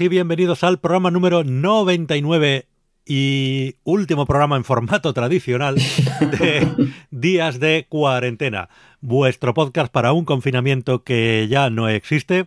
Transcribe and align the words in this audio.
Y 0.00 0.06
bienvenidos 0.06 0.62
al 0.62 0.78
programa 0.78 1.10
número 1.10 1.42
99 1.42 2.66
y 3.04 3.74
último 3.82 4.26
programa 4.26 4.56
en 4.56 4.62
formato 4.62 5.12
tradicional 5.12 5.74
de 6.20 6.92
Días 7.10 7.58
de 7.58 7.86
Cuarentena, 7.88 8.68
vuestro 9.00 9.54
podcast 9.54 9.90
para 9.90 10.12
un 10.12 10.24
confinamiento 10.24 11.02
que 11.02 11.48
ya 11.50 11.68
no 11.70 11.88
existe 11.88 12.46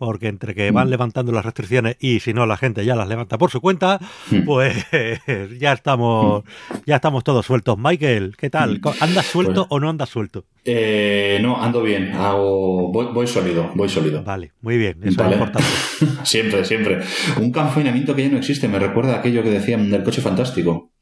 porque 0.00 0.28
entre 0.28 0.54
que 0.54 0.70
van 0.70 0.88
levantando 0.88 1.30
las 1.30 1.44
restricciones 1.44 1.94
y 2.00 2.20
si 2.20 2.32
no 2.32 2.46
la 2.46 2.56
gente 2.56 2.86
ya 2.86 2.96
las 2.96 3.06
levanta 3.06 3.36
por 3.36 3.50
su 3.50 3.60
cuenta, 3.60 4.00
pues 4.46 4.74
ya 5.60 5.74
estamos 5.74 6.42
ya 6.86 6.96
estamos 6.96 7.22
todos 7.22 7.44
sueltos. 7.44 7.76
Michael, 7.78 8.34
¿qué 8.38 8.48
tal? 8.48 8.80
¿Andas 9.00 9.26
suelto 9.26 9.66
o 9.68 9.78
no 9.78 9.90
andas 9.90 10.08
suelto? 10.08 10.46
Eh, 10.64 11.38
no, 11.42 11.62
ando 11.62 11.82
bien, 11.82 12.12
hago 12.12 12.90
voy, 12.90 13.26
sólido, 13.26 13.70
voy 13.74 13.90
sólido. 13.90 14.24
Vale, 14.24 14.52
muy 14.62 14.78
bien, 14.78 15.00
eso 15.04 15.22
es 15.22 15.32
importante. 15.32 15.68
siempre, 16.22 16.64
siempre. 16.64 17.00
Un 17.38 17.52
confinamiento 17.52 18.16
que 18.16 18.22
ya 18.22 18.30
no 18.30 18.38
existe, 18.38 18.68
me 18.68 18.78
recuerda 18.78 19.16
a 19.16 19.18
aquello 19.18 19.42
que 19.42 19.50
decían 19.50 19.90
del 19.90 20.02
coche 20.02 20.22
fantástico. 20.22 20.92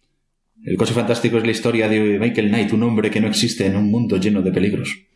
El 0.65 0.77
coche 0.77 0.93
fantástico 0.93 1.39
es 1.39 1.45
la 1.45 1.53
historia 1.53 1.89
de 1.89 2.19
Michael 2.19 2.49
Knight, 2.49 2.73
un 2.73 2.83
hombre 2.83 3.13
que 3.13 3.21
no 3.21 3.29
existe 3.29 3.65
en 3.65 3.77
un 3.77 3.93
mundo 3.93 4.17
lleno 4.17 4.43
de 4.43 4.51
peligros. 4.51 5.08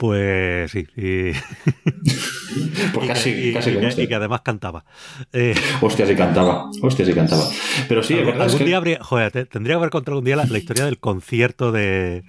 Pues 0.00 0.70
sí. 0.70 0.86
Y... 0.96 1.32
pues 2.94 3.06
casi, 3.06 3.28
y, 3.32 3.52
casi 3.52 3.72
y, 3.98 4.06
que 4.08 4.14
además 4.14 4.40
cantaba. 4.40 4.86
Eh... 5.30 5.54
Hostia, 5.82 6.06
sí 6.06 6.14
cantaba. 6.14 6.70
Hostia, 6.80 7.04
sí 7.04 7.12
cantaba. 7.12 7.44
Pero 7.86 8.02
sí, 8.02 8.14
verdad. 8.14 8.40
Algún 8.40 8.64
día 8.64 8.78
habría. 8.78 9.04
Joder, 9.04 9.30
tendría 9.46 9.74
que 9.74 9.78
haber 9.78 9.90
contado 9.90 10.20
un 10.20 10.24
día 10.24 10.36
la, 10.36 10.46
historia 10.56 10.86
del 10.86 10.98
concierto 10.98 11.70
de. 11.70 12.22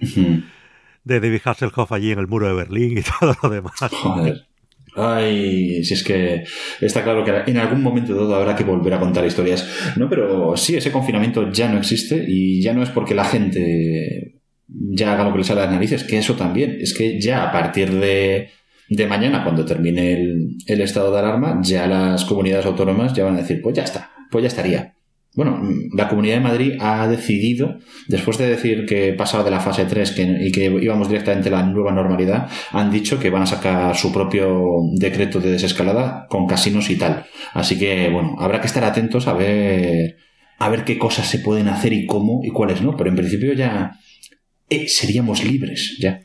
de 1.04 1.20
David 1.20 1.40
Hasselhoff 1.42 1.92
allí 1.92 2.12
en 2.12 2.18
el 2.18 2.26
muro 2.26 2.46
de 2.46 2.52
Berlín 2.52 2.98
y 2.98 3.02
todo 3.20 3.34
lo 3.42 3.48
demás. 3.48 3.72
Joder. 3.90 4.46
Ay, 4.94 5.82
si 5.82 5.94
es 5.94 6.04
que 6.04 6.44
está 6.78 7.02
claro 7.02 7.24
que 7.24 7.50
en 7.50 7.56
algún 7.56 7.82
momento 7.82 8.14
todo 8.14 8.34
habrá 8.34 8.54
que 8.54 8.64
volver 8.64 8.92
a 8.92 9.00
contar 9.00 9.24
historias. 9.24 9.66
No, 9.96 10.10
pero 10.10 10.58
sí, 10.58 10.76
ese 10.76 10.92
confinamiento 10.92 11.50
ya 11.50 11.70
no 11.70 11.78
existe 11.78 12.22
y 12.28 12.60
ya 12.60 12.74
no 12.74 12.82
es 12.82 12.90
porque 12.90 13.14
la 13.14 13.24
gente 13.24 14.41
ya 14.90 15.12
haga 15.12 15.24
lo 15.24 15.32
que 15.32 15.38
le 15.38 15.44
sale 15.44 15.60
a 15.60 15.64
las 15.64 15.72
narices, 15.72 16.04
que 16.04 16.18
eso 16.18 16.34
también, 16.34 16.78
es 16.80 16.94
que 16.94 17.20
ya 17.20 17.48
a 17.48 17.52
partir 17.52 17.90
de, 17.90 18.50
de 18.88 19.06
mañana, 19.06 19.42
cuando 19.42 19.64
termine 19.64 20.12
el, 20.66 20.80
estado 20.80 21.12
de 21.12 21.18
alarma, 21.18 21.60
ya 21.62 21.86
las 21.86 22.24
comunidades 22.24 22.66
autónomas 22.66 23.12
ya 23.14 23.24
van 23.24 23.34
a 23.34 23.42
decir, 23.42 23.60
pues 23.62 23.76
ya 23.76 23.84
está, 23.84 24.10
pues 24.30 24.42
ya 24.42 24.48
estaría. 24.48 24.94
Bueno, 25.34 25.62
la 25.96 26.08
Comunidad 26.08 26.34
de 26.34 26.40
Madrid 26.40 26.72
ha 26.78 27.08
decidido, 27.08 27.78
después 28.06 28.36
de 28.36 28.50
decir 28.50 28.84
que 28.84 29.14
pasaba 29.14 29.42
de 29.42 29.50
la 29.50 29.60
fase 29.60 29.86
3 29.86 30.12
que, 30.12 30.22
y 30.22 30.52
que 30.52 30.66
íbamos 30.66 31.08
directamente 31.08 31.48
a 31.48 31.52
la 31.52 31.62
nueva 31.62 31.90
normalidad, 31.90 32.50
han 32.70 32.90
dicho 32.90 33.18
que 33.18 33.30
van 33.30 33.44
a 33.44 33.46
sacar 33.46 33.96
su 33.96 34.12
propio 34.12 34.62
decreto 34.98 35.40
de 35.40 35.52
desescalada 35.52 36.26
con 36.28 36.46
casinos 36.46 36.90
y 36.90 36.98
tal. 36.98 37.24
Así 37.54 37.78
que, 37.78 38.10
bueno, 38.10 38.36
habrá 38.38 38.60
que 38.60 38.66
estar 38.66 38.84
atentos 38.84 39.26
a 39.26 39.32
ver, 39.32 40.16
a 40.58 40.68
ver 40.68 40.84
qué 40.84 40.98
cosas 40.98 41.26
se 41.26 41.38
pueden 41.38 41.68
hacer 41.68 41.94
y 41.94 42.04
cómo 42.04 42.40
y 42.44 42.50
cuáles 42.50 42.82
no. 42.82 42.94
Pero 42.98 43.08
en 43.08 43.16
principio 43.16 43.54
ya, 43.54 43.92
eh, 44.72 44.88
seríamos 44.88 45.44
libres 45.44 45.96
ya. 45.98 46.20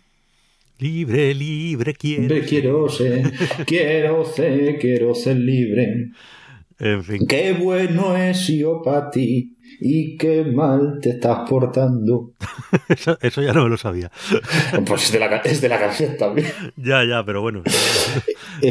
Libre, 0.80 1.34
libre, 1.34 1.94
quiero. 1.96 2.36
quiero 2.48 2.90
ser, 2.90 3.32
quiero 3.66 4.24
ser, 4.26 4.78
quiero 4.78 5.16
ser 5.16 5.38
libre. 5.38 6.12
En 6.80 7.04
fin. 7.04 7.26
Qué 7.28 7.54
bueno 7.54 8.16
es 8.16 8.48
yo 8.48 8.84
para 8.84 9.10
ti 9.10 9.58
y 9.80 10.16
qué 10.18 10.44
mal 10.44 11.00
te 11.02 11.12
estás 11.12 11.50
portando. 11.50 12.34
eso, 12.90 13.18
eso, 13.22 13.42
ya 13.42 13.54
no 13.54 13.64
me 13.64 13.70
lo 13.70 13.78
sabía. 13.78 14.12
Pues 14.86 15.06
es 15.06 15.12
de 15.12 15.20
la, 15.20 15.38
es 15.38 15.62
de 15.62 15.70
la 15.70 15.80
canción 15.80 16.16
también. 16.16 16.52
Ya, 16.76 17.04
ya, 17.04 17.26
pero 17.26 17.42
bueno. 17.42 17.64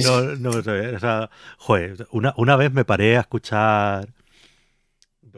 No, 0.04 0.22
no 0.36 0.50
me 0.50 0.56
lo 0.56 0.62
sabía. 0.62 0.96
O 0.96 1.00
sea, 1.00 1.30
joder, 1.58 2.06
una, 2.12 2.32
una 2.36 2.54
vez 2.54 2.72
me 2.72 2.84
paré 2.84 3.16
a 3.16 3.20
escuchar 3.20 4.06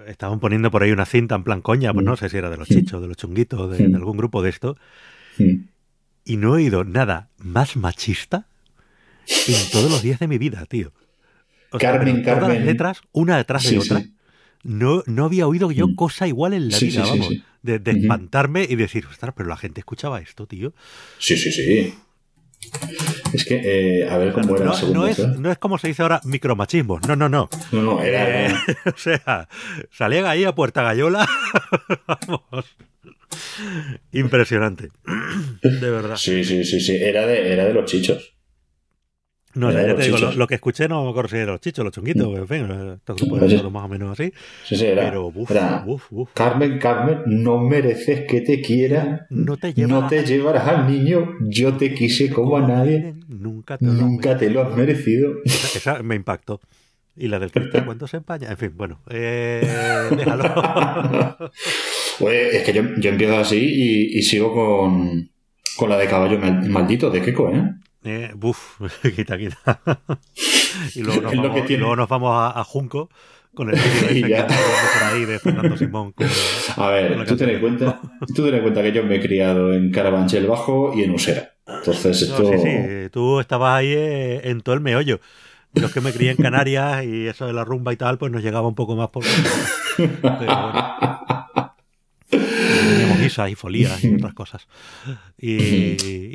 estaban 0.07 0.41
poniendo 0.41 0.71
por 0.71 0.83
ahí 0.83 0.91
una 0.91 1.07
cinta 1.07 1.35
en 1.35 1.45
plan 1.45 1.61
coña, 1.61 1.93
pues 1.93 2.05
no 2.05 2.17
sé 2.17 2.29
si 2.29 2.37
era 2.37 2.51
de 2.51 2.57
los 2.57 2.69
chichos, 2.69 3.01
de 3.01 3.09
los 3.09 3.17
chunguitos, 3.17 3.77
de, 3.77 3.85
algún 3.85 4.17
grupo 4.17 4.43
de 4.43 4.51
esto. 4.51 4.77
Y 6.25 6.37
no 6.37 6.49
he 6.49 6.63
oído 6.63 6.85
nada 6.85 7.31
más 7.39 7.77
machista 7.77 8.47
en 9.27 9.71
todos 9.71 9.91
los 9.91 10.03
días 10.03 10.19
de 10.19 10.29
mi 10.29 10.39
vida, 10.39 10.65
tío. 10.67 10.93
Carmen, 11.79 12.23
Carmen. 12.23 12.41
Todas 12.41 12.55
las 12.55 12.65
letras, 12.65 13.01
una 13.13 13.37
detrás 13.37 13.69
de 13.69 13.79
otra. 13.79 14.05
No, 14.65 15.03
no 15.07 15.25
había 15.25 15.47
oído 15.47 15.71
yo 15.71 15.95
cosa 15.95 16.27
igual 16.27 16.53
en 16.53 16.69
la 16.71 16.79
vida, 16.79 17.03
vamos. 17.03 17.31
De, 17.63 17.81
espantarme 17.85 18.67
y 18.69 18.77
decir, 18.77 19.07
ostras, 19.07 19.35
pero 19.37 19.49
la 19.49 19.57
gente 19.57 19.81
escuchaba 19.81 20.21
esto, 20.21 20.47
tío. 20.47 20.73
Sí, 21.19 21.37
sí, 21.37 21.53
sí. 21.53 21.95
Es 23.33 23.45
que, 23.45 23.61
eh, 24.03 24.09
a 24.09 24.17
ver 24.19 24.33
cómo 24.33 24.57
era 24.57 24.67
no, 24.67 24.73
la 24.73 24.89
no, 24.89 25.07
es, 25.07 25.19
no 25.19 25.51
es 25.51 25.59
como 25.59 25.79
se 25.79 25.89
dice 25.89 26.03
ahora 26.03 26.21
micromachismo. 26.25 26.99
No, 27.07 27.17
no, 27.17 27.29
no. 27.29 27.49
No, 27.73 27.83
no, 27.83 28.03
era. 28.03 28.47
Eh, 28.47 28.55
o 28.87 28.97
sea, 28.97 29.49
salían 29.91 30.27
ahí 30.27 30.45
a 30.45 30.55
Puerta 30.55 30.83
Gallola. 30.83 31.29
Vamos. 32.07 32.77
Impresionante. 34.13 34.89
De 35.63 35.91
verdad. 35.91 36.17
Sí, 36.17 36.45
sí, 36.45 36.65
sí, 36.65 36.81
sí. 36.81 36.97
Era 36.97 37.27
de, 37.27 37.53
era 37.53 37.65
de 37.65 37.75
los 37.75 37.85
chichos. 37.85 38.35
No, 39.55 39.73
ya 39.73 39.97
te 39.97 40.03
digo, 40.05 40.19
lo, 40.19 40.33
lo, 40.33 40.47
que 40.47 40.57
escuché 40.57 40.89
no 40.89 41.05
me 41.05 41.11
acuerdo 41.11 41.31
si 41.31 41.37
era 41.37 41.53
los 41.53 41.61
chichos, 41.61 41.83
los 41.83 41.93
chunguitos, 41.93 42.37
en 42.37 42.47
fin, 42.47 42.71
estos 42.97 43.17
grupos 43.17 43.51
de 43.51 43.71
más 43.71 43.85
o 43.85 43.89
menos 43.89 44.13
así. 44.13 44.33
Sí, 44.65 44.77
sí, 44.77 44.87
era. 44.87 45.05
Pero, 45.05 45.33
uf, 45.35 45.51
era, 45.51 45.85
uf, 45.87 46.05
uf. 46.11 46.31
Carmen, 46.35 46.79
Carmen, 46.79 47.23
no 47.27 47.59
mereces 47.59 48.27
que 48.29 48.43
te 48.43 48.61
quiera. 48.61 49.27
No 49.31 49.57
te, 49.57 49.73
lleva 49.73 50.01
no 50.01 50.09
te 50.09 50.25
llevarás 50.25 50.69
al 50.69 50.87
niño. 50.87 51.35
Yo 51.49 51.75
te 51.75 51.95
quise 51.95 52.31
como 52.31 52.59
a 52.59 52.67
nadie. 52.67 53.15
Nunca 53.27 53.79
te 53.79 53.87
lo, 53.87 53.93
Nunca 53.93 54.37
te 54.37 54.51
lo 54.51 54.63
has 54.63 54.77
merecido. 54.77 55.33
Esa, 55.45 55.79
esa, 55.79 56.03
me 56.03 56.15
impactó. 56.15 56.61
Y 57.17 57.27
la 57.27 57.39
del 57.39 57.51
cristal, 57.51 57.85
¿cuánto 57.85 58.07
se 58.07 58.19
empaña? 58.19 58.51
En 58.51 58.59
fin, 58.59 58.73
bueno, 58.77 59.01
eh, 59.11 59.67
déjalo. 60.17 61.51
pues 62.21 62.55
es 62.55 62.63
que 62.63 62.73
yo, 62.73 62.83
yo 62.99 63.11
empiezo 63.11 63.39
así 63.39 63.59
y, 63.59 64.19
y 64.19 64.23
sigo 64.23 64.55
con, 64.55 65.29
con 65.77 65.89
la 65.89 65.97
de 65.97 66.07
caballo 66.07 66.39
maldito 66.39 67.11
de 67.11 67.23
Keiko, 67.23 67.51
¿eh? 67.51 67.75
Eh, 68.09 68.33
buf, 68.35 68.81
quita, 69.15 69.37
quita. 69.37 69.81
y 70.95 71.03
luego 71.03 71.21
nos, 71.31 71.37
vamos, 71.37 71.71
y 71.71 71.77
luego 71.77 71.95
nos 71.95 72.09
vamos 72.09 72.31
a, 72.33 72.59
a, 72.59 72.65
Junco 72.65 73.11
con 73.53 73.69
el 73.69 73.75
vídeo 73.75 74.37
ese 74.39 74.47
por 74.47 75.03
ahí 75.03 75.25
de 75.27 75.39
Fernando 75.39 75.77
Simón. 75.77 76.13
Con, 76.13 76.27
a 76.77 76.89
ver, 76.89 77.27
tú 77.27 77.37
ten, 77.37 77.51
en 77.51 77.61
cuenta, 77.61 78.01
tú 78.35 78.45
ten 78.45 78.55
en 78.55 78.63
cuenta 78.63 78.83
que 78.83 78.93
yo 78.93 79.05
me 79.05 79.17
he 79.17 79.21
criado 79.21 79.75
en 79.75 79.91
Carabanchel 79.91 80.47
Bajo 80.47 80.95
y 80.97 81.03
en 81.03 81.11
Usera. 81.11 81.53
Entonces 81.67 82.23
esto... 82.23 82.45
No, 82.45 82.53
sí, 82.53 82.59
sí, 82.63 83.11
tú 83.11 83.41
estabas 83.41 83.81
ahí 83.81 83.93
en 83.95 84.63
todo 84.63 84.75
el 84.75 84.81
meollo. 84.81 85.21
Yo 85.75 85.93
que 85.93 86.01
me 86.01 86.15
crié 86.15 86.31
en 86.31 86.39
Canarias 86.39 87.05
y 87.05 87.27
eso 87.27 87.47
de 87.47 87.53
la 87.53 87.63
rumba 87.63 87.93
y 87.93 87.97
tal, 87.97 88.17
pues 88.17 88.33
nos 88.33 88.43
llegaba 88.43 88.67
un 88.67 88.75
poco 88.75 88.97
más 88.97 89.11
por... 89.11 89.23
Pero 89.99 90.11
bueno. 90.23 90.99
Teníamos 92.31 93.21
guisas 93.21 93.51
y 93.51 93.55
folías 93.55 94.03
y 94.03 94.15
otras 94.15 94.33
cosas. 94.33 94.67
Y, 95.37 95.53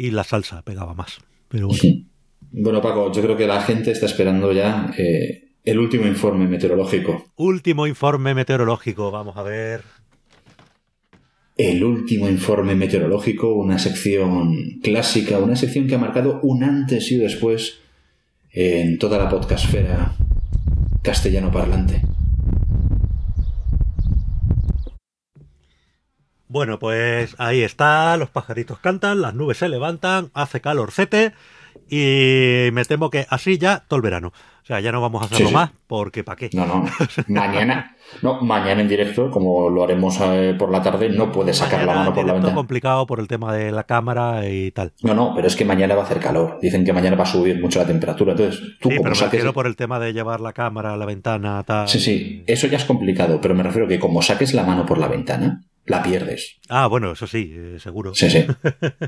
y 0.06 0.12
la 0.12 0.24
salsa 0.24 0.62
pegaba 0.62 0.94
más. 0.94 1.20
Pero 1.54 1.68
bueno. 1.68 1.82
Bueno, 2.56 2.84
Paco, 2.84 3.12
yo 3.12 3.24
creo 3.24 3.36
que 3.36 3.48
la 3.48 3.64
gente 3.64 3.90
está 3.90 4.06
esperando 4.06 4.52
ya 4.52 4.94
eh, 4.96 5.54
el 5.64 5.80
último 5.80 6.06
informe 6.06 6.48
meteorológico. 6.48 7.32
Último 7.36 7.88
informe 7.88 8.36
meteorológico, 8.36 9.10
vamos 9.10 9.36
a 9.38 9.42
ver. 9.42 9.82
El 11.58 11.84
último 11.84 12.30
informe 12.30 12.76
meteorológico, 12.76 13.56
una 13.56 13.80
sección 13.80 14.80
clásica, 14.84 15.40
una 15.40 15.56
sección 15.56 15.88
que 15.88 15.96
ha 15.96 15.98
marcado 15.98 16.42
un 16.44 16.64
antes 16.64 17.12
y 17.12 17.18
después 17.18 17.80
en 18.52 19.00
toda 19.00 19.18
la 19.18 19.30
podcastfera 19.30 20.16
castellano 21.02 21.52
parlante. 21.52 22.02
Bueno, 26.54 26.78
pues 26.78 27.34
ahí 27.40 27.64
está, 27.64 28.16
los 28.16 28.30
pajaritos 28.30 28.78
cantan, 28.78 29.22
las 29.22 29.34
nubes 29.34 29.58
se 29.58 29.70
levantan, 29.70 30.30
hace 30.36 30.62
calorcete 30.62 31.34
y 31.90 32.70
me 32.74 32.86
temo 32.86 33.10
que 33.10 33.26
así 33.32 33.58
ya 33.58 33.86
todo 33.88 33.98
el 33.98 34.04
verano. 34.04 34.28
O 34.28 34.66
sea, 34.68 34.80
ya 34.80 34.92
no 34.92 35.02
vamos 35.02 35.24
a 35.24 35.26
hacerlo 35.26 35.48
sí, 35.48 35.50
sí. 35.50 35.54
más 35.56 35.72
porque 35.88 36.24
¿para 36.24 36.36
qué? 36.36 36.52
No, 36.54 36.68
no. 36.68 36.86
mañana, 37.28 37.98
no, 38.22 38.40
mañana 38.42 38.82
en 38.82 38.88
directo, 38.88 39.32
como 39.32 39.68
lo 39.72 39.84
haremos 39.84 40.20
eh, 40.22 40.56
por 40.56 40.72
la 40.72 40.84
tarde, 40.84 41.10
no 41.10 41.32
puedes 41.32 41.58
sacar 41.58 41.80
mañana 41.80 41.92
la 41.92 42.00
mano 42.02 42.14
por 42.14 42.28
la 42.28 42.34
ventana. 42.34 42.54
complicado 42.54 43.08
por 43.08 43.20
el 43.20 43.28
tema 43.28 43.52
de 43.52 43.72
la 43.72 43.86
cámara 43.86 44.48
y 44.48 44.70
tal. 44.70 44.94
No, 45.02 45.16
no, 45.16 45.34
pero 45.36 45.48
es 45.48 45.56
que 45.56 45.66
mañana 45.66 45.96
va 45.96 46.04
a 46.04 46.06
hacer 46.06 46.20
calor. 46.20 46.60
Dicen 46.62 46.86
que 46.86 46.94
mañana 46.94 47.16
va 47.16 47.24
a 47.24 47.26
subir 47.26 47.60
mucho 47.60 47.80
la 47.80 47.88
temperatura. 47.88 48.34
Entonces, 48.34 48.62
tú 48.80 48.90
sí, 48.90 48.98
como 48.98 49.06
pero 49.06 49.16
saques... 49.16 49.44
me 49.44 49.54
por 49.54 49.66
el 49.66 49.76
tema 49.76 50.00
de 50.00 50.14
llevar 50.14 50.40
la 50.40 50.54
cámara 50.54 50.94
a 50.94 50.98
la 50.98 51.08
ventana, 51.08 51.64
tal. 51.64 51.88
Sí, 51.88 52.00
sí, 52.00 52.44
eso 52.46 52.68
ya 52.68 52.78
es 52.78 52.86
complicado, 52.86 53.42
pero 53.42 53.56
me 53.56 53.64
refiero 53.64 53.88
que 53.88 53.98
como 53.98 54.22
saques 54.22 54.54
la 54.54 54.64
mano 54.64 54.86
por 54.86 55.00
la 55.00 55.08
ventana, 55.08 55.64
la 55.86 56.04
pierdes. 56.04 56.58
Ah, 56.70 56.88
bueno, 56.88 57.12
eso 57.12 57.28
sí, 57.28 57.54
eh, 57.56 57.78
seguro. 57.80 58.14
Sí, 58.16 58.30
sí. 58.30 58.46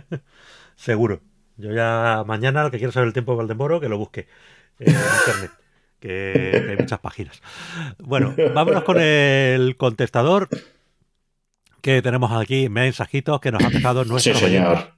seguro. 0.75 1.22
Yo 1.57 1.72
ya 1.74 2.24
mañana, 2.25 2.66
el 2.66 2.72
que 2.72 2.77
quiera 2.77 2.92
saber 2.92 3.07
el 3.07 3.13
tiempo 3.13 3.31
de 3.31 3.38
Valdemoro, 3.38 3.80
que 3.80 3.89
lo 3.89 3.98
busque 3.98 4.27
en 4.80 4.94
internet, 4.94 5.51
que, 6.00 6.63
que, 6.66 6.72
hay 6.72 6.77
muchas 6.77 7.00
páginas. 7.00 7.42
Bueno, 8.00 8.36
vámonos 8.54 8.83
con 8.83 9.00
el 9.00 9.77
contestador, 9.77 10.50
que 11.81 12.01
tenemos 12.01 12.31
aquí 12.31 12.68
mensajitos 12.68 13.39
que 13.39 13.51
nos 13.51 13.63
han 13.63 13.72
dejado 13.72 14.04
nuestros 14.04 14.39
sí, 14.39 14.45
oyentes. 14.45 14.95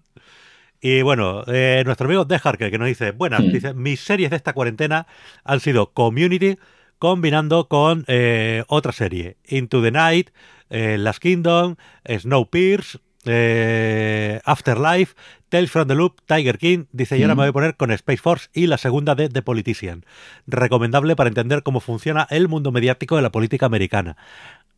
Y 0.80 1.02
bueno, 1.02 1.44
eh, 1.48 1.84
nuestro 1.86 2.06
amigo 2.06 2.26
Dejarque, 2.26 2.70
que 2.70 2.78
nos 2.78 2.88
dice, 2.88 3.12
buenas, 3.12 3.42
mm. 3.42 3.52
dice, 3.52 3.74
mis 3.74 4.00
series 4.00 4.30
de 4.30 4.36
esta 4.36 4.54
cuarentena 4.54 5.08
han 5.44 5.60
sido 5.60 5.92
Community, 5.92 6.58
combinando 7.00 7.68
con 7.68 8.06
eh, 8.08 8.64
otra 8.68 8.92
serie, 8.92 9.38
Into 9.48 9.82
the 9.82 9.92
Night, 9.92 10.30
eh, 10.70 10.98
Last 10.98 11.20
Kingdom, 11.20 11.76
Snowpiercer, 12.06 13.02
eh, 13.28 14.40
Afterlife, 14.46 15.16
Tales 15.50 15.72
from 15.72 15.88
the 15.88 15.96
Loop, 15.96 16.22
Tiger 16.26 16.58
King, 16.58 16.86
dice, 16.92 17.18
y 17.18 17.24
ahora 17.24 17.36
me 17.36 17.44
voy 17.44 17.50
a 17.50 17.54
poner 17.54 17.76
con 17.76 17.92
Space 17.92 18.22
Force 18.22 18.50
y 18.54 18.68
la 18.68 18.78
segunda 18.78 19.16
de 19.16 19.30
The 19.30 19.42
Politician. 19.42 20.06
Recomendable 20.46 21.16
para 21.16 21.30
entender 21.30 21.64
cómo 21.64 21.80
funciona 21.80 22.28
el 22.30 22.48
mundo 22.48 22.72
mediático 22.72 23.16
de 23.16 23.22
la 23.22 23.32
política 23.32 23.66
americana. 23.66 24.18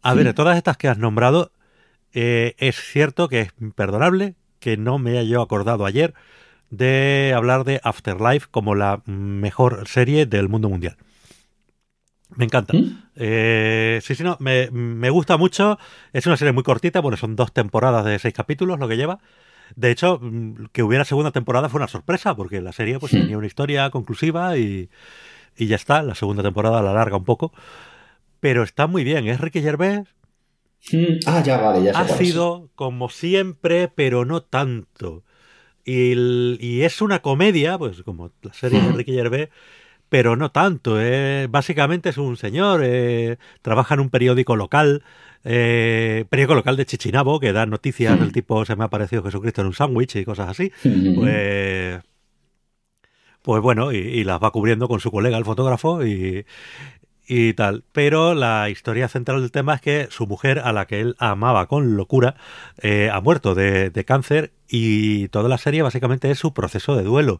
A 0.01 0.13
ver, 0.13 0.25
de 0.25 0.33
todas 0.33 0.57
estas 0.57 0.77
que 0.77 0.88
has 0.88 0.97
nombrado, 0.97 1.51
eh, 2.13 2.56
es 2.57 2.77
cierto 2.77 3.27
que 3.27 3.42
es 3.42 3.50
imperdonable 3.59 4.35
que 4.59 4.77
no 4.77 4.97
me 5.00 5.12
haya 5.12 5.24
yo 5.24 5.42
acordado 5.42 5.85
ayer 5.85 6.13
de 6.69 7.33
hablar 7.35 7.63
de 7.63 7.81
Afterlife 7.83 8.47
como 8.50 8.75
la 8.75 9.01
mejor 9.06 9.88
serie 9.88 10.25
del 10.25 10.50
mundo 10.50 10.69
mundial. 10.69 10.97
Me 12.35 12.45
encanta. 12.45 12.73
Eh, 13.15 13.99
sí, 14.03 14.15
sí, 14.15 14.23
no, 14.23 14.37
me, 14.39 14.69
me, 14.71 15.09
gusta 15.09 15.37
mucho. 15.37 15.77
Es 16.13 16.25
una 16.25 16.37
serie 16.37 16.51
muy 16.51 16.63
cortita, 16.63 17.01
bueno, 17.01 17.17
son 17.17 17.35
dos 17.35 17.51
temporadas 17.53 18.05
de 18.05 18.19
seis 18.19 18.33
capítulos 18.33 18.79
lo 18.79 18.87
que 18.87 18.97
lleva. 18.97 19.19
De 19.75 19.91
hecho, 19.91 20.19
mm, 20.21 20.67
que 20.71 20.83
hubiera 20.83 21.05
segunda 21.05 21.31
temporada 21.31 21.69
fue 21.69 21.79
una 21.79 21.87
sorpresa, 21.87 22.35
porque 22.35 22.61
la 22.61 22.71
serie 22.71 22.99
pues 22.99 23.11
tenía 23.11 23.37
una 23.37 23.47
historia 23.47 23.89
conclusiva 23.89 24.57
y, 24.57 24.89
y 25.57 25.67
ya 25.67 25.75
está. 25.75 26.03
La 26.03 26.15
segunda 26.15 26.43
temporada 26.43 26.81
la 26.81 26.93
larga 26.93 27.17
un 27.17 27.25
poco. 27.25 27.51
Pero 28.39 28.63
está 28.63 28.87
muy 28.87 29.03
bien. 29.03 29.27
Es 29.27 29.41
Ricky 29.41 29.61
Gervais. 29.61 30.07
Ah, 31.25 31.43
ya 31.43 31.57
vale, 31.57 31.83
ya 31.83 31.91
Ha 31.91 32.07
sido 32.07 32.69
como 32.75 33.09
siempre, 33.09 33.89
pero 33.89 34.23
no 34.25 34.41
tanto. 34.41 35.23
Y, 35.83 36.13
y, 36.59 36.83
es 36.83 37.01
una 37.01 37.21
comedia, 37.21 37.77
pues 37.77 38.03
como 38.03 38.31
la 38.41 38.53
serie 38.53 38.81
de 38.81 38.91
Ricky 38.91 39.13
Gervais, 39.13 39.49
pero 40.09 40.35
no 40.35 40.51
tanto. 40.51 41.00
Eh. 41.00 41.47
Básicamente 41.50 42.09
es 42.09 42.17
un 42.17 42.38
señor, 42.38 42.81
eh, 42.83 43.38
trabaja 43.61 43.94
en 43.94 44.01
un 44.01 44.09
periódico 44.09 44.56
local, 44.56 45.03
eh, 45.44 46.25
periódico 46.29 46.56
local 46.56 46.75
de 46.75 46.85
Chichinabo, 46.85 47.39
que 47.39 47.53
da 47.53 47.65
noticias 47.65 48.19
del 48.19 48.31
tipo 48.33 48.65
se 48.65 48.75
me 48.75 48.83
ha 48.83 48.88
aparecido 48.88 49.23
Jesucristo 49.23 49.61
en 49.61 49.67
un 49.67 49.73
sándwich 49.73 50.15
y 50.17 50.25
cosas 50.25 50.50
así. 50.50 50.71
Pues, 50.83 52.01
pues 53.41 53.61
bueno, 53.61 53.91
y, 53.94 53.97
y, 53.97 54.23
las 54.25 54.44
va 54.44 54.51
cubriendo 54.51 54.88
con 54.88 55.00
su 55.00 55.11
colega, 55.11 55.38
el 55.38 55.45
fotógrafo, 55.45 56.06
y, 56.06 56.45
y 57.29 57.53
tal. 57.53 57.83
Pero 57.94 58.33
la 58.33 58.69
historia 58.69 59.07
central 59.07 59.41
del 59.41 59.51
tema 59.51 59.75
es 59.75 59.81
que 59.81 60.07
su 60.09 60.25
mujer, 60.25 60.59
a 60.59 60.73
la 60.73 60.88
que 60.88 61.00
él 61.00 61.15
amaba 61.19 61.67
con 61.67 61.95
locura, 61.95 62.35
eh, 62.81 63.09
ha 63.13 63.21
muerto 63.21 63.53
de, 63.53 63.91
de, 63.91 64.03
cáncer 64.03 64.51
y 64.67 65.27
toda 65.29 65.47
la 65.47 65.59
serie 65.59 65.83
básicamente 65.83 66.31
es 66.31 66.39
su 66.39 66.53
proceso 66.53 66.95
de 66.95 67.03
duelo. 67.03 67.39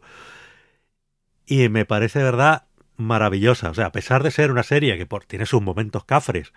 Y 1.50 1.68
me 1.68 1.84
parece, 1.84 2.20
de 2.20 2.26
verdad, 2.26 2.62
maravillosa. 2.96 3.70
O 3.70 3.74
sea, 3.74 3.86
a 3.86 3.92
pesar 3.92 4.22
de 4.22 4.30
ser 4.30 4.52
una 4.52 4.62
serie 4.62 4.96
que 4.96 5.04
por, 5.04 5.24
tiene 5.24 5.46
sus 5.46 5.60
momentos 5.60 6.04
cafres 6.04 6.52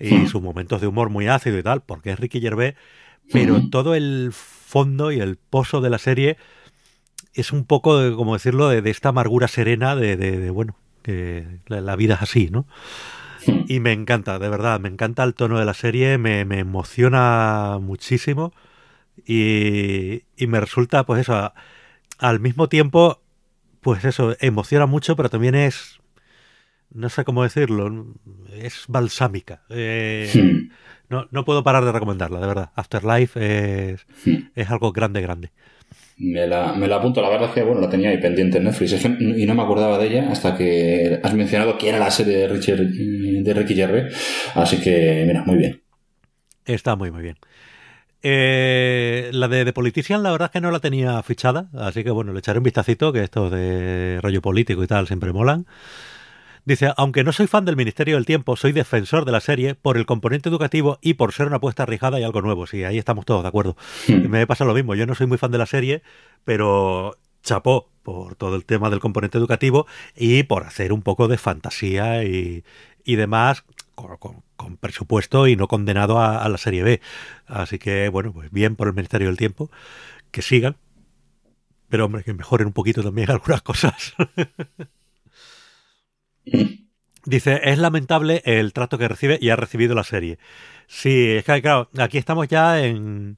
y 0.00 0.26
sus 0.26 0.42
momentos 0.42 0.80
de 0.80 0.88
humor 0.88 1.10
muy 1.10 1.28
ácido 1.28 1.56
y 1.58 1.62
tal, 1.62 1.82
porque 1.82 2.10
es 2.10 2.18
Ricky 2.18 2.40
Gervais, 2.40 2.74
pero 3.32 3.70
todo 3.70 3.94
el 3.94 4.30
fondo 4.32 5.12
y 5.12 5.20
el 5.20 5.36
pozo 5.36 5.80
de 5.80 5.90
la 5.90 5.98
serie 5.98 6.38
es 7.34 7.52
un 7.52 7.64
poco, 7.64 8.00
de, 8.00 8.16
como 8.16 8.32
decirlo, 8.32 8.68
de, 8.68 8.82
de 8.82 8.90
esta 8.90 9.10
amargura 9.10 9.46
serena 9.46 9.94
de, 9.94 10.16
de 10.16 10.50
bueno, 10.50 10.76
que 11.02 11.60
la, 11.68 11.80
la, 11.80 11.94
vida 11.94 12.14
es 12.14 12.22
así, 12.22 12.48
¿no? 12.50 12.66
Y 13.68 13.78
me 13.78 13.92
encanta, 13.92 14.40
de 14.40 14.48
verdad, 14.48 14.80
me 14.80 14.88
encanta 14.88 15.22
el 15.22 15.34
tono 15.34 15.60
de 15.60 15.64
la 15.66 15.74
serie, 15.74 16.18
me, 16.18 16.44
me 16.44 16.58
emociona 16.58 17.78
muchísimo 17.80 18.52
y, 19.24 20.24
y, 20.36 20.48
me 20.48 20.58
resulta, 20.58 21.06
pues 21.06 21.20
eso, 21.20 21.52
al 22.18 22.40
mismo 22.40 22.68
tiempo, 22.68 23.21
pues 23.82 24.04
eso, 24.04 24.34
emociona 24.40 24.86
mucho, 24.86 25.16
pero 25.16 25.28
también 25.28 25.56
es, 25.56 26.00
no 26.94 27.08
sé 27.08 27.24
cómo 27.24 27.42
decirlo, 27.42 28.14
es 28.54 28.84
balsámica. 28.88 29.64
Eh, 29.68 30.28
sí. 30.30 30.68
no, 31.08 31.26
no 31.30 31.44
puedo 31.44 31.64
parar 31.64 31.84
de 31.84 31.92
recomendarla, 31.92 32.40
de 32.40 32.46
verdad. 32.46 32.70
Afterlife 32.76 33.92
es, 33.92 34.06
sí. 34.22 34.48
es 34.54 34.70
algo 34.70 34.92
grande, 34.92 35.20
grande. 35.20 35.50
Me 36.16 36.46
la, 36.46 36.74
me 36.74 36.86
la, 36.86 36.96
apunto, 36.96 37.20
la 37.20 37.28
verdad 37.28 37.48
es 37.48 37.54
que 37.54 37.62
bueno, 37.62 37.80
la 37.80 37.90
tenía 37.90 38.10
ahí 38.10 38.18
pendiente 38.18 38.58
en 38.58 38.64
Netflix 38.64 39.04
y 39.04 39.44
no 39.44 39.54
me 39.54 39.62
acordaba 39.62 39.98
de 39.98 40.06
ella 40.06 40.30
hasta 40.30 40.56
que 40.56 41.18
has 41.20 41.34
mencionado 41.34 41.76
que 41.76 41.88
era 41.88 41.98
la 41.98 42.10
serie 42.12 42.36
de, 42.36 42.48
Richard, 42.48 42.78
de 42.78 43.54
Ricky 43.54 43.74
Gervais, 43.74 44.14
así 44.54 44.80
que 44.80 45.24
mira, 45.26 45.42
muy 45.44 45.56
bien. 45.56 45.82
Está 46.64 46.94
muy 46.94 47.10
muy 47.10 47.22
bien. 47.22 47.36
Eh, 48.22 49.30
la 49.32 49.48
de 49.48 49.64
The 49.64 49.72
Politician 49.72 50.22
la 50.22 50.30
verdad 50.30 50.46
es 50.46 50.52
que 50.52 50.60
no 50.60 50.70
la 50.70 50.78
tenía 50.78 51.20
fichada, 51.22 51.68
así 51.76 52.04
que 52.04 52.10
bueno, 52.10 52.32
le 52.32 52.38
echaré 52.38 52.58
un 52.58 52.64
vistacito, 52.64 53.12
que 53.12 53.22
estos 53.22 53.50
de 53.50 54.20
rollo 54.22 54.40
político 54.40 54.82
y 54.84 54.86
tal 54.86 55.06
siempre 55.06 55.32
molan. 55.32 55.66
Dice, 56.64 56.92
aunque 56.96 57.24
no 57.24 57.32
soy 57.32 57.48
fan 57.48 57.64
del 57.64 57.74
Ministerio 57.74 58.14
del 58.14 58.24
Tiempo, 58.24 58.54
soy 58.54 58.70
defensor 58.70 59.24
de 59.24 59.32
la 59.32 59.40
serie 59.40 59.74
por 59.74 59.96
el 59.96 60.06
componente 60.06 60.48
educativo 60.48 60.98
y 61.02 61.14
por 61.14 61.32
ser 61.32 61.48
una 61.48 61.56
apuesta 61.56 61.82
arriesgada 61.82 62.20
y 62.20 62.22
algo 62.22 62.40
nuevo. 62.40 62.68
Sí, 62.68 62.84
ahí 62.84 62.98
estamos 62.98 63.26
todos 63.26 63.42
de 63.42 63.48
acuerdo. 63.48 63.76
Hmm. 64.06 64.28
Me 64.28 64.46
pasa 64.46 64.64
lo 64.64 64.72
mismo. 64.72 64.94
Yo 64.94 65.04
no 65.04 65.16
soy 65.16 65.26
muy 65.26 65.38
fan 65.38 65.50
de 65.50 65.58
la 65.58 65.66
serie, 65.66 66.02
pero 66.44 67.18
chapó 67.42 67.90
por 68.04 68.36
todo 68.36 68.54
el 68.54 68.64
tema 68.64 68.90
del 68.90 69.00
componente 69.00 69.38
educativo 69.38 69.86
y 70.14 70.44
por 70.44 70.62
hacer 70.62 70.92
un 70.92 71.02
poco 71.02 71.26
de 71.26 71.36
fantasía 71.36 72.22
y, 72.22 72.62
y 73.04 73.16
demás 73.16 73.64
con, 73.94 74.76
presupuesto 74.78 75.46
y 75.48 75.56
no 75.56 75.68
condenado 75.68 76.18
a, 76.18 76.42
a 76.42 76.48
la 76.48 76.58
serie 76.58 76.82
B. 76.82 77.00
Así 77.46 77.78
que, 77.78 78.08
bueno, 78.08 78.32
pues 78.32 78.50
bien 78.50 78.76
por 78.76 78.88
el 78.88 78.94
Ministerio 78.94 79.28
del 79.28 79.36
Tiempo. 79.36 79.70
Que 80.30 80.42
sigan. 80.42 80.76
Pero, 81.88 82.06
hombre, 82.06 82.24
que 82.24 82.32
mejoren 82.34 82.68
un 82.68 82.72
poquito 82.72 83.02
también 83.02 83.30
algunas 83.32 83.62
cosas. 83.62 84.14
Dice, 87.24 87.60
es 87.64 87.78
lamentable 87.78 88.42
el 88.44 88.72
trato 88.72 88.98
que 88.98 89.08
recibe 89.08 89.38
y 89.40 89.50
ha 89.50 89.56
recibido 89.56 89.94
la 89.94 90.02
serie. 90.02 90.38
Sí, 90.88 91.30
es 91.30 91.44
que 91.44 91.62
claro, 91.62 91.88
aquí 91.98 92.18
estamos 92.18 92.48
ya 92.48 92.84
en, 92.84 93.36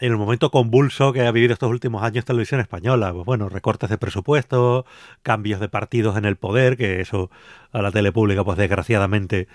en 0.00 0.12
el 0.12 0.16
momento 0.16 0.50
convulso 0.50 1.12
que 1.12 1.26
ha 1.26 1.32
vivido 1.32 1.52
estos 1.52 1.70
últimos 1.70 2.02
años 2.02 2.24
televisión 2.24 2.60
española. 2.60 3.12
Pues 3.12 3.26
bueno, 3.26 3.48
recortes 3.48 3.90
de 3.90 3.98
presupuesto, 3.98 4.86
cambios 5.22 5.60
de 5.60 5.68
partidos 5.68 6.16
en 6.16 6.24
el 6.24 6.36
poder, 6.36 6.76
que 6.76 7.00
eso 7.00 7.30
a 7.72 7.82
la 7.82 7.92
tele 7.92 8.12
pública, 8.12 8.44
pues 8.44 8.56
desgraciadamente 8.58 9.48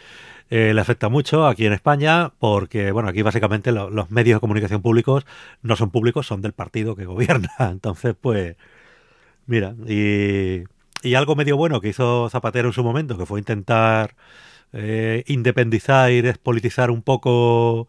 eh, 0.54 0.74
le 0.74 0.82
afecta 0.82 1.10
mucho 1.10 1.48
aquí 1.48 1.66
en 1.66 1.74
España, 1.74 2.32
porque 2.40 2.92
bueno, 2.92 3.10
aquí 3.10 3.22
básicamente 3.22 3.72
lo, 3.72 3.90
los 3.90 4.12
medios 4.12 4.38
de 4.38 4.40
comunicación 4.42 4.82
públicos 4.82 5.26
no 5.62 5.76
son 5.76 5.90
públicos, 5.92 6.28
son 6.28 6.42
del 6.42 6.54
partido 6.54 6.96
que 6.96 7.06
gobierna. 7.06 7.50
Entonces, 7.60 8.16
pues, 8.20 8.56
mira, 9.48 9.76
y 9.88 10.64
y 11.04 11.16
algo 11.16 11.36
medio 11.36 11.58
bueno 11.58 11.82
que 11.82 11.90
hizo 11.90 12.30
Zapatero 12.30 12.70
en 12.70 12.74
su 12.74 12.84
momento, 12.84 13.18
que 13.18 13.26
fue 13.26 13.40
intentar 13.40 14.16
eh, 14.74 15.24
independizar 15.28 16.12
y 16.12 16.22
despolitizar 16.22 16.92
un 16.92 17.04
poco 17.04 17.88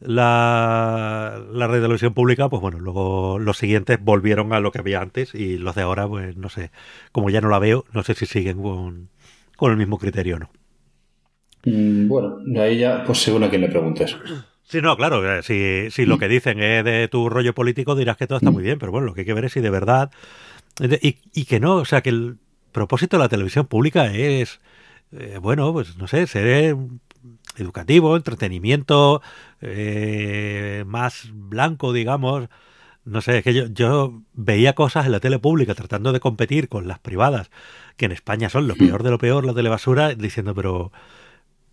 la, 0.00 1.40
la 1.52 1.66
red 1.68 1.76
de 1.76 1.82
televisión 1.82 2.14
pública, 2.14 2.48
pues 2.48 2.62
bueno, 2.62 2.78
luego 2.80 3.38
los 3.38 3.58
siguientes 3.58 3.98
volvieron 4.02 4.52
a 4.54 4.60
lo 4.60 4.72
que 4.72 4.80
había 4.80 5.00
antes 5.02 5.34
y 5.34 5.58
los 5.58 5.74
de 5.76 5.82
ahora, 5.82 6.08
pues 6.08 6.36
no 6.36 6.48
sé, 6.48 6.70
como 7.12 7.30
ya 7.30 7.40
no 7.42 7.50
la 7.50 7.58
veo, 7.58 7.84
no 7.92 8.02
sé 8.02 8.14
si 8.14 8.26
siguen 8.26 8.62
con, 8.62 9.10
con 9.56 9.72
el 9.72 9.78
mismo 9.78 9.98
criterio 9.98 10.36
o 10.36 10.38
no. 10.40 10.59
Mm, 11.64 12.08
bueno, 12.08 12.38
de 12.44 12.60
ahí 12.60 12.78
ya, 12.78 13.04
pues 13.04 13.18
según 13.18 13.44
a 13.44 13.50
quien 13.50 13.62
le 13.62 13.68
preguntes. 13.68 14.16
Sí, 14.64 14.80
no, 14.80 14.96
claro, 14.96 15.38
eh, 15.38 15.42
si, 15.42 15.90
si 15.90 16.06
lo 16.06 16.18
que 16.18 16.28
dicen 16.28 16.62
es 16.62 16.84
de 16.84 17.08
tu 17.08 17.28
rollo 17.28 17.54
político 17.54 17.96
dirás 17.96 18.16
que 18.16 18.26
todo 18.26 18.38
está 18.38 18.52
muy 18.52 18.62
bien, 18.62 18.78
pero 18.78 18.92
bueno, 18.92 19.08
lo 19.08 19.14
que 19.14 19.22
hay 19.22 19.26
que 19.26 19.34
ver 19.34 19.46
es 19.46 19.52
si 19.52 19.60
de 19.60 19.70
verdad 19.70 20.10
y, 20.78 21.18
y, 21.34 21.44
que 21.44 21.60
no, 21.60 21.76
o 21.76 21.84
sea, 21.84 22.00
que 22.02 22.10
el 22.10 22.38
propósito 22.72 23.16
de 23.16 23.22
la 23.24 23.28
televisión 23.28 23.66
pública 23.66 24.06
es, 24.12 24.60
eh, 25.12 25.38
bueno, 25.40 25.72
pues 25.72 25.96
no 25.96 26.06
sé, 26.06 26.26
ser 26.26 26.76
educativo, 27.56 28.16
entretenimiento, 28.16 29.22
eh, 29.60 30.84
más 30.86 31.28
blanco, 31.32 31.92
digamos. 31.92 32.48
No 33.04 33.20
sé, 33.22 33.38
es 33.38 33.44
que 33.44 33.54
yo, 33.54 33.66
yo 33.66 34.22
veía 34.34 34.74
cosas 34.74 35.06
en 35.06 35.12
la 35.12 35.20
tele 35.20 35.38
pública 35.38 35.74
tratando 35.74 36.12
de 36.12 36.20
competir 36.20 36.68
con 36.68 36.86
las 36.86 36.98
privadas, 36.98 37.50
que 37.96 38.06
en 38.06 38.12
España 38.12 38.48
son 38.50 38.68
lo 38.68 38.76
peor 38.76 39.02
de 39.02 39.10
lo 39.10 39.18
peor, 39.18 39.44
la 39.44 39.54
telebasura, 39.54 40.14
diciendo, 40.14 40.54
pero, 40.54 40.92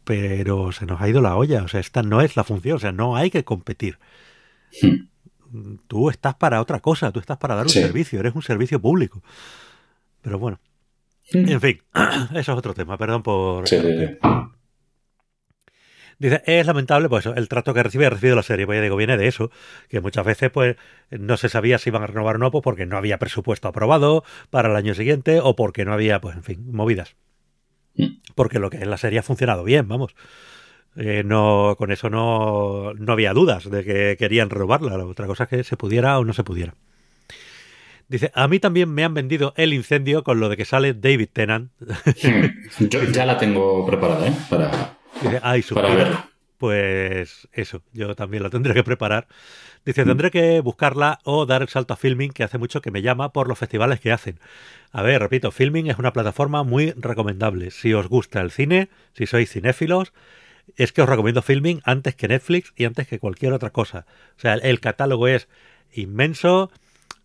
pero 0.07 0.71
se 0.71 0.87
nos 0.87 1.01
ha 1.01 1.09
ido 1.09 1.21
la 1.21 1.35
olla, 1.35 1.61
o 1.61 1.67
sea, 1.67 1.81
esta 1.81 2.01
no 2.01 2.21
es 2.21 2.35
la 2.35 2.43
función, 2.43 2.77
o 2.77 2.79
sea, 2.79 2.91
no 2.91 3.15
hay 3.15 3.29
que 3.29 3.43
competir 3.43 3.99
tú 5.87 6.09
estás 6.09 6.35
para 6.35 6.61
otra 6.61 6.79
cosa, 6.79 7.11
tú 7.11 7.19
estás 7.19 7.37
para 7.37 7.55
dar 7.55 7.65
un 7.65 7.69
sí. 7.69 7.81
servicio, 7.81 8.19
eres 8.19 8.35
un 8.35 8.41
servicio 8.41 8.79
público. 8.81 9.21
Pero 10.21 10.39
bueno, 10.39 10.59
mm. 11.33 11.49
en 11.49 11.61
fin, 11.61 11.81
eso 12.31 12.37
es 12.39 12.49
otro 12.49 12.73
tema, 12.73 12.97
perdón 12.97 13.23
por... 13.23 13.65
Dice, 16.19 16.41
es 16.47 16.65
lamentable, 16.65 17.09
pues 17.09 17.27
el 17.27 17.47
trato 17.47 17.75
que 17.75 17.83
recibe, 17.83 18.07
ha 18.07 18.09
recibido 18.09 18.35
la 18.35 18.41
serie, 18.41 18.65
pues 18.65 18.77
ya 18.77 18.81
digo, 18.81 18.95
viene 18.95 19.17
de 19.17 19.27
eso, 19.27 19.51
que 19.87 20.01
muchas 20.01 20.25
veces 20.25 20.49
pues 20.49 20.75
no 21.11 21.37
se 21.37 21.47
sabía 21.47 21.77
si 21.77 21.91
iban 21.91 22.01
a 22.01 22.07
renovar 22.07 22.37
o 22.37 22.39
no, 22.39 22.49
pues 22.49 22.63
porque 22.63 22.87
no 22.87 22.97
había 22.97 23.19
presupuesto 23.19 23.67
aprobado 23.67 24.23
para 24.49 24.69
el 24.69 24.75
año 24.75 24.95
siguiente 24.95 25.39
o 25.41 25.55
porque 25.55 25.85
no 25.85 25.93
había, 25.93 26.19
pues 26.19 26.35
en 26.35 26.43
fin, 26.43 26.71
movidas. 26.71 27.15
Porque 28.35 28.59
lo 28.59 28.69
que 28.69 28.77
es 28.77 28.87
la 28.87 28.97
serie 28.97 29.19
ha 29.19 29.23
funcionado 29.23 29.63
bien, 29.63 29.87
vamos. 29.87 30.15
Eh, 30.95 31.23
no, 31.23 31.75
con 31.77 31.91
eso 31.91 32.09
no, 32.09 32.93
no 32.93 33.13
había 33.13 33.33
dudas 33.33 33.69
de 33.69 33.83
que 33.83 34.15
querían 34.17 34.49
robarla. 34.49 34.97
La 34.97 35.05
otra 35.05 35.27
cosa 35.27 35.43
es 35.43 35.49
que 35.49 35.63
se 35.63 35.77
pudiera 35.77 36.17
o 36.19 36.25
no 36.25 36.33
se 36.33 36.43
pudiera. 36.43 36.75
Dice, 38.09 38.31
a 38.33 38.47
mí 38.47 38.59
también 38.59 38.93
me 38.93 39.03
han 39.03 39.13
vendido 39.13 39.53
el 39.57 39.73
incendio 39.73 40.23
con 40.23 40.39
lo 40.39 40.49
de 40.49 40.55
que 40.55 40.65
sale 40.65 40.93
David 40.93 41.29
Tennant. 41.33 41.71
Yo 42.79 43.03
ya 43.03 43.25
la 43.25 43.37
tengo 43.37 43.85
preparada, 43.85 44.27
¿eh? 44.27 44.33
Para, 44.49 44.97
Dice, 45.21 45.39
ay, 45.43 45.61
para 45.73 45.93
verla. 45.93 46.29
Pues 46.57 47.47
eso, 47.51 47.83
yo 47.93 48.15
también 48.15 48.41
la 48.41 48.49
tendré 48.49 48.73
que 48.73 48.83
preparar. 48.83 49.27
Dice, 49.85 50.03
tendré 50.03 50.31
que 50.31 50.59
buscarla 50.59 51.19
o 51.23 51.45
dar 51.45 51.61
el 51.61 51.69
salto 51.69 51.93
a 51.93 51.97
Filming, 51.97 52.31
que 52.31 52.43
hace 52.43 52.57
mucho 52.57 52.81
que 52.81 52.91
me 52.91 53.01
llama 53.01 53.31
por 53.31 53.47
los 53.47 53.57
festivales 53.57 53.99
que 53.99 54.11
hacen. 54.11 54.39
A 54.91 55.01
ver, 55.01 55.21
repito, 55.21 55.51
Filming 55.51 55.87
es 55.87 55.97
una 55.97 56.13
plataforma 56.13 56.63
muy 56.63 56.91
recomendable. 56.91 57.71
Si 57.71 57.93
os 57.93 58.07
gusta 58.07 58.41
el 58.41 58.51
cine, 58.51 58.89
si 59.13 59.25
sois 59.27 59.49
cinéfilos, 59.49 60.13
es 60.75 60.91
que 60.91 61.01
os 61.01 61.09
recomiendo 61.09 61.41
Filming 61.41 61.81
antes 61.85 62.15
que 62.15 62.27
Netflix 62.27 62.73
y 62.75 62.85
antes 62.85 63.07
que 63.07 63.19
cualquier 63.19 63.53
otra 63.53 63.69
cosa. 63.69 64.05
O 64.37 64.39
sea, 64.39 64.55
el 64.55 64.79
catálogo 64.79 65.27
es 65.27 65.47
inmenso, 65.93 66.69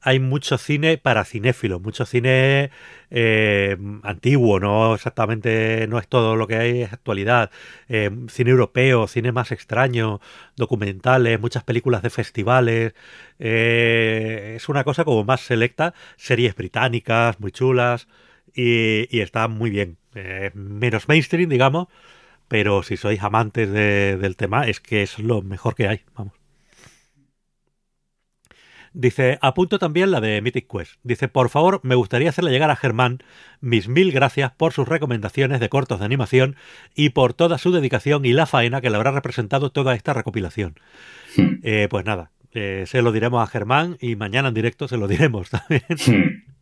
hay 0.02 0.18
mucho 0.20 0.58
cine 0.58 0.98
para 0.98 1.24
cinéfilos, 1.24 1.80
mucho 1.80 2.04
cine 2.06 2.70
eh, 3.10 3.76
antiguo, 4.02 4.58
no 4.60 4.94
exactamente, 4.94 5.86
no 5.88 5.98
es 5.98 6.08
todo 6.08 6.36
lo 6.36 6.46
que 6.46 6.56
hay, 6.56 6.82
es 6.82 6.92
actualidad. 6.92 7.50
Eh, 7.88 8.10
cine 8.28 8.50
europeo, 8.50 9.06
cine 9.06 9.32
más 9.32 9.52
extraño, 9.52 10.20
documentales, 10.56 11.40
muchas 11.40 11.64
películas 11.64 12.02
de 12.02 12.10
festivales. 12.10 12.94
Eh, 13.38 14.54
es 14.56 14.68
una 14.68 14.84
cosa 14.84 15.04
como 15.04 15.24
más 15.24 15.40
selecta, 15.42 15.94
series 16.16 16.54
británicas, 16.56 17.40
muy 17.40 17.52
chulas, 17.52 18.08
y, 18.54 19.08
y 19.16 19.20
está 19.20 19.48
muy 19.48 19.70
bien. 19.70 19.98
Eh, 20.14 20.50
menos 20.54 21.08
mainstream, 21.08 21.48
digamos, 21.48 21.88
pero 22.48 22.82
si 22.82 22.96
sois 22.96 23.22
amantes 23.22 23.70
de- 23.70 24.16
del 24.18 24.36
tema, 24.36 24.66
es 24.68 24.80
que 24.80 25.02
es 25.02 25.18
lo 25.18 25.42
mejor 25.42 25.74
que 25.74 25.88
hay, 25.88 26.02
vamos. 26.16 26.41
Dice, 28.94 29.38
apunto 29.40 29.78
también 29.78 30.10
la 30.10 30.20
de 30.20 30.40
Mythic 30.42 30.66
Quest. 30.70 30.94
Dice, 31.02 31.28
por 31.28 31.48
favor, 31.48 31.80
me 31.82 31.94
gustaría 31.94 32.28
hacerle 32.28 32.50
llegar 32.50 32.70
a 32.70 32.76
Germán 32.76 33.20
mis 33.60 33.88
mil 33.88 34.12
gracias 34.12 34.52
por 34.52 34.72
sus 34.72 34.86
recomendaciones 34.86 35.60
de 35.60 35.68
cortos 35.68 36.00
de 36.00 36.04
animación 36.04 36.56
y 36.94 37.10
por 37.10 37.32
toda 37.32 37.58
su 37.58 37.72
dedicación 37.72 38.24
y 38.24 38.32
la 38.32 38.46
faena 38.46 38.80
que 38.80 38.90
le 38.90 38.96
habrá 38.96 39.12
representado 39.12 39.70
toda 39.70 39.94
esta 39.94 40.12
recopilación. 40.12 40.74
Hmm. 41.36 41.60
Eh, 41.62 41.88
pues 41.90 42.04
nada, 42.04 42.32
eh, 42.52 42.84
se 42.86 43.00
lo 43.00 43.12
diremos 43.12 43.42
a 43.42 43.46
Germán 43.46 43.96
y 44.00 44.16
mañana 44.16 44.48
en 44.48 44.54
directo 44.54 44.88
se 44.88 44.98
lo 44.98 45.08
diremos 45.08 45.48
también. 45.50 45.84
Hmm. 45.88 46.52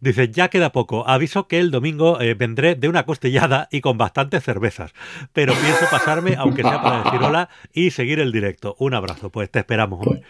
Dice, 0.00 0.30
ya 0.30 0.48
queda 0.48 0.70
poco. 0.70 1.08
Aviso 1.08 1.48
que 1.48 1.58
el 1.58 1.70
domingo 1.70 2.20
eh, 2.20 2.34
vendré 2.34 2.74
de 2.74 2.88
una 2.88 3.04
costillada 3.04 3.68
y 3.70 3.80
con 3.80 3.98
bastantes 3.98 4.44
cervezas. 4.44 4.92
Pero 5.32 5.54
pienso 5.54 5.86
pasarme, 5.90 6.36
aunque 6.36 6.62
sea 6.62 6.82
para 6.82 7.02
decir 7.02 7.20
hola 7.22 7.48
y 7.72 7.90
seguir 7.90 8.20
el 8.20 8.30
directo. 8.30 8.76
Un 8.78 8.94
abrazo. 8.94 9.30
Pues 9.30 9.50
te 9.50 9.58
esperamos, 9.60 10.06
hombre. 10.06 10.22
Te 10.22 10.26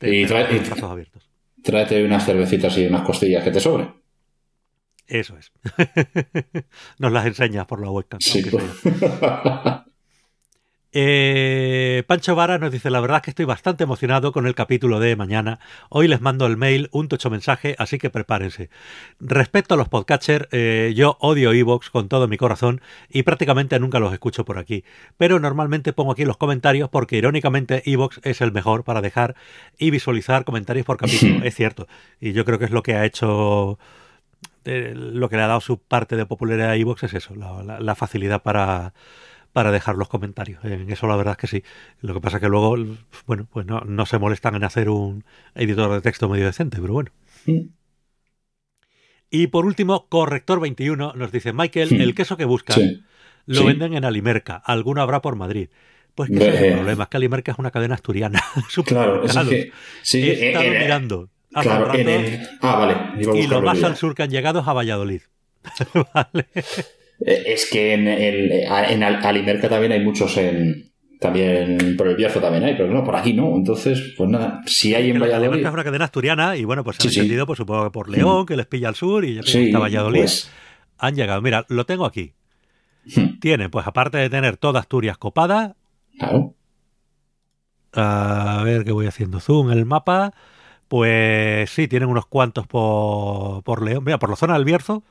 Y 0.00 0.24
trae- 0.26 0.58
brazos 0.66 0.90
abiertos. 0.90 1.28
Tráete 1.62 2.02
unas 2.04 2.24
cervecitas 2.24 2.76
y 2.78 2.86
unas 2.86 3.02
costillas 3.02 3.44
que 3.44 3.50
te 3.50 3.60
sobren. 3.60 3.94
Eso 5.06 5.36
es. 5.36 5.52
Nos 6.98 7.12
las 7.12 7.26
enseñas 7.26 7.66
por 7.66 7.80
la 7.82 7.90
webcam. 7.90 8.20
Sí. 8.20 8.42
Eh, 10.92 12.02
Pancho 12.08 12.34
Vara 12.34 12.58
nos 12.58 12.72
dice, 12.72 12.90
la 12.90 12.98
verdad 13.00 13.18
es 13.18 13.22
que 13.22 13.30
estoy 13.30 13.44
bastante 13.44 13.84
emocionado 13.84 14.32
con 14.32 14.46
el 14.48 14.56
capítulo 14.56 14.98
de 14.98 15.14
mañana. 15.14 15.60
Hoy 15.88 16.08
les 16.08 16.20
mando 16.20 16.46
el 16.46 16.56
mail, 16.56 16.88
un 16.90 17.06
tocho 17.06 17.30
mensaje, 17.30 17.76
así 17.78 17.98
que 17.98 18.10
prepárense. 18.10 18.70
Respecto 19.20 19.74
a 19.74 19.76
los 19.76 19.88
podcatchers, 19.88 20.48
eh, 20.50 20.92
yo 20.96 21.16
odio 21.20 21.52
Evox 21.52 21.90
con 21.90 22.08
todo 22.08 22.26
mi 22.26 22.36
corazón 22.36 22.80
y 23.08 23.22
prácticamente 23.22 23.78
nunca 23.78 24.00
los 24.00 24.12
escucho 24.12 24.44
por 24.44 24.58
aquí. 24.58 24.82
Pero 25.16 25.38
normalmente 25.38 25.92
pongo 25.92 26.10
aquí 26.12 26.24
los 26.24 26.36
comentarios 26.36 26.88
porque 26.90 27.16
irónicamente 27.18 27.82
Evox 27.88 28.20
es 28.24 28.40
el 28.40 28.50
mejor 28.50 28.82
para 28.82 29.00
dejar 29.00 29.36
y 29.78 29.90
visualizar 29.90 30.44
comentarios 30.44 30.86
por 30.86 30.96
capítulo. 30.96 31.40
es 31.44 31.54
cierto. 31.54 31.86
Y 32.20 32.32
yo 32.32 32.44
creo 32.44 32.58
que 32.58 32.64
es 32.64 32.72
lo 32.72 32.82
que 32.82 32.94
ha 32.94 33.04
hecho... 33.04 33.78
eh, 34.64 34.92
lo 34.96 35.28
que 35.28 35.36
le 35.36 35.42
ha 35.42 35.46
dado 35.46 35.60
su 35.60 35.78
parte 35.78 36.16
de 36.16 36.26
popularidad 36.26 36.70
a 36.70 36.76
Evox 36.76 37.04
es 37.04 37.14
eso, 37.14 37.34
la- 37.36 37.62
la- 37.62 37.80
la 37.80 37.94
facilidad 37.94 38.42
para 38.42 38.92
para 39.52 39.70
dejar 39.72 39.96
los 39.96 40.08
comentarios. 40.08 40.64
En 40.64 40.90
eso 40.90 41.06
la 41.06 41.16
verdad 41.16 41.32
es 41.32 41.38
que 41.38 41.46
sí. 41.46 41.64
Lo 42.00 42.14
que 42.14 42.20
pasa 42.20 42.36
es 42.36 42.42
que 42.42 42.48
luego, 42.48 42.76
bueno, 43.26 43.46
pues 43.50 43.66
no, 43.66 43.80
no 43.80 44.06
se 44.06 44.18
molestan 44.18 44.54
en 44.54 44.64
hacer 44.64 44.88
un 44.88 45.24
editor 45.54 45.92
de 45.92 46.00
texto 46.00 46.28
medio 46.28 46.46
decente, 46.46 46.78
pero 46.80 46.92
bueno. 46.94 47.10
Y 49.30 49.46
por 49.48 49.64
último, 49.64 50.08
Corrector21 50.10 51.14
nos 51.14 51.32
dice, 51.32 51.52
Michael, 51.52 52.00
el 52.00 52.14
queso 52.14 52.36
que 52.36 52.44
buscas 52.44 52.76
Sí. 52.76 53.02
lo 53.46 53.64
venden 53.64 53.94
en 53.94 54.04
Alimerca, 54.04 54.56
alguno 54.56 55.02
habrá 55.02 55.22
por 55.22 55.36
Madrid. 55.36 55.68
Pues 56.14 56.28
que 56.30 56.36
ese 56.36 56.48
es 56.48 56.54
el 56.62 56.64
Eh. 56.72 56.76
problema, 56.76 57.04
es 57.04 57.08
que 57.08 57.16
Alimerca 57.16 57.52
es 57.52 57.58
una 57.58 57.70
cadena 57.70 57.94
asturiana. 57.94 58.42
Claro, 58.84 59.24
es 59.24 59.36
que. 59.48 59.72
Sí, 60.02 60.18
He 60.28 60.40
en- 60.40 60.46
estado 60.48 60.64
en- 60.64 60.78
mirando 60.80 61.28
Claro, 61.52 61.84
rato 61.86 61.98
Ah, 62.62 62.76
vale. 62.76 63.22
iba 63.22 63.32
a 63.32 63.36
y 63.36 63.46
lo 63.48 63.60
más 63.62 63.82
al 63.82 63.96
sur 63.96 64.14
que 64.14 64.22
han 64.22 64.30
llegado 64.30 64.60
es 64.60 64.68
a 64.68 64.72
Valladolid. 64.72 65.22
vale. 66.14 66.48
Eh, 67.26 67.44
Es 67.46 67.68
que 67.70 67.94
en, 67.94 68.08
en 68.08 69.02
Al- 69.02 69.24
Alimerca 69.24 69.68
también 69.68 69.92
hay 69.92 70.00
muchos 70.00 70.36
en. 70.36 70.90
También 71.20 71.96
por 71.98 72.08
el 72.08 72.16
Bierzo 72.16 72.40
también 72.40 72.64
hay, 72.64 72.74
pero 72.76 72.90
no, 72.90 73.04
por 73.04 73.14
aquí 73.14 73.34
no. 73.34 73.54
Entonces, 73.54 74.14
pues 74.16 74.30
nada, 74.30 74.62
si 74.64 74.94
hay 74.94 75.10
en 75.10 75.18
la 75.18 75.26
Valladolid. 75.26 75.48
Alimerca 75.48 75.68
es 75.68 75.74
una 75.74 75.84
cadena 75.84 76.04
asturiana 76.06 76.56
y 76.56 76.64
bueno, 76.64 76.82
pues 76.82 76.96
se 76.96 77.02
Sí, 77.02 77.08
han 77.08 77.12
sí. 77.12 77.20
entendido, 77.20 77.46
pues 77.46 77.58
supongo 77.58 77.84
que 77.84 77.90
por 77.90 78.08
León, 78.08 78.46
que 78.46 78.56
les 78.56 78.64
pilla 78.66 78.88
al 78.88 78.94
sur 78.94 79.22
y 79.26 79.34
ya 79.34 79.42
que 79.42 79.50
Sí, 79.50 79.64
está 79.66 79.78
Valladolid. 79.80 80.20
pues, 80.20 80.50
han 80.96 81.14
llegado. 81.14 81.42
Mira, 81.42 81.66
lo 81.68 81.84
tengo 81.84 82.06
aquí. 82.06 82.32
hmm, 83.16 83.38
Tienen, 83.38 83.70
pues 83.70 83.86
aparte 83.86 84.16
de 84.16 84.30
tener 84.30 84.56
toda 84.56 84.80
Asturias 84.80 85.18
copada, 85.18 85.76
claro. 86.18 86.54
a 87.92 88.62
ver 88.64 88.84
que 88.84 88.92
voy 88.92 89.06
haciendo 89.06 89.40
zoom 89.40 89.72
en 89.72 89.78
el 89.78 89.84
mapa, 89.84 90.32
pues 90.88 91.68
sí, 91.70 91.86
tienen 91.88 92.08
unos 92.08 92.26
cuantos 92.26 92.66
por, 92.66 93.62
por 93.62 93.82
León. 93.84 94.04
Mira, 94.04 94.18
por 94.18 94.30
la 94.30 94.36
zona 94.36 94.54
del 94.54 94.64
Bierzo, 94.64 95.02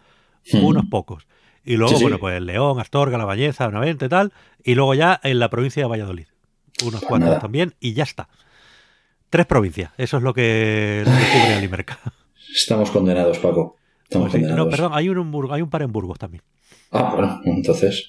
Hmm. 0.54 0.64
unos 0.64 0.86
pocos. 0.90 1.28
Y 1.66 1.76
luego, 1.78 1.90
Sí, 1.94 1.98
sí. 1.98 2.04
bueno, 2.04 2.20
pues 2.20 2.42
León, 2.42 2.80
Astorga, 2.80 3.18
La 3.18 3.26
Bañeza, 3.26 3.68
Benavente 3.68 4.06
y 4.06 4.10
tal. 4.10 4.34
Y 4.64 4.76
luego 4.76 4.94
ya 4.94 5.20
en 5.24 5.40
la 5.40 5.50
provincia 5.50 5.84
de 5.84 5.90
Valladolid. 5.90 6.28
Unos 6.82 7.02
Pues 7.02 7.06
cuantos 7.08 7.30
nada. 7.30 7.40
también 7.42 7.76
y 7.80 7.94
ya 7.94 8.04
está. 8.04 8.30
Tres 9.30 9.46
provincias. 9.46 9.92
Eso 9.98 10.18
es 10.18 10.24
lo 10.24 10.34
que, 10.34 11.04
lo 11.06 11.12
que 11.12 11.40
cubre 11.40 11.54
Alimerca. 11.56 12.00
Estamos 12.56 12.90
condenados, 12.90 13.38
Paco. 13.40 13.76
Estamos 14.04 14.30
Pues 14.32 14.34
sí, 14.34 14.40
condenados. 14.48 14.66
no, 14.66 14.72
perdón, 14.72 14.92
hay 14.96 15.10
un, 15.10 15.50
hay 15.52 15.62
un 15.62 15.70
par 15.70 15.82
en 15.84 15.92
Burgos 15.92 16.18
también. 16.18 16.42
Ah, 16.92 17.12
bueno, 17.14 17.42
entonces. 17.46 18.06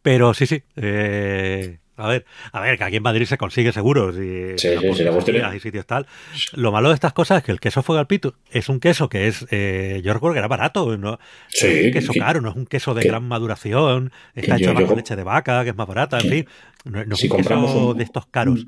Pero 0.00 0.32
sí, 0.34 0.46
sí. 0.46 0.62
eh, 0.76 1.78
a 2.04 2.08
ver, 2.08 2.24
a 2.52 2.60
ver, 2.60 2.78
que 2.78 2.84
aquí 2.84 2.96
en 2.96 3.02
Madrid 3.02 3.24
se 3.26 3.38
consigue 3.38 3.72
seguro. 3.72 4.12
Si, 4.12 4.18
Sí, 4.58 4.68
sí, 4.80 4.94
sí, 4.94 5.02
la 5.04 5.10
es- 5.18 5.44
hay 5.44 5.60
sitios 5.60 5.86
tal. 5.86 6.06
Lo 6.54 6.72
malo 6.72 6.88
de 6.88 6.94
estas 6.94 7.12
cosas 7.12 7.38
es 7.38 7.44
que 7.44 7.52
el 7.52 7.60
queso 7.60 7.82
fuego 7.82 8.00
al 8.00 8.06
pito 8.06 8.34
es 8.50 8.68
un 8.68 8.80
queso 8.80 9.08
que 9.08 9.28
es, 9.28 9.46
eh, 9.50 10.00
yo 10.04 10.12
recuerdo 10.12 10.34
que 10.34 10.38
era 10.40 10.48
barato, 10.48 10.96
¿no? 10.98 11.18
Sí, 11.48 11.66
es 11.66 11.84
un 11.86 11.92
queso 11.92 12.12
que- 12.12 12.18
caro, 12.20 12.40
no 12.40 12.50
es 12.50 12.56
un 12.56 12.66
queso 12.66 12.94
de 12.94 13.02
que- 13.02 13.08
gran 13.08 13.26
maduración, 13.26 14.12
está 14.34 14.56
hecho 14.56 14.66
yo- 14.66 14.74
más 14.74 14.88
yo 14.88 14.96
leche 14.96 15.16
de 15.16 15.24
vaca, 15.24 15.62
que 15.64 15.70
es 15.70 15.76
más 15.76 15.86
barata, 15.86 16.18
en 16.18 16.28
fin. 16.28 16.46
No, 16.84 17.04
no 17.04 17.14
es 17.14 17.20
Si 17.20 17.26
un 17.26 17.30
compramos 17.36 17.70
queso 17.72 17.88
un- 17.90 17.96
de 17.98 18.04
estos 18.04 18.26
caros. 18.26 18.66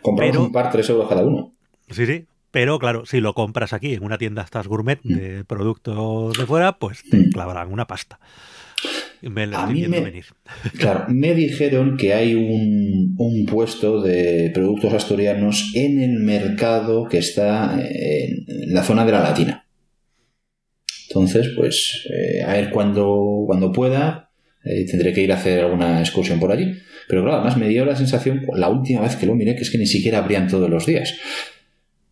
Compramos 0.00 0.32
Pero- 0.32 0.44
un 0.46 0.52
par, 0.52 0.70
tres 0.72 0.88
euros 0.90 1.08
cada 1.08 1.22
uno. 1.22 1.52
Sí, 1.90 2.06
sí. 2.06 2.26
Pero 2.50 2.78
claro, 2.78 3.06
si 3.06 3.20
lo 3.20 3.32
compras 3.32 3.72
aquí 3.72 3.94
en 3.94 4.04
una 4.04 4.18
tienda 4.18 4.42
estas 4.42 4.66
gourmet 4.66 5.00
Mm. 5.02 5.14
de 5.14 5.44
productos 5.44 6.36
de 6.36 6.44
fuera, 6.44 6.72
pues 6.78 7.02
te 7.08 7.16
Mm. 7.16 7.30
clavarán 7.32 7.72
una 7.72 7.86
pasta. 7.86 8.18
Me 9.22 9.46
lo 9.46 9.56
A 9.56 9.66
mí 9.66 9.86
me- 9.86 10.00
venir. 10.00 10.24
Claro, 10.78 11.04
me 11.08 11.34
dijeron 11.34 11.96
que 11.96 12.12
hay 12.14 12.34
un, 12.34 13.14
un 13.18 13.46
puesto 13.46 14.02
de 14.02 14.50
productos 14.52 14.92
asturianos 14.92 15.70
en 15.74 16.00
el 16.02 16.18
mercado 16.20 17.08
que 17.08 17.18
está 17.18 17.74
en, 17.80 18.44
en 18.48 18.74
la 18.74 18.82
zona 18.82 19.04
de 19.04 19.12
la 19.12 19.22
Latina. 19.22 19.66
Entonces, 21.08 21.50
pues, 21.56 22.08
eh, 22.10 22.42
a 22.42 22.52
ver 22.54 22.70
cuando, 22.70 23.44
cuando 23.46 23.70
pueda, 23.72 24.30
eh, 24.64 24.86
tendré 24.86 25.12
que 25.12 25.22
ir 25.22 25.32
a 25.32 25.36
hacer 25.36 25.60
alguna 25.60 26.00
excursión 26.00 26.40
por 26.40 26.50
allí. 26.52 26.72
Pero 27.08 27.22
claro, 27.22 27.38
además 27.38 27.56
me 27.58 27.68
dio 27.68 27.84
la 27.84 27.96
sensación, 27.96 28.46
la 28.54 28.68
última 28.68 29.02
vez 29.02 29.16
que 29.16 29.26
lo 29.26 29.34
miré, 29.34 29.54
que 29.54 29.62
es 29.62 29.70
que 29.70 29.78
ni 29.78 29.86
siquiera 29.86 30.18
abrían 30.18 30.48
todos 30.48 30.70
los 30.70 30.86
días. 30.86 31.14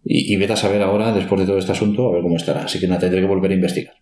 Y, 0.05 0.33
y 0.33 0.37
vete 0.37 0.53
a 0.53 0.57
saber 0.57 0.83
ahora, 0.83 1.13
después 1.13 1.41
de 1.41 1.47
todo 1.47 1.59
este 1.59 1.73
asunto, 1.73 2.09
a 2.09 2.13
ver 2.13 2.23
cómo 2.23 2.37
estará. 2.37 2.65
Así 2.65 2.79
que 2.79 2.89
nada, 2.89 3.01
tendré 3.01 3.21
que 3.21 3.27
volver 3.27 3.51
a 3.53 3.55
investigar. 3.55 3.95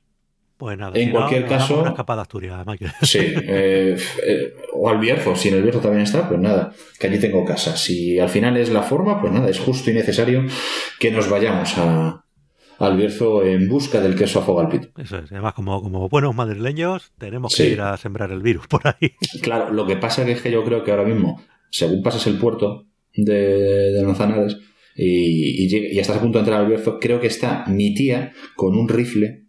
Pues 0.59 0.77
nada, 0.77 0.93
En 0.99 1.07
si 1.07 1.11
cualquier 1.12 1.47
caso- 1.47 1.81
Una 1.81 1.91
escapada 1.91 2.23
Asturias. 2.23 2.67
Sí, 3.03 3.19
eh, 3.23 3.97
eh, 4.27 4.53
o 4.75 4.88
al 4.91 4.99
Bierzo, 4.99 5.37
si 5.37 5.49
en 5.49 5.55
el 5.55 5.62
Bierzo 5.62 5.81
también 5.81 6.03
está, 6.03 6.29
pues 6.29 6.41
nada, 6.41 6.73
que 6.99 7.07
allí 7.07 7.19
tengo 7.21 7.45
casa. 7.45 7.77
Si 7.77 8.19
al 8.19 8.29
final 8.29 8.57
es 8.57 8.71
la 8.71 8.83
forma, 8.83 9.21
pues 9.21 9.33
nada, 9.33 9.49
es 9.49 9.59
justo 9.61 9.91
y 9.91 9.95
necesario 9.95 10.45
que 10.99 11.12
nos 11.12 11.31
vayamos 11.31 11.79
a, 11.79 12.25
al 12.81 12.97
Bierzo 12.97 13.45
en 13.45 13.69
busca 13.69 14.00
del 14.00 14.17
queso 14.17 14.41
a 14.41 14.43
fuego 14.43 14.61
al 14.61 14.69
pito. 14.69 14.88
Eso 15.00 15.19
es. 15.19 15.31
Además, 15.31 15.55
como, 15.55 15.81
como 15.81 16.09
buenos 16.09 16.35
madrileños, 16.35 17.12
tenemos 17.19 17.53
Sí. 17.53 17.62
que 17.62 17.69
ir 17.71 17.81
a 17.81 17.97
sembrar 17.97 18.33
el 18.33 18.43
virus 18.43 18.67
por 18.67 18.81
ahí. 18.85 19.12
Claro, 19.43 19.73
lo 19.73 19.87
que 19.87 19.97
pasa 19.97 20.29
es 20.29 20.43
que 20.43 20.50
yo 20.50 20.65
creo 20.65 20.83
que 20.83 20.91
ahora 20.91 21.05
mismo, 21.05 21.41
según 21.71 22.03
pasas 22.03 22.27
el 22.27 22.37
puerto 22.37 22.87
de, 23.15 23.93
de 23.93 24.03
Manzanares 24.05 24.57
y, 24.97 25.73
y 25.95 25.99
estás 26.00 26.17
a 26.17 26.21
punto 26.21 26.38
de 26.38 26.43
entrar 26.45 26.61
al 26.62 26.67
Bierzo, 26.67 26.99
creo 26.99 27.21
que 27.21 27.29
está 27.29 27.65
mi 27.69 27.95
tía 27.95 28.33
con 28.57 28.77
un 28.77 28.88
rifle 28.88 29.45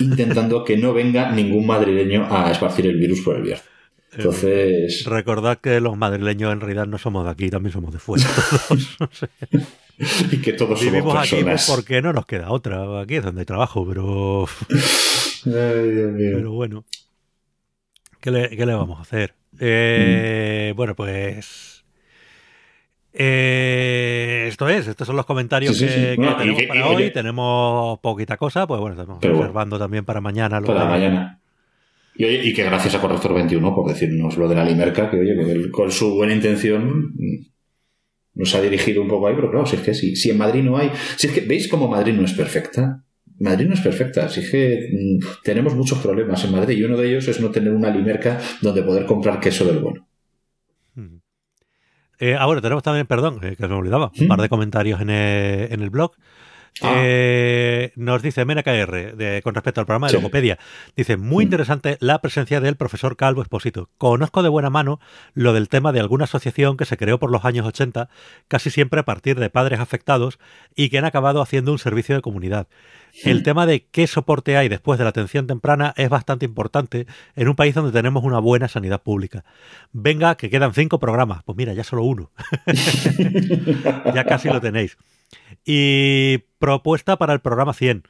intentando 0.00 0.64
que 0.64 0.76
no 0.76 0.92
venga 0.92 1.30
ningún 1.32 1.66
madrileño 1.66 2.26
a 2.30 2.50
esparcir 2.50 2.86
el 2.86 2.98
virus 2.98 3.20
por 3.20 3.36
el 3.36 3.42
Bierzo. 3.42 3.64
Entonces... 4.12 5.04
Recordad 5.04 5.58
que 5.58 5.80
los 5.80 5.96
madrileños 5.96 6.52
en 6.52 6.60
realidad 6.60 6.86
no 6.86 6.98
somos 6.98 7.24
de 7.24 7.30
aquí, 7.30 7.50
también 7.50 7.72
somos 7.72 7.92
de 7.92 7.98
fuera. 7.98 8.24
todos. 8.68 8.96
No 9.00 9.08
sé. 9.12 9.28
y 10.32 10.40
que 10.40 10.52
todos 10.54 10.80
Vivimos 10.80 11.12
somos 11.12 11.24
aquí 11.26 11.42
pues, 11.42 11.44
personas. 11.44 11.70
porque 11.76 12.02
no 12.02 12.12
nos 12.12 12.26
queda 12.26 12.50
otra. 12.50 13.00
Aquí 13.00 13.16
es 13.16 13.24
donde 13.24 13.44
trabajo, 13.44 13.86
pero. 13.86 14.46
Ay, 15.46 15.90
Dios 15.90 16.12
mío. 16.12 16.30
Pero 16.36 16.52
bueno. 16.52 16.84
¿Qué 18.20 18.30
le, 18.30 18.48
qué 18.50 18.66
le 18.66 18.74
vamos 18.74 18.98
a 18.98 19.02
hacer? 19.02 19.34
Eh, 19.60 20.72
Bueno, 20.76 20.94
pues. 20.94 21.77
Eh, 23.12 24.46
esto 24.48 24.68
es, 24.68 24.86
estos 24.88 25.06
son 25.06 25.16
los 25.16 25.26
comentarios 25.26 25.76
Sí, 25.76 25.86
sí, 25.88 25.94
que, 25.94 26.10
sí. 26.10 26.16
que 26.16 26.22
No, 26.22 26.30
y 26.32 26.36
tenemos 26.36 26.60
que- 26.60 26.66
para 26.68 26.80
y 26.80 26.82
hoy. 26.94 27.10
Tenemos 27.12 27.98
poquita 28.00 28.36
cosa, 28.36 28.66
pues 28.66 28.80
bueno, 28.80 28.94
estamos 29.00 29.20
bueno. 29.20 29.38
reservando 29.38 29.78
también 29.78 30.04
para 30.04 30.20
mañana. 30.20 30.60
Para 30.60 30.84
mañana. 30.86 31.40
Y, 32.16 32.24
oye, 32.24 32.40
y 32.44 32.52
que 32.52 32.64
gracias 32.64 32.94
a 32.96 33.00
Corrector 33.00 33.34
21 33.34 33.74
por 33.74 33.88
decirnos 33.88 34.36
lo 34.36 34.48
de 34.48 34.54
la 34.56 34.64
Limerca, 34.64 35.08
que 35.10 35.20
oye, 35.20 35.34
que 35.36 35.52
él, 35.52 35.70
con 35.70 35.92
su 35.92 36.14
buena 36.16 36.34
intención 36.34 37.12
nos 38.34 38.54
ha 38.54 38.60
dirigido 38.60 39.02
un 39.02 39.08
poco 39.08 39.28
ahí, 39.28 39.34
pero 39.36 39.50
claro, 39.50 39.66
si 39.66 39.76
es 39.76 39.82
que 39.82 39.94
si, 39.94 40.16
si 40.16 40.30
en 40.30 40.38
Madrid 40.38 40.62
no 40.62 40.76
hay, 40.76 40.90
si 41.16 41.28
es 41.28 41.32
que 41.32 41.40
veis 41.42 41.68
cómo 41.68 41.88
Madrid 41.88 42.14
no 42.14 42.24
es 42.24 42.32
perfecta. 42.32 43.04
Madrid 43.40 43.66
no 43.66 43.74
es 43.74 43.80
perfecta, 43.80 44.28
si 44.28 44.40
es 44.40 44.50
que 44.50 44.88
mm, 44.92 45.24
tenemos 45.44 45.76
muchos 45.76 45.98
problemas 45.98 46.44
en 46.44 46.50
Madrid 46.50 46.76
y 46.76 46.82
uno 46.82 46.96
de 46.96 47.08
ellos 47.08 47.28
es 47.28 47.40
no 47.40 47.50
tener 47.52 47.72
una 47.72 47.88
limerca 47.88 48.40
donde 48.60 48.82
poder 48.82 49.06
comprar 49.06 49.38
queso 49.38 49.64
del 49.64 49.78
bueno. 49.78 50.07
Eh, 52.18 52.36
ah, 52.38 52.46
bueno, 52.46 52.60
tenemos 52.60 52.82
también, 52.82 53.06
perdón, 53.06 53.38
eh, 53.42 53.54
que 53.56 53.68
me 53.68 53.74
olvidaba, 53.74 54.10
un 54.18 54.28
par 54.28 54.40
de 54.40 54.48
comentarios 54.48 55.00
en 55.00 55.10
el, 55.10 55.72
en 55.72 55.82
el 55.82 55.90
blog. 55.90 56.12
Ah. 56.82 56.92
Eh, 56.96 57.92
nos 57.96 58.22
dice 58.22 58.44
MNKR, 58.44 59.16
de, 59.16 59.40
con 59.42 59.54
respecto 59.54 59.80
al 59.80 59.86
programa 59.86 60.06
de 60.06 60.12
Sí. 60.12 60.16
Logopedia, 60.16 60.58
dice, 60.96 61.16
muy 61.16 61.44
Mm. 61.44 61.46
interesante 61.48 61.96
la 62.00 62.20
presencia 62.20 62.60
del 62.60 62.76
profesor 62.76 63.16
Calvo 63.16 63.42
Esposito. 63.42 63.88
Conozco 63.98 64.42
de 64.42 64.48
buena 64.48 64.70
mano 64.70 65.00
lo 65.34 65.52
del 65.52 65.68
tema 65.68 65.90
de 65.92 66.00
alguna 66.00 66.24
asociación 66.24 66.76
que 66.76 66.84
se 66.84 66.96
creó 66.96 67.18
por 67.18 67.30
los 67.32 67.44
años 67.44 67.66
80, 67.66 68.08
casi 68.46 68.70
siempre 68.70 69.00
a 69.00 69.04
partir 69.04 69.38
de 69.40 69.50
padres 69.50 69.80
afectados 69.80 70.38
y 70.76 70.88
que 70.88 70.98
han 70.98 71.04
acabado 71.04 71.42
haciendo 71.42 71.72
un 71.72 71.78
servicio 71.78 72.14
de 72.14 72.22
comunidad. 72.22 72.68
El 73.24 73.40
Mm. 73.40 73.42
tema 73.42 73.66
de 73.66 73.86
qué 73.86 74.06
soporte 74.06 74.56
hay 74.56 74.68
después 74.68 74.98
de 74.98 75.04
la 75.04 75.10
atención 75.10 75.46
temprana 75.48 75.94
es 75.96 76.08
bastante 76.08 76.44
importante 76.44 77.06
en 77.34 77.48
un 77.48 77.56
país 77.56 77.74
donde 77.74 77.90
tenemos 77.90 78.22
una 78.22 78.38
buena 78.38 78.68
sanidad 78.68 79.02
pública. 79.02 79.44
Venga, 79.92 80.36
que 80.36 80.48
quedan 80.50 80.74
cinco 80.74 81.00
programas. 81.00 81.42
Pues 81.42 81.56
mira, 81.56 81.72
ya 81.72 81.82
solo 81.82 82.04
uno. 82.04 82.30
ya 84.14 84.24
casi 84.24 84.48
lo 84.48 84.60
tenéis. 84.60 84.96
Y 85.64 86.38
propuesta 86.58 87.16
para 87.16 87.32
el 87.32 87.40
programa 87.40 87.72
100. 87.74 88.04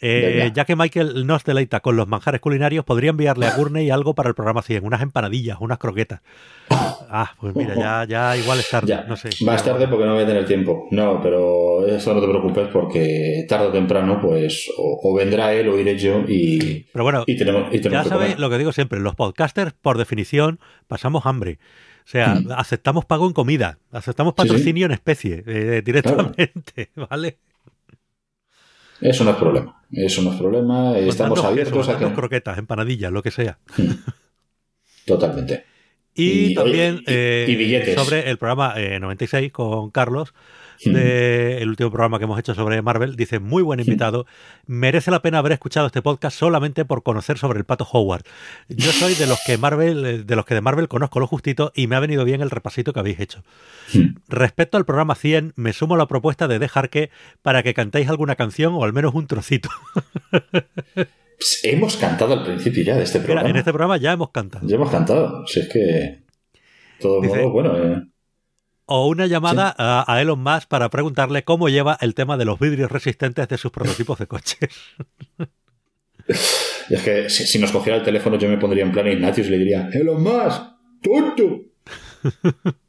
Eh, 0.00 0.50
ya 0.54 0.64
que 0.64 0.76
Michael 0.76 1.26
nos 1.26 1.44
deleita 1.44 1.80
con 1.80 1.96
los 1.96 2.06
manjares 2.08 2.40
culinarios, 2.40 2.84
podría 2.84 3.10
enviarle 3.10 3.46
a 3.46 3.56
Gurney 3.56 3.90
algo 3.90 4.14
para 4.14 4.28
el 4.28 4.34
programa 4.34 4.60
100, 4.60 4.84
unas 4.84 5.00
empanadillas, 5.00 5.56
unas 5.60 5.78
croquetas. 5.78 6.20
Ah, 6.68 7.32
pues 7.40 7.54
mira, 7.54 7.74
ya, 7.74 8.04
ya 8.06 8.36
igual 8.36 8.58
es 8.58 8.68
tarde, 8.68 8.88
Ya, 8.88 9.04
no 9.04 9.16
sé. 9.16 9.30
más 9.44 9.64
tarde 9.64 9.86
porque 9.88 10.04
no 10.04 10.14
voy 10.14 10.24
a 10.24 10.26
tener 10.26 10.44
tiempo. 10.46 10.88
No, 10.90 11.22
pero 11.22 11.86
eso 11.86 12.12
no 12.12 12.20
te 12.20 12.26
preocupes 12.26 12.68
porque 12.72 13.46
tarde 13.48 13.66
o 13.68 13.72
temprano, 13.72 14.20
pues, 14.20 14.68
o, 14.76 15.00
o 15.02 15.14
vendrá 15.14 15.54
él 15.54 15.68
o 15.68 15.78
iré 15.78 15.96
yo 15.96 16.22
y, 16.28 16.86
Pero 16.92 17.04
bueno, 17.04 17.22
y 17.26 17.36
tenemos, 17.38 17.72
y 17.72 17.80
tenemos 17.80 18.04
ya 18.04 18.10
sabéis 18.10 18.38
lo 18.38 18.50
que 18.50 18.58
digo 18.58 18.72
siempre, 18.72 18.98
los 19.00 19.14
podcasters, 19.14 19.74
por 19.80 19.96
definición, 19.96 20.58
pasamos 20.88 21.24
hambre. 21.24 21.58
O 22.04 22.08
sea, 22.08 22.34
Mm. 22.34 22.52
aceptamos 22.52 23.04
pago 23.06 23.26
en 23.26 23.32
comida, 23.32 23.78
aceptamos 23.90 24.34
Sí, 24.36 24.42
sí. 24.42 24.48
patrocinio 24.48 24.86
en 24.86 24.92
especie, 24.92 25.42
eh, 25.46 25.82
directamente, 25.84 26.90
¿vale? 27.10 27.38
Eso 29.00 29.24
no 29.24 29.30
es 29.30 29.36
problema. 29.36 29.82
Eso 29.90 30.22
no 30.22 30.32
es 30.32 30.38
problema. 30.38 30.96
Estamos 30.98 31.38
Mandadnos 31.38 31.44
abiertos 31.44 31.88
a 31.88 31.98
que... 31.98 32.12
croquetas, 32.12 32.58
empanadillas, 32.58 33.10
lo 33.12 33.22
que 33.22 33.30
sea. 33.30 33.58
Totalmente. 35.06 35.64
Y, 36.14 36.52
Y, 36.52 36.54
también 36.54 36.94
oye, 36.96 37.02
y- 37.02 37.04
eh, 37.08 37.46
y 37.48 37.56
billetes. 37.56 37.94
sobre 37.96 38.30
el 38.30 38.38
programa 38.38 38.74
eh, 38.76 39.00
96 39.00 39.50
con 39.52 39.90
Carlos, 39.90 40.32
Mm. 40.90 40.94
de 40.94 41.58
el 41.62 41.68
último 41.68 41.90
programa 41.90 42.18
que 42.18 42.24
hemos 42.24 42.38
hecho 42.38 42.54
sobre 42.54 42.80
Marvel, 42.82 43.16
dice, 43.16 43.38
muy 43.38 43.62
buen 43.62 43.80
invitado, 43.80 44.26
merece 44.66 45.10
la 45.10 45.22
pena 45.22 45.38
haber 45.38 45.52
escuchado 45.52 45.86
este 45.86 46.02
podcast 46.02 46.38
solamente 46.38 46.84
por 46.84 47.02
conocer 47.02 47.38
sobre 47.38 47.58
el 47.58 47.64
pato 47.64 47.86
Howard. 47.90 48.24
Yo 48.68 48.92
soy 48.92 49.14
de 49.14 49.26
los 49.26 49.38
que 49.46 49.56
Marvel, 49.58 50.04
eh, 50.06 50.18
de 50.24 50.36
los 50.36 50.44
que 50.44 50.54
de 50.54 50.60
Marvel 50.60 50.88
conozco 50.88 51.20
lo 51.20 51.26
justito 51.26 51.72
y 51.74 51.86
me 51.86 51.96
ha 51.96 52.00
venido 52.00 52.24
bien 52.24 52.40
el 52.42 52.50
repasito 52.50 52.92
que 52.92 53.00
habéis 53.00 53.20
hecho. 53.20 53.42
Respecto 54.28 54.76
al 54.76 54.84
programa 54.84 55.14
100, 55.14 55.52
me 55.56 55.72
sumo 55.72 55.94
a 55.94 55.98
la 55.98 56.06
propuesta 56.08 56.48
de 56.48 56.58
dejar 56.58 56.90
que 56.90 57.10
para 57.42 57.62
que 57.62 57.74
cantéis 57.74 58.08
alguna 58.08 58.36
canción 58.36 58.74
o 58.74 58.84
al 58.84 58.92
menos 58.92 59.14
un 59.14 59.26
trocito. 59.26 59.68
Pues 60.30 61.60
hemos 61.64 61.96
cantado 61.96 62.34
al 62.34 62.44
principio 62.44 62.84
ya 62.84 62.96
de 62.96 63.02
este 63.04 63.18
Mira, 63.18 63.26
programa. 63.26 63.50
en 63.50 63.56
este 63.56 63.72
programa 63.72 63.96
ya 63.96 64.12
hemos 64.12 64.30
cantado. 64.30 64.66
Ya 64.66 64.76
hemos 64.76 64.90
cantado. 64.90 65.46
Si 65.46 65.60
es 65.60 65.68
que... 65.68 65.78
De 65.80 66.22
todos 67.00 67.22
Dice- 67.22 67.44
bueno... 67.46 67.76
eh, 67.76 68.02
O 68.86 69.06
una 69.08 69.26
llamada 69.26 69.74
a, 69.76 70.04
a 70.06 70.20
Elon 70.20 70.42
Musk 70.42 70.68
para 70.68 70.90
preguntarle 70.90 71.44
cómo 71.44 71.68
lleva 71.68 71.96
el 72.00 72.14
tema 72.14 72.36
de 72.36 72.44
los 72.44 72.58
vidrios 72.58 72.90
resistentes 72.90 73.48
de 73.48 73.58
sus 73.58 73.70
prototipos 73.72 74.18
de 74.18 74.26
coches. 74.26 74.70
Es 76.90 77.02
que 77.02 77.30
si, 77.30 77.46
si 77.46 77.58
nos 77.58 77.72
cogiera 77.72 77.98
el 77.98 78.04
teléfono 78.04 78.38
yo 78.38 78.48
me 78.48 78.58
pondría 78.58 78.84
en 78.84 78.92
plan 78.92 79.06
Ignatius 79.06 79.46
y 79.46 79.50
le 79.50 79.58
diría 79.58 79.88
Elon 79.92 80.22
Musk, 80.22 80.62
tonto. 81.02 81.60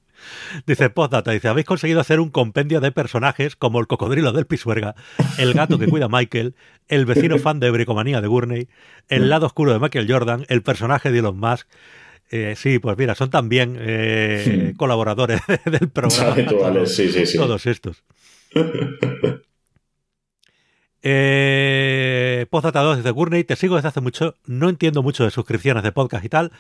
Dice, 0.66 0.90
postdata, 0.90 1.32
dice, 1.32 1.48
habéis 1.48 1.66
conseguido 1.66 2.00
hacer 2.00 2.20
un 2.20 2.30
compendio 2.30 2.80
de 2.82 2.92
personajes 2.92 3.56
como 3.56 3.80
el 3.80 3.88
cocodrilo 3.88 4.32
del 4.32 4.46
Pisuerga, 4.46 4.96
el 5.38 5.54
gato 5.54 5.78
que 5.78 5.88
cuida 5.88 6.06
a 6.06 6.10
Michael, 6.10 6.56
el 6.88 7.06
vecino 7.06 7.38
fan 7.40 7.60
de 7.60 7.72
Bricomanía 7.72 8.22
de 8.22 8.28
Gurney, 8.28 8.68
el 9.10 9.30
lado 9.30 9.46
oscuro 9.48 9.74
de 9.74 9.80
Michael 9.80 10.08
Jordan, 10.10 10.46
el 10.48 10.62
personaje 10.62 11.12
de 11.12 11.20
Elon 11.20 11.40
Musk. 11.40 11.68
Eh, 12.38 12.56
sí, 12.58 12.80
pues 12.80 12.98
mira, 12.98 13.16
son 13.16 13.30
también 13.30 13.78
eh, 13.80 14.74
colaboradores 14.78 15.40
del 15.66 15.90
programa. 15.90 16.34
Habituales, 16.34 16.94
sí, 16.94 17.10
sí, 17.10 17.26
sí. 17.26 17.38
Todos 17.38 17.66
estos. 17.66 18.04
Eh, 21.08 21.75
2 22.62 22.98
dice 22.98 23.12
Gurney, 23.12 23.44
te 23.44 23.56
sigo 23.56 23.76
desde 23.76 23.90
hace 23.90 24.02
mucho, 24.02 24.36
no 24.46 24.70
entiendo 24.70 25.04
mucho 25.04 25.24
de 25.24 25.32
suscripciones 25.32 25.84
de 25.84 25.92
podcast 25.92 26.24
y 26.24 26.30
tal, 26.30 26.52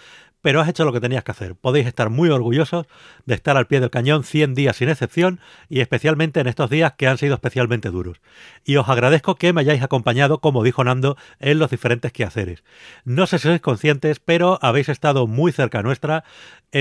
pero 0.42 0.62
has 0.62 0.70
hecho 0.70 0.86
lo 0.86 0.94
que 0.94 1.00
tenías 1.00 1.24
que 1.24 1.32
hacer. 1.32 1.56
Podéis 1.56 1.88
estar 1.88 2.10
muy 2.10 2.30
orgullosos 2.30 2.86
de 3.26 3.34
estar 3.34 3.58
al 3.58 3.66
pie 3.66 3.80
del 3.80 3.90
cañón 3.90 4.24
100 4.24 4.54
días 4.54 4.76
sin 4.76 4.90
excepción 4.90 5.40
y 5.70 5.80
especialmente 5.80 6.40
en 6.40 6.48
estos 6.48 6.70
días 6.70 6.94
que 6.98 7.08
han 7.08 7.18
sido 7.18 7.34
especialmente 7.34 7.90
duros. 7.90 8.22
Y 8.64 8.76
os 8.76 8.88
agradezco 8.88 9.36
que 9.36 9.54
me 9.54 9.62
hayáis 9.62 9.82
acompañado, 9.82 10.42
como 10.42 10.64
dijo 10.64 10.84
Nando, 10.84 11.18
en 11.40 11.58
los 11.58 11.72
diferentes 11.72 12.12
quehaceres. 12.12 12.64
No 13.06 13.26
sé 13.26 13.40
si 13.40 13.48
sois 13.48 13.62
conscientes, 13.62 14.20
pero 14.20 14.60
habéis 14.62 14.90
estado 14.90 15.26
muy 15.26 15.52
cerca 15.52 15.82
nuestra, 15.82 16.24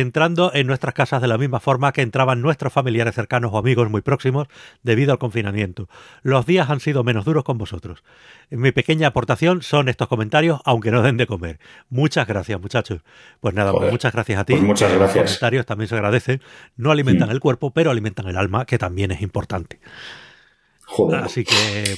entrando 0.00 0.50
en 0.54 0.66
nuestras 0.66 0.92
casas 0.92 1.22
de 1.22 1.28
la 1.28 1.38
misma 1.38 1.60
forma 1.60 1.92
que 1.92 2.02
entraban 2.02 2.42
nuestros 2.42 2.72
familiares 2.72 3.14
cercanos 3.14 3.52
o 3.52 3.58
amigos 3.58 3.88
muy 3.90 4.02
próximos 4.02 4.48
debido 4.82 5.12
al 5.12 5.18
confinamiento. 5.18 5.88
Los 6.22 6.46
días 6.46 6.68
han 6.68 6.80
sido 6.80 7.04
menos 7.04 7.24
duros 7.24 7.44
con 7.44 7.58
vosotros. 7.58 8.02
Mi 8.50 8.72
pequeña 8.72 9.08
aportación 9.08 9.62
son 9.62 9.88
estos 9.88 10.08
comentarios, 10.08 10.60
aunque 10.64 10.90
no 10.90 11.00
den 11.02 11.16
de 11.16 11.26
comer. 11.28 11.60
Muchas 11.90 12.26
gracias, 12.26 12.60
muchachos. 12.60 13.02
Pues 13.40 13.54
nada, 13.54 13.72
pues 13.72 13.90
muchas 13.92 14.12
gracias 14.12 14.40
a 14.40 14.44
ti. 14.44 14.54
Pues 14.54 14.64
muchas 14.64 14.90
Los 14.90 14.98
gracias. 14.98 15.24
comentarios 15.26 15.64
también 15.66 15.88
se 15.88 15.94
agradecen. 15.94 16.42
No 16.76 16.90
alimentan 16.90 17.28
Mm. 17.28 17.32
el 17.32 17.40
cuerpo, 17.40 17.70
pero 17.72 17.90
alimentan 17.92 18.26
el 18.26 18.36
alma, 18.36 18.64
que 18.66 18.78
también 18.78 19.12
es 19.12 19.22
importante. 19.22 19.78
Joder. 20.86 21.20
Así 21.20 21.44
que, 21.44 21.96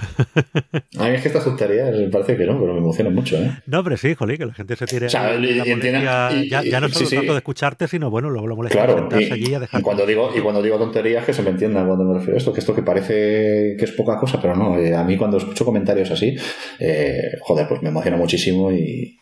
Ay. 0.72 0.82
Ay, 0.98 1.14
es 1.14 1.22
que 1.22 1.28
estas 1.28 1.44
tonterías 1.44 1.90
me 1.96 2.08
parece 2.08 2.36
que 2.36 2.44
no, 2.46 2.58
pero 2.60 2.72
me 2.74 2.78
emocionan 2.80 3.14
mucho, 3.14 3.36
¿eh? 3.36 3.50
no, 3.66 3.78
hombre, 3.80 3.96
sí, 3.96 4.14
jolín, 4.14 4.36
que 4.38 4.46
la 4.46 4.54
gente 4.54 4.76
se 4.76 4.86
tire 4.86 5.06
O 5.06 5.10
sea, 5.10 5.34
la 5.34 5.46
y- 5.46 5.56
y 5.58 5.70
entienda- 5.70 6.28
molestia, 6.30 6.44
y- 6.44 6.48
ya, 6.48 6.62
ya 6.62 6.80
no 6.80 6.88
solo 6.88 7.06
sí, 7.06 7.16
tanto 7.16 7.32
de 7.32 7.38
escucharte, 7.38 7.88
sino 7.88 8.10
bueno, 8.10 8.30
luego 8.30 8.48
la 8.48 8.54
molestia 8.54 8.80
de 8.82 8.86
Claro, 8.86 8.98
y, 8.98 9.02
sentarse 9.10 9.32
allí 9.34 9.54
a 9.54 9.60
dejar 9.60 9.80
y 9.80 9.82
cuando 9.82 10.06
digo 10.06 10.30
y 10.36 10.40
cuando 10.40 10.62
digo 10.62 10.78
tonterías 10.78 11.24
que 11.24 11.32
se 11.32 11.42
me 11.42 11.50
entienda 11.50 11.84
cuando 11.86 12.04
me 12.04 12.14
refiero 12.14 12.34
a 12.34 12.38
esto, 12.38 12.52
que 12.52 12.60
esto 12.60 12.74
que 12.74 12.82
parece 12.82 13.76
que 13.78 13.84
es 13.84 13.92
poca 13.92 14.16
cosa, 14.18 14.40
pero 14.40 14.54
no, 14.56 14.78
eh, 14.78 14.94
a 14.94 15.02
mí 15.04 15.16
cuando 15.16 15.36
escucho 15.38 15.64
comentarios 15.64 16.10
así, 16.10 16.36
eh, 16.78 17.20
joder, 17.40 17.68
pues 17.68 17.82
me 17.82 17.88
emociona 17.90 18.16
muchísimo 18.16 18.70
y, 18.72 19.18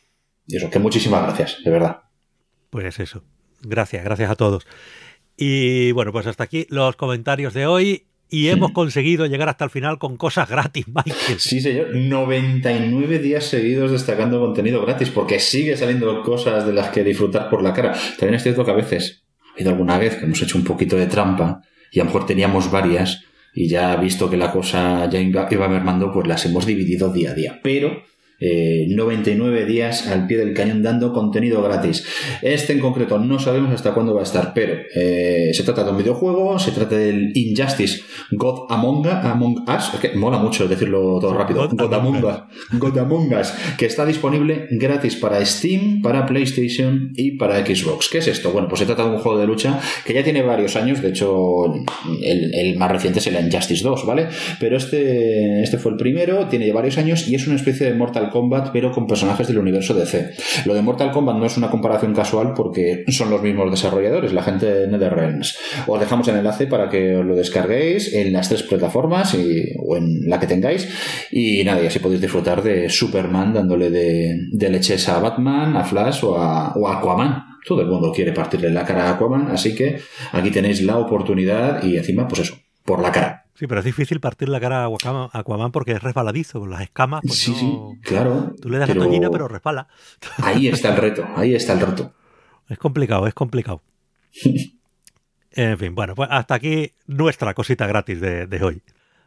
y 0.47 0.57
eso, 0.57 0.69
que 0.71 0.79
muchísimas 0.79 1.23
gracias, 1.25 1.59
de 1.65 1.71
verdad. 1.71 1.99
Pues 2.71 2.99
eso. 3.01 3.23
Gracias, 3.63 4.05
gracias 4.05 4.31
a 4.31 4.37
todos. 4.37 4.67
Y 5.37 5.93
bueno, 5.93 6.13
pues 6.13 6.27
hasta 6.27 6.45
aquí 6.45 6.67
los 6.71 6.97
comentarios 6.97 7.55
de 7.55 7.67
hoy. 7.67 8.07
Y 8.31 8.49
hemos 8.49 8.71
conseguido 8.71 9.27
llegar 9.27 9.49
hasta 9.49 9.65
el 9.65 9.71
final 9.71 9.99
con 9.99 10.17
cosas 10.17 10.49
gratis, 10.49 10.87
Michael. 10.89 11.39
Sí, 11.39 11.61
señor, 11.61 11.95
99 11.95 13.19
días 13.19 13.45
seguidos 13.45 13.91
destacando 13.91 14.41
contenido 14.41 14.81
gratis, 14.85 15.11
porque 15.11 15.41
sigue 15.41 15.77
saliendo 15.77 16.23
cosas 16.23 16.67
de 16.67 16.73
las 16.73 16.91
que 16.91 17.05
disfrutar 17.05 17.51
por 17.51 17.63
la 17.63 17.73
cara. 17.73 17.93
También 18.19 18.35
es 18.35 18.43
cierto 18.43 18.65
que 18.65 18.71
a 18.71 18.75
veces, 18.75 19.25
ha 19.49 19.55
habido 19.55 19.71
alguna 19.71 19.99
vez 19.99 20.17
que 20.17 20.25
hemos 20.25 20.41
hecho 20.41 20.57
un 20.57 20.65
poquito 20.65 20.97
de 20.97 21.07
trampa 21.07 21.63
y 21.91 22.01
a 22.01 22.05
lo 22.05 22.11
mejor 22.11 22.27
teníamos 22.27 22.71
varias 22.71 23.25
y 23.53 23.69
ya 23.69 23.97
visto 23.97 24.31
que 24.31 24.37
la 24.37 24.53
cosa 24.53 25.09
ya 25.11 25.21
iba, 25.21 25.49
iba 25.51 25.69
mermando, 25.69 26.13
pues 26.13 26.27
las 26.29 26.47
hemos 26.47 26.67
dividido 26.67 27.13
día 27.13 27.33
a 27.33 27.35
día. 27.35 27.61
Pero 27.63 28.05
99 28.41 29.67
días 29.67 30.07
al 30.07 30.27
pie 30.27 30.39
del 30.39 30.55
cañón 30.55 30.83
dando 30.83 31.13
contenido 31.13 31.63
gratis. 31.63 32.07
Este 32.43 32.73
en 32.73 32.81
concreto 32.81 33.19
no 33.19 33.39
sabemos 33.39 33.73
hasta 33.73 33.93
cuándo 33.95 34.15
va 34.15 34.21
a 34.21 34.25
estar, 34.25 34.53
pero 34.55 34.75
se 34.95 35.63
trata 35.65 35.85
de 35.85 35.91
un 35.91 35.99
videojuego, 35.99 36.59
se 36.59 36.73
trata 36.73 36.97
del 36.97 37.33
Injustice 37.37 38.03
God 38.31 38.71
Among, 38.71 39.07
Us, 39.69 39.95
es 39.95 40.01
que 40.01 40.17
mola 40.17 40.39
mucho 40.39 40.69
decirlo 40.69 41.19
todo 41.21 41.35
rápido, 41.35 41.69
God, 41.69 41.93
Among 41.93 42.25
Us, 42.25 42.37
God 42.73 42.99
Among 42.99 43.33
Us, 43.35 43.53
que 43.77 43.87
está 43.87 44.07
disponible 44.07 44.69
gratis 44.71 45.17
para 45.17 45.45
Steam, 45.45 46.03
para 46.03 46.27
PlayStation 46.27 47.13
y 47.15 47.33
para 47.33 47.65
Xbox. 47.65 48.09
¿Qué 48.09 48.19
es 48.19 48.29
esto? 48.29 48.53
Bueno, 48.53 48.69
pues 48.69 48.81
se 48.81 48.87
trata 48.87 49.05
de 49.05 49.11
un 49.11 49.19
juego 49.19 49.39
de 49.39 49.47
lucha 49.47 49.81
que 50.05 50.15
ya 50.15 50.23
tiene 50.23 50.43
varios 50.43 50.77
años, 50.77 51.03
de 51.03 51.09
hecho 51.09 51.65
el, 52.23 52.77
más 52.77 52.91
reciente 52.91 53.19
es 53.19 53.27
el 53.27 53.45
Injustice 53.45 53.83
2, 53.83 54.07
¿vale? 54.07 54.29
Pero 54.59 54.77
este, 54.77 55.63
este 55.63 55.79
fue 55.79 55.93
el 55.93 55.97
primero, 55.97 56.47
tiene 56.47 56.67
ya 56.67 56.75
varios 56.75 56.99
años 56.99 57.29
y 57.29 57.35
es 57.35 57.47
una 57.47 57.57
especie 57.57 57.87
de 57.87 57.95
Mortal 57.95 58.30
Kombat, 58.31 58.71
pero 58.73 58.93
con 58.93 59.07
personajes 59.07 59.47
del 59.49 59.59
universo 59.59 59.95
DC. 59.95 60.31
Lo 60.65 60.75
de 60.75 60.83
Mortal 60.83 61.11
Kombat 61.11 61.37
no 61.37 61.47
es 61.47 61.57
una 61.57 61.71
comparación 61.71 62.15
casual 62.15 62.55
porque 62.55 63.05
son 63.09 63.31
los 63.31 63.43
mismos 63.43 63.71
desarrolladores, 63.71 64.33
la 64.33 64.43
gente 64.43 64.67
de 64.67 64.89
NetherRealms. 64.89 65.59
Os 65.87 66.01
dejamos 66.01 66.27
el 66.29 66.37
enlace 66.37 66.67
para 66.67 66.89
que 66.89 67.17
os 67.17 67.25
lo 67.25 67.35
descarguéis 67.35 68.13
en 68.15 68.33
las 68.33 68.49
tres 68.49 68.63
plataformas 68.63 69.35
y, 69.35 69.75
o 69.79 69.97
en 69.97 70.29
la 70.29 70.39
que 70.39 70.47
tengáis. 70.47 70.89
Y 71.31 71.63
nada, 71.65 71.83
y 71.83 71.87
así 71.87 71.99
podéis 71.99 72.21
disfrutar 72.21 72.63
de 72.63 72.89
Superman 72.89 73.53
dándole 73.53 73.91
de, 73.91 74.39
de 74.53 74.71
leches 74.71 75.09
a 75.09 75.19
Batman, 75.19 75.77
a 75.77 75.85
Flash 75.85 76.25
o 76.25 76.39
a, 76.39 76.73
o 76.75 76.89
a 76.89 76.99
Aquaman 76.99 77.51
todo 77.67 77.83
el 77.83 77.89
mundo 77.89 78.13
quiere 78.13 78.33
partirle 78.33 78.71
la 78.71 78.85
cara 78.85 79.09
a 79.09 79.11
Aquaman, 79.13 79.49
así 79.51 79.75
que 79.75 80.01
aquí 80.33 80.51
tenéis 80.51 80.83
la 80.83 80.99
oportunidad 80.99 81.83
y 81.83 81.97
encima, 81.97 82.27
pues 82.27 82.41
eso, 82.41 82.59
por 82.85 83.01
la 83.01 83.13
cara. 83.13 83.40
Sí, 83.61 83.67
pero 83.67 83.81
es 83.81 83.85
difícil 83.85 84.21
partir 84.21 84.49
la 84.49 84.59
cara 84.59 84.87
a 84.87 85.39
Aquaman 85.39 85.71
porque 85.71 85.93
es 85.93 86.03
resbaladizo, 86.03 86.61
con 86.61 86.71
las 86.71 86.81
escamas. 86.81 87.21
Pues 87.23 87.41
sí, 87.41 87.55
sí, 87.55 87.79
claro. 88.01 88.55
Tú 88.59 88.71
le 88.71 88.79
das 88.79 88.89
la 88.89 88.95
toallina, 88.95 89.29
pero 89.29 89.49
resbala. 89.49 89.87
Ahí 90.43 90.69
está 90.69 90.89
el 90.89 90.97
reto, 90.97 91.29
ahí 91.37 91.55
está 91.55 91.75
el 91.75 91.81
reto. 91.81 92.11
Es 92.71 92.79
complicado, 92.79 93.27
es 93.27 93.35
complicado. 93.35 93.83
en 95.53 95.77
fin, 95.77 95.95
bueno, 95.95 96.15
pues 96.15 96.31
hasta 96.33 96.55
aquí 96.55 96.95
nuestra 97.07 97.53
cosita 97.53 97.87
gratis 97.87 98.19
de 98.23 98.61
hoy. 98.63 98.81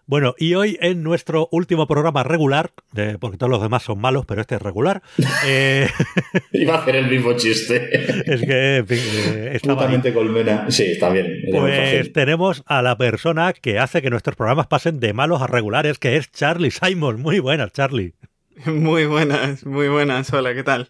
Bueno, 0.05 0.35
y 0.37 0.53
hoy 0.55 0.77
en 0.81 1.01
nuestro 1.01 1.47
último 1.51 1.87
programa 1.87 2.23
regular, 2.23 2.71
porque 3.19 3.37
todos 3.37 3.49
los 3.49 3.61
demás 3.61 3.83
son 3.83 3.99
malos, 3.99 4.25
pero 4.25 4.41
este 4.41 4.55
es 4.55 4.61
regular. 4.61 5.01
Eh, 5.45 5.87
Iba 6.53 6.75
a 6.75 6.81
hacer 6.81 6.95
el 6.95 7.07
mismo 7.07 7.33
chiste. 7.33 7.89
Es 8.25 8.41
que, 8.41 8.77
en 8.77 8.87
fin, 8.87 8.99
eh, 9.35 10.13
colmena. 10.13 10.69
Sí, 10.69 10.83
está 10.83 11.09
bien. 11.09 11.27
Pues 11.51 12.13
tenemos 12.13 12.63
a 12.65 12.81
la 12.81 12.97
persona 12.97 13.51
que 13.53 13.77
hace 13.77 14.01
que 14.01 14.09
nuestros 14.09 14.35
programas 14.35 14.67
pasen 14.67 14.99
de 14.99 15.11
malos 15.11 15.41
a 15.41 15.47
regulares, 15.47 15.99
que 15.99 16.15
es 16.15 16.31
Charlie 16.31 16.71
Simon. 16.71 17.21
Muy 17.21 17.39
buenas, 17.39 17.73
Charlie. 17.73 18.13
Muy 18.65 19.05
buenas, 19.05 19.65
muy 19.65 19.87
buenas. 19.87 20.31
Hola, 20.31 20.53
¿qué 20.53 20.63
tal? 20.63 20.89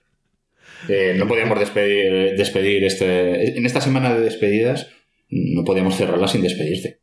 Eh, 0.90 1.16
no 1.18 1.28
podíamos 1.28 1.58
despedir, 1.60 2.36
despedir 2.36 2.84
este. 2.84 3.58
En 3.58 3.66
esta 3.66 3.80
semana 3.80 4.14
de 4.14 4.20
despedidas, 4.20 4.90
no 5.30 5.64
podíamos 5.64 5.96
cerrarla 5.96 6.28
sin 6.28 6.42
despedirte. 6.42 7.03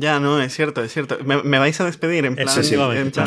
Ya, 0.00 0.20
no, 0.20 0.40
es 0.40 0.54
cierto, 0.54 0.82
es 0.82 0.92
cierto. 0.92 1.18
Me, 1.24 1.58
vais 1.58 1.80
a 1.80 1.84
despedir 1.84 2.24
en 2.24 2.36
plan. 2.36 2.48
En 2.48 3.10
plan 3.10 3.24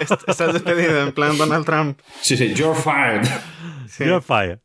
estás, 0.00 0.52
despedido 0.52 1.02
en 1.02 1.12
plan 1.12 1.38
Donald 1.38 1.64
Trump. 1.64 2.00
Sí, 2.20 2.36
sí, 2.36 2.54
you're 2.54 2.78
fired. 2.78 3.26
You're 3.98 4.20
fired. 4.20 4.58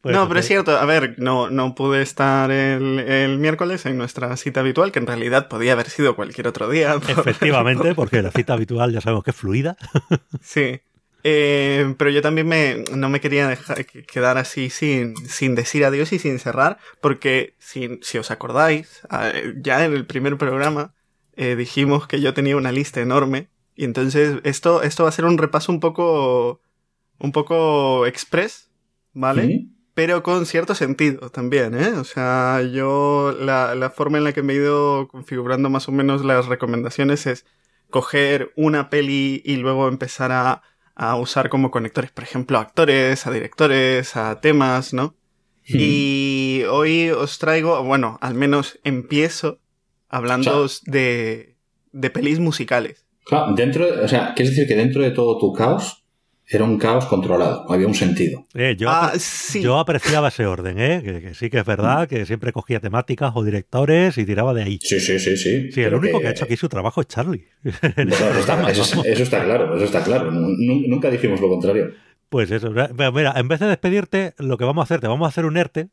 Pues 0.00 0.14
no, 0.14 0.28
pero 0.28 0.38
es 0.38 0.46
cierto, 0.46 0.78
a 0.78 0.84
ver, 0.84 1.16
no, 1.18 1.50
no 1.50 1.74
pude 1.74 2.02
estar 2.02 2.52
el, 2.52 3.00
el, 3.00 3.38
miércoles 3.38 3.84
en 3.84 3.98
nuestra 3.98 4.36
cita 4.36 4.60
habitual, 4.60 4.92
que 4.92 5.00
en 5.00 5.08
realidad 5.08 5.48
podía 5.48 5.72
haber 5.72 5.90
sido 5.90 6.14
cualquier 6.14 6.46
otro 6.46 6.70
día. 6.70 6.94
Efectivamente, 7.08 7.96
porque 7.96 8.22
la 8.22 8.30
cita 8.30 8.52
habitual 8.52 8.92
ya 8.92 9.00
sabemos 9.00 9.24
que 9.24 9.32
es 9.32 9.36
fluida. 9.36 9.76
Sí. 10.40 10.80
Eh, 11.24 11.94
pero 11.98 12.10
yo 12.10 12.22
también 12.22 12.46
me, 12.46 12.84
no 12.94 13.08
me 13.08 13.20
quería 13.20 13.48
dejar, 13.48 13.84
quedar 13.86 14.38
así 14.38 14.70
sin, 14.70 15.16
sin 15.16 15.54
decir 15.54 15.84
adiós 15.84 16.12
y 16.12 16.18
sin 16.18 16.38
cerrar, 16.38 16.78
porque 17.00 17.54
si, 17.58 17.98
si 18.02 18.18
os 18.18 18.30
acordáis, 18.30 19.02
ya 19.60 19.84
en 19.84 19.92
el 19.94 20.06
primer 20.06 20.36
programa 20.38 20.94
eh, 21.36 21.56
dijimos 21.56 22.06
que 22.06 22.20
yo 22.20 22.34
tenía 22.34 22.56
una 22.56 22.72
lista 22.72 23.00
enorme, 23.00 23.48
y 23.74 23.84
entonces 23.84 24.38
esto, 24.44 24.82
esto 24.82 25.04
va 25.04 25.08
a 25.08 25.12
ser 25.12 25.24
un 25.24 25.38
repaso 25.38 25.70
un 25.70 25.80
poco, 25.80 26.60
un 27.18 27.32
poco 27.32 28.06
express, 28.06 28.70
¿vale? 29.12 29.66
Pero 29.94 30.22
con 30.22 30.46
cierto 30.46 30.74
sentido 30.74 31.30
también, 31.30 31.74
¿eh? 31.74 31.92
O 31.92 32.04
sea, 32.04 32.62
yo 32.62 33.36
la, 33.38 33.74
la 33.74 33.90
forma 33.90 34.18
en 34.18 34.24
la 34.24 34.32
que 34.32 34.42
me 34.42 34.52
he 34.52 34.56
ido 34.56 35.08
configurando 35.08 35.70
más 35.70 35.88
o 35.88 35.92
menos 35.92 36.24
las 36.24 36.46
recomendaciones 36.46 37.26
es 37.26 37.44
coger 37.90 38.52
una 38.56 38.90
peli 38.90 39.42
y 39.44 39.56
luego 39.56 39.88
empezar 39.88 40.32
a 40.32 40.62
a 40.98 41.14
usar 41.14 41.48
como 41.48 41.70
conectores, 41.70 42.10
por 42.10 42.24
ejemplo, 42.24 42.58
a 42.58 42.62
actores, 42.62 43.26
a 43.26 43.30
directores, 43.30 44.16
a 44.16 44.40
temas, 44.40 44.92
¿no? 44.92 45.14
Y 45.64 46.62
hoy 46.70 47.10
os 47.10 47.38
traigo, 47.38 47.82
bueno, 47.84 48.18
al 48.22 48.34
menos 48.34 48.80
empiezo 48.84 49.60
hablando 50.08 50.66
de, 50.86 51.56
de 51.92 52.10
pelis 52.10 52.40
musicales. 52.40 53.06
Claro, 53.24 53.54
dentro, 53.54 53.86
o 54.02 54.08
sea, 54.08 54.32
¿quieres 54.34 54.56
decir 54.56 54.66
que 54.66 54.74
dentro 54.74 55.02
de 55.02 55.10
todo 55.10 55.38
tu 55.38 55.52
caos 55.52 55.97
era 56.50 56.64
un 56.64 56.78
caos 56.78 57.04
controlado, 57.06 57.70
había 57.70 57.86
un 57.86 57.94
sentido. 57.94 58.46
Eh, 58.54 58.74
yo, 58.78 58.88
ah, 58.88 59.12
yo, 59.60 59.78
apreciaba 59.78 60.28
ese 60.28 60.46
orden, 60.46 60.78
¿eh? 60.78 61.02
Que, 61.04 61.34
sí 61.34 61.50
que 61.50 61.58
es 61.58 61.64
verdad, 61.66 62.08
que 62.08 62.24
siempre 62.24 62.52
cogía 62.52 62.80
temáticas 62.80 63.32
o 63.34 63.44
directores 63.44 64.16
y 64.16 64.24
tiraba 64.24 64.54
de 64.54 64.62
ahí. 64.62 64.78
Sí, 64.82 64.98
sí, 64.98 65.18
sí. 65.18 65.36
Sí, 65.36 65.70
sí 65.70 65.82
el 65.82 65.94
único 65.94 66.20
que... 66.20 66.28
ha 66.28 66.30
hecho 66.30 66.44
aquí 66.44 66.56
su 66.56 66.68
trabajo 66.68 67.02
es 67.02 67.08
Charlie. 67.08 67.46
eso, 67.62 68.38
está, 68.38 68.70
eso, 68.70 69.22
está, 69.22 69.44
claro, 69.44 69.76
eso 69.76 69.84
está 69.84 70.02
claro. 70.02 70.30
Nunca 70.30 71.10
dijimos 71.10 71.40
lo 71.40 71.48
contrario. 71.48 71.90
Pues 72.30 72.50
eso, 72.50 72.70
mira, 72.70 73.34
en 73.36 73.48
vez 73.48 73.60
de 73.60 73.66
despedirte, 73.66 74.34
lo 74.38 74.56
que 74.56 74.64
vamos 74.64 74.82
a 74.82 74.84
hacer, 74.84 75.00
te 75.00 75.06
vamos 75.06 75.26
a 75.26 75.28
hacer 75.28 75.44
un 75.44 75.56
ERTE 75.56 75.88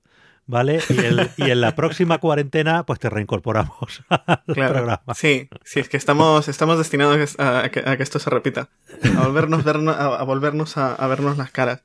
¿vale? 0.48 0.80
Y, 1.38 1.50
en 1.50 1.62
la 1.62 1.76
próxima 1.76 2.20
cuarentena, 2.20 2.86
pues 2.86 3.00
te 3.00 3.10
reincorporamos 3.10 4.04
al 4.10 4.44
programa. 4.46 5.02
Sí, 5.16 5.50
sí, 5.64 5.80
es 5.80 5.90
que 5.90 5.98
estamos, 5.98 6.48
estamos 6.48 6.78
destinados 6.78 7.36
a, 7.40 7.70
que, 7.70 7.84
esto 8.00 8.20
se 8.20 8.30
repita, 8.30 8.70
a 9.18 9.28
volvernos, 9.28 9.66
a, 9.66 10.24
volvernos 10.24 10.78
a, 10.78 11.08
vernos 11.08 11.38
las 11.38 11.52
caras. 11.52 11.84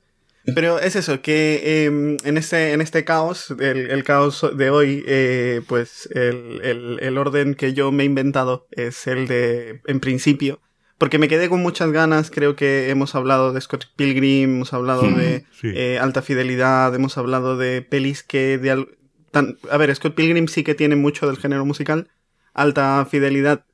Pero 0.55 0.79
es 0.79 0.95
eso, 0.95 1.21
que 1.21 1.85
em, 1.85 2.17
en, 2.23 2.37
este, 2.37 2.73
en 2.73 2.81
este 2.81 3.05
caos, 3.05 3.53
el, 3.59 4.03
caos 4.03 4.43
de 4.55 4.71
hoy, 4.71 5.03
eh, 5.07 5.61
pues 5.67 6.09
el, 6.13 6.97
el 6.99 7.17
orden 7.19 7.53
que 7.53 7.73
yo 7.73 7.91
me 7.91 8.03
he 8.03 8.05
inventado 8.07 8.67
es 8.71 9.05
el 9.05 9.27
de, 9.27 9.81
en 9.85 9.99
principio, 9.99 10.59
porque 11.01 11.17
me 11.17 11.27
quedé 11.27 11.49
con 11.49 11.63
muchas 11.63 11.91
ganas, 11.91 12.29
creo 12.29 12.55
que 12.55 12.91
hemos 12.91 13.15
hablado 13.15 13.53
de 13.53 13.59
Scott 13.59 13.87
Pilgrim, 13.95 14.57
hemos 14.57 14.71
hablado 14.71 15.01
de 15.01 15.45
eh, 15.63 15.97
Alta 15.97 16.21
Fidelidad, 16.21 16.93
hemos 16.93 17.17
hablado 17.17 17.57
de 17.57 17.81
pelis 17.81 18.21
que 18.21 18.59
de 18.59 18.85
tan, 19.31 19.57
a 19.71 19.77
ver, 19.77 19.95
Scott 19.95 20.13
Pilgrim 20.13 20.47
sí 20.47 20.63
que 20.63 20.75
tiene 20.75 20.95
mucho 20.95 21.25
del 21.25 21.37
género 21.37 21.65
musical, 21.65 22.11
Alta 22.53 23.03
Fidelidad 23.09 23.65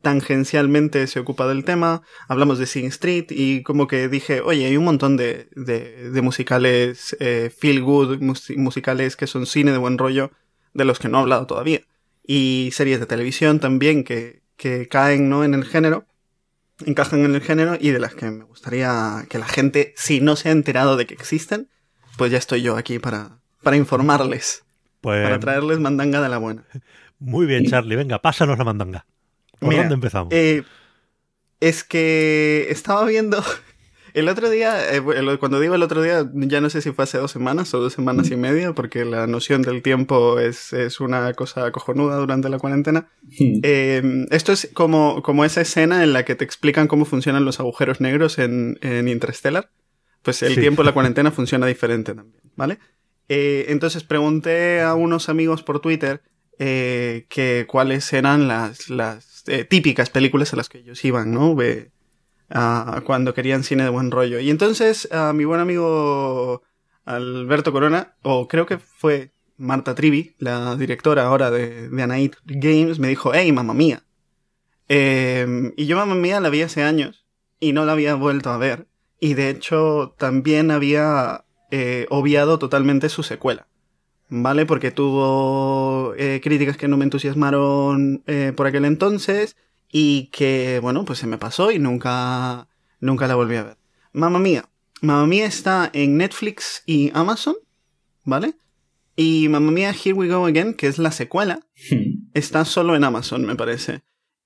tangencialmente 0.00 1.06
se 1.08 1.20
ocupa 1.20 1.46
del 1.46 1.62
tema, 1.62 2.00
hablamos 2.26 2.58
de 2.58 2.64
Sing 2.64 2.86
Street 2.86 3.26
y 3.28 3.62
como 3.62 3.86
que 3.86 4.08
dije, 4.08 4.40
oye, 4.40 4.64
hay 4.64 4.78
un 4.78 4.84
montón 4.84 5.18
de, 5.18 5.50
de, 5.54 6.22
musicales 6.22 7.14
eh, 7.20 7.52
feel 7.54 7.82
good, 7.82 8.18
musicales 8.56 9.14
que 9.14 9.26
son 9.26 9.44
cine 9.44 9.72
de 9.72 9.78
buen 9.78 9.98
rollo, 9.98 10.30
de 10.72 10.86
los 10.86 10.98
que 11.00 11.10
no 11.10 11.18
he 11.18 11.20
hablado 11.20 11.46
todavía. 11.46 11.82
Y 12.26 12.70
series 12.72 12.98
de 12.98 13.04
televisión 13.04 13.60
también 13.60 14.04
que, 14.04 14.40
que 14.56 14.88
caen 14.88 15.28
¿no? 15.28 15.44
en 15.44 15.52
el 15.52 15.66
género 15.66 16.06
encajan 16.86 17.24
en 17.24 17.34
el 17.34 17.40
género 17.40 17.76
y 17.80 17.90
de 17.90 17.98
las 17.98 18.14
que 18.14 18.30
me 18.30 18.44
gustaría 18.44 19.24
que 19.28 19.38
la 19.38 19.46
gente, 19.46 19.92
si 19.96 20.20
no 20.20 20.36
se 20.36 20.48
ha 20.48 20.52
enterado 20.52 20.96
de 20.96 21.06
que 21.06 21.14
existen, 21.14 21.68
pues 22.16 22.30
ya 22.32 22.38
estoy 22.38 22.62
yo 22.62 22.76
aquí 22.76 22.98
para, 22.98 23.38
para 23.62 23.76
informarles. 23.76 24.64
Pues 25.00 25.22
para 25.22 25.40
traerles 25.40 25.78
mandanga 25.78 26.20
de 26.20 26.28
la 26.28 26.38
buena. 26.38 26.64
Muy 27.18 27.46
bien, 27.46 27.66
Charlie. 27.66 27.96
Venga, 27.96 28.20
pásanos 28.20 28.58
la 28.58 28.64
mandanga. 28.64 29.06
¿Por 29.58 29.74
dónde 29.74 29.94
empezamos? 29.94 30.32
Eh, 30.32 30.62
es 31.60 31.84
que 31.84 32.66
estaba 32.70 33.04
viendo 33.04 33.42
el 34.14 34.28
otro 34.28 34.50
día, 34.50 34.94
eh, 34.94 35.00
cuando 35.38 35.60
digo 35.60 35.74
el 35.74 35.82
otro 35.82 36.02
día, 36.02 36.28
ya 36.34 36.60
no 36.60 36.70
sé 36.70 36.82
si 36.82 36.92
fue 36.92 37.04
hace 37.04 37.18
dos 37.18 37.30
semanas 37.30 37.72
o 37.74 37.80
dos 37.80 37.92
semanas 37.92 38.30
y 38.30 38.36
media, 38.36 38.72
porque 38.72 39.04
la 39.04 39.26
noción 39.26 39.62
del 39.62 39.82
tiempo 39.82 40.38
es, 40.38 40.72
es 40.72 41.00
una 41.00 41.32
cosa 41.34 41.70
cojonuda 41.72 42.16
durante 42.16 42.48
la 42.48 42.58
cuarentena. 42.58 43.08
Eh, 43.38 44.26
esto 44.30 44.52
es 44.52 44.70
como, 44.72 45.22
como 45.22 45.44
esa 45.44 45.60
escena 45.60 46.02
en 46.02 46.12
la 46.12 46.24
que 46.24 46.34
te 46.34 46.44
explican 46.44 46.88
cómo 46.88 47.04
funcionan 47.04 47.44
los 47.44 47.60
agujeros 47.60 48.00
negros 48.00 48.38
en, 48.38 48.78
en 48.82 49.08
Interstellar. 49.08 49.70
Pues 50.22 50.42
el 50.42 50.54
tiempo 50.56 50.82
en 50.82 50.86
la 50.86 50.92
cuarentena 50.94 51.30
funciona 51.30 51.66
diferente 51.66 52.14
también, 52.14 52.42
¿vale? 52.56 52.78
Eh, 53.28 53.66
entonces 53.68 54.04
pregunté 54.04 54.80
a 54.82 54.94
unos 54.94 55.28
amigos 55.28 55.62
por 55.62 55.80
Twitter 55.80 56.22
que 56.58 57.64
cuáles 57.68 58.12
eran 58.12 58.46
las, 58.46 58.90
las 58.90 59.44
típicas 59.70 60.10
películas 60.10 60.52
a 60.52 60.56
las 60.56 60.68
que 60.68 60.76
ellos 60.76 61.02
iban, 61.06 61.32
¿no? 61.32 61.56
Cuando 63.04 63.34
querían 63.34 63.62
cine 63.62 63.84
de 63.84 63.90
buen 63.90 64.10
rollo. 64.10 64.40
Y 64.40 64.50
entonces 64.50 65.10
a 65.12 65.32
mi 65.32 65.44
buen 65.44 65.60
amigo 65.60 66.62
Alberto 67.04 67.72
Corona, 67.72 68.16
o 68.22 68.48
creo 68.48 68.66
que 68.66 68.78
fue 68.78 69.32
Marta 69.56 69.94
Trivi, 69.94 70.34
la 70.38 70.76
directora 70.76 71.26
ahora 71.26 71.50
de, 71.50 71.88
de 71.88 72.02
Anait 72.02 72.36
Games, 72.44 72.98
me 72.98 73.08
dijo, 73.08 73.32
hey, 73.34 73.52
mamá 73.52 73.74
mía. 73.74 74.04
Em, 74.88 75.72
y 75.76 75.86
yo 75.86 75.96
mamá 75.96 76.16
mía 76.16 76.40
la 76.40 76.50
vi 76.50 76.62
hace 76.62 76.82
años 76.82 77.24
y 77.60 77.72
no 77.72 77.84
la 77.84 77.92
había 77.92 78.16
vuelto 78.16 78.50
a 78.50 78.58
ver. 78.58 78.88
Y 79.20 79.34
de 79.34 79.50
hecho 79.50 80.14
también 80.18 80.70
había 80.70 81.44
eh, 81.70 82.06
obviado 82.10 82.58
totalmente 82.58 83.08
su 83.08 83.22
secuela. 83.22 83.68
¿Vale? 84.28 84.64
Porque 84.66 84.90
tuvo 84.90 86.14
eh, 86.16 86.40
críticas 86.42 86.76
que 86.76 86.88
no 86.88 86.96
me 86.96 87.04
entusiasmaron 87.04 88.22
eh, 88.26 88.52
por 88.56 88.66
aquel 88.66 88.84
entonces 88.84 89.56
y 89.92 90.26
que, 90.26 90.78
bueno, 90.80 91.04
pues 91.04 91.18
se 91.18 91.26
me 91.26 91.38
pasó 91.38 91.70
y 91.70 91.78
nunca, 91.78 92.68
nunca 93.00 93.26
la 93.26 93.34
volví 93.34 93.56
a 93.56 93.64
ver. 93.64 93.78
Mamma 94.12 94.38
mía. 94.38 94.68
Mamma 95.00 95.26
mía 95.26 95.46
está 95.46 95.90
en 95.92 96.16
Netflix 96.16 96.82
y 96.86 97.10
Amazon, 97.14 97.56
¿vale? 98.24 98.54
Y 99.16 99.48
Mamma 99.48 99.72
mía 99.72 99.90
Here 99.90 100.12
We 100.12 100.28
Go 100.28 100.46
Again, 100.46 100.74
que 100.74 100.86
es 100.86 100.98
la 100.98 101.10
secuela, 101.10 101.60
está 102.34 102.64
solo 102.64 102.94
en 102.94 103.04
Amazon, 103.04 103.44
me 103.44 103.56
parece. 103.56 104.02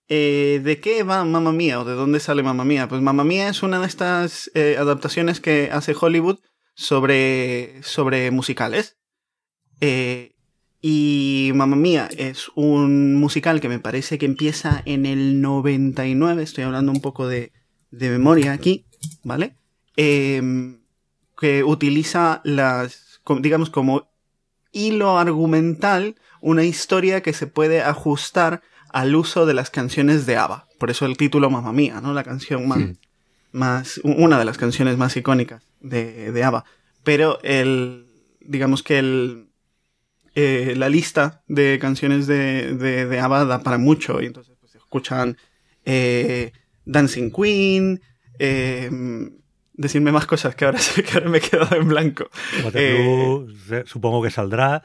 Eh, 0.09 0.61
¿De 0.63 0.81
qué 0.81 1.03
va 1.03 1.25
Mamma 1.25 1.53
Mía 1.53 1.81
o 1.81 1.85
de 1.85 1.95
dónde 1.95 2.21
sale 2.21 2.43
Mamma 2.43 2.65
Mía? 2.65 2.89
Pues 2.89 3.01
Mamma 3.01 3.25
Mía 3.25 3.49
es 3.49 3.63
una 3.63 3.81
de 3.81 3.87
estas 3.87 4.51
eh, 4.55 4.77
adaptaciones 4.79 5.41
que 5.41 5.71
hace 5.73 5.95
Hollywood 5.99 6.41
sobre, 6.75 7.83
sobre 7.83 8.31
musicales. 8.31 8.99
Eh, 9.81 10.34
y 10.87 11.51
Mamma 11.55 11.77
Mía 11.77 12.11
es 12.15 12.51
un 12.55 13.15
musical 13.15 13.59
que 13.63 13.71
me 13.71 13.79
parece 13.79 14.19
que 14.19 14.27
empieza 14.27 14.83
en 14.85 15.07
el 15.07 15.41
99, 15.41 16.43
estoy 16.43 16.65
hablando 16.65 16.93
un 16.93 17.01
poco 17.01 17.27
de, 17.27 17.53
de 17.91 18.11
memoria 18.11 18.53
aquí, 18.53 18.85
¿vale? 19.23 19.57
Em, 19.97 20.81
que 21.39 21.65
utiliza 21.65 22.43
las, 22.45 23.23
digamos, 23.41 23.71
como 23.71 24.11
hilo 24.73 25.19
argumental 25.19 26.17
una 26.43 26.65
historia 26.65 27.23
que 27.23 27.33
se 27.33 27.47
puede 27.47 27.81
ajustar 27.81 28.61
al 28.91 29.17
uso 29.17 29.47
de 29.47 29.55
las 29.55 29.71
canciones 29.71 30.27
de 30.27 30.37
ABBA. 30.37 30.69
Por 30.79 30.91
eso 30.91 31.07
el 31.07 31.17
título 31.17 31.49
Mamma 31.49 31.73
Mía, 31.73 32.03
¿no? 32.03 32.13
La 32.13 32.25
canción 32.25 32.69
más, 32.69 32.81
Sí. 32.81 32.99
más 33.53 34.01
una 34.05 34.39
de 34.39 34.45
las 34.45 34.59
canciones 34.59 34.99
más 34.99 35.17
icónicas 35.17 35.67
de, 35.81 36.31
de 36.31 36.45
ABBA. 36.45 36.67
Pero 37.05 37.39
el, 37.43 38.05
digamos 38.43 38.83
que 38.83 38.99
el, 38.99 39.47
eh, 40.35 40.75
la 40.77 40.89
lista 40.89 41.43
de 41.49 41.79
canciones 41.81 42.27
de, 42.27 42.75
de, 42.75 43.07
de 43.07 43.19
ABBA 43.21 43.45
da 43.45 43.63
para 43.63 43.79
mucho. 43.79 44.21
Y 44.23 44.27
entonces 44.27 44.57
pues, 44.61 44.73
se 44.73 44.79
escuchan 44.79 45.37
eh, 45.85 46.53
Dancing 46.85 47.31
Queen, 47.31 48.01
eh, 48.39 48.91
decirme 49.75 50.13
más 50.13 50.27
cosas 50.27 50.55
que 50.55 50.65
ahora, 50.65 50.79
que 50.95 51.13
ahora 51.15 51.29
me 51.29 51.39
he 51.39 51.41
quedado 51.41 51.77
en 51.77 51.89
blanco. 51.89 52.29
Waterloo, 52.65 53.49
se- 53.69 53.87
supongo 53.87 54.23
que 54.23 54.31
saldrá, 54.31 54.83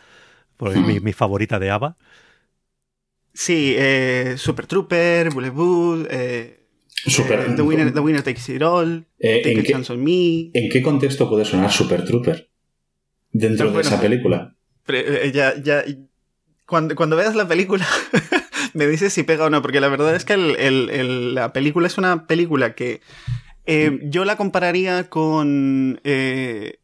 porque 0.57 0.79
es 0.79 0.85
mi, 0.85 0.99
mi 0.99 1.13
favorita 1.13 1.59
de 1.59 1.71
ABBA. 1.71 1.97
Sí, 3.33 3.73
eh, 3.77 4.35
Super 4.38 4.67
Trooper, 4.67 5.29
Bullet 5.29 5.53
eh, 6.09 6.59
Super- 6.91 7.39
eh, 7.39 7.53
The, 7.55 7.62
winner, 7.62 7.93
The 7.93 7.99
Winner 7.99 8.21
Takes 8.23 8.53
It 8.55 8.62
All, 8.62 9.05
Eh, 9.19 9.41
Take 9.41 9.51
¿en, 9.53 9.59
a 9.59 9.63
qué, 9.63 9.71
Chance 9.71 9.93
on 9.93 10.03
Me. 10.03 10.51
en 10.53 10.69
qué 10.69 10.81
contexto 10.81 11.29
puede 11.29 11.45
sonar 11.45 11.71
Super 11.71 12.03
Trooper? 12.03 12.49
Dentro 13.31 13.67
de 13.67 13.73
Bueno, 13.73 13.88
esa 13.88 14.01
película. 14.01 14.55
Eh, 14.97 15.32
ya, 15.34 15.54
ya, 15.62 15.84
cuando, 16.65 16.95
cuando 16.95 17.15
veas 17.15 17.36
la 17.36 17.47
película, 17.47 17.86
me 18.73 18.88
dices 18.88 19.13
si 19.13 19.23
pega 19.23 19.45
o 19.45 19.49
no, 19.49 19.62
porque 19.62 19.80
la 19.82 19.88
verdad 19.89 20.15
es 20.15 20.25
que 20.25 20.34
el- 20.34 20.56
el- 20.58 20.89
el- 20.89 21.36
la 21.36 21.54
película 21.54 21.88
es 21.88 21.97
una 21.97 22.25
película 22.28 22.73
que 22.75 23.02
eh, 23.65 23.99
yo 24.04 24.25
la 24.25 24.36
compararía 24.38 25.10
con... 25.10 25.99
eh, 26.04 26.80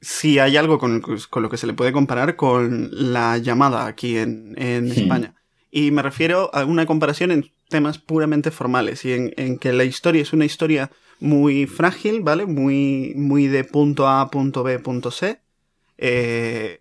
si 0.00 0.38
hay 0.38 0.56
algo 0.56 0.78
con, 0.78 1.00
con 1.00 1.42
lo 1.42 1.50
que 1.50 1.56
se 1.56 1.66
le 1.66 1.72
puede 1.72 1.90
comparar 1.90 2.36
con 2.36 2.88
la 2.92 3.36
llamada 3.38 3.86
aquí 3.86 4.16
en, 4.16 4.54
en 4.56 4.92
Sí. 4.92 5.00
España. 5.02 5.34
Y 5.72 5.90
me 5.90 6.02
refiero 6.02 6.50
a 6.54 6.64
una 6.64 6.86
comparación 6.86 7.32
en 7.32 7.50
temas 7.68 7.98
puramente 7.98 8.52
formales 8.52 9.04
y 9.04 9.12
en, 9.12 9.34
en 9.36 9.58
que 9.58 9.72
la 9.72 9.82
historia 9.84 10.22
es 10.22 10.32
una 10.32 10.44
historia 10.44 10.90
muy 11.18 11.66
frágil, 11.66 12.20
¿vale? 12.20 12.46
Muy, 12.46 13.12
muy 13.16 13.48
de 13.48 13.64
punto 13.64 14.06
A, 14.06 14.30
punto 14.30 14.62
B, 14.62 14.78
punto 14.78 15.10
C. 15.10 15.40
eh, 15.98 16.80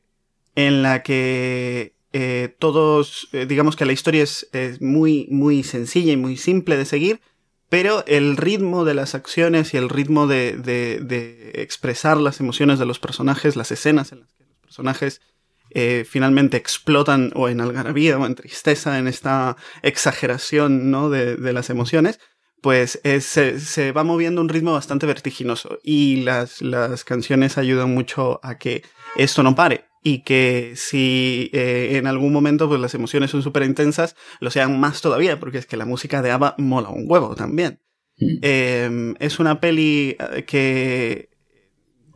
en 0.58 0.82
la 0.82 1.04
que 1.04 1.94
eh, 2.14 2.56
todos, 2.58 3.30
eh, 3.32 3.46
digamos 3.46 3.76
que 3.76 3.86
la 3.86 3.94
historia 3.94 4.24
es, 4.24 4.50
es 4.54 4.82
muy, 4.82 5.28
muy 5.30 5.62
sencilla 5.64 6.14
y 6.14 6.18
muy 6.18 6.36
simple 6.36 6.76
de 6.78 6.86
seguir, 6.86 7.22
pero 7.70 8.04
el 8.08 8.38
ritmo 8.38 8.84
de 8.84 8.96
las 8.96 9.14
acciones 9.14 9.76
y 9.76 9.78
el 9.78 9.88
ritmo 9.88 10.26
de, 10.26 10.58
de- 10.58 11.00
de 11.00 11.52
expresar 11.62 12.18
las 12.18 12.40
emociones 12.40 12.80
de 12.80 12.88
los 12.88 12.98
personajes, 12.98 13.56
las 13.56 13.72
escenas 13.72 14.12
en 14.12 14.22
las 14.22 14.34
que 14.34 14.46
los 14.46 14.58
personajes 14.58 15.22
eh, 15.70 16.06
finalmente 16.10 16.58
explotan 16.58 17.32
o 17.36 17.50
en 17.50 17.62
algarabía 17.62 18.18
o 18.18 18.26
en 18.26 18.34
tristeza, 18.34 18.98
en 18.98 19.08
esta 19.08 19.58
exageración 19.84 20.90
¿no? 20.90 21.12
de, 21.12 21.36
de 21.36 21.54
las 21.54 21.70
emociones, 21.70 22.20
pues 22.64 23.00
es- 23.04 23.26
se, 23.26 23.60
se 23.60 23.92
va 23.92 24.04
moviendo 24.04 24.42
un 24.42 24.50
ritmo 24.50 24.74
bastante 24.74 25.06
vertiginoso 25.06 25.78
y 25.84 26.22
las, 26.24 26.64
las 26.64 27.04
canciones 27.04 27.60
ayudan 27.60 27.94
mucho 27.94 28.40
a 28.42 28.58
que 28.58 28.82
esto 29.18 29.44
no 29.44 29.54
pare 29.54 29.87
y 30.04 30.24
que 30.24 30.74
si 30.76 31.50
eh, 31.54 31.98
en 31.98 32.08
algún 32.08 32.32
momento 32.32 32.68
pues 32.68 32.80
las 32.80 32.94
emociones 32.94 33.32
son 33.32 33.42
súper 33.44 33.64
intensas, 33.64 34.16
lo 34.40 34.52
sean 34.52 34.80
más 34.80 35.02
todavía, 35.02 35.40
porque 35.40 35.58
es 35.58 35.66
que 35.66 35.78
la 35.78 35.86
música 35.86 36.22
de 36.22 36.32
ABBA 36.32 36.56
mola 36.58 36.90
un 36.90 37.06
huevo 37.08 37.36
también. 37.36 37.82
Mm. 38.20 38.38
Eh, 38.42 39.14
es 39.20 39.40
una 39.40 39.60
peli 39.60 40.16
eh, 40.20 40.44
que 40.46 41.30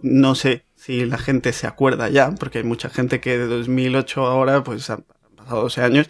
no 0.01 0.35
sé 0.35 0.65
si 0.75 1.05
la 1.05 1.17
gente 1.17 1.53
se 1.53 1.67
acuerda 1.67 2.09
ya, 2.09 2.31
porque 2.31 2.59
hay 2.59 2.63
mucha 2.63 2.89
gente 2.89 3.19
que 3.19 3.37
de 3.37 3.45
2008 3.45 4.25
ahora 4.25 4.63
pues 4.63 4.89
han 4.89 5.05
pasado 5.35 5.61
12 5.61 5.81
años 5.81 6.07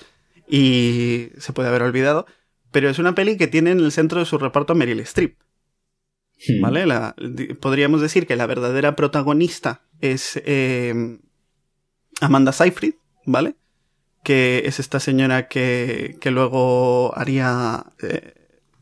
y 0.47 1.29
se 1.37 1.53
puede 1.53 1.69
haber 1.69 1.81
olvidado, 1.81 2.25
pero 2.71 2.89
es 2.89 2.99
una 2.99 3.15
peli 3.15 3.37
que 3.37 3.47
tiene 3.47 3.71
en 3.71 3.79
el 3.79 3.91
centro 3.91 4.19
de 4.19 4.25
su 4.25 4.37
reparto 4.37 4.73
a 4.73 4.75
Meryl 4.75 4.99
Streep. 5.01 5.37
Hmm. 6.47 6.61
¿Vale? 6.61 6.85
La- 6.85 7.15
podríamos 7.59 8.01
decir 8.01 8.25
que 8.25 8.35
la 8.35 8.47
verdadera 8.47 8.95
protagonista 8.95 9.83
es 9.99 10.41
eh, 10.45 11.19
Amanda 12.21 12.51
Seyfried, 12.53 12.93
¿vale? 13.25 13.55
Que 14.23 14.63
es 14.65 14.79
esta 14.79 14.99
señora 14.99 15.47
que, 15.47 16.15
que 16.21 16.31
luego 16.31 17.17
haría. 17.17 17.85
eh, 18.01 18.33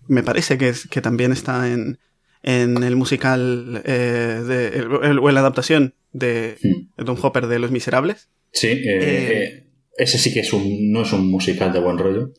me 0.08 0.23
parece 0.23 0.58
que, 0.58 0.69
es, 0.69 0.88
que 0.88 1.02
también 1.02 1.32
está 1.32 1.69
en, 1.71 1.99
en 2.43 2.84
el 2.84 2.95
musical 2.95 3.82
eh, 3.86 4.41
de, 4.45 4.67
el- 4.80 4.89
el- 5.04 5.19
o 5.19 5.30
en 5.30 5.36
la 5.36 5.39
adaptación 5.41 5.93
de 6.12 6.58
Hmm. 6.63 7.06
Tom 7.06 7.17
Hopper 7.21 7.47
de 7.47 7.60
Los 7.60 7.71
Miserables. 7.71 8.30
Sí, 8.52 8.67
eh, 8.67 8.82
Eh, 8.84 9.67
ese 9.97 10.17
sí 10.17 10.34
que 10.34 10.39
es 10.41 10.52
un, 10.54 10.91
no 10.91 11.04
es 11.04 11.13
un 11.13 11.30
musical 11.30 11.71
de 11.71 11.80
buen 11.80 11.97
rollo. 11.97 12.32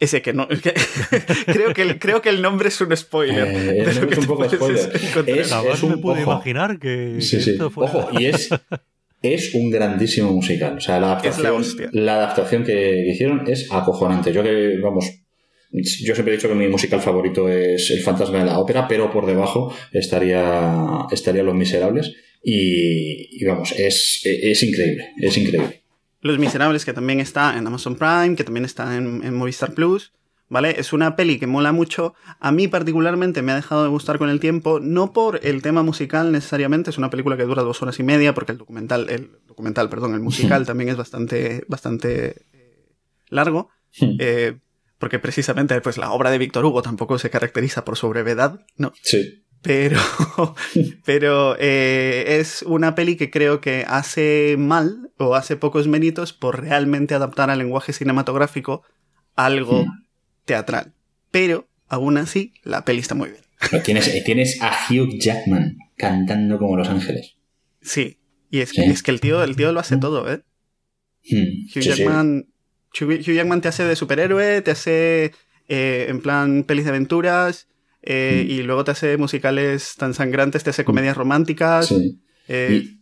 Ese 0.00 0.20
que 0.20 0.32
no. 0.32 0.48
que- 0.64 0.74
creo, 1.46 1.72
que 1.72 1.82
el, 1.82 1.98
creo 2.00 2.20
que 2.20 2.28
el 2.30 2.42
nombre 2.42 2.68
es 2.68 2.80
un 2.80 2.94
spoiler. 2.96 3.46
Eh, 3.46 3.84
es 3.86 4.18
un 4.18 4.26
poco 4.26 4.48
spoiler. 4.50 4.90
Es- 5.26 5.82
un- 5.84 5.90
me 5.90 5.96
pude 5.98 6.22
ojo. 6.22 6.32
imaginar 6.32 6.78
que, 6.80 7.20
Sí, 7.20 7.36
que 7.36 7.42
sí. 7.42 7.50
esto 7.52 7.70
fuera... 7.70 7.92
Ojo, 7.94 8.18
y 8.20 8.26
es, 8.26 8.48
es 9.22 9.54
un 9.54 9.70
grandísimo 9.70 10.32
musical. 10.32 10.76
O 10.76 10.80
sea, 10.80 11.00
la 11.00 11.20
Es 11.22 11.38
la 11.38 11.48
adaptación, 11.50 11.90
la 11.92 12.14
adaptación 12.16 12.64
que, 12.64 13.06
hicieron 13.06 13.44
es 13.46 13.68
acojonante. 13.70 14.32
Yo 14.32 14.42
que, 14.42 14.78
vamos, 14.82 15.10
yo 15.70 16.14
siempre 16.14 16.34
he 16.34 16.36
dicho 16.36 16.48
que 16.48 16.54
mi 16.54 16.68
musical 16.68 17.00
favorito 17.00 17.48
es 17.48 17.90
El 17.90 18.00
fantasma 18.00 18.38
de 18.38 18.44
la 18.44 18.58
ópera, 18.58 18.86
pero 18.88 19.10
por 19.10 19.26
debajo 19.26 19.74
estaría, 19.92 21.06
estaría 21.10 21.42
Los 21.42 21.54
Miserables. 21.54 22.14
Y, 22.42 23.40
y 23.40 23.44
vamos, 23.44 23.72
es, 23.72 24.20
es 24.24 24.62
increíble, 24.62 25.12
es 25.18 25.36
increíble. 25.36 25.82
Los 26.20 26.38
Miserables, 26.38 26.84
que 26.84 26.92
también 26.92 27.20
está 27.20 27.56
en 27.56 27.66
Amazon 27.66 27.96
Prime, 27.96 28.36
que 28.36 28.44
también 28.44 28.64
está 28.64 28.96
en, 28.96 29.22
en 29.24 29.34
Movistar 29.34 29.74
Plus. 29.74 30.12
¿Vale? 30.52 30.78
Es 30.78 30.92
una 30.92 31.16
peli 31.16 31.38
que 31.38 31.46
mola 31.46 31.72
mucho. 31.72 32.12
A 32.38 32.52
mí 32.52 32.68
particularmente 32.68 33.40
me 33.40 33.52
ha 33.52 33.54
dejado 33.54 33.84
de 33.84 33.88
gustar 33.88 34.18
con 34.18 34.28
el 34.28 34.38
tiempo, 34.38 34.80
no 34.80 35.14
por 35.14 35.40
el 35.46 35.62
tema 35.62 35.82
musical 35.82 36.30
necesariamente, 36.30 36.90
es 36.90 36.98
una 36.98 37.08
película 37.08 37.38
que 37.38 37.44
dura 37.44 37.62
dos 37.62 37.80
horas 37.80 37.98
y 37.98 38.02
media, 38.02 38.34
porque 38.34 38.52
el 38.52 38.58
documental, 38.58 39.08
el 39.08 39.30
documental, 39.46 39.88
perdón, 39.88 40.12
el 40.12 40.20
musical 40.20 40.66
también 40.66 40.90
es 40.90 40.98
bastante, 40.98 41.64
bastante 41.68 42.42
eh, 42.52 42.86
largo. 43.30 43.70
eh, 44.18 44.58
porque 44.98 45.18
precisamente 45.18 45.80
pues, 45.80 45.96
la 45.96 46.12
obra 46.12 46.30
de 46.30 46.36
Víctor 46.36 46.66
Hugo 46.66 46.82
tampoco 46.82 47.18
se 47.18 47.30
caracteriza 47.30 47.86
por 47.86 47.96
su 47.96 48.10
brevedad, 48.10 48.60
¿no? 48.76 48.92
Sí. 49.00 49.46
Pero, 49.62 49.98
pero 51.06 51.56
eh, 51.58 52.40
es 52.40 52.60
una 52.60 52.94
peli 52.94 53.16
que 53.16 53.30
creo 53.30 53.62
que 53.62 53.86
hace 53.88 54.56
mal 54.58 55.12
o 55.16 55.34
hace 55.34 55.56
pocos 55.56 55.88
méritos 55.88 56.34
por 56.34 56.60
realmente 56.60 57.14
adaptar 57.14 57.48
al 57.48 57.58
lenguaje 57.58 57.94
cinematográfico 57.94 58.82
algo. 59.34 59.86
Teatral. 60.44 60.92
Pero, 61.30 61.68
aún 61.88 62.18
así, 62.18 62.54
la 62.62 62.84
peli 62.84 63.00
está 63.00 63.14
muy 63.14 63.30
bien. 63.30 63.42
Pero 63.70 63.82
Tienes, 63.82 64.08
eh, 64.08 64.22
tienes 64.24 64.58
a 64.60 64.72
Hugh 64.90 65.18
Jackman 65.20 65.78
cantando 65.96 66.58
como 66.58 66.76
Los 66.76 66.88
Ángeles. 66.88 67.36
Sí. 67.80 68.18
Y 68.50 68.60
es 68.60 68.72
que, 68.72 68.82
Sí. 68.82 68.90
es 68.90 69.02
que 69.02 69.10
el, 69.12 69.20
tío, 69.20 69.42
el 69.42 69.56
tío 69.56 69.72
lo 69.72 69.80
hace 69.80 69.96
todo, 69.96 70.30
¿eh? 70.32 70.42
Hmm, 71.30 71.36
Hugh 71.66 71.70
sí, 71.72 71.82
sí. 71.82 71.88
Jackman, 71.88 72.46
Hugh, 73.00 73.12
Hugh 73.20 73.34
Jackman 73.34 73.60
te 73.60 73.68
hace 73.68 73.84
de 73.84 73.96
superhéroe, 73.96 74.60
te 74.62 74.72
hace 74.72 75.32
eh, 75.68 76.06
en 76.08 76.20
plan 76.20 76.64
pelis 76.64 76.84
de 76.84 76.90
aventuras, 76.90 77.68
eh, 78.02 78.44
Hmm. 78.46 78.50
y 78.50 78.62
luego 78.62 78.84
te 78.84 78.90
hace 78.90 79.16
musicales 79.16 79.94
tan 79.96 80.12
sangrantes, 80.12 80.64
te 80.64 80.70
hace 80.70 80.84
comedias 80.84 81.16
románticas. 81.16 81.86
Sí. 81.86 82.20
eh, 82.48 82.82
Y 82.84 83.01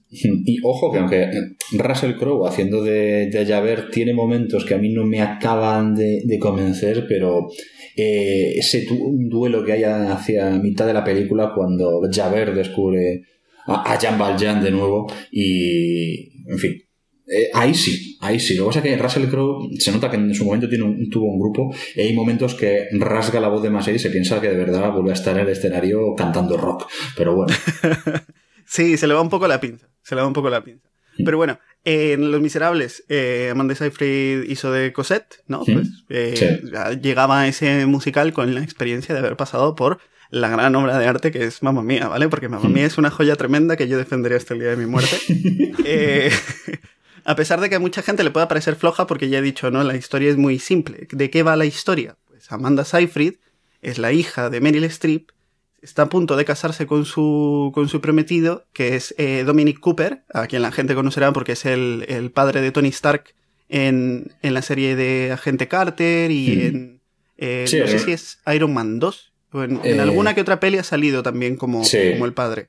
ojo 0.62 0.90
que 0.90 0.98
aunque 0.98 1.30
Russell 1.72 2.16
Crowe 2.16 2.48
haciendo 2.48 2.82
de, 2.82 3.26
de 3.30 3.46
Javert 3.46 3.90
tiene 3.90 4.12
momentos 4.12 4.64
que 4.64 4.74
a 4.74 4.78
mí 4.78 4.88
no 4.92 5.04
me 5.04 5.20
acaban 5.20 5.94
de, 5.94 6.38
convencer, 6.40 7.06
pero 7.08 7.48
eh, 7.96 8.54
ese 8.56 8.86
duelo 8.88 9.64
que 9.64 9.72
hay 9.72 9.84
hacia 9.84 10.50
mitad 10.58 10.86
de 10.86 10.94
la 10.94 11.04
película 11.04 11.52
cuando 11.54 12.00
Javert 12.10 12.54
descubre 12.54 13.22
a, 13.66 13.98
Jean 13.98 14.18
Valjean 14.18 14.62
de 14.62 14.72
nuevo 14.72 15.06
y, 15.30 16.32
en 16.50 16.58
fin, 16.58 16.72
eh, 17.28 17.48
ahí 17.54 17.72
sí, 17.72 18.16
ahí 18.20 18.40
sí. 18.40 18.56
Lo 18.56 18.64
que 18.64 18.66
pasa 18.68 18.78
es 18.80 18.84
que 18.84 18.96
Russell 18.96 19.28
Crowe 19.28 19.68
se 19.78 19.92
nota 19.92 20.10
que 20.10 20.16
en 20.16 20.34
su 20.34 20.44
momento 20.44 20.68
tiene 20.68 21.06
tuvo 21.08 21.26
un 21.26 21.38
grupo 21.38 21.72
y 21.94 22.00
hay 22.00 22.12
momentos 22.12 22.56
que 22.56 22.86
rasga 22.98 23.38
la 23.38 23.48
voz 23.48 23.62
demasiado 23.62 23.96
y 23.96 24.00
se 24.00 24.10
piensa 24.10 24.40
que 24.40 24.48
de 24.48 24.56
verdad 24.56 24.92
vuelve 24.92 25.10
a 25.10 25.14
estar 25.14 25.36
en 25.36 25.42
el 25.42 25.52
escenario 25.52 26.14
cantando 26.16 26.56
rock. 26.56 26.88
Pero 27.16 27.36
bueno. 27.36 27.54
sí, 28.70 28.96
se 28.96 29.06
le 29.06 29.14
va 29.14 29.20
un 29.20 29.28
poco 29.28 29.48
la 29.48 29.60
pinza. 29.60 29.88
Se 30.02 30.14
le 30.14 30.20
va 30.22 30.26
un 30.28 30.32
poco 30.32 30.48
la 30.48 30.62
pinza. 30.62 30.88
Pero 31.24 31.36
bueno, 31.36 31.58
en 31.84 32.30
Los 32.30 32.40
Miserables, 32.40 33.04
eh, 33.08 33.48
Amanda 33.50 33.74
Seyfried 33.74 34.44
hizo 34.44 34.72
de 34.72 34.92
Cosette, 34.92 35.42
¿no? 35.46 35.64
Pues 35.64 35.88
eh, 36.08 36.62
llegaba 37.02 37.40
a 37.40 37.48
ese 37.48 37.84
musical 37.86 38.32
con 38.32 38.54
la 38.54 38.62
experiencia 38.62 39.14
de 39.14 39.20
haber 39.20 39.36
pasado 39.36 39.74
por 39.74 39.98
la 40.30 40.48
gran 40.48 40.74
obra 40.76 40.98
de 40.98 41.06
arte 41.06 41.32
que 41.32 41.44
es 41.44 41.62
Mamma 41.62 41.82
Mía, 41.82 42.08
¿vale? 42.08 42.28
Porque 42.28 42.48
Mamma 42.48 42.68
Mía 42.68 42.86
es 42.86 42.98
una 42.98 43.10
joya 43.10 43.36
tremenda 43.36 43.76
que 43.76 43.88
yo 43.88 43.98
defendería 43.98 44.38
hasta 44.38 44.54
el 44.54 44.60
día 44.60 44.70
de 44.70 44.76
mi 44.76 44.86
muerte. 44.86 45.16
Eh, 45.84 46.30
a 47.24 47.34
pesar 47.34 47.60
de 47.60 47.68
que 47.68 47.76
a 47.76 47.80
mucha 47.80 48.02
gente 48.02 48.22
le 48.22 48.30
pueda 48.30 48.46
parecer 48.46 48.76
floja, 48.76 49.06
porque 49.06 49.28
ya 49.28 49.38
he 49.38 49.42
dicho, 49.42 49.70
¿no? 49.70 49.82
La 49.82 49.96
historia 49.96 50.30
es 50.30 50.36
muy 50.36 50.58
simple. 50.58 51.08
¿De 51.10 51.30
qué 51.30 51.42
va 51.42 51.56
la 51.56 51.64
historia? 51.64 52.16
Pues 52.26 52.52
Amanda 52.52 52.84
Seyfried 52.84 53.34
es 53.82 53.98
la 53.98 54.12
hija 54.12 54.50
de 54.50 54.60
Meryl 54.60 54.84
Streep, 54.84 55.30
está 55.82 56.02
a 56.02 56.08
punto 56.08 56.36
de 56.36 56.44
casarse 56.44 56.86
con 56.86 57.04
su, 57.04 57.70
con 57.74 57.88
su 57.88 58.00
prometido, 58.00 58.66
que 58.72 58.96
es 58.96 59.14
eh, 59.18 59.44
Dominic 59.44 59.80
Cooper, 59.80 60.22
a 60.32 60.46
quien 60.46 60.62
la 60.62 60.72
gente 60.72 60.94
conocerá 60.94 61.32
porque 61.32 61.52
es 61.52 61.64
el, 61.66 62.30
padre 62.34 62.60
de 62.60 62.72
Tony 62.72 62.88
Stark 62.88 63.34
en, 63.68 64.32
la 64.42 64.62
serie 64.62 64.96
de 64.96 65.32
Agente 65.32 65.68
Carter 65.68 66.30
y 66.30 66.66
en... 66.66 67.00
Eh, 67.42 67.64
no 67.80 67.86
sé 67.86 67.98
si 67.98 68.12
es 68.12 68.38
Iron 68.54 68.74
Man 68.74 68.98
2. 68.98 69.32
en, 69.54 69.80
eh, 69.82 69.98
alguna 69.98 70.34
que 70.34 70.42
otra 70.42 70.60
peli 70.60 70.76
ha 70.76 70.84
salido 70.84 71.22
también 71.22 71.56
como, 71.56 71.82
como 71.82 72.26
el 72.26 72.34
padre 72.34 72.68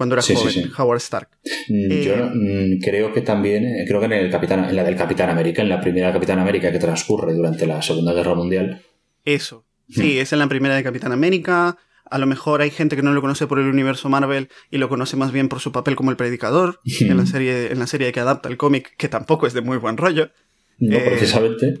cuando 0.00 0.14
era 0.14 0.22
joven, 0.22 0.72
Howard 0.78 0.96
Stark. 0.96 1.28
Mm, 1.68 1.90
yo 2.00 2.30
mm, 2.32 2.78
creo 2.80 3.12
que 3.12 3.20
también, 3.20 3.84
creo 3.86 4.00
que 4.00 4.06
en, 4.06 4.12
el 4.12 4.30
Capitán, 4.30 4.64
en 4.64 4.74
la 4.74 4.82
del 4.82 4.96
Capitán 4.96 5.28
América, 5.28 5.60
en 5.60 5.68
la 5.68 5.78
primera 5.78 6.10
Capitán 6.10 6.38
América 6.38 6.72
que 6.72 6.78
transcurre 6.78 7.34
durante 7.34 7.66
la 7.66 7.82
Segunda 7.82 8.14
Guerra 8.14 8.34
Mundial. 8.34 8.80
Eso. 9.26 9.66
Sí, 9.90 10.18
es 10.18 10.32
en 10.32 10.38
la 10.38 10.48
primera 10.48 10.74
de 10.74 10.82
Capitán 10.82 11.12
América. 11.12 11.76
A 12.10 12.18
lo 12.18 12.26
mejor 12.26 12.60
hay 12.60 12.70
gente 12.70 12.96
que 12.96 13.02
no 13.02 13.12
lo 13.12 13.20
conoce 13.20 13.46
por 13.46 13.60
el 13.60 13.68
universo 13.68 14.08
Marvel 14.08 14.48
y 14.70 14.78
lo 14.78 14.88
conoce 14.88 15.16
más 15.16 15.30
bien 15.30 15.48
por 15.48 15.60
su 15.60 15.70
papel 15.70 15.94
como 15.94 16.10
el 16.10 16.16
predicador 16.16 16.80
en 17.00 17.16
la 17.16 17.24
serie 17.24 17.72
en 17.72 17.78
la 17.78 17.86
serie 17.86 18.10
que 18.12 18.20
adapta 18.20 18.48
el 18.48 18.56
cómic, 18.56 18.96
que 18.96 19.08
tampoco 19.08 19.46
es 19.46 19.54
de 19.54 19.60
muy 19.60 19.78
buen 19.78 19.96
rollo. 19.96 20.30
No, 20.78 20.96
eh, 20.96 21.04
precisamente. 21.06 21.80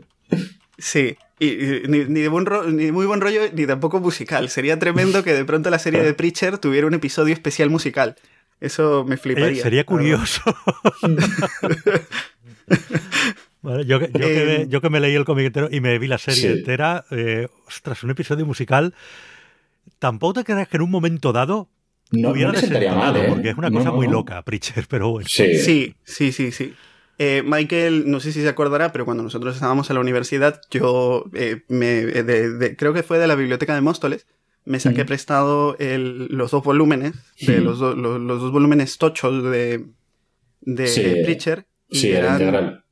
Sí, 0.78 1.16
y, 1.38 1.82
ni, 1.88 2.04
de 2.04 2.28
buen 2.28 2.46
ni 2.76 2.92
muy 2.92 3.06
buen 3.06 3.20
rollo 3.20 3.40
ni 3.52 3.66
tampoco 3.66 3.98
musical. 3.98 4.48
Sería 4.48 4.78
tremendo 4.78 5.24
que 5.24 5.34
de 5.34 5.44
pronto 5.44 5.70
la 5.70 5.78
serie 5.78 6.02
de 6.02 6.14
Preacher 6.14 6.58
tuviera 6.58 6.86
un 6.86 6.94
episodio 6.94 7.34
especial 7.34 7.70
musical. 7.70 8.16
Eso 8.60 9.04
me 9.08 9.16
fliparía. 9.16 9.60
Eh, 9.60 9.62
sería 9.62 9.84
curioso. 9.84 10.42
yo, 13.86 13.98
que, 13.98 14.10
eh, 14.14 14.66
yo, 14.68 14.80
que 14.80 14.90
me, 14.90 15.00
leí 15.00 15.14
el 15.14 15.24
cómic 15.24 15.46
entero 15.46 15.68
y 15.72 15.80
me 15.80 15.98
vi 15.98 16.06
la 16.06 16.18
serie 16.18 16.52
entera, 16.52 17.04
ostras, 17.66 18.04
un 18.04 18.10
episodio 18.10 18.46
musical 18.46 18.94
tampoco 20.00 20.34
te 20.34 20.44
creas 20.44 20.66
que 20.66 20.78
en 20.78 20.82
un 20.82 20.90
momento 20.90 21.32
dado 21.32 21.68
no, 22.10 22.30
hubiera 22.30 22.50
no 22.50 22.96
mal, 22.96 23.16
¿eh? 23.16 23.26
porque 23.28 23.50
es 23.50 23.56
una 23.56 23.70
cosa 23.70 23.92
muy 23.92 24.08
loca, 24.08 24.42
Preacher, 24.42 24.86
pero 24.88 25.10
bueno. 25.10 25.28
Sí, 25.28 25.94
sí, 26.04 26.32
sí, 26.32 26.50
sí. 26.50 26.74
Eh, 27.18 27.42
Michael, 27.44 28.10
no 28.10 28.18
sé 28.18 28.32
si 28.32 28.40
se 28.40 28.48
acordará, 28.48 28.92
pero 28.92 29.04
cuando 29.04 29.22
nosotros 29.22 29.54
estábamos 29.54 29.90
en 29.90 29.94
la 29.94 30.00
universidad, 30.00 30.60
yo 30.70 31.26
eh, 31.34 31.62
me, 31.68 32.06
creo 32.76 32.92
que 32.92 33.02
fue 33.02 33.18
de 33.18 33.28
la 33.28 33.36
biblioteca 33.36 33.74
de 33.74 33.82
Móstoles, 33.82 34.26
me 34.64 34.80
saqué 34.80 35.04
prestado 35.04 35.76
los 35.78 36.50
dos 36.50 36.64
volúmenes, 36.64 37.12
de 37.40 37.60
los, 37.60 37.78
dos 37.78 38.50
volúmenes 38.50 38.98
tochos 38.98 39.44
de, 39.44 39.84
de 40.62 41.22
Preacher. 41.24 41.66
sí, 41.90 42.10
eran, 42.10 42.82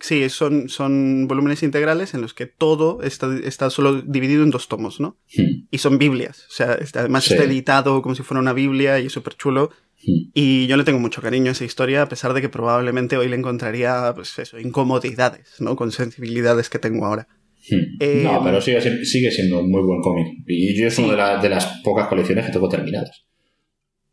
Sí, 0.00 0.28
son, 0.28 0.68
son 0.68 1.26
volúmenes 1.26 1.62
integrales 1.62 2.14
en 2.14 2.20
los 2.20 2.32
que 2.32 2.46
todo 2.46 3.02
está, 3.02 3.36
está 3.42 3.68
solo 3.68 4.00
dividido 4.02 4.44
en 4.44 4.50
dos 4.50 4.68
tomos, 4.68 5.00
¿no? 5.00 5.16
Hmm. 5.36 5.66
Y 5.70 5.78
son 5.78 5.98
Biblias. 5.98 6.46
O 6.48 6.52
sea, 6.52 6.78
además 6.94 7.28
está 7.28 7.44
editado 7.44 8.00
como 8.00 8.14
si 8.14 8.22
fuera 8.22 8.40
una 8.40 8.52
Biblia 8.52 9.00
y 9.00 9.06
es 9.06 9.12
súper 9.12 9.34
chulo. 9.34 9.70
Hmm. 10.04 10.30
Y 10.34 10.66
yo 10.68 10.76
le 10.76 10.84
tengo 10.84 11.00
mucho 11.00 11.20
cariño 11.20 11.48
a 11.48 11.52
esa 11.52 11.64
historia, 11.64 12.02
a 12.02 12.08
pesar 12.08 12.32
de 12.32 12.40
que 12.40 12.48
probablemente 12.48 13.16
hoy 13.16 13.28
le 13.28 13.36
encontraría, 13.36 14.12
pues 14.14 14.38
eso, 14.38 14.58
incomodidades, 14.60 15.56
¿no? 15.58 15.74
Con 15.74 15.90
sensibilidades 15.90 16.70
que 16.70 16.78
tengo 16.78 17.04
ahora. 17.04 17.26
Hmm. 17.68 17.96
Eh, 17.98 18.20
no, 18.22 18.40
pero 18.44 18.60
sigue, 18.60 19.04
sigue, 19.04 19.32
siendo 19.32 19.60
un 19.60 19.70
muy 19.70 19.82
buen 19.82 20.00
cómic. 20.00 20.44
Y 20.46 20.80
yo 20.80 20.86
es 20.86 20.98
una 21.00 21.42
de, 21.42 21.48
las 21.48 21.80
pocas 21.82 22.06
colecciones 22.06 22.46
que 22.46 22.52
tengo 22.52 22.68
terminadas. 22.68 23.26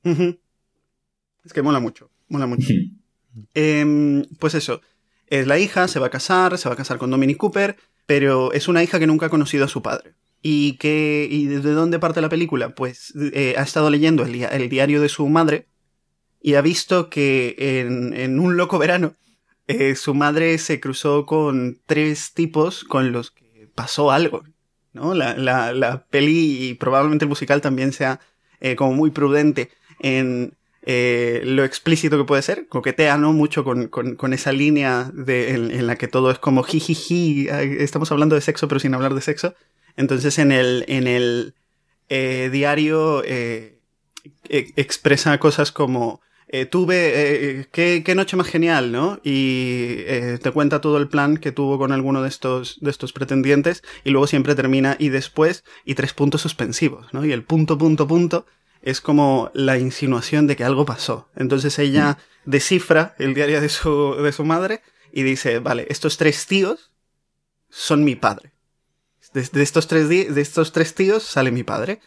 Es 0.03 1.53
que 1.53 1.61
mola 1.61 1.79
mucho, 1.79 2.09
mola 2.27 2.47
mucho. 2.47 2.67
Em, 3.53 4.23
pues 4.39 4.55
eso. 4.55 4.81
Es 5.27 5.47
la 5.47 5.59
hija, 5.59 5.87
se 5.87 5.99
va 5.99 6.07
a 6.07 6.11
casar, 6.11 6.57
se 6.57 6.69
va 6.69 6.73
a 6.73 6.77
casar 6.77 6.97
con 6.97 7.11
Dominic 7.11 7.37
Cooper, 7.37 7.77
pero 8.05 8.53
es 8.53 8.67
una 8.67 8.83
hija 8.83 8.99
que 8.99 9.07
nunca 9.07 9.27
ha 9.27 9.29
conocido 9.29 9.65
a 9.65 9.69
su 9.69 9.81
padre. 9.81 10.13
¿Y, 10.41 10.73
que, 10.77 11.27
y 11.29 11.45
desde 11.45 11.71
dónde 11.71 11.97
parte 11.97 12.21
la 12.21 12.29
película? 12.29 12.75
Pues 12.75 13.13
eh, 13.33 13.55
ha 13.57 13.63
estado 13.63 13.89
leyendo 13.89 14.23
el, 14.23 14.69
diario 14.69 15.01
de 15.01 15.09
su 15.09 15.27
madre 15.27 15.67
y 16.39 16.53
ha 16.53 16.61
visto 16.61 17.09
que 17.09 17.55
en, 17.57 18.39
un 18.39 18.55
loco 18.55 18.77
verano 18.77 19.15
eh, 19.67 19.95
su 19.95 20.13
madre 20.13 20.59
se 20.59 20.79
cruzó 20.79 21.25
con 21.25 21.79
tres 21.87 22.33
tipos 22.35 22.83
con 22.83 23.11
los 23.11 23.31
que 23.31 23.67
pasó 23.73 24.11
algo. 24.11 24.43
¿no? 24.93 25.15
La, 25.15 25.35
la, 25.35 26.05
peli 26.11 26.69
y 26.69 26.73
probablemente 26.75 27.25
el 27.25 27.29
musical 27.29 27.61
también 27.61 27.91
sea 27.91 28.19
eh, 28.59 28.75
como 28.75 28.93
muy 28.93 29.09
prudente 29.09 29.71
en 29.99 30.55
eh, 30.87 31.41
lo 31.43 31.63
explícito 31.63 32.15
que 32.15 32.25
puede 32.25 32.43
ser, 32.43 32.67
coquetea 32.67 33.17
¿no? 33.17 33.33
mucho 33.33 33.63
con, 33.63 33.87
con, 33.87 34.33
esa 34.33 34.51
línea 34.51 35.11
en, 35.27 35.87
la 35.87 35.95
que 35.95 36.07
todo 36.07 36.29
es 36.29 36.37
como 36.37 36.61
jijiji, 36.61 37.47
estamos 37.49 38.11
hablando 38.11 38.35
de 38.35 38.41
sexo 38.41 38.67
pero 38.67 38.79
sin 38.79 38.93
hablar 38.93 39.15
de 39.15 39.21
sexo. 39.21 39.55
Entonces 39.97 40.37
en 40.37 40.51
el, 40.51 40.85
en 40.87 41.07
el 41.07 41.55
eh, 42.09 42.49
diario 42.51 43.23
eh, 43.25 43.79
e, 44.47 44.73
expresa 44.75 45.39
cosas 45.39 45.71
como 45.71 46.21
tuve, 46.69 47.67
qué, 47.73 48.01
qué, 48.05 48.15
noche 48.15 48.37
más 48.37 48.47
genial, 48.47 48.91
¿no? 48.93 49.19
Y 49.25 50.03
te 50.41 50.51
cuenta 50.51 50.79
todo 50.79 50.97
el 50.99 51.09
plan 51.09 51.35
que 51.35 51.51
tuvo 51.51 51.77
con 51.77 51.91
alguno 51.91 52.21
de 52.21 52.29
estos, 52.29 52.77
de 52.79 52.91
estos 52.91 53.11
pretendientes 53.11 53.83
y 54.05 54.11
luego 54.11 54.27
siempre 54.27 54.55
termina 54.55 54.95
y 54.97 55.09
después 55.09 55.65
y 55.83 55.95
tres 55.95 56.13
puntos 56.13 56.41
suspensivos, 56.41 57.13
¿no? 57.13 57.25
Y 57.25 57.33
el 57.33 57.43
punto, 57.43 57.77
punto, 57.77 58.07
punto 58.07 58.45
es 58.85 59.01
como 59.01 59.51
la 59.53 59.77
insinuación 59.77 60.47
de 60.47 60.55
que 60.55 60.63
algo 60.63 60.85
pasó. 60.85 61.27
Entonces 61.35 61.77
ella 61.79 62.11
mm. 62.45 62.49
descifra 62.51 63.15
el 63.17 63.33
diario 63.33 63.59
de 63.59 63.67
su, 63.67 64.15
de 64.15 64.31
su 64.31 64.45
madre 64.45 64.81
y 65.11 65.23
dice, 65.23 65.59
vale, 65.59 65.87
estos 65.89 66.17
tres 66.17 66.45
tíos 66.45 66.91
son 67.67 68.03
mi 68.03 68.15
padre. 68.15 68.53
De, 69.33 69.63
estos, 69.63 69.87
tres 69.87 70.07
de 70.07 70.39
estos 70.39 70.71
tres 70.71 70.93
tíos 70.93 71.23
sale 71.23 71.51
mi 71.51 71.63
padre. 71.63 71.99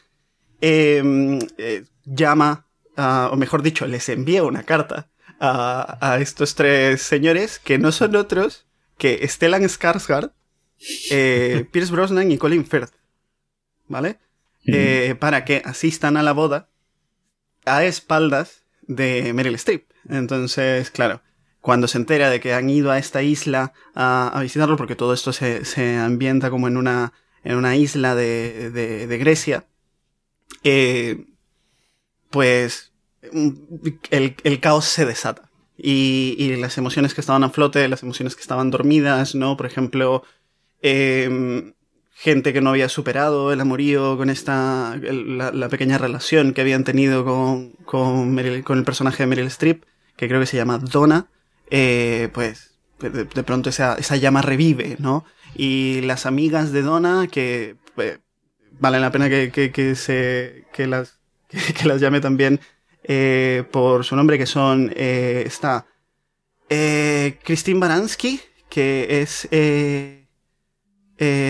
Em, 0.60 1.38
eh, 1.58 1.84
llama, 2.04 2.66
o 2.96 3.36
mejor 3.36 3.62
dicho, 3.62 3.86
les 3.86 4.08
envía 4.08 4.44
una 4.44 4.62
carta 4.62 5.10
a, 5.40 6.18
estos 6.20 6.54
tres 6.54 7.02
señores 7.02 7.58
que 7.58 7.78
no 7.78 7.92
son 7.92 8.16
otros 8.16 8.66
que 8.96 9.26
Stellan 9.28 9.64
Skarsgård, 9.64 10.32
eh, 11.10 11.66
Pierce 11.72 11.92
Brosnan 11.92 12.30
y 12.30 12.38
Colin 12.38 12.64
Firth. 12.64 12.92
¿Vale? 13.88 14.18
Eh, 14.70 15.14
para 15.18 15.44
que 15.44 15.62
asistan 15.64 16.16
a 16.16 16.22
la 16.22 16.32
boda 16.32 16.68
a 17.64 17.84
espaldas 17.84 18.64
de 18.82 19.32
Meryl 19.32 19.54
Streep. 19.54 19.90
Entonces, 20.08 20.90
claro, 20.90 21.22
cuando 21.60 21.88
se 21.88 21.98
entera 21.98 22.30
de 22.30 22.40
que 22.40 22.54
han 22.54 22.70
ido 22.70 22.90
a 22.90 22.98
esta 22.98 23.22
isla 23.22 23.72
a, 23.94 24.38
visitarlo, 24.42 24.76
porque 24.76 24.96
todo 24.96 25.12
esto 25.12 25.32
se, 25.32 25.96
ambienta 25.98 26.50
como 26.50 26.68
en 26.68 26.76
una, 26.76 27.12
en 27.44 27.56
una 27.56 27.76
isla 27.76 28.14
de, 28.14 28.70
de, 28.70 29.18
Grecia, 29.18 29.66
eh, 30.64 31.26
pues 32.30 32.92
el, 34.10 34.36
el, 34.42 34.60
caos 34.60 34.86
se 34.86 35.04
desata. 35.04 35.50
Y, 35.76 36.34
y, 36.38 36.56
las 36.56 36.76
emociones 36.78 37.14
que 37.14 37.20
estaban 37.20 37.44
a 37.44 37.50
flote, 37.50 37.86
las 37.88 38.02
emociones 38.02 38.34
que 38.34 38.42
estaban 38.42 38.70
dormidas, 38.70 39.34
¿no? 39.34 39.56
Por 39.56 39.66
ejemplo, 39.66 40.24
eh, 40.82 41.72
gente 42.18 42.52
que 42.52 42.60
no 42.60 42.70
había 42.70 42.88
superado 42.88 43.52
el 43.52 43.60
amorío 43.60 44.16
con 44.16 44.28
esta 44.28 44.98
la, 45.00 45.68
pequeña 45.68 45.98
relación 45.98 46.52
que 46.52 46.62
habían 46.62 46.82
tenido 46.82 47.24
con, 47.24 47.70
con, 47.84 48.36
el 48.40 48.84
personaje 48.84 49.22
de 49.22 49.28
Meryl 49.28 49.46
Streep, 49.46 49.84
que 50.16 50.26
creo 50.26 50.40
que 50.40 50.46
se 50.46 50.56
llama 50.56 50.78
Donna, 50.78 51.28
eh, 51.70 52.28
pues 52.34 52.74
de, 52.98 53.24
pronto 53.44 53.70
esa, 53.70 53.94
esa, 53.94 54.16
llama 54.16 54.42
revive, 54.42 54.96
¿no? 54.98 55.24
Y 55.54 56.00
las 56.00 56.26
amigas 56.26 56.72
de 56.72 56.82
Donna, 56.82 57.28
que 57.30 57.76
pues, 57.94 58.18
valen 58.80 59.00
la 59.00 59.12
pena 59.12 59.28
que, 59.28 59.52
que, 59.52 59.70
que 59.70 59.94
se, 59.94 60.64
que, 60.72 60.88
las, 60.88 61.20
que, 61.48 61.86
las 61.86 62.00
llame 62.00 62.20
también 62.20 62.58
eh, 63.04 63.62
por 63.70 64.04
su 64.04 64.16
nombre, 64.16 64.38
que 64.38 64.46
son, 64.46 64.92
eh, 64.96 65.44
está 65.46 65.86
eh, 66.68 67.38
Christine 67.44 67.78
Baranski, 67.78 68.40
que 68.68 69.20
es 69.20 69.46
eh, 69.52 70.26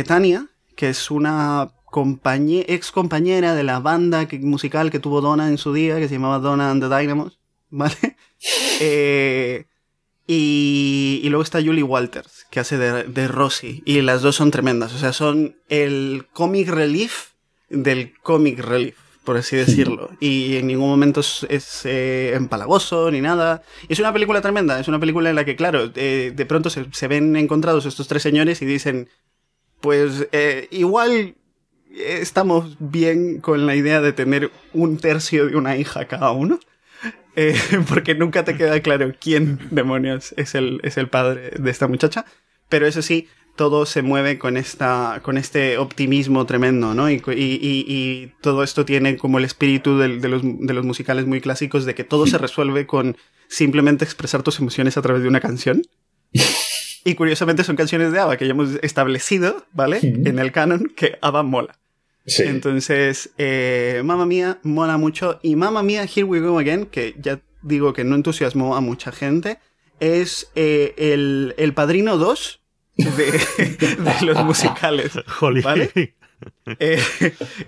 Tania, 0.06 0.46
que 0.78 0.88
es 0.90 1.10
una 1.10 1.72
compañe 1.86 2.64
ex 2.68 2.92
compañera 2.92 3.56
de 3.56 3.64
la 3.64 3.80
banda 3.80 4.28
que- 4.28 4.38
musical 4.38 4.92
que 4.92 5.00
tuvo 5.00 5.20
Donna 5.20 5.48
en 5.48 5.58
su 5.58 5.72
día, 5.72 5.96
que 5.98 6.06
se 6.06 6.14
llamaba 6.14 6.38
Donna 6.38 6.70
and 6.70 6.80
the 6.80 6.88
Dynamos, 6.96 7.40
¿vale? 7.70 7.96
Eh, 8.80 9.66
y, 10.28 11.20
y 11.24 11.28
luego 11.30 11.42
está 11.42 11.60
Julie 11.60 11.82
Walters, 11.82 12.46
que 12.50 12.60
hace 12.60 12.78
de, 12.78 13.02
de 13.04 13.26
Rosie, 13.26 13.82
y 13.84 14.00
las 14.02 14.22
dos 14.22 14.36
son 14.36 14.52
tremendas, 14.52 14.94
o 14.94 14.98
sea, 14.98 15.12
son 15.12 15.56
el 15.68 16.26
comic 16.32 16.68
relief 16.68 17.30
del 17.70 18.12
comic 18.22 18.60
relief, 18.60 18.94
por 19.24 19.36
así 19.36 19.56
decirlo, 19.56 20.10
y 20.20 20.58
en 20.58 20.68
ningún 20.68 20.90
momento 20.90 21.20
es, 21.20 21.44
es, 21.50 21.80
eh, 21.86 22.34
empalagoso 22.36 23.10
ni 23.10 23.20
nada. 23.20 23.62
Y 23.88 23.94
es 23.94 23.98
una 23.98 24.12
película 24.12 24.40
tremenda, 24.40 24.78
es 24.78 24.86
una 24.86 25.00
película 25.00 25.28
en 25.30 25.34
la 25.36 25.44
que, 25.44 25.56
claro, 25.56 25.90
eh, 25.96 26.32
de 26.34 26.46
pronto 26.46 26.70
se, 26.70 26.86
se 26.92 27.08
ven 27.08 27.34
encontrados 27.34 27.84
estos 27.84 28.06
tres 28.06 28.22
señores 28.22 28.62
y 28.62 28.66
dicen, 28.66 29.08
pues 29.80 30.28
eh, 30.32 30.68
igual 30.70 31.36
estamos 31.90 32.76
bien 32.78 33.40
con 33.40 33.66
la 33.66 33.74
idea 33.74 34.00
de 34.00 34.12
tener 34.12 34.50
un 34.72 34.98
tercio 34.98 35.46
de 35.46 35.56
una 35.56 35.76
hija 35.76 36.06
cada 36.06 36.30
uno. 36.32 36.58
Eh, 37.40 37.54
porque 37.88 38.16
nunca 38.16 38.44
te 38.44 38.56
queda 38.56 38.80
claro 38.80 39.12
quién 39.20 39.60
demonios 39.70 40.34
es 40.36 40.56
el, 40.56 40.80
es 40.82 40.96
el 40.96 41.08
padre 41.08 41.52
de 41.56 41.70
esta 41.70 41.86
muchacha. 41.86 42.24
Pero 42.68 42.84
eso 42.84 43.00
sí, 43.00 43.28
todo 43.54 43.86
se 43.86 44.02
mueve 44.02 44.38
con, 44.38 44.56
esta, 44.56 45.20
con 45.22 45.38
este 45.38 45.78
optimismo 45.78 46.46
tremendo, 46.46 46.94
¿no? 46.94 47.08
Y, 47.08 47.22
y, 47.28 47.30
y, 47.30 47.84
y 47.86 48.32
todo 48.40 48.64
esto 48.64 48.84
tiene 48.84 49.16
como 49.16 49.38
el 49.38 49.44
espíritu 49.44 49.98
de, 49.98 50.08
los, 50.08 50.42
de 50.42 50.74
los 50.74 50.84
musicales 50.84 51.26
muy 51.26 51.40
clásicos 51.40 51.84
de 51.84 51.94
que 51.94 52.02
todo 52.02 52.26
se 52.26 52.38
resuelve 52.38 52.88
con 52.88 53.16
simplemente 53.46 54.04
expresar 54.04 54.42
tus 54.42 54.58
emociones 54.58 54.96
a 54.96 55.02
través 55.02 55.22
de 55.22 55.28
una 55.28 55.40
canción. 55.40 55.82
Y 57.04 57.14
curiosamente 57.14 57.64
son 57.64 57.76
canciones 57.76 58.12
de 58.12 58.18
ABBA 58.18 58.36
que 58.36 58.46
ya 58.46 58.50
hemos 58.52 58.70
establecido, 58.82 59.64
¿vale? 59.72 59.98
Ujú. 59.98 60.28
En 60.28 60.38
el 60.38 60.52
canon 60.52 60.92
que 60.94 61.18
ABBA 61.20 61.42
mola. 61.42 61.78
Sí. 62.26 62.42
Entonces, 62.44 63.30
eh, 63.38 64.02
Mamma 64.04 64.26
Mía 64.26 64.58
mola 64.62 64.98
mucho. 64.98 65.40
Y 65.42 65.56
Mamma 65.56 65.82
Mía, 65.82 66.02
Here 66.04 66.24
We 66.24 66.40
Go 66.40 66.58
Again, 66.58 66.86
que 66.86 67.14
ya 67.18 67.40
digo 67.62 67.92
que 67.92 68.04
no 68.04 68.14
entusiasmó 68.14 68.76
a 68.76 68.80
mucha 68.80 69.12
gente, 69.12 69.58
es 70.00 70.50
eh, 70.54 70.94
el, 70.98 71.54
el 71.56 71.72
Padrino 71.72 72.18
2 72.18 72.60
de, 72.96 73.06
de 73.98 74.26
los 74.26 74.44
musicales. 74.44 75.12
¿Vale? 75.64 76.14
Eh, 76.78 77.00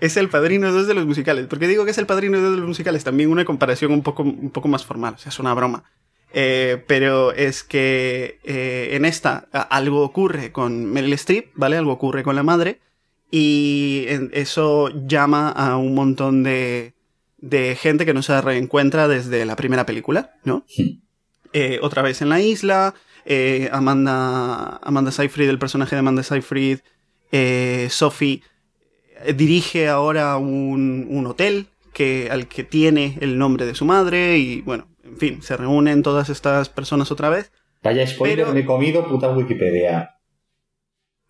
es 0.00 0.16
el 0.16 0.28
Padrino 0.28 0.72
2 0.72 0.86
de 0.86 0.94
los 0.94 1.06
musicales. 1.06 1.46
¿Por 1.46 1.58
qué 1.58 1.66
digo 1.68 1.84
que 1.84 1.90
es 1.90 1.98
el 1.98 2.06
Padrino 2.06 2.40
2 2.40 2.52
de 2.52 2.56
los 2.58 2.68
musicales? 2.68 3.04
También 3.04 3.30
una 3.30 3.44
comparación 3.44 3.92
un 3.92 4.02
poco, 4.02 4.22
un 4.22 4.50
poco 4.50 4.68
más 4.68 4.84
formal, 4.84 5.14
o 5.14 5.18
sea, 5.18 5.30
es 5.30 5.38
una 5.38 5.54
broma. 5.54 5.84
Eh, 6.32 6.82
pero 6.86 7.32
es 7.32 7.64
que 7.64 8.38
eh, 8.44 8.90
en 8.92 9.04
esta 9.04 9.48
algo 9.52 10.02
ocurre 10.02 10.52
con 10.52 10.86
Meryl 10.86 11.12
Streep, 11.14 11.50
¿vale? 11.54 11.76
Algo 11.76 11.92
ocurre 11.92 12.22
con 12.22 12.36
la 12.36 12.42
madre. 12.42 12.80
Y 13.30 14.06
eso 14.32 14.88
llama 15.06 15.50
a 15.50 15.76
un 15.76 15.94
montón 15.94 16.42
de, 16.42 16.94
de 17.38 17.76
gente 17.76 18.04
que 18.04 18.14
no 18.14 18.22
se 18.22 18.40
reencuentra 18.40 19.06
desde 19.06 19.44
la 19.44 19.54
primera 19.54 19.86
película, 19.86 20.34
¿no? 20.44 20.64
Sí. 20.66 21.00
Eh, 21.52 21.78
otra 21.82 22.02
vez 22.02 22.22
en 22.22 22.28
la 22.28 22.40
isla. 22.40 22.94
Amanda, 23.70 24.80
Amanda 24.82 25.12
Seyfried, 25.12 25.48
el 25.48 25.58
personaje 25.60 25.94
de 25.94 26.00
Amanda 26.00 26.24
Seyfried, 26.24 26.80
Sophie, 27.88 28.42
dirige 29.36 29.86
ahora 29.86 30.36
un, 30.36 31.06
un 31.08 31.26
hotel 31.26 31.68
que, 31.92 32.28
al 32.30 32.48
que 32.48 32.64
tiene 32.64 33.18
el 33.20 33.38
nombre 33.38 33.66
de 33.66 33.76
su 33.76 33.84
madre 33.84 34.38
y 34.38 34.62
bueno, 34.62 34.88
en 35.10 35.18
fin, 35.18 35.42
se 35.42 35.56
reúnen 35.56 36.02
todas 36.02 36.28
estas 36.30 36.68
personas 36.68 37.10
otra 37.10 37.28
vez. 37.30 37.52
Vaya 37.82 38.06
spoiler 38.06 38.38
Pero- 38.46 38.52
me 38.52 38.60
he 38.60 38.64
comido, 38.66 39.06
puta 39.08 39.30
Wikipedia. 39.30 40.16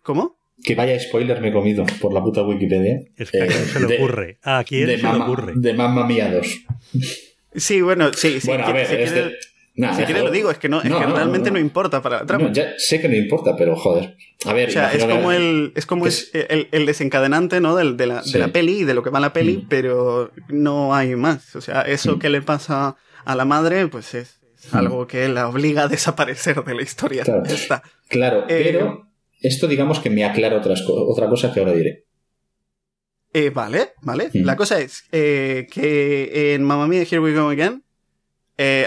¿Cómo? 0.03 0.37
Que 0.63 0.75
vaya 0.75 0.99
spoiler 0.99 1.41
me 1.41 1.49
he 1.49 1.53
comido 1.53 1.85
por 1.99 2.13
la 2.13 2.21
puta 2.21 2.43
Wikipedia. 2.43 2.99
Es 3.17 3.31
que 3.31 3.41
a 3.41 3.47
quién 3.47 3.59
Eh, 3.61 3.65
se 3.65 3.79
le 3.79 3.87
de- 3.87 3.95
ocurre. 3.97 4.37
¿A 4.43 4.63
quién 4.63 4.87
de 4.87 4.97
se 4.97 5.03
le 5.03 5.09
ocurre? 5.09 5.53
De 5.55 5.73
Mamma 5.73 6.05
Mía 6.05 6.31
2. 6.31 6.47
Sí, 7.55 7.81
bueno, 7.81 8.11
sí, 8.13 8.39
sí. 8.39 8.47
bueno, 8.47 8.65
a 8.65 8.71
ver, 8.73 8.87
si 8.87 8.93
este- 8.95 9.13
quiere, 9.13 9.35
Nah, 9.75 9.89
si 9.91 9.95
quiere 9.97 10.13
déjalo. 10.13 10.25
lo 10.27 10.31
digo, 10.31 10.51
es 10.51 10.57
que, 10.57 10.69
no, 10.69 10.77
es 10.77 10.83
que 10.83 10.89
no, 10.89 10.99
realmente 11.15 11.49
no, 11.49 11.55
no. 11.55 11.59
importa 11.61 12.01
para 12.01 12.19
la 12.19 12.25
trama. 12.25 12.45
No, 12.45 12.53
ya 12.53 12.73
sé 12.77 12.99
que 13.01 13.07
no 13.09 13.15
importa, 13.15 13.55
pero 13.57 13.75
joder. 13.75 14.17
A 14.45 14.53
ver, 14.53 14.69
O 14.69 14.71
sea, 14.71 14.91
es 14.93 15.03
como 15.05 15.31
el, 15.31 15.71
es 15.75 15.85
como 15.85 16.05
es 16.07 16.29
el, 16.33 16.67
el 16.71 16.85
desencadenante, 16.85 17.59
¿no? 17.61 17.75
De, 17.75 18.05
la, 18.05 18.23
Sí. 18.23 18.33
de 18.33 18.39
la 18.39 18.49
peli 18.49 18.79
y 18.79 18.83
de 18.83 18.93
lo 18.93 19.01
que 19.03 19.09
va 19.09 19.19
la 19.19 19.33
peli, 19.33 19.57
Mm. 19.57 19.67
pero 19.69 20.31
no 20.49 20.93
hay 20.93 21.15
más. 21.15 21.55
O 21.55 21.61
sea, 21.61 21.81
eso 21.83 22.17
Mm. 22.17 22.19
que 22.19 22.29
le 22.29 22.41
pasa 22.41 22.95
a 23.25 23.35
la 23.35 23.45
madre, 23.45 23.87
pues 23.87 24.13
es, 24.13 24.39
es 24.57 24.73
Mm. 24.73 24.77
algo 24.77 25.07
que 25.07 25.27
la 25.29 25.47
obliga 25.47 25.83
a 25.83 25.87
desaparecer 25.87 26.63
de 26.63 26.75
la 26.75 26.81
historia. 26.81 27.23
Claro. 27.23 27.43
Está. 27.45 27.83
Claro, 28.07 28.45
Eh, 28.47 28.61
pero 28.71 29.07
esto 29.41 29.67
digamos 29.67 29.99
que 29.99 30.09
me 30.09 30.23
aclara 30.25 30.57
otras 30.57 30.83
otra 30.87 31.27
cosa 31.29 31.51
que 31.53 31.59
ahora 31.59 31.73
diré. 31.73 32.05
Eh, 33.33 33.49
vale, 33.49 33.93
vale. 34.01 34.29
Mm. 34.33 34.43
La 34.45 34.55
cosa 34.55 34.79
es 34.79 35.05
eh, 35.11 35.67
que 35.71 36.53
en 36.53 36.63
Mamma 36.63 36.87
Mia, 36.87 37.01
Here 37.03 37.19
We 37.19 37.33
Go 37.33 37.49
Again, 37.49 37.83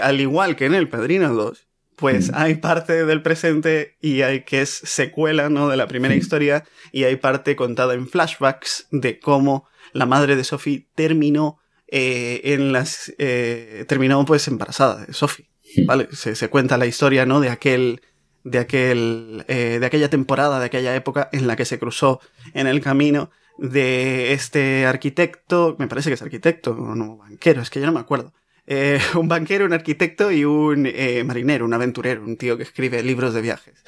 al 0.01 0.21
igual 0.21 0.55
que 0.55 0.65
en 0.65 0.75
El 0.75 0.87
Padrino 0.87 1.33
2, 1.33 1.67
pues 1.97 2.29
Mm. 2.29 2.35
hay 2.35 2.55
parte 2.55 3.05
del 3.05 3.21
presente 3.21 3.97
y 4.01 4.21
hay 4.21 4.43
que 4.43 4.61
es 4.61 4.69
secuela, 4.69 5.49
¿no? 5.49 5.67
De 5.67 5.77
la 5.77 5.87
primera 5.87 6.13
Mm. 6.13 6.17
historia 6.17 6.63
y 6.91 7.03
hay 7.05 7.15
parte 7.17 7.55
contada 7.55 7.93
en 7.93 8.07
flashbacks 8.07 8.87
de 8.91 9.19
cómo 9.19 9.67
la 9.93 10.05
madre 10.05 10.35
de 10.35 10.43
Sophie 10.43 10.87
terminó 10.95 11.57
eh, 11.87 12.41
en 12.45 12.71
las... 12.71 13.13
eh, 13.17 13.85
terminó 13.87 14.23
pues 14.25 14.47
embarazada 14.47 15.05
de 15.05 15.13
Sophie, 15.13 15.49
Mm. 15.77 15.85
¿vale? 15.85 16.07
Se, 16.11 16.35
se 16.35 16.49
cuenta 16.49 16.77
la 16.77 16.85
historia, 16.85 17.25
¿no? 17.25 17.39
De 17.39 17.49
aquel... 17.49 18.01
De, 18.43 18.59
aquel, 18.59 19.43
eh, 19.47 19.77
de 19.79 19.85
aquella 19.87 20.07
temporada, 20.11 20.59
de 20.59 20.67
aquella 20.67 20.95
época 20.95 21.29
en 21.31 21.47
la 21.47 21.55
que 21.55 21.65
se 21.65 21.79
cruzó 21.79 22.21
en 22.53 22.67
el 22.67 22.79
camino 22.79 23.31
de 23.57 24.33
este 24.33 24.85
arquitecto, 24.85 25.75
me 25.79 25.87
parece 25.87 26.11
que 26.11 26.13
es 26.13 26.21
arquitecto, 26.21 26.69
o 26.73 26.93
no, 26.93 27.17
banquero, 27.17 27.63
es 27.63 27.71
que 27.71 27.79
yo 27.79 27.87
no 27.87 27.91
me 27.91 28.01
acuerdo. 28.01 28.33
Eh, 28.67 28.99
un 29.15 29.27
banquero, 29.27 29.65
un 29.65 29.73
arquitecto 29.73 30.31
y 30.31 30.45
un 30.45 30.85
eh, 30.85 31.23
marinero, 31.25 31.65
un 31.65 31.73
aventurero, 31.73 32.23
un 32.23 32.37
tío 32.37 32.55
que 32.55 32.61
escribe 32.61 33.01
libros 33.01 33.33
de 33.33 33.41
viajes. 33.41 33.83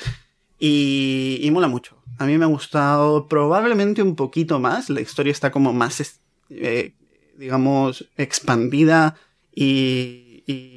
Y, 0.57 1.37
y 1.43 1.51
mola 1.51 1.67
mucho. 1.67 2.01
A 2.17 2.25
mí 2.25 2.35
me 2.39 2.45
ha 2.45 2.47
gustado 2.47 3.27
probablemente 3.27 4.01
un 4.01 4.15
poquito 4.15 4.59
más. 4.59 4.89
La 4.89 5.01
historia 5.01 5.31
está 5.31 5.51
como 5.51 5.71
más, 5.71 6.19
eh, 6.49 6.93
digamos, 7.37 8.09
expandida 8.17 9.15
y, 9.53 10.23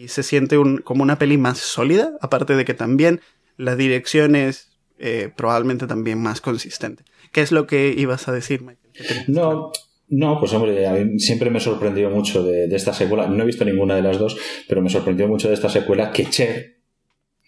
se 0.08 0.24
siente 0.24 0.56
como 0.82 1.04
una 1.04 1.18
peli 1.18 1.38
más 1.38 1.58
sólida. 1.58 2.12
Aparte 2.20 2.56
de 2.56 2.64
que 2.64 2.74
también 2.74 3.20
la 3.56 3.76
dirección 3.76 4.34
es 4.34 4.72
eh, 4.98 5.30
probablemente 5.36 5.86
también 5.86 6.20
más 6.20 6.40
consistente. 6.40 7.04
¿Qué 7.30 7.40
es 7.40 7.52
lo 7.52 7.68
que 7.68 7.94
ibas 7.96 8.26
a 8.26 8.32
decir, 8.32 8.62
Michael? 8.62 9.24
No, 9.28 9.70
no, 10.08 10.40
pues 10.40 10.52
hombre, 10.54 10.88
a 10.88 10.92
mí 10.94 11.20
siempre 11.20 11.50
me 11.50 11.60
sorprendió 11.60 12.10
mucho 12.10 12.42
de, 12.42 12.66
de 12.66 12.76
esta 12.76 12.92
secuela. 12.92 13.28
No 13.28 13.44
he 13.44 13.46
visto 13.46 13.64
ninguna 13.64 13.94
de 13.94 14.02
las 14.02 14.18
dos, 14.18 14.36
pero 14.68 14.82
me 14.82 14.90
sorprendió 14.90 15.28
mucho 15.28 15.46
de 15.46 15.54
esta 15.54 15.68
secuela 15.68 16.10
que 16.10 16.26
Cher, 16.26 16.78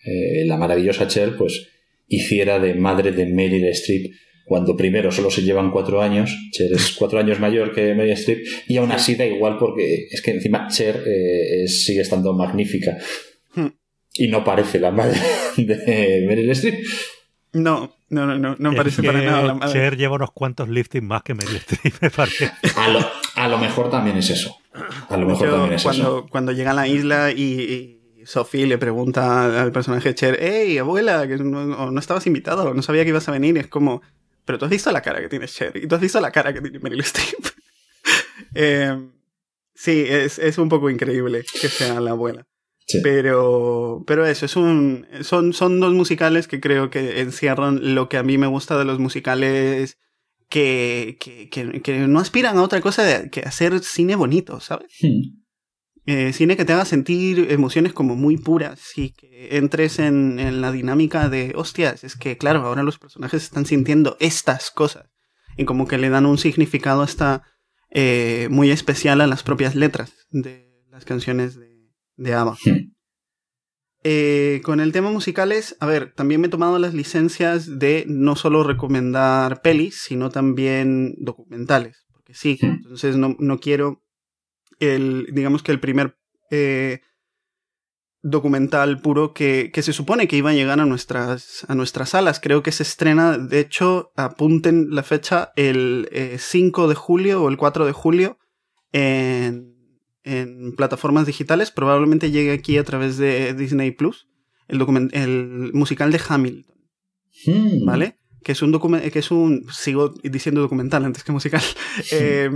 eh, 0.05 0.45
la 0.47 0.57
maravillosa 0.57 1.09
Cher, 1.09 1.37
pues 1.37 1.69
hiciera 2.07 2.61
de 2.61 2.75
madre 2.75 3.11
de 3.11 3.27
Meryl 3.27 3.65
Streep 3.71 4.13
cuando 4.45 4.77
primero 4.77 5.11
solo 5.13 5.31
se 5.31 5.43
llevan 5.43 5.71
cuatro 5.71 6.03
años, 6.03 6.31
Cher 6.53 6.73
es 6.73 6.93
cuatro 6.99 7.19
años 7.19 7.39
mayor 7.41 7.73
que 7.73 7.95
Meryl 7.95 8.13
Streep, 8.15 8.45
y 8.69 8.77
aún 8.77 8.93
así 8.93 9.15
da 9.15 9.25
igual 9.25 9.57
porque 9.59 10.07
es 10.11 10.21
que 10.23 10.33
encima 10.33 10.69
Cher 10.69 11.03
eh, 11.07 11.65
es- 11.65 11.85
sigue 11.85 12.01
estando 12.03 12.33
magnífica. 12.35 12.99
Hmm. 13.55 13.69
Y 14.15 14.29
no 14.29 14.45
parece 14.45 14.79
la 14.81 14.91
madre 14.91 15.19
de 15.57 16.25
Meryl 16.27 16.51
Streep. 16.51 16.81
No, 17.55 17.95
no, 18.09 18.27
no, 18.27 18.39
no, 18.39 18.57
no 18.59 18.71
Es 18.71 18.77
parece 18.77 19.03
que 19.03 19.07
para 19.09 19.21
nada 19.23 19.43
la 19.43 19.55
madre. 19.55 19.73
Cher 19.73 19.97
lleva 19.97 20.17
unos 20.17 20.33
cuantos 20.33 20.69
liftings 20.69 21.05
más 21.05 21.23
que 21.23 21.35
Meryl 21.35 21.57
Streep, 21.57 21.95
me 22.01 22.11
parece. 22.11 22.51
A 22.77 22.89
lo, 22.89 23.01
a 23.37 23.49
lo 23.49 23.59
mejor 23.59 23.91
también 23.91 24.17
es 24.17 24.31
eso. 24.31 24.57
A 25.09 25.17
lo 25.19 25.27
mejor 25.27 25.47
Yo, 25.49 25.53
también 25.55 25.75
es 25.75 25.81
eso. 25.83 25.89
cuando, 25.91 26.27
cuando 26.31 26.53
llega 26.53 26.71
a 26.71 26.75
la 26.75 26.89
isla 26.89 27.31
y, 27.31 28.01
y 28.21 28.27
Sophie 28.27 28.67
le 28.67 28.79
pregunta 28.79 29.63
al 29.63 29.71
personaje 29.73 30.15
Cher, 30.15 30.39
hey, 30.41 30.79
abuela, 30.79 31.27
que 31.29 31.37
no- 31.37 31.91
no 31.91 32.01
estabas 32.01 32.27
invitado, 32.27 32.73
no 32.73 32.81
sabía 32.83 33.03
que 33.03 33.11
ibas 33.11 33.29
a 33.29 33.33
venir, 33.33 33.59
es 33.59 33.67
como, 33.67 34.01
pero 34.53 34.59
tú 34.59 34.65
has 34.67 34.71
visto 34.71 34.93
la 34.93 35.01
cara 35.01 35.19
que 35.23 35.31
tiene 35.31 35.49
Cher 35.49 35.75
y 35.75 35.87
tú 35.87 35.95
has 35.95 36.01
visto 36.03 36.21
la 36.21 36.31
cara 36.31 36.53
que 36.53 36.61
tiene 36.61 36.79
Meryl 36.79 37.01
Streep. 37.01 37.47
Eh, 38.55 39.09
sí, 39.75 40.05
es, 40.07 40.39
es 40.39 40.59
un 40.59 40.69
poco 40.69 40.91
increíble 40.91 41.43
que 41.59 41.69
sea 41.69 42.01
la 42.01 42.11
abuela. 42.11 42.47
Sí. 42.87 42.99
Pero, 43.03 44.05
pero 44.07 44.27
eso, 44.27 44.45
es 44.45 44.57
un, 44.57 45.07
son, 45.23 45.55
son 45.55 45.81
dos 45.81 45.95
musicales 45.95 46.49
que 46.49 46.61
creo 46.61 46.91
que 46.91 47.21
encierran 47.21 47.95
lo 47.95 48.11
que 48.11 48.19
a 48.19 48.23
mí 48.23 48.37
me 48.37 48.49
gusta 48.49 48.77
de 48.77 48.85
los 48.85 48.99
musicales 48.99 49.97
que, 50.51 51.17
que, 51.19 51.49
que, 51.49 51.81
que 51.81 51.99
no 52.01 52.21
aspiran 52.21 52.59
a 52.59 52.63
otra 52.63 52.83
cosa 52.83 53.31
que 53.31 53.41
hacer 53.41 53.81
cine 53.81 54.17
bonito, 54.17 54.61
¿sabes? 54.61 54.93
Hmm. 55.01 55.42
Eh, 56.05 56.33
cine 56.33 56.57
que 56.57 56.65
te 56.65 56.73
haga 56.73 56.85
sentir 56.85 57.47
emociones 57.51 57.93
como 57.93 58.17
muy 58.17 58.37
puras 58.37 58.81
y 58.97 59.11
que 59.11 59.57
entres 59.57 60.01
en, 60.01 60.41
en 60.41 60.61
la 60.61 60.73
dinámica 60.73 61.29
de, 61.29 61.53
hostias, 61.55 62.03
es 62.03 62.17
que 62.17 62.37
claro, 62.37 62.67
ahora 62.67 62.83
los 62.83 62.99
personajes 62.99 63.45
están 63.45 63.67
sintiendo 63.67 64.17
estas 64.19 64.73
cosas 64.73 65.11
y 65.57 65.65
como 65.65 65.87
que 65.87 65.99
le 65.99 66.11
dan 66.11 66.27
un 66.27 66.39
significado 66.39 67.03
hasta 67.03 67.45
eh, 67.91 68.49
muy 68.51 68.71
especial 68.71 69.21
a 69.21 69.27
las 69.27 69.43
propias 69.43 69.75
letras 69.77 70.13
de 70.31 70.83
las 70.91 71.05
canciones 71.05 71.57
de, 71.57 71.91
de 72.17 72.35
ABBA. 72.35 72.57
Hmm. 72.65 72.93
Eh, 74.05 74.61
con 74.65 74.81
el 74.81 74.91
tema 74.91 75.11
musicales, 75.13 75.77
a 75.79 75.87
ver, 75.87 76.13
también 76.15 76.41
me 76.41 76.49
he 76.49 76.51
tomado 76.51 76.81
las 76.81 76.95
licencias 76.95 77.79
de 77.79 78.05
no 78.09 78.35
solo 78.35 78.65
recomendar 78.65 79.63
pelis, 79.63 80.01
sino 80.03 80.31
también 80.31 81.15
documentales. 81.19 82.05
Porque 82.13 82.35
sí, 82.35 82.59
Hmm. 82.61 82.81
entonces 82.83 83.17
no, 83.17 83.37
no 83.39 83.59
quiero 83.59 84.02
el, 84.83 85.27
digamos 85.33 85.63
que 85.63 85.73
el 85.73 85.81
primer 85.81 86.17
eh, 86.51 87.01
documental 88.23 89.01
puro 89.01 89.35
que, 89.35 89.71
que 89.73 89.83
se 89.83 89.93
supone 89.93 90.29
que 90.29 90.37
iba 90.37 90.51
a 90.51 90.55
llegar 90.55 90.79
a 90.81 90.87
nuestras, 90.87 91.65
a 91.69 91.75
nuestras 91.75 92.11
salas. 92.11 92.39
Creo 92.41 92.63
que 92.63 92.71
se 92.73 92.83
estrena, 92.85 93.37
de 93.37 93.59
hecho, 93.61 94.13
apunten 94.17 94.89
la 94.91 95.03
fecha, 95.03 95.53
el 95.57 96.09
eh, 96.13 96.37
5 96.39 96.89
de 96.89 96.95
julio 96.95 97.43
o 97.43 97.49
el 97.49 97.57
4 97.57 97.85
de 97.85 97.93
julio 97.93 98.39
en, 98.93 99.75
en 100.23 100.75
plataformas 100.77 101.27
digitales. 101.27 101.71
Probablemente 101.73 102.31
llegue 102.31 102.53
aquí 102.53 102.79
a 102.79 102.85
través 102.85 103.17
de 103.19 103.55
Disney 103.55 103.91
Plus. 103.91 104.29
El, 104.69 104.79
document- 104.79 105.11
el 105.13 105.71
musical 105.75 106.13
de 106.13 106.21
Hamilton, 106.27 106.73
Hmm. 107.47 107.85
¿vale? 107.87 108.19
Que 108.45 108.53
es 108.53 108.61
un 108.63 108.71
documental, 108.73 109.11
que 109.11 109.19
es 109.19 109.31
un, 109.31 109.65
sigo 109.73 110.11
diciendo 110.23 110.61
documental 110.61 111.05
antes 111.05 111.25
que 111.25 111.33
musical. 111.33 111.63
Eh, 112.13 112.49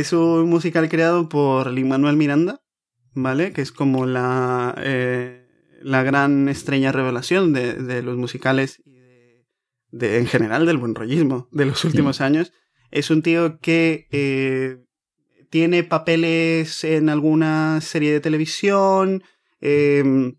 es 0.00 0.12
un 0.12 0.48
musical 0.48 0.88
creado 0.88 1.28
por 1.28 1.70
Lin 1.70 1.88
Manuel 1.88 2.16
Miranda, 2.16 2.62
¿vale? 3.14 3.52
Que 3.52 3.60
es 3.60 3.72
como 3.72 4.06
la, 4.06 4.74
eh, 4.78 5.46
la 5.82 6.02
gran 6.02 6.48
estrella 6.48 6.92
revelación 6.92 7.52
de, 7.52 7.74
de 7.74 8.02
los 8.02 8.16
musicales 8.16 8.80
y 8.86 8.92
de, 8.92 9.44
de- 9.90 10.18
en 10.18 10.26
general 10.26 10.64
del 10.66 10.78
buen 10.78 10.94
rollismo 10.94 11.48
de 11.52 11.66
los 11.66 11.84
últimos 11.84 12.20
años. 12.20 12.52
Es 12.90 13.10
un 13.10 13.22
tío 13.22 13.58
que 13.60 14.06
eh, 14.10 14.78
tiene 15.50 15.84
papeles 15.84 16.84
en 16.84 17.08
alguna 17.08 17.80
serie 17.82 18.12
de 18.12 18.20
televisión. 18.20 19.22
eh, 19.60 20.32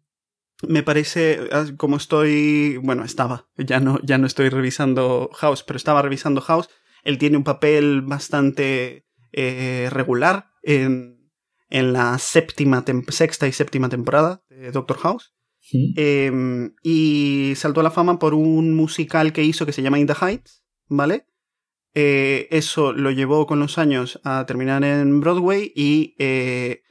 me 0.65 0.81
parece, 0.81 1.39
como 1.77 1.97
estoy, 1.97 2.77
bueno, 2.77 3.03
estaba, 3.03 3.49
ya 3.57 3.81
no, 3.81 3.99
ya 4.01 4.17
no 4.17 4.25
estoy 4.27 4.47
revisando 4.47 5.29
House, 5.33 5.61
pero 5.63 5.75
estaba 5.77 6.01
revisando 6.01 6.39
House. 6.39 6.69
Él 7.03 7.17
tiene 7.17 7.35
un 7.35 7.43
papel 7.43 8.01
bastante 8.01 9.05
eh, 9.33 9.89
regular 9.91 10.51
en, 10.61 11.29
en 11.69 11.93
la 11.93 12.17
séptima, 12.17 12.85
sexta 13.09 13.47
y 13.47 13.51
séptima 13.51 13.89
temporada 13.89 14.43
de 14.49 14.71
Doctor 14.71 14.97
House. 14.97 15.33
Eh, 15.95 16.31
y 16.83 17.53
saltó 17.55 17.79
a 17.79 17.83
la 17.83 17.91
fama 17.91 18.19
por 18.19 18.33
un 18.33 18.73
musical 18.73 19.31
que 19.33 19.43
hizo 19.43 19.65
que 19.65 19.71
se 19.71 19.81
llama 19.81 19.99
In 19.99 20.07
the 20.07 20.15
Heights, 20.19 20.63
¿vale? 20.87 21.25
Eh, 21.95 22.47
eso 22.51 22.91
lo 22.91 23.11
llevó 23.11 23.45
con 23.47 23.59
los 23.59 23.77
años 23.77 24.19
a 24.23 24.45
terminar 24.45 24.83
en 24.83 25.19
Broadway 25.19 25.71
y 25.75 26.15
eh, 26.17 26.81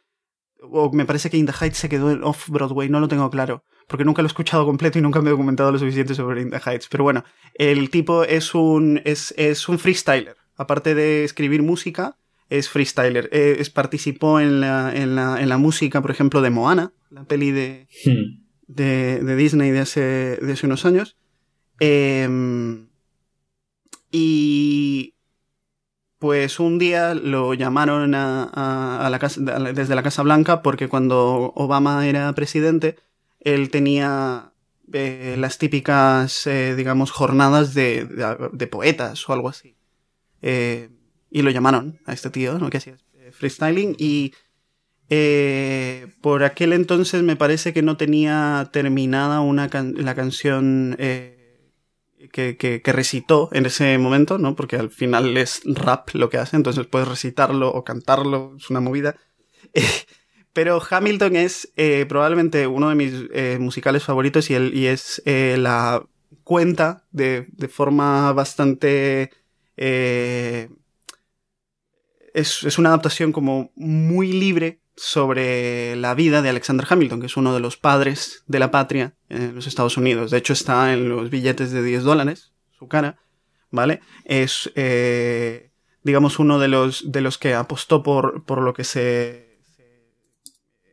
o 0.62 0.92
me 0.92 1.04
parece 1.04 1.28
que 1.28 1.36
In 1.36 1.46
the 1.46 1.52
Heights 1.52 1.78
se 1.78 1.88
quedó 1.88 2.10
en 2.10 2.22
off-Broadway, 2.22 2.88
no 2.88 3.00
lo 3.00 3.08
tengo 3.08 3.28
claro, 3.30 3.64
porque 3.88 4.04
nunca 4.04 4.22
lo 4.22 4.26
he 4.26 4.30
escuchado 4.30 4.64
completo 4.64 4.98
y 4.98 5.02
nunca 5.02 5.20
me 5.20 5.28
he 5.28 5.32
documentado 5.32 5.72
lo 5.72 5.78
suficiente 5.78 6.14
sobre 6.14 6.40
In 6.40 6.50
the 6.50 6.60
Heights. 6.64 6.88
Pero 6.88 7.04
bueno, 7.04 7.24
el 7.54 7.90
tipo 7.90 8.24
es 8.24 8.54
un, 8.54 9.00
es, 9.04 9.34
es 9.36 9.68
un 9.68 9.78
freestyler. 9.78 10.36
Aparte 10.56 10.94
de 10.94 11.24
escribir 11.24 11.62
música, 11.62 12.16
es 12.58 12.68
freestyler. 12.68 13.28
Eh, 13.32 13.56
es, 13.58 13.70
participó 13.70 14.40
en 14.40 14.60
la, 14.60 14.92
en, 14.94 15.14
la, 15.14 15.40
en 15.40 15.48
la 15.48 15.58
música, 15.58 16.00
por 16.02 16.10
ejemplo, 16.10 16.40
de 16.42 16.50
Moana, 16.50 16.92
la 17.10 17.24
peli 17.24 17.50
de, 17.50 17.88
Hmm. 18.04 18.42
de, 18.66 19.20
de 19.20 19.36
Disney 19.36 19.70
de 19.70 19.80
hace, 19.80 20.00
de 20.40 20.52
hace 20.52 20.66
unos 20.66 20.84
años. 20.86 21.16
Eh, 21.80 22.28
y 24.10 25.14
pues 26.18 26.60
un 26.60 26.78
día 26.78 27.14
lo 27.14 27.54
llamaron 27.54 28.14
a, 28.14 28.44
a- 28.52 29.06
a 29.06 29.10
la 29.10 29.18
casa, 29.18 29.40
desde 29.40 29.94
la 29.94 30.02
Casa 30.02 30.22
Blanca 30.22 30.62
porque 30.62 30.88
cuando 30.88 31.52
Obama 31.56 32.06
era 32.06 32.32
presidente, 32.34 32.96
él 33.40 33.70
tenía 33.70 34.52
eh, 34.92 35.36
las 35.38 35.58
típicas, 35.58 36.46
eh, 36.46 36.74
digamos, 36.76 37.10
jornadas 37.10 37.74
de, 37.74 38.04
de- 38.04 38.48
de 38.52 38.66
poetas 38.68 39.28
o 39.28 39.32
algo 39.32 39.48
así. 39.48 39.76
Eh, 40.42 40.90
y 41.32 41.42
lo 41.42 41.50
llamaron 41.50 42.00
a 42.06 42.12
este 42.12 42.30
tío, 42.30 42.58
¿no? 42.58 42.70
Que 42.70 42.78
hacía 42.78 42.96
eh, 43.14 43.32
freestyling 43.32 43.96
y 43.98 44.32
eh, 45.10 46.08
por 46.22 46.44
aquel 46.44 46.72
entonces 46.72 47.22
me 47.22 47.36
parece 47.36 47.72
que 47.72 47.82
no 47.82 47.96
tenía 47.96 48.70
terminada 48.72 49.40
una 49.40 49.68
la 49.96 50.14
canción 50.14 50.96
eh, 50.98 51.70
que, 52.32 52.56
que- 52.56 52.82
recitó 52.92 53.48
en 53.52 53.66
ese 53.66 53.98
momento, 53.98 54.38
¿no? 54.38 54.54
Porque 54.56 54.76
al 54.76 54.90
final 54.90 55.36
es 55.36 55.62
rap 55.66 56.10
lo 56.14 56.30
que 56.30 56.38
hace, 56.38 56.56
entonces 56.56 56.86
puedes 56.86 57.08
recitarlo 57.08 57.70
o 57.72 57.84
cantarlo, 57.84 58.54
es 58.58 58.70
una 58.70 58.80
movida. 58.80 59.16
Pero 60.52 60.82
Hamilton 60.90 61.36
es 61.36 61.72
probablemente 62.08 62.66
uno 62.66 62.90
de 62.90 62.94
mis 62.94 63.12
musicales 63.58 64.02
favoritos 64.04 64.50
y, 64.50 64.54
el, 64.54 64.74
y 64.74 64.86
es 64.86 65.22
la 65.26 66.04
cuenta 66.44 67.04
de, 67.12 67.46
de 67.52 67.68
forma 67.68 68.32
bastante... 68.32 69.30
es, 72.34 72.64
es 72.64 72.78
una 72.78 72.90
adaptación 72.90 73.32
como 73.32 73.70
muy 73.74 74.32
libre 74.32 74.80
sobre 74.96 75.96
la 75.96 76.14
vida 76.14 76.42
de 76.42 76.50
Alexander 76.50 76.86
Hamilton, 76.88 77.20
que 77.20 77.26
es 77.26 77.36
uno 77.36 77.54
de 77.54 77.60
los 77.60 77.76
padres 77.76 78.44
de 78.46 78.58
la 78.58 78.70
patria 78.70 79.14
en 79.28 79.54
los 79.54 79.66
Estados 79.66 79.96
Unidos. 79.96 80.30
De 80.30 80.38
hecho, 80.38 80.52
está 80.52 80.92
en 80.92 81.08
los 81.08 81.30
billetes 81.30 81.72
de 81.72 81.82
10 81.82 82.02
dólares, 82.02 82.52
su 82.78 82.88
cara, 82.88 83.18
¿vale? 83.70 84.00
Es, 84.24 84.70
eh, 84.74 85.70
digamos, 86.02 86.38
uno 86.38 86.58
de 86.58 86.68
los, 86.68 87.10
de 87.10 87.20
los 87.22 87.38
que 87.38 87.54
apostó 87.54 88.02
por, 88.02 88.44
por 88.44 88.62
lo 88.62 88.74
que 88.74 88.84
se, 88.84 89.58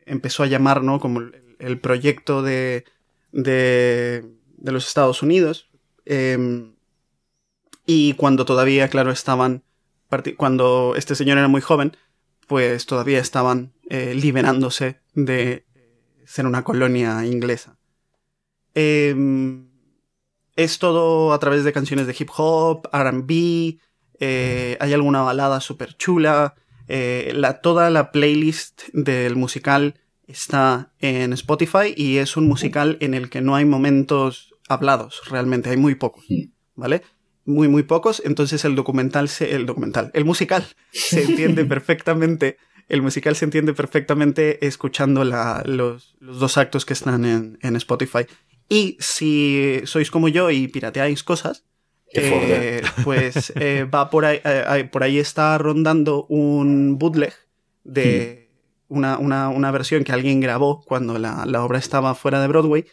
empezó 0.06 0.42
a 0.42 0.46
llamar, 0.46 0.82
¿no? 0.82 0.98
Como 0.98 1.20
el, 1.58 1.78
proyecto 1.80 2.42
de, 2.42 2.84
de, 3.32 4.24
de 4.56 4.72
los 4.72 4.86
Estados 4.86 5.22
Unidos. 5.22 5.68
Eh, 6.06 6.70
y 7.86 8.14
cuando 8.14 8.44
todavía, 8.44 8.88
claro, 8.88 9.10
estaban, 9.10 9.62
cuando 10.36 10.94
este 10.96 11.14
señor 11.14 11.38
era 11.38 11.48
muy 11.48 11.60
joven, 11.60 11.96
pues 12.46 12.86
todavía 12.86 13.20
estaban 13.20 13.72
eh, 13.88 14.14
liberándose 14.14 15.00
de 15.14 15.66
ser 16.24 16.46
una 16.46 16.64
colonia 16.64 17.24
inglesa. 17.24 17.78
Eh, 18.74 19.14
es 20.56 20.78
todo 20.78 21.32
a 21.32 21.38
través 21.38 21.64
de 21.64 21.72
canciones 21.72 22.06
de 22.06 22.16
hip 22.18 22.28
hop, 22.36 22.88
RB, 22.92 23.78
eh, 24.20 24.76
hay 24.78 24.92
alguna 24.92 25.22
balada 25.22 25.60
súper 25.60 25.96
chula. 25.96 26.54
eh, 26.88 27.32
la, 27.34 27.60
toda 27.60 27.88
la 27.90 28.12
playlist 28.12 28.82
del 28.92 29.36
musical 29.36 29.94
está 30.26 30.92
en 30.98 31.32
Spotify 31.32 31.94
y 31.96 32.18
es 32.18 32.36
un 32.36 32.46
musical 32.46 32.98
en 33.00 33.14
el 33.14 33.30
que 33.30 33.40
no 33.40 33.54
hay 33.54 33.64
momentos 33.64 34.54
hablados, 34.68 35.22
realmente, 35.28 35.70
hay 35.70 35.76
muy 35.76 35.94
pocos, 35.94 36.24
¿vale? 36.74 37.02
Muy, 37.44 37.68
muy 37.68 37.82
pocos, 37.82 38.22
entonces 38.24 38.64
el 38.64 38.74
documental, 38.74 39.28
se, 39.28 39.54
el 39.54 39.66
documental, 39.66 40.10
el 40.14 40.24
musical 40.24 40.66
se 40.92 41.22
entiende 41.28 41.64
perfectamente, 41.64 42.58
el 42.88 43.02
musical 43.02 43.34
se 43.34 43.46
entiende 43.46 43.72
perfectamente 43.72 44.66
escuchando 44.66 45.24
la, 45.24 45.62
los, 45.64 46.16
los 46.20 46.38
dos 46.38 46.58
actos 46.58 46.84
que 46.84 46.92
están 46.92 47.24
en, 47.24 47.58
en 47.62 47.76
Spotify. 47.76 48.26
Y 48.68 48.96
si 49.00 49.80
sois 49.84 50.10
como 50.10 50.28
yo 50.28 50.50
y 50.50 50.68
pirateáis 50.68 51.24
cosas, 51.24 51.64
eh, 52.12 52.82
pues 53.04 53.52
eh, 53.56 53.84
va 53.84 54.10
por 54.10 54.24
ahí, 54.24 54.40
eh, 54.44 54.64
eh, 54.68 54.84
por 54.84 55.02
ahí 55.02 55.18
está 55.18 55.56
rondando 55.58 56.26
un 56.26 56.98
bootleg 56.98 57.34
de 57.84 58.50
una, 58.88 59.18
una, 59.18 59.48
una 59.48 59.70
versión 59.70 60.04
que 60.04 60.12
alguien 60.12 60.40
grabó 60.40 60.82
cuando 60.82 61.18
la, 61.18 61.44
la 61.46 61.64
obra 61.64 61.78
estaba 61.78 62.14
fuera 62.14 62.40
de 62.40 62.48
Broadway 62.48 62.86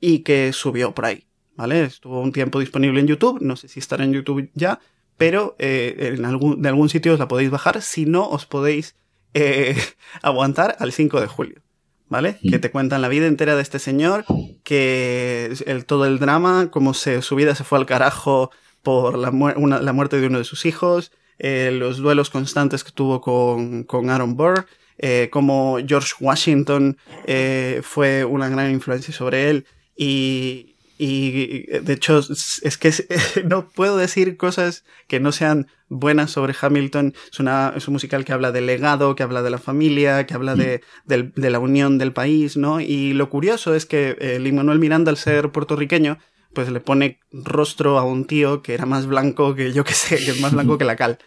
y 0.00 0.20
que 0.20 0.52
subió 0.52 0.94
por 0.94 1.06
ahí, 1.06 1.26
¿vale? 1.56 1.84
Estuvo 1.84 2.20
un 2.20 2.32
tiempo 2.32 2.60
disponible 2.60 3.00
en 3.00 3.06
YouTube, 3.06 3.38
no 3.40 3.56
sé 3.56 3.68
si 3.68 3.78
estará 3.80 4.04
en 4.04 4.12
YouTube 4.12 4.50
ya, 4.54 4.80
pero 5.16 5.54
eh, 5.58 6.14
en 6.16 6.24
algún, 6.24 6.60
de 6.62 6.68
algún 6.68 6.88
sitio 6.88 7.12
os 7.12 7.18
la 7.18 7.28
podéis 7.28 7.50
bajar, 7.50 7.80
si 7.82 8.04
no 8.06 8.28
os 8.28 8.46
podéis 8.46 8.96
eh, 9.34 9.76
aguantar 10.22 10.76
al 10.78 10.92
5 10.92 11.20
de 11.20 11.26
julio. 11.26 11.60
¿Vale? 12.06 12.38
Mm. 12.42 12.50
Que 12.50 12.58
te 12.58 12.70
cuentan 12.70 13.00
la 13.00 13.08
vida 13.08 13.26
entera 13.26 13.56
de 13.56 13.62
este 13.62 13.78
señor, 13.78 14.24
que 14.62 15.52
el, 15.66 15.86
todo 15.86 16.04
el 16.06 16.18
drama, 16.18 16.68
cómo 16.70 16.92
se, 16.94 17.22
su 17.22 17.34
vida 17.34 17.54
se 17.54 17.64
fue 17.64 17.78
al 17.78 17.86
carajo 17.86 18.50
por 18.82 19.16
la, 19.18 19.30
mu- 19.30 19.54
una- 19.56 19.80
la 19.80 19.92
muerte 19.94 20.20
de 20.20 20.26
uno 20.26 20.38
de 20.38 20.44
sus 20.44 20.66
hijos, 20.66 21.12
eh, 21.38 21.70
los 21.72 21.96
duelos 21.96 22.28
constantes 22.30 22.84
que 22.84 22.92
tuvo 22.92 23.20
con, 23.22 23.84
con 23.84 24.10
Aaron 24.10 24.36
Burr, 24.36 24.66
eh, 24.98 25.28
cómo 25.32 25.78
George 25.84 26.12
Washington 26.20 26.98
eh, 27.26 27.80
fue 27.82 28.24
una 28.24 28.48
gran 28.50 28.70
influencia 28.70 29.12
sobre 29.14 29.48
él 29.50 29.66
y, 29.96 30.73
y 30.96 31.66
de 31.66 31.92
hecho 31.92 32.18
es 32.18 32.78
que 32.78 32.92
no 33.44 33.68
puedo 33.68 33.96
decir 33.96 34.36
cosas 34.36 34.84
que 35.08 35.20
no 35.20 35.32
sean 35.32 35.66
buenas 35.88 36.30
sobre 36.30 36.54
Hamilton. 36.60 37.14
Es, 37.32 37.40
una, 37.40 37.72
es 37.76 37.88
un 37.88 37.92
musical 37.94 38.24
que 38.24 38.32
habla 38.32 38.52
del 38.52 38.66
legado, 38.66 39.14
que 39.16 39.22
habla 39.22 39.42
de 39.42 39.50
la 39.50 39.58
familia, 39.58 40.26
que 40.26 40.34
habla 40.34 40.54
de, 40.54 40.82
de 41.06 41.50
la 41.50 41.58
unión 41.58 41.98
del 41.98 42.12
país, 42.12 42.56
¿no? 42.56 42.80
Y 42.80 43.12
lo 43.12 43.30
curioso 43.30 43.74
es 43.74 43.86
que 43.86 44.16
eh, 44.20 44.38
Lin 44.38 44.56
Manuel 44.56 44.78
Miranda, 44.78 45.10
al 45.10 45.16
ser 45.16 45.50
puertorriqueño, 45.50 46.18
pues 46.52 46.70
le 46.70 46.80
pone 46.80 47.18
rostro 47.32 47.98
a 47.98 48.04
un 48.04 48.26
tío 48.26 48.62
que 48.62 48.74
era 48.74 48.86
más 48.86 49.06
blanco 49.06 49.54
que 49.54 49.72
yo 49.72 49.84
que 49.84 49.94
sé, 49.94 50.16
que 50.16 50.30
es 50.30 50.40
más 50.40 50.52
blanco 50.52 50.78
que 50.78 50.84
la 50.84 50.96
cal. 50.96 51.18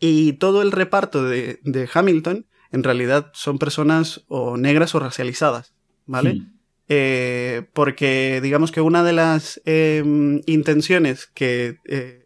Y 0.00 0.34
todo 0.34 0.62
el 0.62 0.72
reparto 0.72 1.24
de, 1.24 1.60
de 1.62 1.88
Hamilton, 1.92 2.46
en 2.72 2.82
realidad 2.82 3.30
son 3.32 3.58
personas 3.58 4.24
o 4.28 4.56
negras 4.56 4.94
o 4.94 4.98
racializadas, 4.98 5.72
¿vale? 6.04 6.34
Hmm. 6.34 6.55
Eh, 6.88 7.64
porque 7.72 8.40
digamos 8.42 8.70
que 8.70 8.80
una 8.80 9.02
de 9.02 9.12
las 9.12 9.60
em, 9.64 10.40
intenciones 10.46 11.26
que 11.26 11.78
eh, 11.84 12.24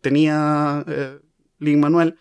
tenía 0.00 0.84
eh, 0.88 1.18
Lin 1.58 1.80
Manuel 1.80 2.16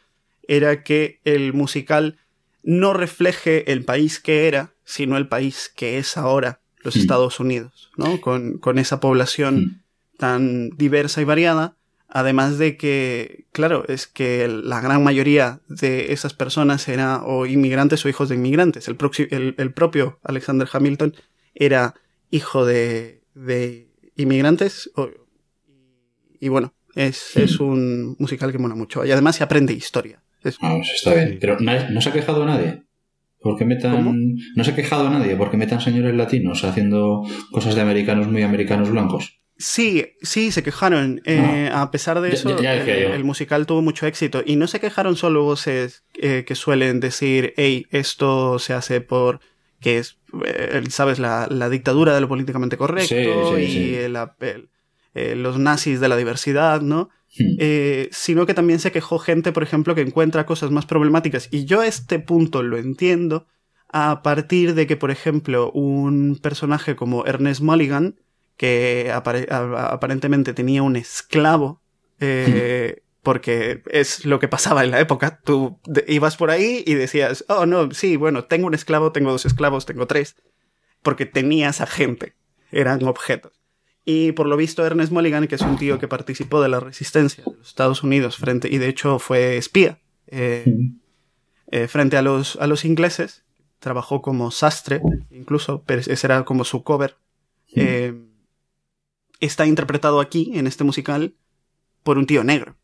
era 0.48 0.84
que 0.84 1.20
el 1.24 1.54
musical 1.54 2.18
no 2.64 2.94
refleje 2.94 3.72
el 3.72 3.86
país 3.86 4.20
que 4.20 4.48
era, 4.48 4.74
sino 4.84 5.16
el 5.18 5.28
país 5.28 5.72
que 5.74 5.98
es 5.98 6.18
ahora, 6.18 6.60
los 6.82 6.96
Hmm. 6.96 7.00
Estados 7.00 7.40
Unidos, 7.40 7.92
¿no? 7.98 8.20
Con, 8.20 8.58
con 8.58 8.78
esa 8.78 9.00
población 9.00 9.56
Hmm. 9.56 9.80
tan 10.18 10.70
diversa 10.72 11.22
y 11.22 11.26
variada, 11.26 11.76
además 12.10 12.58
de 12.58 12.76
que, 12.78 13.46
claro, 13.54 13.86
es 13.88 14.06
que 14.08 14.48
la 14.48 14.82
gran 14.82 15.02
mayoría 15.04 15.62
de 15.70 16.12
esas 16.14 16.34
personas 16.34 16.88
eran 16.90 17.22
o 17.26 17.46
inmigrantes 17.46 18.06
o 18.06 18.10
hijos 18.10 18.28
de 18.30 18.36
inmigrantes. 18.36 18.88
El, 18.88 18.98
el, 19.32 19.56
el 19.58 19.74
propio 19.74 20.20
Alexander 20.24 20.68
Hamilton 20.72 21.16
era 21.56 21.96
hijo 22.32 22.66
de, 22.66 23.22
de 23.36 23.88
inmigrantes 24.16 24.90
o- 24.96 25.10
y, 26.40 26.50
bueno, 26.50 26.74
es, 26.96 27.38
es 27.38 27.60
un 27.60 28.16
musical 28.20 28.52
que 28.52 28.58
mola 28.58 28.76
mucho. 28.76 29.06
Y 29.06 29.12
además 29.12 29.36
se 29.38 29.44
aprende 29.44 29.74
historia. 29.74 30.22
Es- 30.44 30.60
Vamos, 30.60 30.90
está 30.94 31.14
bien. 31.14 31.38
Pero 31.40 31.58
nadie- 31.60 31.90
no 31.90 32.02
se 32.02 32.10
ha 32.10 32.14
quejado 32.14 32.46
nadie. 32.46 32.84
Porque 33.40 33.66
metan. 33.66 33.96
¿Cómo? 33.96 34.14
No 34.56 34.64
se 34.64 34.72
ha 34.72 34.76
quejado 34.76 35.10
nadie 35.10 35.36
porque 35.36 35.58
metan 35.58 35.82
señores 35.82 36.16
latinos 36.16 36.64
haciendo 36.64 37.24
cosas 37.52 37.76
de 37.76 37.82
americanos 37.82 38.28
muy 38.28 38.42
americanos 38.42 38.90
blancos. 38.90 39.40
Sí, 39.58 40.06
sí, 40.22 40.52
se 40.52 40.64
quejaron. 40.64 41.22
Eh, 41.26 41.70
a 41.72 41.92
pesar 41.92 42.20
de 42.22 42.30
Ya- 42.30 42.36
eso, 42.36 42.50
ya- 42.58 42.62
ya 42.64 42.74
decía 42.76 42.96
el, 42.98 43.04
yo. 43.10 43.14
el 43.14 43.24
musical 43.24 43.66
tuvo 43.66 43.82
mucho 43.82 44.06
éxito. 44.08 44.44
Y 44.46 44.56
no 44.56 44.68
se 44.68 44.80
quejaron 44.80 45.16
solo 45.16 45.44
voces 45.44 46.04
eh, 46.22 46.44
que 46.48 46.56
suelen 46.56 47.00
decir, 47.00 47.54
hey, 47.58 47.86
esto 47.92 48.60
se 48.60 48.74
hace 48.74 49.02
por 49.02 49.40
que 49.84 50.00
es, 50.00 50.18
eh, 50.46 50.82
sabes, 50.90 51.20
la, 51.20 51.48
la 51.52 51.70
dictadura 51.70 52.16
de 52.16 52.22
lo 52.22 52.28
políticamente 52.28 52.78
correcto 52.78 53.08
Sí, 53.56 53.66
sí, 53.68 53.78
y 53.92 53.96
el- 53.96 54.18
el- 54.40 54.70
eh, 55.14 55.36
los 55.36 55.60
nazis 55.60 56.00
de 56.00 56.08
la 56.10 56.18
diversidad, 56.18 56.82
¿no? 56.82 57.10
Hmm. 57.38 57.56
Eh, 57.60 58.10
sino 58.12 58.46
que 58.48 58.56
también 58.56 58.80
se 58.80 58.92
quejó 58.92 59.20
gente, 59.20 59.52
por 59.52 59.62
ejemplo, 59.62 59.94
que 59.94 60.02
encuentra 60.02 60.46
cosas 60.48 60.72
más 60.72 60.86
problemáticas. 60.88 61.50
Y 61.52 61.66
yo 61.66 61.82
a 61.82 61.88
este 61.88 62.18
punto 62.20 62.64
lo 62.64 62.78
entiendo 62.78 63.46
a 63.92 64.24
partir 64.24 64.74
de 64.74 64.88
que, 64.88 64.98
por 64.98 65.12
ejemplo, 65.12 65.72
un 65.72 66.40
personaje 66.42 66.96
como 66.96 67.26
Ernest 67.28 67.62
Mulligan, 67.62 68.16
que 68.58 69.12
aparentemente 69.14 70.54
tenía 70.54 70.82
un 70.84 70.96
esclavo, 70.96 71.82
eh, 72.20 73.02
porque 73.24 73.82
es 73.90 74.26
lo 74.26 74.40
que 74.40 74.50
pasaba 74.50 74.84
en 74.84 74.92
la 74.92 75.00
época, 75.00 75.40
tú 75.44 75.80
ibas 76.08 76.36
por 76.36 76.52
ahí 76.52 76.84
y 76.86 76.94
decías, 76.94 77.46
oh 77.48 77.66
no, 77.66 77.90
sí, 77.92 78.18
bueno, 78.18 78.44
tengo 78.44 78.68
un 78.68 78.74
esclavo, 78.74 79.14
tengo 79.14 79.32
dos 79.32 79.46
esclavos, 79.46 79.86
tengo 79.86 80.08
tres, 80.08 80.36
porque 81.02 81.26
tenías 81.26 81.80
a 81.80 81.88
gente, 81.88 82.36
eran 82.72 83.04
objetos. 83.06 83.54
Y 84.06 84.34
por 84.34 84.48
lo 84.48 84.58
visto 84.58 84.86
Ernest 84.86 85.14
Mulligan, 85.14 85.48
que 85.48 85.56
es 85.56 85.62
un 85.62 85.78
tío 85.78 85.98
que 85.98 86.10
participó 86.10 86.62
de 86.62 86.68
la 86.68 86.82
resistencia 86.82 87.46
de 87.46 87.56
los 87.58 87.70
Estados 87.70 88.04
Unidos 88.04 88.36
frente, 88.36 88.68
y 88.70 88.78
de 88.78 88.90
hecho 88.90 89.18
fue 89.20 89.56
espía 89.56 90.00
eh, 90.28 90.66
eh, 91.72 91.88
frente 91.88 92.18
a 92.18 92.22
los, 92.22 92.58
a 92.58 92.68
los 92.68 92.84
ingleses, 92.84 93.46
trabajó 93.80 94.22
como 94.22 94.52
sastre, 94.52 95.02
incluso, 95.32 95.84
pero 95.86 96.02
ese 96.02 96.28
era 96.28 96.44
como 96.44 96.66
su 96.66 96.84
cover. 96.84 97.16
Eh, 97.76 98.14
está 99.40 99.66
interpretado 99.66 100.20
aquí, 100.20 100.52
en 100.56 100.68
este 100.68 100.84
musical, 100.84 101.36
por 102.04 102.18
un 102.18 102.26
tío 102.26 102.44
negro. 102.44 102.76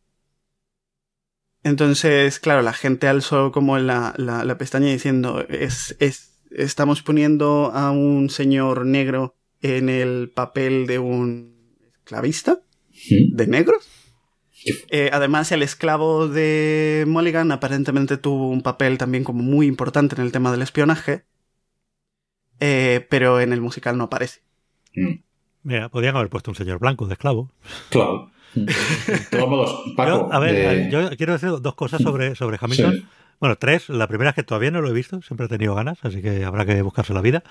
Entonces, 1.64 2.40
claro, 2.40 2.62
la 2.62 2.74
gente 2.74 3.08
alzó 3.08 3.52
como 3.52 3.78
la, 3.78 4.14
la, 4.18 4.44
la 4.46 4.58
pestaña 4.58 4.88
diciendo, 4.88 5.46
es, 5.50 5.96
es, 6.00 6.42
estamos 6.52 7.02
poniendo 7.02 7.72
a 7.74 7.92
un 7.92 8.30
señor 8.30 8.86
negro 8.86 9.36
en 9.62 9.90
el 9.90 10.32
papel 10.34 10.88
de 10.88 11.00
un 11.00 11.76
esclavista 11.98 12.60
de 13.32 13.48
negros. 13.48 13.88
Eh, 14.90 15.10
además, 15.14 15.52
el 15.52 15.64
esclavo 15.64 16.28
de 16.28 17.06
Mulligan 17.08 17.52
aparentemente 17.52 18.18
tuvo 18.18 18.50
un 18.50 18.62
papel 18.62 18.98
también 18.98 19.24
como 19.24 19.44
muy 19.44 19.68
importante 19.68 20.16
en 20.16 20.22
el 20.22 20.32
tema 20.32 20.52
del 20.52 20.62
espionaje, 20.62 21.26
eh, 22.60 23.06
pero 23.10 23.40
en 23.40 23.54
el 23.54 23.62
musical 23.62 23.98
no 23.98 24.06
aparece. 24.06 24.42
Hmm. 24.96 25.22
Mira, 25.64 25.90
podrían 25.90 26.16
haber 26.16 26.30
puesto 26.30 26.52
un 26.52 26.56
señor 26.56 26.80
blanco 26.80 27.06
de 27.06 27.14
esclavo. 27.14 27.52
Claro. 27.90 28.32
De 28.56 28.74
todos 29.32 29.50
modos, 29.50 29.84
Paco. 29.96 30.10
Yo, 30.10 30.34
a 30.34 30.40
ver, 30.40 30.56
eh, 30.56 30.90
yo 30.92 31.10
quiero 31.18 31.34
decir 31.34 31.50
dos 31.62 31.76
cosas 31.76 32.02
sobre, 32.02 32.36
sobre 32.36 32.58
Hamilton. 32.60 32.94
sí. 32.94 33.06
Bueno, 33.40 33.56
tres. 33.56 33.90
La 33.90 34.08
primera 34.08 34.32
es 34.32 34.36
que 34.36 34.44
todavía 34.44 34.72
no 34.72 34.82
lo 34.82 34.90
he 34.90 34.94
visto, 34.94 35.22
siempre 35.22 35.46
he 35.46 35.50
tenido 35.50 35.74
ganas, 35.74 35.98
así 36.04 36.22
que 36.22 36.44
habrá 36.44 36.66
que 36.66 36.82
buscarse 36.82 37.14
la 37.14 37.22
vida. 37.22 37.44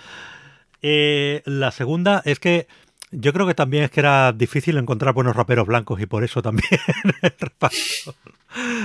Eh, 0.83 1.43
la 1.47 1.71
segunda 1.71 2.23
es 2.25 2.39
que 2.39 2.67
yo 3.11 3.33
creo 3.33 3.47
que 3.47 3.55
también 3.55 3.85
es 3.85 3.91
que 3.91 4.01
era 4.01 4.33
difícil 4.33 4.77
encontrar 4.77 5.15
buenos 5.15 5.35
raperos 5.35 5.67
blancos 5.67 6.01
y 6.01 6.07
por 6.07 6.25
eso 6.25 6.43
también 6.43 6.69
el 7.23 7.33
reparto. 7.39 8.15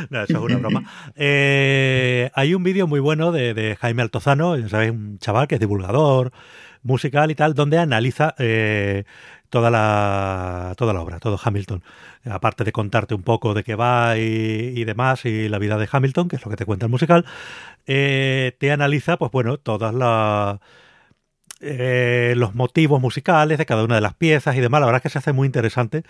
No, 0.09 0.24
eso 0.24 0.38
es 0.38 0.43
una 0.43 0.57
broma. 0.57 1.11
Eh, 1.16 2.30
hay 2.34 2.53
un 2.53 2.64
vídeo 2.64 2.88
muy 2.88 3.01
bueno 3.01 3.32
de, 3.32 3.53
de 3.53 3.76
Jaime 3.76 4.01
Altozano, 4.01 4.57
ya 4.57 4.70
sabéis, 4.70 4.91
un 4.91 5.20
chaval 5.20 5.47
que 5.47 5.55
es 5.55 5.61
divulgador 5.61 6.32
musical 6.84 7.32
y 7.32 7.36
tal, 7.36 7.53
donde 7.53 7.78
analiza 7.78 8.36
eh, 8.38 9.03
toda 9.54 9.70
la 9.70 10.74
toda 10.78 10.93
la 10.93 11.01
obra, 11.01 11.20
todo 11.20 11.39
Hamilton. 11.41 11.84
Aparte 12.26 12.64
de 12.64 12.72
contarte 12.72 13.14
un 13.14 13.22
poco 13.22 13.54
de 13.54 13.64
qué 13.64 13.76
va 13.76 14.18
y, 14.18 14.74
y 14.76 14.84
demás, 14.84 15.26
y 15.26 15.47
la 15.47 15.60
vida 15.60 15.78
de 15.78 15.88
Hamilton, 15.91 16.28
que 16.28 16.38
es 16.38 16.43
lo 16.43 16.49
que 16.49 16.58
te 16.58 16.66
cuenta 16.66 16.88
el 16.88 16.91
musical, 16.91 17.24
eh, 17.86 18.56
te 18.60 18.72
analiza, 18.72 19.18
pues 19.18 19.32
bueno, 19.32 19.58
todas 19.58 19.93
las 19.93 20.60
eh, 21.62 22.34
los 22.36 22.56
motivos 22.56 22.99
musicales 22.99 23.60
de 23.60 23.68
cada 23.68 23.84
una 23.84 23.93
de 23.95 24.01
las 24.01 24.16
piezas 24.16 24.56
y 24.56 24.60
demás. 24.60 24.82
La 24.82 24.88
verdad 24.88 25.01
es 25.01 25.04
que 25.04 25.10
se 25.10 25.20
hace 25.20 25.34
muy 25.34 25.45
interesante 25.45 26.04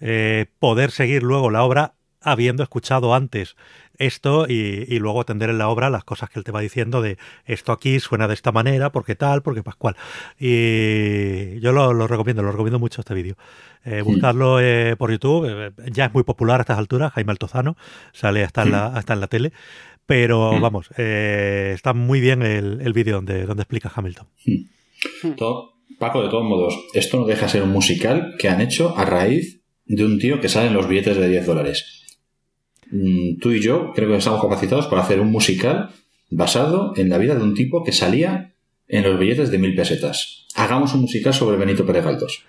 eh, 0.00 0.46
poder 0.58 0.90
seguir 0.90 1.22
luego 1.22 1.50
la 1.50 1.64
obra 1.64 1.92
habiendo 2.26 2.62
escuchado 2.62 3.14
antes 3.14 3.56
esto 3.98 4.46
y, 4.46 4.84
y 4.94 4.98
luego 4.98 5.22
atender 5.22 5.48
en 5.48 5.56
la 5.56 5.68
obra 5.68 5.88
las 5.88 6.04
cosas 6.04 6.28
que 6.28 6.38
él 6.38 6.44
te 6.44 6.52
va 6.52 6.60
diciendo 6.60 7.00
de 7.00 7.16
esto 7.46 7.72
aquí 7.72 7.98
suena 7.98 8.28
de 8.28 8.34
esta 8.34 8.52
manera, 8.52 8.92
porque 8.92 9.14
tal, 9.14 9.40
porque 9.42 9.62
pascual. 9.62 9.96
Y 10.38 11.60
yo 11.60 11.72
lo, 11.72 11.92
lo 11.94 12.06
recomiendo, 12.06 12.42
lo 12.42 12.52
recomiendo 12.52 12.78
mucho 12.78 13.00
este 13.00 13.14
vídeo. 13.14 13.36
Eh, 13.84 14.02
buscarlo 14.02 14.60
eh, 14.60 14.96
por 14.98 15.10
YouTube, 15.10 15.46
eh, 15.48 15.70
ya 15.92 16.06
es 16.06 16.14
muy 16.14 16.24
popular 16.24 16.60
a 16.60 16.62
estas 16.62 16.78
alturas, 16.78 17.12
Jaime 17.14 17.30
Altozano, 17.32 17.76
sale 18.12 18.42
hasta 18.44 18.62
en 18.62 18.72
la, 18.72 18.86
hasta 18.88 19.14
en 19.14 19.20
la 19.20 19.28
tele, 19.28 19.52
pero 20.04 20.60
vamos, 20.60 20.88
eh, 20.98 21.72
está 21.74 21.92
muy 21.94 22.20
bien 22.20 22.42
el, 22.42 22.80
el 22.82 22.92
vídeo 22.92 23.16
donde, 23.16 23.46
donde 23.46 23.62
explica 23.62 23.90
Hamilton. 23.94 24.26
Todo- 25.36 25.74
Paco, 25.98 26.20
de 26.22 26.28
todos 26.28 26.44
modos, 26.44 26.76
esto 26.94 27.16
no 27.18 27.24
deja 27.26 27.46
de 27.46 27.52
ser 27.52 27.62
un 27.62 27.70
musical 27.70 28.34
que 28.38 28.48
han 28.50 28.60
hecho 28.60 28.94
a 28.98 29.04
raíz 29.06 29.62
de 29.86 30.04
un 30.04 30.18
tío 30.18 30.40
que 30.40 30.48
sale 30.48 30.66
en 30.66 30.74
los 30.74 30.86
billetes 30.88 31.16
de 31.16 31.28
10 31.28 31.46
dólares. 31.46 32.02
Mm, 32.90 33.38
Tú 33.40 33.52
y 33.52 33.60
yo 33.60 33.92
creo 33.94 34.08
que 34.08 34.16
estamos 34.16 34.40
capacitados 34.40 34.86
para 34.86 35.02
hacer 35.02 35.20
un 35.20 35.30
musical 35.30 35.90
basado 36.30 36.92
en 36.96 37.08
la 37.08 37.18
vida 37.18 37.34
de 37.34 37.42
un 37.42 37.54
tipo 37.54 37.84
que 37.84 37.92
salía 37.92 38.52
en 38.88 39.02
los 39.04 39.18
billetes 39.18 39.50
de 39.50 39.58
mil 39.58 39.74
pesetas. 39.74 40.46
Hagamos 40.54 40.94
un 40.94 41.02
musical 41.02 41.34
sobre 41.34 41.56
Benito 41.56 41.84
Pérez 41.84 42.04
Galdós. 42.04 42.44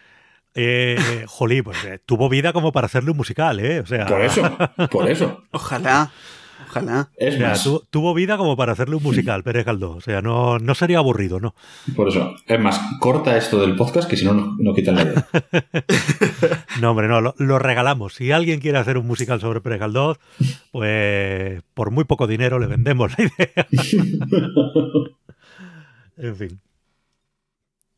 Eh, 0.56 0.98
jolí, 1.28 1.62
pues 1.62 1.84
eh, 1.86 2.00
tuvo 2.04 2.30
vida 2.30 2.52
como 2.52 2.72
para 2.72 2.86
hacerle 2.86 3.12
un 3.12 3.18
musical, 3.18 3.60
¿eh? 3.60 3.80
O 3.80 3.86
sea, 3.86 4.08
Por 4.08 4.22
eso, 4.22 4.58
por 4.90 5.10
eso. 5.10 5.44
Ojalá, 5.52 6.12
ojalá. 6.66 7.10
Es 7.18 7.36
o 7.36 7.38
sea, 7.38 7.50
más, 7.50 7.64
tu- 7.64 7.84
tuvo 7.90 8.14
vida 8.14 8.38
como 8.38 8.56
para 8.58 8.72
hacerle 8.74 8.96
un 8.96 9.04
musical, 9.04 9.44
Pérez 9.44 9.66
Galdós. 9.66 9.98
O 9.98 10.02
sea, 10.02 10.22
no, 10.22 10.58
no 10.60 10.76
sería 10.76 10.98
aburrido, 11.00 11.40
¿no? 11.40 11.54
por 11.96 12.10
eso. 12.10 12.36
Es 12.48 12.60
más, 12.60 12.80
corta 13.00 13.38
esto 13.38 13.60
del 13.62 13.76
podcast 13.76 14.10
que 14.10 14.18
si 14.18 14.26
no, 14.26 14.34
no, 14.34 14.56
no 14.60 14.74
quitan 14.74 14.96
la 14.96 15.04
idea. 15.04 15.28
No, 16.82 16.92
hombre, 16.92 17.08
no, 17.08 17.22
lo, 17.22 17.34
lo 17.40 17.58
regalamos. 17.58 18.14
Si 18.14 18.32
alguien 18.32 18.60
quiere 18.60 18.78
hacer 18.78 19.00
un 19.00 19.08
musical 19.08 19.42
sobre 19.42 19.62
Pérez 19.62 19.80
Galdós, 19.80 20.20
pues 20.72 21.64
por 21.74 21.90
muy 21.90 22.04
poco 22.04 22.28
dinero 22.28 22.60
le 22.60 22.68
vendemos 22.68 23.12
la 23.18 23.24
idea. 23.26 23.68
en 26.18 26.36
fin. 26.36 26.60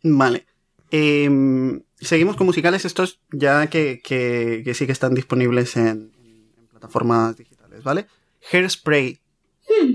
Vale. 0.04 0.46
Em, 0.92 1.82
seguimos 2.00 2.36
con 2.36 2.48
musicales 2.48 2.86
estos 2.86 3.20
ya 3.32 3.68
que, 3.68 4.02
que- 4.04 4.62
que 4.64 4.74
sí 4.74 4.86
que 4.86 4.92
están 4.94 5.14
disponibles 5.14 5.76
en, 5.78 6.12
en 6.24 6.68
plataformas 6.70 7.36
digitales, 7.38 7.84
¿vale? 7.84 8.08
Hairspray. 8.52 9.20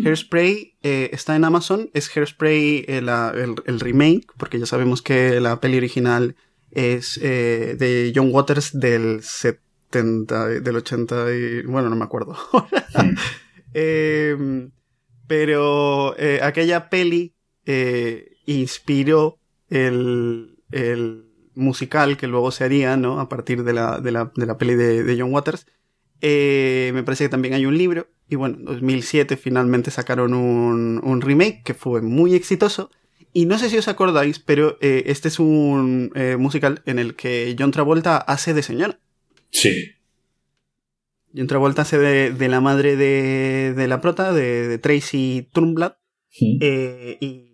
Hairspray 0.05 0.77
eh, 0.83 1.11
está 1.13 1.35
en 1.37 1.45
Amazon. 1.45 1.91
Es 1.95 2.15
Hairspray 2.17 2.85
eh, 2.89 3.01
la- 3.03 3.33
el, 3.35 3.55
el 3.67 3.81
remake, 3.81 4.27
porque 4.37 4.59
ya 4.59 4.67
sabemos 4.67 5.03
que 5.03 5.41
la 5.41 5.61
peli 5.61 5.77
original 5.79 6.37
es 6.71 7.19
eh, 7.23 7.77
de 7.79 8.13
John 8.15 8.29
Waters 8.33 8.79
del 8.79 9.23
70, 9.23 10.47
del 10.61 10.77
80 10.77 11.35
y... 11.35 11.63
Bueno, 11.63 11.91
no 11.91 11.97
me 11.97 12.05
acuerdo. 12.05 12.37
Em, 13.77 14.71
pero 15.27 16.15
aquella 16.43 16.89
peli 16.91 17.35
inspiró 18.47 19.39
el, 19.69 20.59
el 20.71 21.25
musical 21.55 22.17
que 22.17 22.29
luego 22.29 22.51
se 22.53 22.63
haría, 22.65 22.97
¿no? 22.97 23.19
A 23.21 23.29
partir 23.29 23.65
de 23.65 23.73
la, 23.73 24.01
de 24.01 24.13
la, 24.13 24.31
de 24.37 24.47
la 24.47 24.59
peli 24.59 24.75
de, 24.77 25.03
de 25.03 25.21
John 25.21 25.33
Waters. 25.33 25.67
Me 26.23 27.03
parece 27.05 27.25
que 27.25 27.29
también 27.31 27.55
hay 27.55 27.67
un 27.67 27.77
libro. 27.77 28.07
Y 28.29 28.37
bueno, 28.37 28.57
en 28.59 28.65
2007 28.65 29.37
finalmente 29.37 29.91
sacaron 29.91 30.35
un, 30.35 31.01
un 31.03 31.21
remake 31.21 31.63
que 31.65 31.75
fue 31.75 32.01
muy 32.03 32.35
exitoso. 32.35 32.91
Y 33.33 33.47
no 33.47 33.59
sé 33.59 33.69
si 33.69 33.77
os 33.77 33.89
acordáis, 33.89 34.39
pero 34.39 34.79
eh, 34.81 35.05
este 35.07 35.29
es 35.29 35.39
un 35.39 36.13
eh, 36.15 36.37
musical 36.39 36.83
en 36.87 36.99
el 36.99 37.17
que 37.17 37.55
John 37.59 37.71
Travolta 37.73 38.17
hace 38.17 38.55
de 38.55 38.63
señora. 38.63 38.99
Sí. 39.51 39.91
John 41.37 41.49
Travolta 41.49 41.83
hace 41.83 41.99
de, 41.99 42.31
de 42.33 42.49
la 42.49 42.61
madre 42.61 42.97
de, 42.97 43.75
de 43.77 43.89
la 43.89 44.01
prota, 44.01 44.33
de, 44.33 44.69
de 44.69 44.79
Tracy 44.79 45.49
Turnblad. 45.53 45.97
Mm. 46.41 46.59
Eh, 46.61 47.19
y 47.21 47.51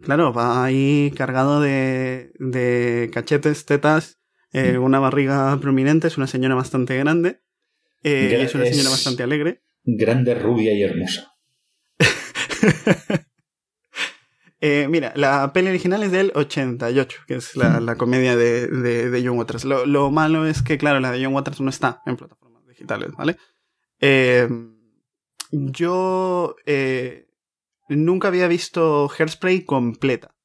claro, 0.00 0.32
va 0.32 0.64
ahí 0.64 1.12
cargado 1.16 1.60
de, 1.60 2.32
de 2.38 3.10
cachetes, 3.12 3.64
tetas, 3.66 4.20
eh, 4.52 4.78
una 4.78 5.00
barriga 5.00 5.58
prominente, 5.60 6.06
es 6.08 6.16
una 6.16 6.26
señora 6.28 6.54
bastante 6.54 6.96
grande. 6.96 7.40
eh, 8.04 8.36
y 8.40 8.42
es 8.44 8.54
una 8.54 8.66
señora 8.66 8.90
bastante 8.90 9.22
alegre. 9.24 9.62
Grande, 9.84 10.34
rubia 10.34 10.72
y 10.74 10.82
hermosa. 10.82 11.34
Eh, 14.64 14.86
mira, 14.88 15.12
la 15.16 15.52
peli 15.52 15.70
original 15.70 16.04
es 16.04 16.12
del 16.12 16.30
88, 16.36 17.22
que 17.26 17.34
es 17.34 17.56
la, 17.56 17.80
la 17.80 17.96
comedia 17.96 18.36
de, 18.36 18.68
de, 18.68 19.10
de 19.10 19.26
John 19.26 19.36
Waters. 19.36 19.64
Lo, 19.64 19.86
lo 19.86 20.12
malo 20.12 20.46
es 20.46 20.62
que, 20.62 20.78
claro, 20.78 21.00
la 21.00 21.10
de 21.10 21.24
John 21.24 21.34
Waters 21.34 21.60
no 21.60 21.68
está 21.68 22.00
en 22.06 22.16
plataformas 22.16 22.64
digitales, 22.68 23.10
¿vale? 23.18 23.36
Eh, 23.98 24.48
yo 25.50 26.54
eh, 26.64 27.28
nunca 27.88 28.28
había 28.28 28.46
visto 28.46 29.10
Hairspray 29.10 29.64
completa. 29.64 30.36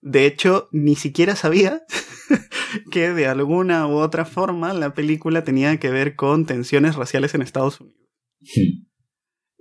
De 0.00 0.26
hecho, 0.26 0.68
ni 0.70 0.94
siquiera 0.94 1.34
sabía 1.34 1.82
que 2.90 3.12
de 3.12 3.26
alguna 3.26 3.86
u 3.86 3.98
otra 3.98 4.24
forma 4.24 4.72
la 4.74 4.94
película 4.94 5.44
tenía 5.44 5.78
que 5.78 5.90
ver 5.90 6.14
con 6.14 6.46
tensiones 6.46 6.94
raciales 6.94 7.34
en 7.34 7.42
Estados 7.42 7.80
Unidos. 7.80 7.99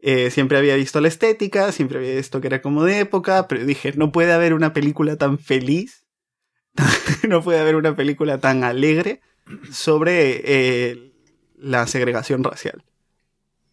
Eh, 0.01 0.31
siempre 0.31 0.57
había 0.57 0.75
visto 0.75 1.01
la 1.01 1.09
estética, 1.09 1.71
siempre 1.71 1.99
había 1.99 2.15
visto 2.15 2.39
que 2.39 2.47
era 2.47 2.61
como 2.61 2.85
de 2.85 2.99
época, 2.99 3.47
pero 3.47 3.65
dije, 3.65 3.93
no 3.97 4.11
puede 4.11 4.31
haber 4.31 4.53
una 4.53 4.71
película 4.71 5.17
tan 5.17 5.39
feliz, 5.39 6.05
no 7.27 7.41
puede 7.41 7.59
haber 7.59 7.75
una 7.75 7.95
película 7.95 8.39
tan 8.39 8.63
alegre 8.63 9.21
sobre 9.71 10.41
eh, 10.45 11.11
la 11.57 11.85
segregación 11.87 12.43
racial. 12.43 12.83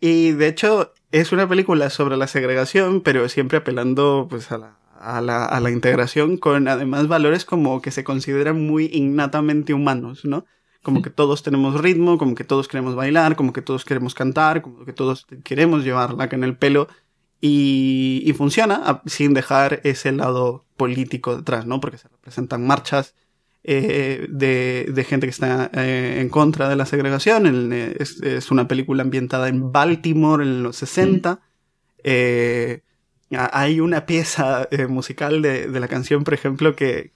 Y 0.00 0.32
de 0.32 0.48
hecho 0.48 0.92
es 1.12 1.32
una 1.32 1.48
película 1.48 1.90
sobre 1.90 2.16
la 2.16 2.26
segregación, 2.26 3.00
pero 3.00 3.28
siempre 3.28 3.58
apelando 3.58 4.26
pues, 4.28 4.50
a, 4.50 4.58
la, 4.58 4.78
a, 4.98 5.20
la, 5.20 5.44
a 5.44 5.60
la 5.60 5.70
integración 5.70 6.36
con 6.36 6.68
además 6.68 7.08
valores 7.08 7.44
como 7.44 7.80
que 7.80 7.90
se 7.90 8.04
consideran 8.04 8.66
muy 8.66 8.90
innatamente 8.92 9.74
humanos, 9.74 10.24
¿no? 10.24 10.44
Como 10.86 11.02
que 11.02 11.10
todos 11.10 11.42
tenemos 11.42 11.80
ritmo, 11.80 12.16
como 12.16 12.36
que 12.36 12.44
todos 12.44 12.68
queremos 12.68 12.94
bailar, 12.94 13.34
como 13.34 13.52
que 13.52 13.60
todos 13.60 13.84
queremos 13.84 14.14
cantar, 14.14 14.62
como 14.62 14.84
que 14.84 14.92
todos 14.92 15.26
queremos 15.42 15.82
llevar 15.82 16.14
la 16.14 16.28
en 16.30 16.44
el 16.44 16.56
pelo. 16.56 16.86
Y, 17.40 18.22
y 18.24 18.32
funciona 18.34 18.76
a- 18.76 19.02
sin 19.06 19.34
dejar 19.34 19.80
ese 19.82 20.12
lado 20.12 20.64
político 20.76 21.36
detrás, 21.36 21.66
¿no? 21.66 21.80
Porque 21.80 21.98
se 21.98 22.06
representan 22.06 22.64
marchas 22.64 23.16
eh, 23.64 24.28
de, 24.30 25.04
gente 25.04 25.26
que 25.26 25.32
está 25.32 25.72
eh, 25.74 26.18
en 26.20 26.28
contra 26.28 26.68
de 26.68 26.76
la 26.76 26.86
segregación. 26.86 27.72
Eh, 27.72 27.96
es, 27.98 28.50
una 28.52 28.68
película 28.68 29.02
ambientada 29.02 29.48
en 29.48 29.72
Baltimore 29.72 30.44
en 30.44 30.62
los 30.62 30.76
60. 30.76 31.40
Eh, 32.04 32.82
a- 33.32 33.60
hay 33.60 33.80
una 33.80 34.06
pieza 34.06 34.68
musical 34.88 35.42
de, 35.42 35.66
la 35.80 35.88
canción, 35.88 36.22
por 36.22 36.34
ejemplo, 36.34 36.76
que 36.76 37.12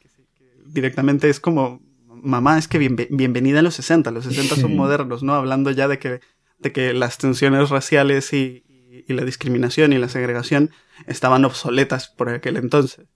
directamente 0.67 1.31
es 1.31 1.39
como, 1.39 1.81
mamá, 2.23 2.59
es 2.59 2.69
que 2.69 2.79
bienve- 2.79 3.09
bienvenida 3.11 3.61
a 3.61 3.63
los 3.63 3.75
60, 3.75 4.11
los 4.11 4.25
60 4.25 4.57
son 4.57 4.77
modernos, 4.77 5.23
¿no? 5.23 5.35
Hablando 5.35 5.71
ya 5.71 5.89
de 5.89 5.99
que, 5.99 6.21
de 6.59 6.73
que 6.73 6.93
las 6.95 7.19
tensiones 7.19 7.69
raciales 7.71 8.33
y, 8.33 8.65
y- 8.69 9.05
y 9.09 9.13
la 9.15 9.25
discriminación 9.25 9.93
y 9.93 9.99
la 9.99 10.09
segregación 10.09 10.71
estaban 11.07 11.45
obsoletas 11.45 12.09
por 12.09 12.29
aquel 12.29 12.57
entonces. 12.57 13.07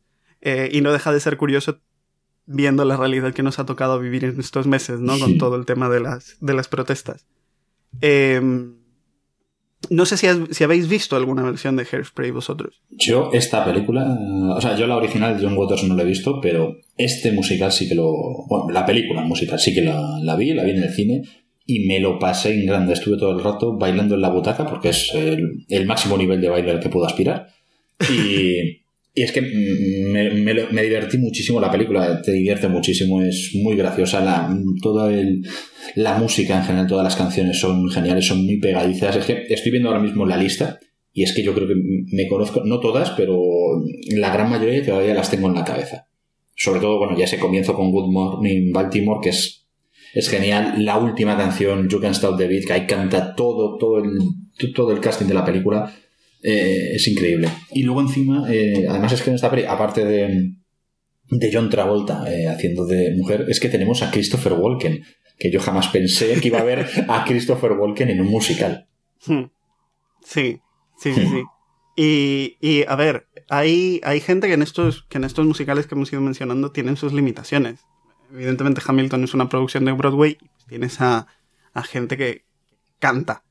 Eh, 0.41 0.69
y 0.73 0.81
no 0.81 0.93
deja 0.93 1.13
de 1.13 1.21
ser 1.21 1.37
curioso 1.37 1.81
viendo 2.47 2.85
la 2.85 2.97
realidad 2.97 3.33
que 3.33 3.43
nos 3.43 3.59
ha 3.59 3.65
tocado 3.67 3.99
vivir 3.99 4.25
en 4.25 4.39
estos 4.39 4.67
meses, 4.67 5.01
¿no? 5.01 5.19
Con 5.19 5.39
todo 5.39 5.57
el 5.57 5.65
tema 5.65 5.89
de 5.89 6.01
las, 6.01 6.37
de 6.41 6.53
las 6.55 6.69
protestas. 6.69 7.27
Em, 8.01 8.77
no 9.91 10.07
sé 10.07 10.17
si, 10.17 10.27
si 10.51 10.65
habéis 10.65 10.89
visto 10.89 11.17
alguna 11.17 11.43
versión 11.43 11.77
de 11.77 11.87
Hairspray 11.91 12.31
vosotros. 12.31 12.81
Yo 12.91 13.31
esta 13.33 13.65
película, 13.65 14.07
o 14.57 14.61
sea, 14.61 14.77
yo 14.77 14.87
la 14.87 14.97
original 14.97 15.37
de 15.37 15.45
John 15.45 15.57
Waters 15.57 15.85
no 15.85 15.97
la 15.97 16.03
he 16.03 16.07
visto, 16.07 16.41
pero 16.41 16.77
este 16.97 17.33
musical 17.33 17.73
sí 17.73 17.89
que 17.89 17.95
lo... 17.95 18.13
Bueno, 18.49 18.71
la 18.71 18.87
película 18.87 19.23
musical 19.23 19.59
sí 19.59 19.75
que 19.75 19.83
la, 19.83 20.19
la 20.21 20.37
vi, 20.37 20.53
la 20.53 20.65
vi 20.65 20.71
en 20.73 20.83
el 20.83 20.91
cine 20.91 21.23
y 21.67 21.87
me 21.87 22.01
lo 22.01 22.19
pasé 22.19 22.55
en 22.55 22.67
grande. 22.67 22.93
Estuve 22.93 23.17
todo 23.17 23.37
el 23.37 23.43
rato 23.43 23.77
bailando 23.77 24.15
en 24.15 24.21
la 24.21 24.31
butaca 24.31 24.67
porque 24.67 24.91
es 24.91 25.13
el, 25.15 25.65
el 25.69 25.87
máximo 25.87 26.17
nivel 26.17 26.41
de 26.41 26.49
baile 26.49 26.73
al 26.73 26.81
que 26.81 26.89
puedo 26.89 27.07
aspirar. 27.07 27.49
Y, 28.11 28.84
y 29.17 29.23
es 29.23 29.31
que 29.31 29.41
me, 29.41 30.31
me 30.73 30.83
divertí 30.83 31.19
muchísimo 31.19 31.61
la 31.61 31.71
película, 31.71 32.21
te 32.21 32.33
divierte 32.33 32.67
muchísimo, 32.67 33.23
es 33.23 33.53
muy 33.55 33.77
graciosa. 33.77 34.21
La, 34.21 34.53
toda 34.83 35.13
el, 35.13 35.47
la 35.95 36.19
música 36.19 36.59
en 36.59 36.65
general, 36.65 36.89
todas 36.89 37.05
las 37.05 37.15
canciones 37.15 37.61
son 37.61 37.89
geniales, 37.91 38.27
son 38.27 38.45
muy 38.45 38.59
pegadizas. 38.59 39.15
Es 39.15 39.25
que 39.25 39.45
estoy 39.49 39.71
viendo 39.71 39.89
ahora 39.89 40.03
mismo 40.03 40.27
la 40.27 40.37
lista 40.37 40.81
y 41.13 41.23
es 41.23 41.33
que 41.33 41.45
yo 41.45 41.55
creo 41.55 41.69
que 41.69 41.77
me 41.77 42.27
conozco, 42.27 42.63
no 42.65 42.81
todas, 42.81 43.11
pero 43.11 43.41
la 44.17 44.33
gran 44.33 44.51
mayoría 44.51 44.85
todavía 44.85 45.15
las 45.15 45.31
tengo 45.31 45.47
en 45.47 45.55
la 45.55 45.65
cabeza. 45.65 46.09
Sobre 46.57 46.81
todo, 46.81 46.99
bueno, 46.99 47.17
ya 47.17 47.27
ese 47.27 47.39
comienzo 47.39 47.75
con 47.75 47.93
Good 47.93 48.11
Morning 48.11 48.73
Baltimore, 48.73 49.21
que 49.23 49.29
es, 49.29 49.65
es 50.13 50.29
genial. 50.29 50.85
La 50.85 50.99
última 50.99 51.37
canción, 51.37 51.89
You 51.89 52.01
Can 52.01 52.13
Stop 52.13 52.37
the 52.37 52.49
Beat, 52.49 52.65
que 52.65 52.73
ahí 52.73 52.87
canta 52.87 53.37
todo, 53.37 53.79
todo 53.79 54.03
el, 54.03 54.19
todo 54.75 54.91
el 54.91 54.99
casting 54.99 55.27
de 55.27 55.35
la 55.35 55.45
película. 55.45 55.95
Eh, 56.45 56.95
es 56.95 57.09
increíble. 57.09 57.49
Y 57.73 57.83
luego 57.83 58.03
encima, 58.03 58.45
eh, 58.53 58.87
además 58.89 59.13
es 59.13 59.23
que 59.23 59.31
en 59.31 59.37
esta 59.37 59.51
peli, 59.51 59.65
aparte 59.65 60.05
de, 60.05 60.53
de 61.31 61.51
John 61.51 61.71
Travolta 61.71 62.31
eh, 62.31 62.47
haciendo 62.49 62.85
de 62.85 63.15
mujer, 63.17 63.47
es 63.49 63.59
que 63.59 63.71
tenemos 63.71 64.03
a 64.03 64.11
Christopher 64.11 64.53
Walken, 64.53 65.03
que 65.39 65.51
yo 65.51 65.59
jamás 65.59 65.89
pensé 65.89 66.39
que 66.41 66.49
iba 66.49 66.61
a 66.61 66.65
ver 66.65 66.87
a 67.09 67.25
Christopher 67.25 67.73
Walken 67.73 68.11
en 68.11 68.21
un 68.21 68.29
musical. 68.29 68.87
Hmm. 69.27 69.45
Sí, 70.23 70.61
sí, 70.99 71.15
sí, 71.15 71.27
sí. 71.27 71.43
Y, 71.97 72.57
y 72.61 72.85
a 72.87 72.95
ver, 72.97 73.27
hay, 73.49 74.01
hay 74.05 74.21
gente 74.21 74.47
que 74.47 74.55
en, 74.55 74.63
estos, 74.63 75.05
que 75.09 75.19
en 75.19 75.25
estos 75.25 75.47
musicales 75.47 75.87
que 75.87 75.95
hemos 75.95 76.13
ido 76.13 76.21
mencionando 76.21 76.73
tienen 76.73 76.97
sus 76.97 77.13
limitaciones. 77.13 77.81
Evidentemente 78.33 78.83
Hamilton 78.85 79.25
es 79.25 79.33
una 79.33 79.49
producción 79.49 79.85
de 79.85 79.93
Broadway 79.93 80.37
y 80.43 80.69
tienes 80.69 81.01
a, 81.01 81.27
a 81.73 81.83
gente 81.83 82.17
que 82.17 82.45
canta. 82.99 83.45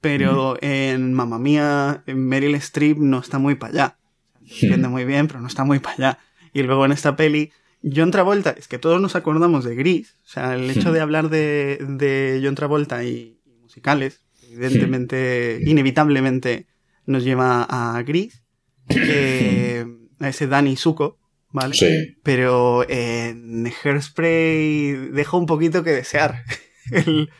Pero 0.00 0.56
en 0.60 1.12
Mamma 1.12 1.38
Mía, 1.38 2.02
en 2.06 2.26
Meryl 2.26 2.54
Streep 2.56 2.98
no 2.98 3.18
está 3.18 3.38
muy 3.38 3.56
para 3.56 3.72
allá. 3.72 3.98
Se 4.46 4.66
entiende 4.66 4.88
muy 4.88 5.04
bien, 5.04 5.26
pero 5.26 5.40
no 5.40 5.48
está 5.48 5.64
muy 5.64 5.78
para 5.80 5.94
allá. 5.94 6.18
Y 6.52 6.62
luego 6.62 6.84
en 6.84 6.92
esta 6.92 7.16
peli, 7.16 7.50
John 7.82 8.10
Travolta, 8.10 8.50
es 8.50 8.68
que 8.68 8.78
todos 8.78 9.00
nos 9.00 9.16
acordamos 9.16 9.64
de 9.64 9.74
Gris. 9.74 10.14
O 10.24 10.28
sea, 10.28 10.54
el 10.54 10.70
hecho 10.70 10.92
de 10.92 11.00
hablar 11.00 11.28
de, 11.30 11.78
de 11.88 12.40
John 12.42 12.54
Travolta 12.54 13.04
y, 13.04 13.40
y 13.44 13.58
musicales, 13.60 14.22
evidentemente, 14.42 15.60
inevitablemente 15.64 16.66
nos 17.06 17.24
lleva 17.24 17.62
a 17.62 18.00
Gris, 18.02 18.42
eh, 18.88 19.86
a 20.20 20.28
ese 20.28 20.46
Danny 20.46 20.76
Zuko, 20.76 21.18
¿vale? 21.50 21.74
Sí. 21.74 22.16
Pero 22.22 22.88
en 22.88 23.66
Hairspray 23.66 25.10
deja 25.12 25.36
un 25.36 25.46
poquito 25.46 25.82
que 25.82 25.90
desear 25.90 26.44
el, 26.92 27.30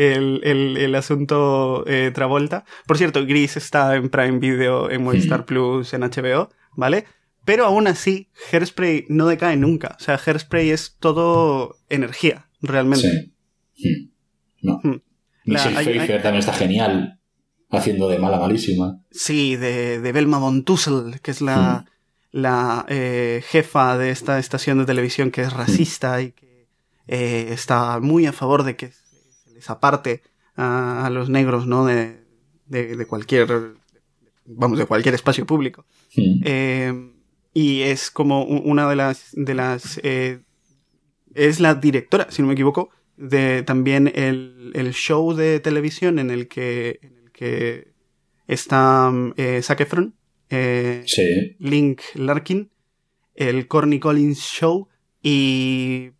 el, 0.00 0.40
el, 0.44 0.76
el 0.76 0.94
asunto 0.94 1.84
eh, 1.86 2.10
Travolta. 2.14 2.64
Por 2.86 2.96
cierto, 2.98 3.24
Gris 3.26 3.56
está 3.56 3.96
en 3.96 4.08
Prime 4.08 4.38
Video, 4.38 4.90
en 4.90 5.02
Movistar 5.04 5.44
Plus, 5.44 5.92
en 5.94 6.02
HBO, 6.02 6.48
¿vale? 6.76 7.04
Pero 7.44 7.64
aún 7.64 7.86
así, 7.86 8.28
Hairspray 8.52 9.06
no 9.08 9.26
decae 9.26 9.56
nunca. 9.56 9.96
O 9.98 10.02
sea, 10.02 10.18
Hairspray 10.24 10.70
es 10.70 10.96
todo 10.98 11.76
energía, 11.88 12.48
realmente. 12.60 13.32
Sí. 13.74 13.88
Hmm. 13.88 14.10
No. 14.62 14.80
Hmm. 14.82 15.00
Michelle 15.44 15.72
La- 15.72 15.78
hay- 15.80 15.86
Pfeiffer 15.86 16.22
también 16.22 16.40
está 16.40 16.52
genial, 16.52 17.18
haciendo 17.70 18.08
de 18.08 18.18
mala 18.18 18.38
malísima. 18.38 19.00
Sí, 19.10 19.56
de, 19.56 20.00
de 20.00 20.12
Belma 20.12 20.38
von 20.38 20.64
Tussel, 20.64 21.20
que 21.22 21.30
es 21.30 21.40
la, 21.40 21.86
la 22.30 22.84
eh, 22.88 23.42
jefa 23.48 23.96
de 23.96 24.10
esta 24.10 24.38
estación 24.38 24.78
de 24.78 24.84
televisión 24.84 25.30
que 25.30 25.42
es 25.42 25.52
racista 25.52 26.20
y 26.22 26.32
que 26.32 26.68
eh, 27.08 27.48
está 27.52 27.98
muy 28.00 28.26
a 28.26 28.32
favor 28.32 28.62
de 28.64 28.76
que 28.76 28.92
les 29.60 29.70
aparte 29.70 30.22
a, 30.56 31.06
a 31.06 31.10
los 31.10 31.28
negros, 31.28 31.66
¿no? 31.66 31.84
De, 31.86 32.24
de, 32.66 32.96
de 32.96 33.06
cualquier, 33.06 33.74
vamos, 34.46 34.78
de 34.78 34.86
cualquier 34.86 35.14
espacio 35.14 35.46
público. 35.46 35.84
Hmm. 36.16 36.40
Eh, 36.44 37.12
y 37.52 37.82
es 37.82 38.10
como 38.10 38.44
una 38.44 38.88
de 38.88 38.96
las, 38.96 39.30
de 39.32 39.54
las, 39.54 40.00
eh, 40.02 40.40
es 41.34 41.60
la 41.60 41.74
directora, 41.74 42.28
si 42.30 42.42
no 42.42 42.48
me 42.48 42.54
equivoco, 42.54 42.90
de 43.16 43.62
también 43.62 44.10
el, 44.14 44.72
el 44.74 44.92
show 44.92 45.34
de 45.34 45.60
televisión 45.60 46.18
en 46.18 46.30
el 46.30 46.48
que, 46.48 46.98
en 47.02 47.18
el 47.18 47.32
que 47.32 47.92
está 48.46 49.12
eh, 49.36 49.60
Zac 49.62 49.80
Efron, 49.80 50.14
eh, 50.48 51.02
Sí. 51.06 51.56
Link 51.58 52.00
Larkin, 52.14 52.70
el 53.34 53.66
Corny 53.68 54.00
Collins 54.00 54.40
Show 54.40 54.88
y 55.22 56.10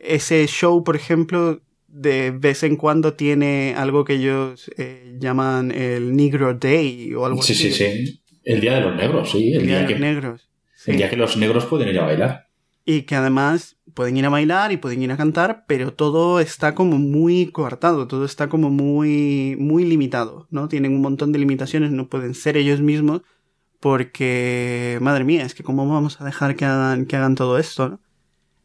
ese 0.00 0.46
show, 0.46 0.82
por 0.82 0.96
ejemplo, 0.96 1.60
de 1.92 2.30
vez 2.30 2.62
en 2.62 2.76
cuando 2.76 3.14
tiene 3.14 3.74
algo 3.76 4.04
que 4.04 4.14
ellos 4.14 4.70
eh, 4.78 5.16
llaman 5.18 5.70
el 5.72 6.14
Negro 6.14 6.54
Day 6.54 7.12
o 7.14 7.26
algo 7.26 7.42
Sí, 7.42 7.52
así. 7.52 7.72
sí, 7.72 7.90
sí. 7.94 8.22
El 8.44 8.60
Día 8.60 8.74
de 8.74 8.80
los 8.82 8.96
Negros, 8.96 9.30
sí. 9.30 9.52
El, 9.52 9.60
El 9.62 9.66
Día 9.66 9.78
de 9.80 9.86
que, 9.86 9.92
los 9.92 10.00
Negros. 10.00 10.42
el 10.42 10.48
Sí. 10.74 10.92
día 10.92 11.10
que 11.10 11.16
los 11.16 11.36
negros 11.36 11.66
pueden 11.66 11.88
ir 11.88 11.98
a 11.98 12.04
bailar. 12.06 12.48
Y 12.86 13.02
que 13.02 13.14
además 13.14 13.76
pueden 13.92 14.16
ir 14.16 14.24
a 14.24 14.30
bailar 14.30 14.72
y 14.72 14.78
pueden 14.78 15.02
ir 15.02 15.12
a 15.12 15.16
cantar, 15.18 15.64
pero 15.68 15.92
todo 15.92 16.40
está 16.40 16.74
como 16.74 16.96
muy 16.98 17.46
coartado, 17.50 18.06
todo 18.08 18.24
está 18.24 18.48
como 18.48 18.70
muy, 18.70 19.56
muy 19.58 19.84
limitado, 19.84 20.46
¿no? 20.50 20.68
Tienen 20.68 20.94
un 20.94 21.02
montón 21.02 21.32
de 21.32 21.38
limitaciones, 21.38 21.90
no 21.90 22.08
pueden 22.08 22.34
ser 22.34 22.56
ellos 22.56 22.80
mismos, 22.80 23.20
porque, 23.80 24.98
madre 25.00 25.24
mía, 25.24 25.44
es 25.44 25.54
que 25.54 25.62
cómo 25.62 25.86
vamos 25.88 26.20
a 26.20 26.24
dejar 26.24 26.56
que 26.56 26.64
hagan, 26.64 27.06
que 27.06 27.16
hagan 27.16 27.34
todo 27.34 27.58
esto, 27.58 27.88
¿no? 27.90 28.00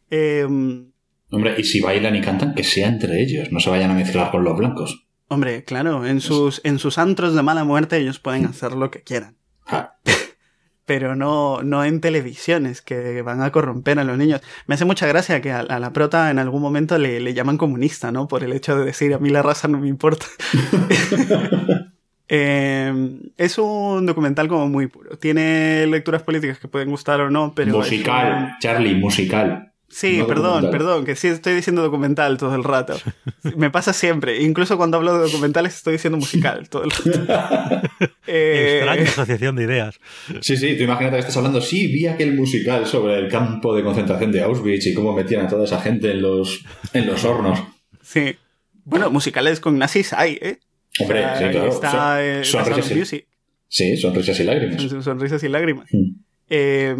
Em, 0.09 0.91
Hombre, 1.32 1.55
y 1.57 1.63
si 1.63 1.82
bailan 1.82 2.15
y 2.15 2.21
cantan, 2.21 2.53
que 2.53 2.63
sea 2.63 2.88
entre 2.88 3.21
ellos, 3.21 3.51
no 3.51 3.59
se 3.59 3.69
vayan 3.69 3.91
a 3.91 3.95
mezclar 3.95 4.32
con 4.32 4.43
los 4.43 4.57
blancos. 4.57 5.05
hombre, 5.28 5.63
claro, 5.63 6.05
en 6.05 6.21
sus, 6.21 6.61
en 6.63 6.78
sus 6.80 6.97
antros 6.97 7.34
de 7.36 7.41
mala 7.43 7.63
muerte 7.63 7.97
ellos 7.97 8.19
pueden 8.19 8.45
hacer 8.45 8.73
lo 8.73 8.91
que 8.91 9.01
quieran. 9.01 9.36
Ja. 9.65 9.95
pero 10.86 11.15
no, 11.15 11.63
no 11.63 11.84
en 11.84 11.99
televisiones 11.99 12.84
que 12.84 13.23
van 13.23 13.41
a 13.41 13.51
corromper 13.51 13.97
a 13.97 14.03
los 14.03 14.19
niños. 14.19 14.41
Me 14.67 14.76
hace 14.76 14.86
mucha 14.86 15.07
gracia 15.07 15.41
que 15.41 15.51
a, 15.51 15.61
a 15.61 15.80
la 15.80 15.91
prota 15.93 16.30
en 16.30 16.38
algún 16.38 16.61
momento 16.61 16.99
le, 16.99 17.19
le 17.19 17.34
llaman 17.34 17.57
comunista, 17.57 18.11
¿no? 18.11 18.28
Por 18.28 18.43
el 18.43 18.53
hecho 18.53 18.78
de 18.78 18.86
decir 18.86 19.13
a 19.15 19.17
mí 19.17 19.30
la 19.30 19.41
raza 19.41 19.67
no 19.67 19.80
me 19.80 19.88
importa. 19.88 20.28
Eh, 22.28 23.19
es 23.38 23.57
un 23.59 24.03
documental 24.07 24.47
como 24.47 24.67
muy 24.67 24.88
puro. 24.88 25.15
Tiene 25.19 25.86
lecturas 25.86 26.23
políticas 26.23 26.57
que 26.57 26.67
pueden 26.67 26.89
gustar 26.89 27.21
o 27.21 27.30
no, 27.30 27.53
pero... 27.55 27.78
musical, 27.78 28.34
un- 28.45 28.49
Charlie, 28.59 28.95
musical. 28.95 29.71
Sí, 29.97 30.17
No 30.17 30.27
perdón, 30.27 30.71
perdón, 30.71 31.05
que 31.05 31.15
sí 31.15 31.29
estoy 31.29 31.53
diciendo 31.53 31.81
documental 31.81 32.37
todo 32.37 32.53
el 32.53 32.65
rato. 32.65 32.97
Me 33.55 33.69
pasa 33.71 33.93
siempre. 33.93 34.41
Incluso 34.41 34.75
cuando 34.75 34.97
hablo 34.97 35.17
de 35.17 35.23
documentales 35.23 35.73
estoy 35.75 35.93
diciendo 35.93 36.17
musical 36.17 36.67
todo 36.67 36.83
el 36.83 36.91
rato. 36.91 37.87
Eh, 38.27 38.77
Extraña 38.81 39.03
asociación 39.03 39.55
de 39.55 39.63
ideas. 39.63 39.99
Sí, 40.41 40.57
sí, 40.57 40.75
tú 40.75 40.83
imagínate 40.83 41.15
que 41.17 41.19
estás 41.21 41.37
hablando, 41.37 41.61
sí, 41.61 41.87
vi 41.87 42.07
aquel 42.07 42.33
musical 42.33 42.85
sobre 42.87 43.19
el 43.19 43.29
campo 43.29 43.73
de 43.75 43.83
concentración 43.83 44.31
de 44.31 44.41
Auschwitz 44.41 44.87
y 44.87 44.93
cómo 44.95 45.13
metían 45.13 45.45
a 45.45 45.47
toda 45.47 45.63
esa 45.63 45.79
gente 45.79 46.11
en 46.11 46.21
los, 46.23 46.65
en 46.93 47.05
los 47.05 47.23
hornos. 47.23 47.59
Sí. 48.01 48.35
Bueno, 48.83 49.09
musicales 49.11 49.59
con 49.59 49.77
nazis 49.77 50.11
hay, 50.11 50.39
¿eh? 50.41 50.57
Hombre, 50.99 51.19
O 51.19 51.23
sea, 51.23 51.37
sí, 51.37 51.45
claro. 51.51 51.69
Está 51.71 51.91
Son- 51.91 52.19
eh, 52.19 52.37
The 52.39 52.45
sonrisas 52.45 52.91
y- 52.91 52.95
Music, 52.95 53.27
Sí, 53.69 53.97
sonrisas 53.97 54.39
y 54.39 54.43
lágrimas. 54.43 55.03
sonrisas 55.03 55.43
y 55.43 55.47
lágrimas. 55.49 55.87
Mm. 55.91 56.11
Eh, 56.49 56.95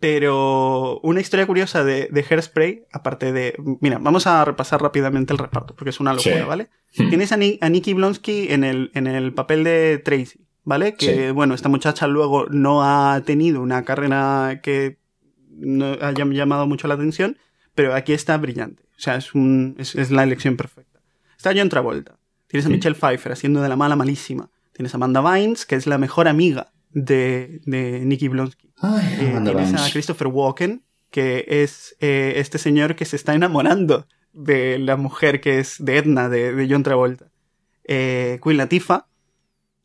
pero 0.00 1.00
una 1.00 1.20
historia 1.20 1.46
curiosa 1.46 1.84
de, 1.84 2.08
de 2.10 2.24
Hairspray, 2.28 2.84
aparte 2.92 3.32
de... 3.32 3.54
Mira, 3.80 3.98
vamos 4.00 4.26
a 4.26 4.44
repasar 4.44 4.80
rápidamente 4.82 5.32
el 5.32 5.38
reparto, 5.38 5.74
porque 5.74 5.90
es 5.90 6.00
una 6.00 6.14
locura, 6.14 6.38
Sí. 6.38 6.42
¿vale? 6.46 6.68
Mm. 6.96 7.08
Tienes 7.08 7.32
a, 7.32 7.36
Ni- 7.36 7.58
a 7.60 7.68
Nikki 7.68 7.92
Blonsky 7.94 8.48
en 8.50 8.64
el, 8.64 8.90
en 8.94 9.06
el 9.06 9.34
papel 9.34 9.64
de 9.64 9.98
Tracy, 9.98 10.46
¿vale? 10.62 10.94
Que, 10.94 11.26
Sí. 11.26 11.30
bueno, 11.32 11.54
esta 11.54 11.68
muchacha 11.68 12.06
luego 12.06 12.46
no 12.50 12.82
ha 12.82 13.20
tenido 13.24 13.60
una 13.60 13.84
carrera 13.84 14.60
que 14.62 14.98
no 15.50 15.96
haya 16.00 16.24
llamado 16.24 16.66
mucho 16.66 16.88
la 16.88 16.94
atención, 16.94 17.36
pero 17.74 17.94
aquí 17.94 18.12
está 18.12 18.36
brillante. 18.38 18.82
O 18.96 19.00
sea, 19.00 19.16
es, 19.16 19.34
un, 19.34 19.74
es, 19.78 19.94
es 19.96 20.10
la 20.10 20.22
elección 20.22 20.56
perfecta. 20.56 21.00
Está 21.36 21.52
John 21.54 21.68
Travolta. 21.68 22.16
Tienes 22.46 22.64
a 22.66 22.68
Sí. 22.68 22.74
Michelle 22.74 22.94
Pfeiffer 22.94 23.32
haciendo 23.32 23.60
de 23.60 23.68
la 23.68 23.76
mala 23.76 23.96
malísima. 23.96 24.50
Tienes 24.72 24.94
a 24.94 24.96
Amanda 24.96 25.20
Vines, 25.20 25.66
que 25.66 25.74
es 25.74 25.86
la 25.86 25.98
mejor 25.98 26.26
amiga 26.28 26.72
de, 26.90 27.60
de 27.66 28.00
Nikki 28.04 28.28
Blonsky. 28.28 28.72
Ay, 28.84 29.16
Eh, 29.20 29.40
tienes 29.42 29.74
a. 29.74 29.90
Christopher 29.90 30.26
Walken, 30.28 30.84
que 31.10 31.44
es 31.48 31.96
eh, 32.00 32.34
este 32.36 32.58
señor 32.58 32.96
que 32.96 33.04
se 33.04 33.16
está 33.16 33.34
enamorando 33.34 34.06
de 34.32 34.78
la 34.78 34.96
mujer 34.96 35.40
que 35.40 35.58
es 35.58 35.76
de 35.78 35.98
Edna, 35.98 36.28
de, 36.28 36.54
de 36.54 36.68
John 36.68 36.82
Travolta. 36.82 37.30
Eh, 37.84 38.40
Queen 38.42 38.56
Latifah, 38.56 39.06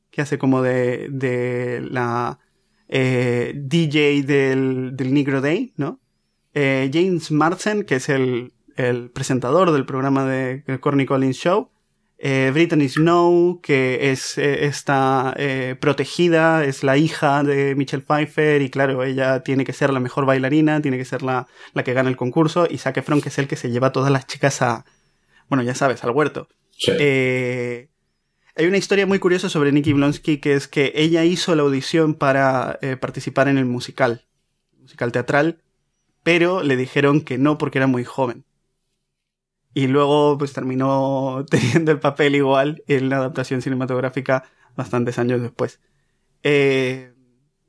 que 0.09 0.21
hace 0.21 0.37
como 0.37 0.61
de, 0.61 1.07
de 1.11 1.81
la 1.89 2.39
eh, 2.87 3.53
DJ 3.55 4.23
del, 4.23 4.95
del 4.95 5.13
Negro 5.13 5.41
Day, 5.41 5.73
¿no? 5.77 5.99
James 6.53 7.31
Marsden, 7.31 7.83
que 7.83 7.95
es 7.95 8.09
el, 8.09 8.51
el 8.75 9.11
presentador 9.11 9.71
del 9.71 9.85
programa 9.85 10.25
de 10.25 10.63
Corny 10.81 11.05
Collins 11.05 11.37
Show. 11.37 11.69
Eh, 12.21 12.51
Brittany 12.53 12.89
Snow, 12.89 13.61
que 13.61 14.11
es 14.11 14.37
eh, 14.37 14.65
esta 14.65 15.33
eh, 15.37 15.77
protegida, 15.79 16.65
es 16.65 16.83
la 16.83 16.97
hija 16.97 17.43
de 17.43 17.75
Michelle 17.75 18.03
Pfeiffer 18.03 18.61
y 18.61 18.69
claro, 18.69 19.05
ella 19.05 19.41
tiene 19.41 19.63
que 19.63 19.71
ser 19.71 19.93
la 19.93 20.01
mejor 20.01 20.25
bailarina, 20.25 20.81
tiene 20.81 20.97
que 20.97 21.05
ser 21.05 21.23
la, 21.23 21.47
la 21.73 21.83
que 21.85 21.93
gana 21.93 22.09
el 22.09 22.17
concurso 22.17 22.67
y 22.69 22.77
Zac 22.77 22.97
Efron, 22.97 23.21
que 23.21 23.29
es 23.29 23.37
el 23.37 23.47
que 23.47 23.55
se 23.55 23.71
lleva 23.71 23.87
a 23.87 23.91
todas 23.93 24.11
las 24.11 24.27
chicas 24.27 24.61
a, 24.61 24.83
bueno, 25.47 25.63
ya 25.63 25.73
sabes, 25.75 26.03
al 26.03 26.11
huerto. 26.11 26.49
Sí. 26.71 26.91
Eh, 26.99 27.87
hay 28.53 28.65
una 28.65 28.77
historia 28.77 29.05
muy 29.05 29.19
curiosa 29.19 29.47
sobre 29.47 29.71
Nikki 29.71 29.93
Blonsky 29.93 30.39
que 30.39 30.55
es 30.55 30.67
que 30.67 30.91
ella 30.95 31.23
hizo 31.23 31.55
la 31.55 31.63
audición 31.63 32.15
para 32.15 32.79
participar 32.99 33.47
en 33.47 33.57
el 33.57 33.65
musical, 33.65 34.25
musical 34.77 35.13
teatral, 35.13 35.61
pero 36.23 36.63
le 36.63 36.75
dijeron 36.75 37.21
que 37.21 37.37
no 37.37 37.57
porque 37.57 37.77
era 37.77 37.87
muy 37.87 38.03
joven. 38.03 38.43
Y 39.73 39.87
luego 39.87 40.37
pues 40.37 40.53
terminó 40.53 41.45
teniendo 41.49 41.91
el 41.91 41.99
papel 41.99 42.35
igual 42.35 42.83
en 42.87 43.09
la 43.09 43.17
adaptación 43.17 43.61
cinematográfica 43.61 44.43
bastantes 44.75 45.19
años 45.19 45.41
después. 45.41 45.79
Eh, 46.43 47.13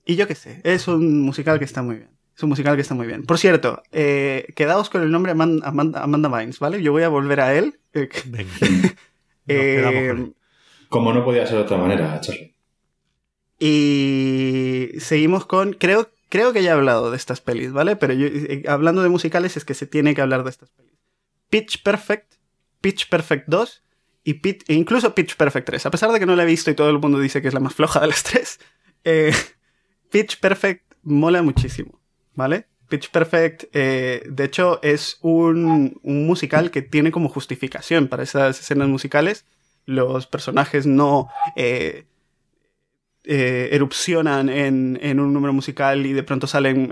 y 0.05 0.17
yo 0.17 0.27
qué 0.27 0.35
sé, 0.35 0.61
es 0.65 0.89
un 0.89 1.21
musical 1.23 1.59
que 1.59 1.65
está 1.65 1.83
muy 1.83 1.97
bien. 1.97 2.11
Es 2.37 2.43
un 2.43 2.49
musical 2.49 2.75
que 2.75 2.83
está 2.83 2.95
muy 2.95 3.07
bien. 3.07 3.25
Por 3.25 3.39
cierto, 3.39 3.83
eh, 3.93 4.47
quedaos 4.57 4.89
con 4.89 5.03
el 5.03 5.11
nombre 5.11 5.33
Amanda, 5.33 5.69
Amanda, 5.69 6.03
Amanda 6.03 6.29
Bynes, 6.31 6.59
¿vale? 6.59 6.83
Yo 6.83 6.93
voy 6.93 7.03
a 7.03 7.09
volver 7.11 7.41
a 7.41 7.55
él. 7.55 7.79
eh, 7.93 8.09
Venga. 8.25 8.51
eh, 9.47 9.75
quedamos 9.77 10.05
con 10.07 10.19
él. 10.27 10.37
Como 10.89 11.13
no 11.13 11.25
podía 11.25 11.47
ser 11.47 11.57
de 11.59 11.63
otra 11.65 11.77
manera, 11.77 12.19
Charlie. 12.21 12.55
Y 13.59 14.89
seguimos 15.01 15.45
con. 15.47 15.75
Creo, 15.75 16.11
creo 16.29 16.53
que 16.53 16.63
ya 16.63 16.71
he 16.71 16.73
hablado 16.73 17.11
de 17.11 17.17
estas 17.17 17.41
pelis, 17.41 17.73
¿vale? 17.73 17.97
Pero 17.97 18.15
yo, 18.15 18.27
eh, 18.27 18.65
hablando 18.69 19.03
de 19.03 19.09
musicales 19.11 19.57
es 19.57 19.65
que 19.65 19.75
se 19.75 19.87
tiene 19.87 20.15
que 20.15 20.23
hablar 20.23 20.45
de 20.45 20.51
estas 20.51 20.71
pelis. 20.71 20.93
Pitch 21.51 21.83
Perfect, 21.83 22.35
Pitch 22.81 23.09
Perfect 23.09 23.49
2 23.49 23.83
y 24.25 24.41
e 24.47 24.75
incluso 24.75 25.15
Pitch 25.15 25.37
Perfect 25.37 25.67
3. 25.67 25.87
A 25.87 25.91
pesar 25.91 26.13
de 26.13 26.21
que 26.21 26.27
no 26.27 26.37
la 26.37 26.45
he 26.45 26.47
visto 26.47 26.71
y 26.71 26.75
todo 26.75 26.89
el 26.91 26.99
mundo 26.99 27.19
dice 27.19 27.43
que 27.43 27.49
es 27.49 27.55
la 27.55 27.61
más 27.61 27.75
floja 27.75 28.01
de 28.01 28.07
las 28.07 28.23
tres, 28.23 28.61
eh, 29.05 29.33
Pitch 30.11 30.39
Perfect 30.41 30.95
mola 31.03 31.43
muchísimo, 31.43 32.01
¿vale? 32.35 32.67
Pitch 32.89 33.11
Perfect, 33.11 33.65
eh, 33.73 34.23
de 34.29 34.45
hecho, 34.45 34.81
es 34.83 35.19
un, 35.23 36.01
musical 36.03 36.71
que 36.71 36.83
tiene 36.83 37.13
como 37.13 37.29
justificación 37.29 38.09
para 38.09 38.25
esas 38.25 38.61
escenas 38.61 38.89
musicales. 38.89 39.45
Los 39.87 40.27
personajes 40.27 40.87
no 40.87 41.29
eh, 41.57 42.07
erupcionan 43.25 44.49
en, 44.49 45.21
un 45.21 45.33
número 45.33 45.53
musical 45.53 46.05
y 46.05 46.13
de 46.13 46.23
pronto 46.25 46.47
salen 46.47 46.91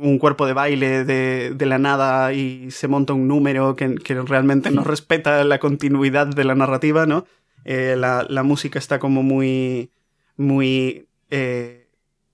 un 0.00 0.18
cuerpo 0.18 0.46
de 0.46 0.52
baile 0.52 1.04
de, 1.04 1.52
de 1.54 1.66
la 1.66 1.78
nada 1.78 2.32
y 2.32 2.70
se 2.70 2.88
monta 2.88 3.12
un 3.12 3.28
número 3.28 3.76
que, 3.76 3.96
que 3.96 4.20
realmente 4.22 4.70
no 4.70 4.82
respeta 4.84 5.44
la 5.44 5.58
continuidad 5.58 6.26
de 6.26 6.44
la 6.44 6.54
narrativa, 6.54 7.06
¿no? 7.06 7.26
Eh, 7.64 7.94
la, 7.96 8.26
la 8.28 8.42
música 8.42 8.78
está 8.78 8.98
como 8.98 9.22
muy, 9.22 9.92
muy 10.36 11.08
eh, 11.30 11.80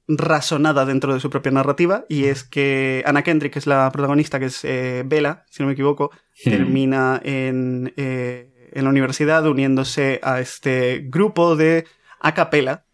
razonada 0.09 0.85
dentro 0.85 1.13
de 1.13 1.21
su 1.21 1.31
propia 1.31 1.53
narrativa 1.53 2.05
y 2.09 2.25
es 2.25 2.45
que 2.45 3.03
Anna 3.07 3.23
Kendrick, 3.23 3.53
que 3.55 3.59
es 3.59 3.67
la 3.67 3.91
protagonista, 3.91 4.39
que 4.39 4.47
es 4.47 4.65
eh, 4.65 5.03
Bella, 5.05 5.45
si 5.51 5.63
no 5.63 5.67
me 5.67 5.73
equivoco, 5.73 6.11
termina 6.45 7.21
en, 7.25 7.93
eh, 7.97 8.71
en 8.73 8.85
la 8.85 8.91
universidad 8.91 9.47
uniéndose 9.47 10.21
a 10.23 10.41
este 10.41 11.05
grupo 11.07 11.57
de 11.57 11.87
a 12.21 12.35
capela, 12.35 12.86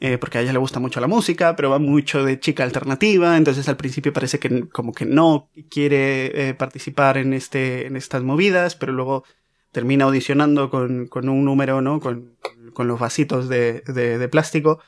eh, 0.00 0.18
porque 0.18 0.38
a 0.38 0.40
ella 0.42 0.52
le 0.52 0.58
gusta 0.58 0.80
mucho 0.80 1.00
la 1.00 1.06
música, 1.08 1.56
pero 1.56 1.70
va 1.70 1.78
mucho 1.78 2.24
de 2.24 2.38
chica 2.40 2.62
alternativa, 2.64 3.36
entonces 3.36 3.68
al 3.68 3.76
principio 3.76 4.12
parece 4.12 4.38
que 4.38 4.68
como 4.68 4.92
que 4.92 5.06
no 5.06 5.50
quiere 5.70 6.48
eh, 6.50 6.54
participar 6.54 7.18
en, 7.18 7.32
este, 7.32 7.86
en 7.86 7.96
estas 7.96 8.22
movidas, 8.22 8.76
pero 8.76 8.92
luego 8.92 9.24
termina 9.72 10.04
audicionando 10.06 10.70
con, 10.70 11.06
con 11.08 11.28
un 11.28 11.44
número, 11.44 11.80
¿no? 11.82 12.00
Con, 12.00 12.36
con 12.72 12.88
los 12.88 12.98
vasitos 13.00 13.48
de, 13.48 13.82
de- 13.86 14.18
de 14.18 14.28
plástico. 14.28 14.80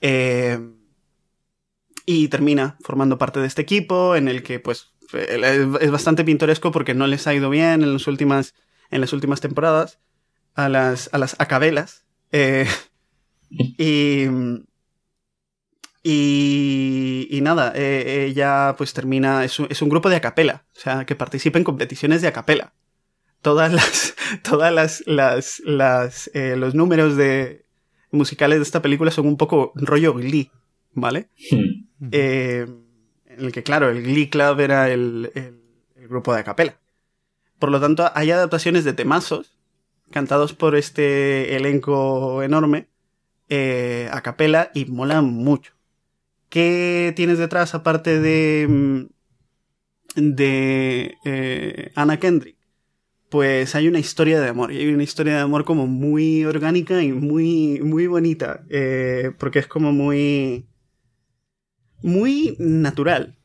eh, 0.00 0.58
y 2.06 2.28
termina 2.28 2.76
formando 2.80 3.18
parte 3.18 3.40
de 3.40 3.46
este 3.46 3.62
equipo 3.62 4.16
en 4.16 4.28
el 4.28 4.42
que 4.42 4.60
pues 4.60 4.92
eh, 5.14 5.66
es 5.80 5.90
bastante 5.90 6.24
pintoresco 6.24 6.70
porque 6.72 6.94
no 6.94 7.06
les 7.06 7.26
ha 7.26 7.34
ido 7.34 7.50
bien 7.50 7.82
en 7.82 7.92
las 7.92 8.06
últimas, 8.06 8.54
en 8.90 9.00
las 9.00 9.12
últimas 9.12 9.40
temporadas 9.40 9.98
a 10.54 10.68
las, 10.68 11.10
a 11.12 11.18
las 11.18 11.36
acabelas. 11.40 12.04
Eh, 12.32 12.66
y, 13.50 14.26
y, 16.02 17.26
y 17.30 17.40
nada, 17.40 17.72
eh, 17.74 18.26
ella 18.28 18.74
pues 18.76 18.92
termina, 18.92 19.44
es 19.44 19.58
un, 19.58 19.66
es 19.70 19.80
un 19.82 19.88
grupo 19.88 20.10
de 20.10 20.16
acapela, 20.16 20.64
o 20.76 20.80
sea, 20.80 21.06
que 21.06 21.14
participa 21.16 21.58
en 21.58 21.64
competiciones 21.64 22.20
de 22.22 22.28
acapela. 22.28 22.74
Todas 23.42 23.72
las, 23.72 24.14
todas 24.42 24.72
las, 24.72 25.02
las, 25.06 25.60
las 25.64 26.30
eh, 26.34 26.56
los 26.56 26.74
números 26.74 27.16
de 27.16 27.66
musicales 28.10 28.58
de 28.58 28.64
esta 28.64 28.82
película 28.82 29.10
son 29.10 29.26
un 29.26 29.36
poco 29.36 29.72
rollo 29.76 30.14
Glee, 30.14 30.50
¿vale? 30.92 31.28
Hmm. 32.00 32.08
Eh, 32.12 32.66
en 33.26 33.40
el 33.46 33.52
que, 33.52 33.62
claro, 33.62 33.90
el 33.90 34.02
Glee 34.02 34.30
Club 34.30 34.60
era 34.60 34.90
el, 34.90 35.30
el- 35.34 35.60
el 35.96 36.08
grupo 36.08 36.34
de 36.34 36.40
acapela. 36.40 36.78
Por 37.58 37.70
lo 37.70 37.80
tanto, 37.80 38.10
hay 38.14 38.30
adaptaciones 38.30 38.84
de 38.84 38.92
temazos 38.92 39.56
cantados 40.10 40.52
por 40.54 40.76
este 40.76 41.56
elenco 41.56 42.42
enorme 42.42 42.88
eh, 43.48 44.08
a 44.12 44.70
y 44.74 44.84
molan 44.86 45.26
mucho. 45.26 45.74
¿Qué 46.48 47.12
tienes 47.16 47.38
detrás 47.38 47.74
aparte 47.74 48.20
de, 48.20 48.66
mm, 48.68 49.06
de 50.36 51.16
eh, 51.24 51.90
Anna 51.94 52.18
Kendrick? 52.18 52.56
Pues 53.28 53.74
hay 53.74 53.88
una 53.88 53.98
historia 53.98 54.40
de 54.40 54.48
amor, 54.48 54.70
y 54.72 54.78
hay 54.78 54.94
una 54.94 55.02
historia 55.02 55.34
de 55.34 55.40
amor 55.40 55.64
como 55.64 55.88
muy 55.88 56.44
orgánica 56.44 57.02
y 57.02 57.12
muy, 57.12 57.80
muy 57.82 58.06
bonita, 58.06 58.64
eh, 58.70 59.32
porque 59.38 59.58
es 59.58 59.66
como 59.66 59.92
muy, 59.92 60.68
muy 62.02 62.54
natural, 62.60 63.36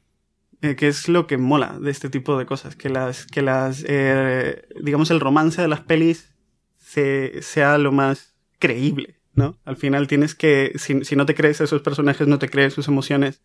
eh, 0.62 0.76
que 0.76 0.88
es 0.90 1.08
lo 1.10 1.26
que 1.26 1.38
mola 1.38 1.80
de 1.82 1.90
este 1.90 2.10
tipo 2.10 2.38
de 2.38 2.46
cosas, 2.46 2.76
que 2.76 2.90
las, 2.90 3.26
que 3.26 3.42
las, 3.42 3.84
eh, 3.88 4.68
digamos, 4.84 5.10
el 5.10 5.20
romance 5.20 5.62
de 5.62 5.68
las 5.70 5.82
pelis 5.82 6.36
se, 6.78 7.42
sea 7.42 7.78
lo 7.80 7.92
más 7.92 8.36
creíble, 8.60 9.19
¿no? 9.34 9.58
Al 9.66 9.78
final 9.78 10.08
tienes 10.08 10.36
que, 10.36 10.74
si, 10.76 11.04
si 11.06 11.16
no 11.16 11.26
te 11.26 11.36
crees 11.36 11.62
esos 11.62 11.82
personajes, 11.82 12.28
no 12.28 12.40
te 12.40 12.50
crees 12.50 12.74
sus 12.74 12.88
emociones, 12.88 13.42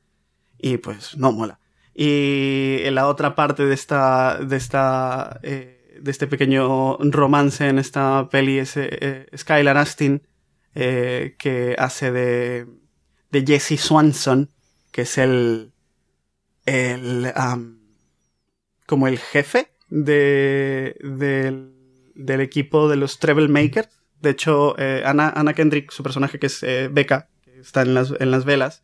y 0.59 0.79
pues 0.79 1.17
no 1.17 1.33
mola. 1.33 1.61
Y 1.95 2.79
en 2.83 2.95
la 2.97 3.07
otra 3.07 3.35
parte 3.35 3.67
de 3.67 3.75
esta, 3.75 4.39
de 4.39 4.57
esta, 4.57 5.39
eh, 5.43 5.99
de 6.01 6.11
este 6.11 6.27
pequeño 6.27 6.97
romance 6.99 7.69
en 7.69 7.79
esta 7.79 8.29
peli 8.31 8.59
es 8.59 8.73
eh, 8.77 9.27
Skylar 9.37 9.77
Astin, 9.77 10.23
eh, 10.75 11.37
que 11.39 11.77
hace 11.79 12.11
de, 12.11 12.67
de 13.31 13.45
Jesse 13.47 13.81
Swanson, 13.81 14.51
que 14.91 15.03
es 15.03 15.19
el, 15.19 15.73
el, 16.67 17.33
como 18.87 19.07
el 19.07 19.19
jefe 19.19 19.69
de, 19.89 20.97
del, 21.01 21.75
del 22.17 22.41
equipo 22.41 22.89
de 22.89 22.97
los 22.97 23.21
Treble 23.21 23.49
Makers. 23.49 23.89
De 24.25 24.31
hecho, 24.31 24.75
eh, 24.79 25.03
Anna, 25.05 25.33
Anna 25.37 25.53
Kendrick, 25.53 25.93
su 25.93 26.03
personaje 26.03 26.39
que 26.39 26.47
es 26.47 26.63
eh, 26.63 26.89
Becca, 26.91 27.29
que 27.45 27.61
está 27.61 27.83
en 27.83 27.93
las, 27.93 28.13
en 28.19 28.31
las 28.31 28.47
velas, 28.47 28.83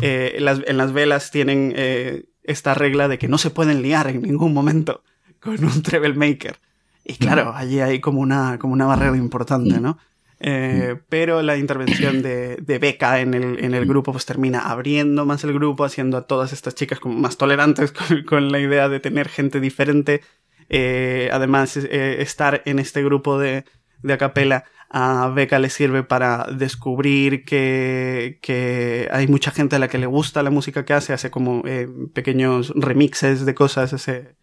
eh, 0.00 0.34
en, 0.36 0.44
las, 0.44 0.60
en 0.66 0.76
las 0.76 0.92
velas 0.92 1.30
tienen 1.30 1.72
eh, 1.76 2.24
esta 2.42 2.74
regla 2.74 3.06
de 3.06 3.18
que 3.18 3.28
no 3.28 3.38
se 3.38 3.50
pueden 3.50 3.80
liar 3.80 4.08
en 4.08 4.22
ningún 4.22 4.52
momento 4.52 5.04
con 5.38 5.62
un 5.64 5.82
Treble 5.82 6.14
Maker. 6.14 6.56
Y 7.04 7.14
claro, 7.14 7.52
allí 7.54 7.80
hay 7.80 8.00
como 8.00 8.20
una, 8.20 8.58
como 8.58 8.72
una 8.72 8.86
barrera 8.86 9.16
importante, 9.16 9.80
¿no? 9.80 9.98
Eh, 10.44 10.96
pero 11.08 11.40
la 11.42 11.56
intervención 11.56 12.20
de, 12.20 12.56
de 12.56 12.78
Becca 12.80 13.20
en 13.20 13.34
el, 13.34 13.64
en 13.64 13.74
el 13.74 13.86
grupo 13.86 14.10
pues 14.10 14.26
termina 14.26 14.58
abriendo 14.58 15.24
más 15.24 15.44
el 15.44 15.52
grupo, 15.52 15.84
haciendo 15.84 16.16
a 16.16 16.26
todas 16.26 16.52
estas 16.52 16.74
chicas 16.74 16.98
como 16.98 17.16
más 17.16 17.36
tolerantes 17.36 17.92
con, 18.08 18.24
con 18.24 18.50
la 18.50 18.58
idea 18.58 18.88
de 18.88 18.98
tener 18.98 19.28
gente 19.28 19.60
diferente. 19.60 20.22
Eh, 20.68 21.28
además, 21.32 21.76
eh, 21.76 22.22
estar 22.22 22.62
en 22.64 22.78
este 22.78 23.04
grupo 23.04 23.38
de, 23.38 23.64
de 24.02 24.12
acapela 24.12 24.64
a 24.94 25.32
Becca 25.34 25.58
le 25.58 25.70
sirve 25.70 26.02
para 26.02 26.46
descubrir 26.52 27.44
que, 27.44 28.38
que 28.42 29.08
hay 29.10 29.26
mucha 29.26 29.50
gente 29.50 29.76
a 29.76 29.78
la 29.78 29.88
que 29.88 29.96
le 29.96 30.06
gusta 30.06 30.42
la 30.42 30.50
música 30.50 30.84
que 30.84 30.92
hace, 30.92 31.14
hace 31.14 31.30
como 31.30 31.62
eh, 31.66 31.88
pequeños 32.12 32.72
remixes 32.76 33.46
de 33.46 33.54
cosas, 33.54 33.94
hace, 33.94 34.36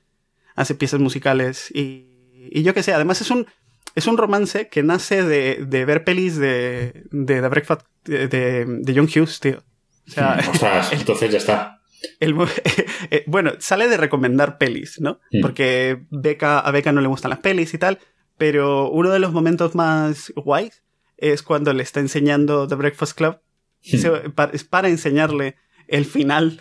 hace 0.56 0.74
piezas 0.74 1.00
musicales 1.00 1.70
y, 1.72 2.08
y 2.52 2.64
yo 2.64 2.74
qué 2.74 2.82
sé, 2.82 2.94
además 2.94 3.22
es 3.22 3.30
un, 3.30 3.46
es 3.94 4.08
un 4.08 4.18
romance 4.18 4.70
que 4.70 4.82
nace 4.82 5.24
de, 5.24 5.66
de 5.68 5.86
ver 5.86 6.04
pelis 6.04 6.38
de, 6.38 7.04
de 7.12 7.42
The 7.42 7.48
Breakfast 7.48 7.82
de, 8.06 8.28
de, 8.28 8.94
John 8.96 9.06
Hughes, 9.08 9.40
tío. 9.40 9.64
O 10.08 10.12
sea, 10.12 10.40
Ostras, 10.52 10.94
entonces 10.94 11.32
ya 11.32 11.38
está. 11.38 11.82
el 12.20 12.36
eh, 13.12 13.24
bueno, 13.28 13.52
sale 13.60 13.88
de 13.88 13.98
recomendar 13.98 14.58
pelis, 14.58 15.00
¿no? 15.00 15.20
Mm. 15.32 15.42
Porque 15.42 16.06
Becca, 16.10 16.60
a 16.60 16.72
Becca 16.72 16.92
no 16.92 17.02
le 17.02 17.08
gustan 17.08 17.30
las 17.30 17.40
pelis 17.40 17.74
y 17.74 17.78
tal, 17.78 18.00
pero 18.40 18.90
uno 18.90 19.12
de 19.12 19.20
los 19.20 19.32
momentos 19.32 19.76
más 19.76 20.34
guays 20.36 20.82
es 21.18 21.44
cuando 21.44 21.72
le 21.74 21.84
está 21.84 22.00
enseñando 22.00 22.68
The 22.68 22.74
Breakfast 22.76 23.16
Club. 23.16 23.38
Se- 23.82 24.10
pa- 24.32 24.50
es 24.52 24.64
para 24.64 24.90
enseñarle 24.90 25.56
el 25.88 26.06
final 26.06 26.60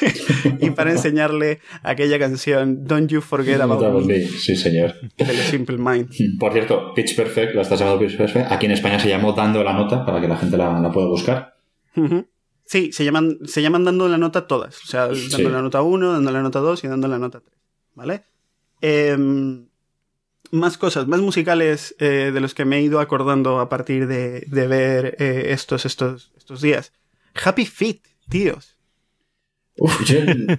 y 0.60 0.70
para 0.70 0.90
enseñarle 0.92 1.60
aquella 1.82 2.18
canción 2.18 2.84
Don't 2.84 3.10
You 3.10 3.20
Forget 3.20 3.60
About 3.60 4.04
Me 4.06 4.20
Sí, 4.26 4.56
señor. 4.56 4.94
de 5.16 5.24
The 5.24 5.34
Simple 5.44 5.78
Mind. 5.78 6.08
Por 6.38 6.52
cierto, 6.52 6.92
Pitch 6.94 7.14
Perfect, 7.16 7.54
la 7.54 7.62
estás 7.62 7.78
llamando 7.80 8.00
Pitch 8.00 8.16
Perfect. 8.16 8.50
Aquí 8.50 8.66
en 8.66 8.72
España 8.72 8.98
se 8.98 9.08
llamó 9.08 9.32
Dando 9.32 9.62
la 9.62 9.72
Nota 9.72 10.04
para 10.06 10.20
que 10.20 10.28
la 10.28 10.36
gente 10.36 10.56
la, 10.56 10.78
la 10.80 10.90
pueda 10.90 11.06
buscar. 11.08 11.54
Sí, 12.64 12.92
se 12.92 13.04
llaman, 13.04 13.38
se 13.46 13.62
llaman 13.62 13.84
dando 13.84 14.06
la 14.08 14.16
nota 14.18 14.46
todas. 14.46 14.80
O 14.84 14.86
sea, 14.86 15.06
dando 15.08 15.16
Sí. 15.16 15.42
la 15.42 15.60
nota 15.62 15.82
1, 15.82 16.12
dando 16.12 16.30
la 16.30 16.40
nota 16.42 16.60
2 16.60 16.84
y 16.84 16.88
dando 16.88 17.08
la 17.08 17.18
nota 17.18 17.40
3. 17.40 17.52
¿Vale? 17.94 18.22
Em, 18.80 19.66
más 20.50 20.78
cosas, 20.78 21.06
más 21.06 21.20
musicales 21.20 21.94
eh, 21.98 22.30
de 22.32 22.40
los 22.40 22.54
que 22.54 22.64
me 22.64 22.78
he 22.78 22.82
ido 22.82 23.00
acordando 23.00 23.60
a 23.60 23.68
partir 23.68 24.06
de, 24.06 24.40
de 24.46 24.66
ver 24.66 25.16
eh, 25.18 25.46
estos, 25.52 25.84
estos, 25.86 26.32
estos 26.36 26.60
días. 26.60 26.92
Happy 27.44 27.66
Feet, 27.66 28.00
tíos. 28.28 28.76
Uf, 29.76 30.04
yo, 30.04 30.24
no, 30.24 30.32
hay 30.32 30.56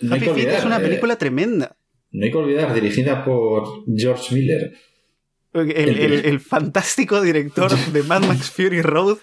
que 0.00 0.18
Feet 0.20 0.28
olvidar, 0.30 0.54
es 0.58 0.64
una 0.64 0.78
eh, 0.78 0.82
película 0.82 1.16
tremenda. 1.16 1.76
no 2.10 2.24
hay 2.24 2.30
que 2.30 2.36
olvidar, 2.38 2.74
dirigida 2.74 3.24
por 3.24 3.84
George 3.96 4.34
Miller. 4.34 4.72
El, 5.54 5.70
el- 5.98 6.24
el 6.24 6.40
fantástico 6.40 7.20
director 7.20 7.70
de 7.92 8.02
Mad 8.04 8.22
Max 8.24 8.50
Fury 8.50 8.80
Road. 8.82 9.18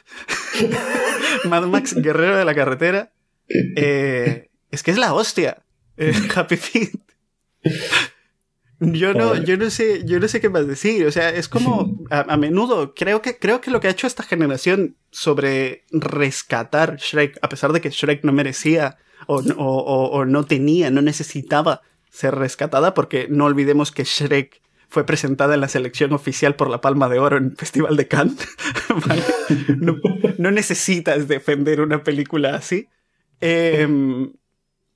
Mad 1.46 1.64
Max 1.68 1.96
Guerrero 1.96 2.38
de 2.38 2.46
la 2.46 2.54
Carretera. 2.54 3.12
Eh, 3.76 4.50
es 4.70 4.84
que 4.84 4.92
es 4.92 4.98
la 5.00 5.14
hostia. 5.14 5.64
eh, 5.98 6.14
Happy 6.36 6.56
Feet. 6.56 6.92
Yo 8.80 9.14
no, 9.14 9.36
yo 9.36 9.58
no 9.58 9.70
sé, 9.70 10.04
yo 10.06 10.20
no 10.20 10.28
sé 10.28 10.40
qué 10.40 10.50
más 10.50 10.66
decir. 10.68 11.06
O 11.06 11.12
sea, 11.12 11.30
es 11.30 11.50
como 11.50 11.98
a, 12.10 12.22
a 12.34 12.38
menudo. 12.38 12.94
Creo 12.96 13.22
que, 13.22 13.38
creo 13.38 13.60
que 13.62 13.72
lo 13.72 13.80
que 13.82 13.88
ha 13.88 13.92
hecho 13.92 14.08
esta 14.08 14.24
generación 14.24 14.96
sobre 15.12 15.84
rescatar 15.92 16.96
Shrek, 16.98 17.38
a 17.42 17.50
pesar 17.50 17.74
de 17.74 17.82
que 17.82 17.90
Shrek 17.90 18.24
no 18.24 18.32
merecía 18.32 18.98
o, 19.28 19.42
no- 19.42 19.56
o- 19.56 19.84
o- 19.84 20.10
o 20.12 20.26
no 20.26 20.46
tenía, 20.46 20.90
no 20.92 21.02
necesitaba 21.02 21.82
ser 22.10 22.36
rescatada, 22.36 22.94
porque 22.94 23.28
no 23.30 23.46
olvidemos 23.46 23.92
que 23.92 24.04
Shrek 24.04 24.62
fue 24.88 25.06
presentada 25.06 25.54
en 25.54 25.62
la 25.62 25.68
selección 25.68 26.14
oficial 26.14 26.56
por 26.56 26.70
la 26.70 26.82
Palma 26.82 27.10
de 27.10 27.20
Oro 27.20 27.38
en 27.38 27.46
el 27.46 27.56
Festival 27.58 27.96
de 27.98 28.08
Cannes. 28.08 28.48
¿vale? 29.08 29.22
no, 29.78 29.98
no 30.38 30.52
necesitas 30.52 31.28
defender 31.28 31.82
una 31.82 32.02
película 32.04 32.56
así. 32.56 32.88
Em, 33.42 34.32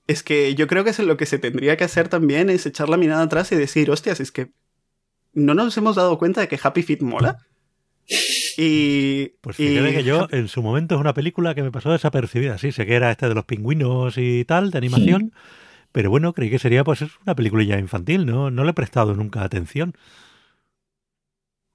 es 0.07 0.23
que 0.23 0.55
yo 0.55 0.67
creo 0.67 0.83
que 0.83 0.89
eso 0.91 1.03
lo 1.03 1.17
que 1.17 1.25
se 1.25 1.39
tendría 1.39 1.77
que 1.77 1.83
hacer 1.83 2.09
también 2.09 2.49
es 2.49 2.65
echar 2.65 2.89
la 2.89 2.97
mirada 2.97 3.23
atrás 3.23 3.51
y 3.51 3.55
decir, 3.55 3.89
hostias, 3.89 4.19
es 4.19 4.31
que 4.31 4.51
no 5.33 5.53
nos 5.53 5.77
hemos 5.77 5.95
dado 5.95 6.17
cuenta 6.17 6.41
de 6.41 6.47
que 6.47 6.59
Happy 6.61 6.83
Feet 6.83 7.01
mola. 7.01 7.39
Y. 8.57 9.29
Pues 9.41 9.59
y 9.59 9.69
fíjate 9.69 9.93
que 9.93 10.03
yo 10.03 10.27
en 10.31 10.47
su 10.47 10.61
momento 10.61 10.95
es 10.95 11.01
una 11.01 11.13
película 11.13 11.55
que 11.55 11.63
me 11.63 11.71
pasó 11.71 11.91
desapercibida. 11.91 12.57
Sí, 12.57 12.71
sé 12.71 12.85
que 12.85 12.95
era 12.95 13.11
este 13.11 13.27
de 13.27 13.35
los 13.35 13.45
pingüinos 13.45 14.17
y 14.17 14.45
tal, 14.45 14.71
de 14.71 14.77
animación. 14.77 15.33
Pero 15.91 16.09
bueno, 16.09 16.33
creí 16.33 16.49
que 16.49 16.59
sería 16.59 16.83
pues 16.83 17.01
es 17.01 17.11
una 17.25 17.35
peliculilla 17.35 17.79
infantil, 17.79 18.25
¿no? 18.25 18.51
No 18.51 18.63
le 18.63 18.71
he 18.71 18.73
prestado 18.73 19.15
nunca 19.15 19.43
atención. 19.43 19.95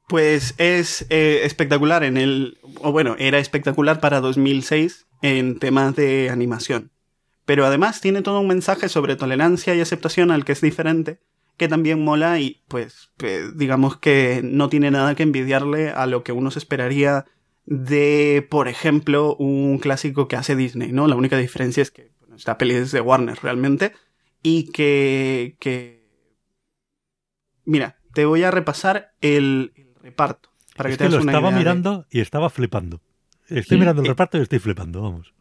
Pues 0.08 0.54
es 0.58 1.06
eh, 1.10 1.40
espectacular 1.44 2.04
en 2.04 2.16
el. 2.16 2.58
O 2.80 2.92
bueno, 2.92 3.16
era 3.18 3.38
espectacular 3.38 4.00
para 4.00 4.20
2006 4.20 5.06
en 5.22 5.58
temas 5.58 5.96
de 5.96 6.30
animación. 6.30 6.90
Pero 7.48 7.64
además 7.64 8.02
tiene 8.02 8.20
todo 8.20 8.40
un 8.40 8.46
mensaje 8.46 8.90
sobre 8.90 9.16
tolerancia 9.16 9.74
y 9.74 9.80
aceptación 9.80 10.30
al 10.30 10.44
que 10.44 10.52
es 10.52 10.60
diferente, 10.60 11.18
que 11.56 11.66
también 11.66 12.04
mola 12.04 12.38
y 12.40 12.62
pues, 12.68 13.10
pues, 13.16 13.56
digamos 13.56 13.96
que 13.96 14.42
no 14.44 14.68
tiene 14.68 14.90
nada 14.90 15.14
que 15.14 15.22
envidiarle 15.22 15.88
a 15.88 16.04
lo 16.04 16.22
que 16.24 16.32
uno 16.32 16.50
se 16.50 16.58
esperaría 16.58 17.24
de, 17.64 18.46
por 18.50 18.68
ejemplo, 18.68 19.34
un 19.36 19.78
clásico 19.78 20.28
que 20.28 20.36
hace 20.36 20.56
Disney, 20.56 20.92
¿no? 20.92 21.06
La 21.08 21.16
única 21.16 21.38
diferencia 21.38 21.80
es 21.82 21.90
que 21.90 22.12
bueno, 22.20 22.36
esta 22.36 22.58
peli 22.58 22.74
es 22.74 22.92
de 22.92 23.00
Warner 23.00 23.38
realmente 23.42 23.92
y 24.42 24.70
que, 24.70 25.56
que... 25.58 26.06
Mira, 27.64 27.96
te 28.12 28.26
voy 28.26 28.42
a 28.42 28.50
repasar 28.50 29.12
el, 29.22 29.72
el 29.74 29.94
reparto. 30.02 30.50
Para 30.76 30.90
que 30.90 30.96
te 30.98 31.04
que 31.04 31.10
lo 31.10 31.22
una 31.22 31.32
estaba 31.32 31.48
idea 31.48 31.58
de- 31.58 31.64
mirando 31.64 32.06
y 32.10 32.20
estaba 32.20 32.50
flipando. 32.50 33.00
Estoy 33.48 33.78
mirando 33.78 34.02
el 34.02 34.06
Eh. 34.06 34.10
reparto 34.10 34.36
y 34.38 34.42
estoy 34.42 34.58
flipando, 34.58 35.00
vamos. 35.00 35.32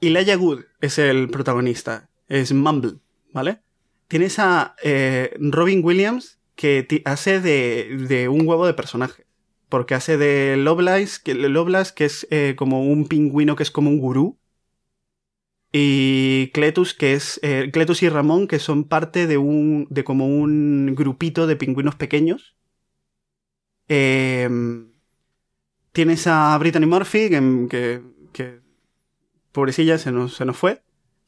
Elijah 0.00 0.36
Wood 0.36 0.64
es 0.80 0.98
el 0.98 1.28
protagonista, 1.28 2.08
es 2.28 2.52
Mumble, 2.52 2.98
¿vale? 3.32 3.60
Tienes 4.08 4.38
a 4.38 4.74
eh, 4.82 5.36
Robin 5.38 5.84
Williams 5.84 6.38
que 6.58 7.02
hace 7.04 7.40
de, 7.40 7.96
de 8.08 8.28
un 8.28 8.46
huevo 8.46 8.66
de 8.66 8.74
personaje. 8.74 9.26
Porque 9.68 9.94
hace 9.94 10.16
de 10.16 10.56
Lovelace, 10.56 11.20
que, 11.22 12.04
es 12.04 12.26
eh, 12.30 12.54
como 12.56 12.84
un 12.84 13.06
pingüino 13.06 13.54
que 13.54 13.62
es 13.62 13.70
como 13.70 13.90
un 13.90 13.98
gurú. 13.98 14.38
Y 15.72 16.50
Cletus, 16.54 16.94
que 16.94 17.12
es. 17.12 17.38
eh, 17.42 17.70
Cletus 17.72 18.02
y 18.02 18.08
Ramón, 18.08 18.48
que 18.48 18.58
son 18.58 18.84
parte 18.84 19.26
de 19.26 19.36
un. 19.36 19.86
de 19.90 20.04
como 20.04 20.26
un 20.26 20.94
grupito 20.96 21.46
de 21.46 21.56
pingüinos 21.56 21.94
pequeños. 21.96 22.56
Em, 23.88 24.90
tienes 25.92 26.26
a 26.26 26.56
Brittany 26.58 26.86
Murphy, 26.86 27.28
que, 27.28 28.02
que 28.32 28.60
pobrecilla 29.58 29.98
se 29.98 30.12
nos, 30.12 30.34
se 30.34 30.44
nos 30.44 30.56
fue. 30.56 30.82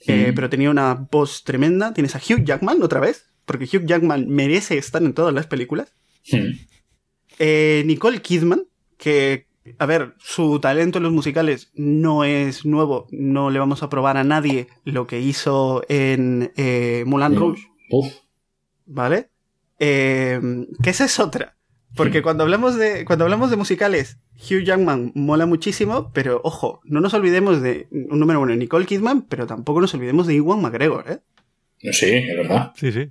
Eh, 0.07 0.33
pero 0.35 0.49
tenía 0.49 0.70
una 0.70 0.95
voz 0.95 1.45
tremenda. 1.45 1.93
Tienes 1.93 2.14
a 2.16 2.18
Hugh 2.18 2.45
Jackman 2.45 2.83
otra 2.83 3.01
vez. 3.01 3.26
porque 3.45 3.64
Hugh 3.64 3.85
Jackman 3.85 4.28
merece 4.28 4.78
estar 4.78 5.03
en 5.03 5.12
todas 5.12 5.35
las 5.35 5.47
películas. 5.47 5.93
Eh, 7.39 7.83
Nicole 7.87 8.20
Kidman, 8.22 8.62
que, 8.97 9.47
a 9.78 9.87
ver, 9.87 10.14
su 10.18 10.61
talento 10.61 10.99
en 10.99 11.05
los 11.05 11.12
musicales 11.12 11.70
no 11.74 12.22
es 12.24 12.64
nuevo, 12.64 13.07
no 13.11 13.51
le 13.51 13.59
vamos 13.59 13.83
a 13.83 13.89
probar 13.89 14.16
a 14.16 14.24
nadie 14.24 14.68
lo 14.85 15.07
que 15.07 15.20
hizo 15.20 15.83
en 15.89 16.53
eh, 16.57 17.03
Moulin 17.07 17.35
Rouge, 17.37 17.62
Uf. 17.91 18.12
¿vale? 18.87 19.31
Eh, 19.78 20.41
que 20.83 20.91
esa 20.91 21.07
es 21.07 21.18
otra. 21.18 21.57
Porque 21.97 22.22
cuando 22.22 22.45
hablamos 22.45 22.76
de, 22.76 23.05
cuando 23.05 23.24
hablamos 23.24 23.51
de 23.51 23.57
musicales, 23.57 24.18
Hugh 24.36 24.62
Jackman 24.62 25.12
mola 25.14 25.45
muchísimo, 25.47 26.11
pero 26.12 26.41
ojo, 26.45 26.80
no 26.84 27.01
nos 27.01 27.14
olvidemos 27.14 27.61
de 27.61 27.88
un 27.91 28.20
número 28.20 28.41
uno, 28.41 28.55
Nicole 28.55 28.86
Kidman, 28.86 29.22
pero 29.22 29.47
tampoco 29.47 29.80
nos 29.80 29.93
olvidemos 29.95 30.26
de 30.26 30.34
Iwan 30.36 30.61
McGregor, 30.62 31.05
¿eh? 31.11 31.18
Sí, 31.93 32.07
es 32.12 32.36
verdad. 32.36 32.72
Sí, 32.76 32.93
sí. 32.93 33.11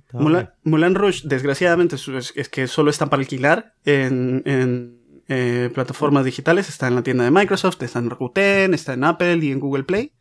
Moulin 0.64 0.94
Rouge, 0.94 1.22
desgraciadamente, 1.24 1.96
es, 1.96 2.06
es- 2.08 2.32
es 2.36 2.48
que 2.48 2.66
solo 2.68 2.90
está 2.90 3.06
para 3.06 3.20
alquilar 3.20 3.74
en, 3.84 4.42
en, 4.46 5.00
eh, 5.28 5.70
plataformas 5.74 6.24
digitales. 6.24 6.68
Está 6.68 6.86
en 6.88 6.94
la 6.94 7.02
tienda 7.02 7.24
de 7.24 7.30
Microsoft, 7.32 7.82
está 7.82 7.98
en 7.98 8.08
Rakuten, 8.10 8.72
está 8.72 8.94
en 8.94 9.04
Apple 9.04 9.38
y 9.42 9.50
en 9.50 9.60
Google 9.60 9.82
Play. 9.84 10.12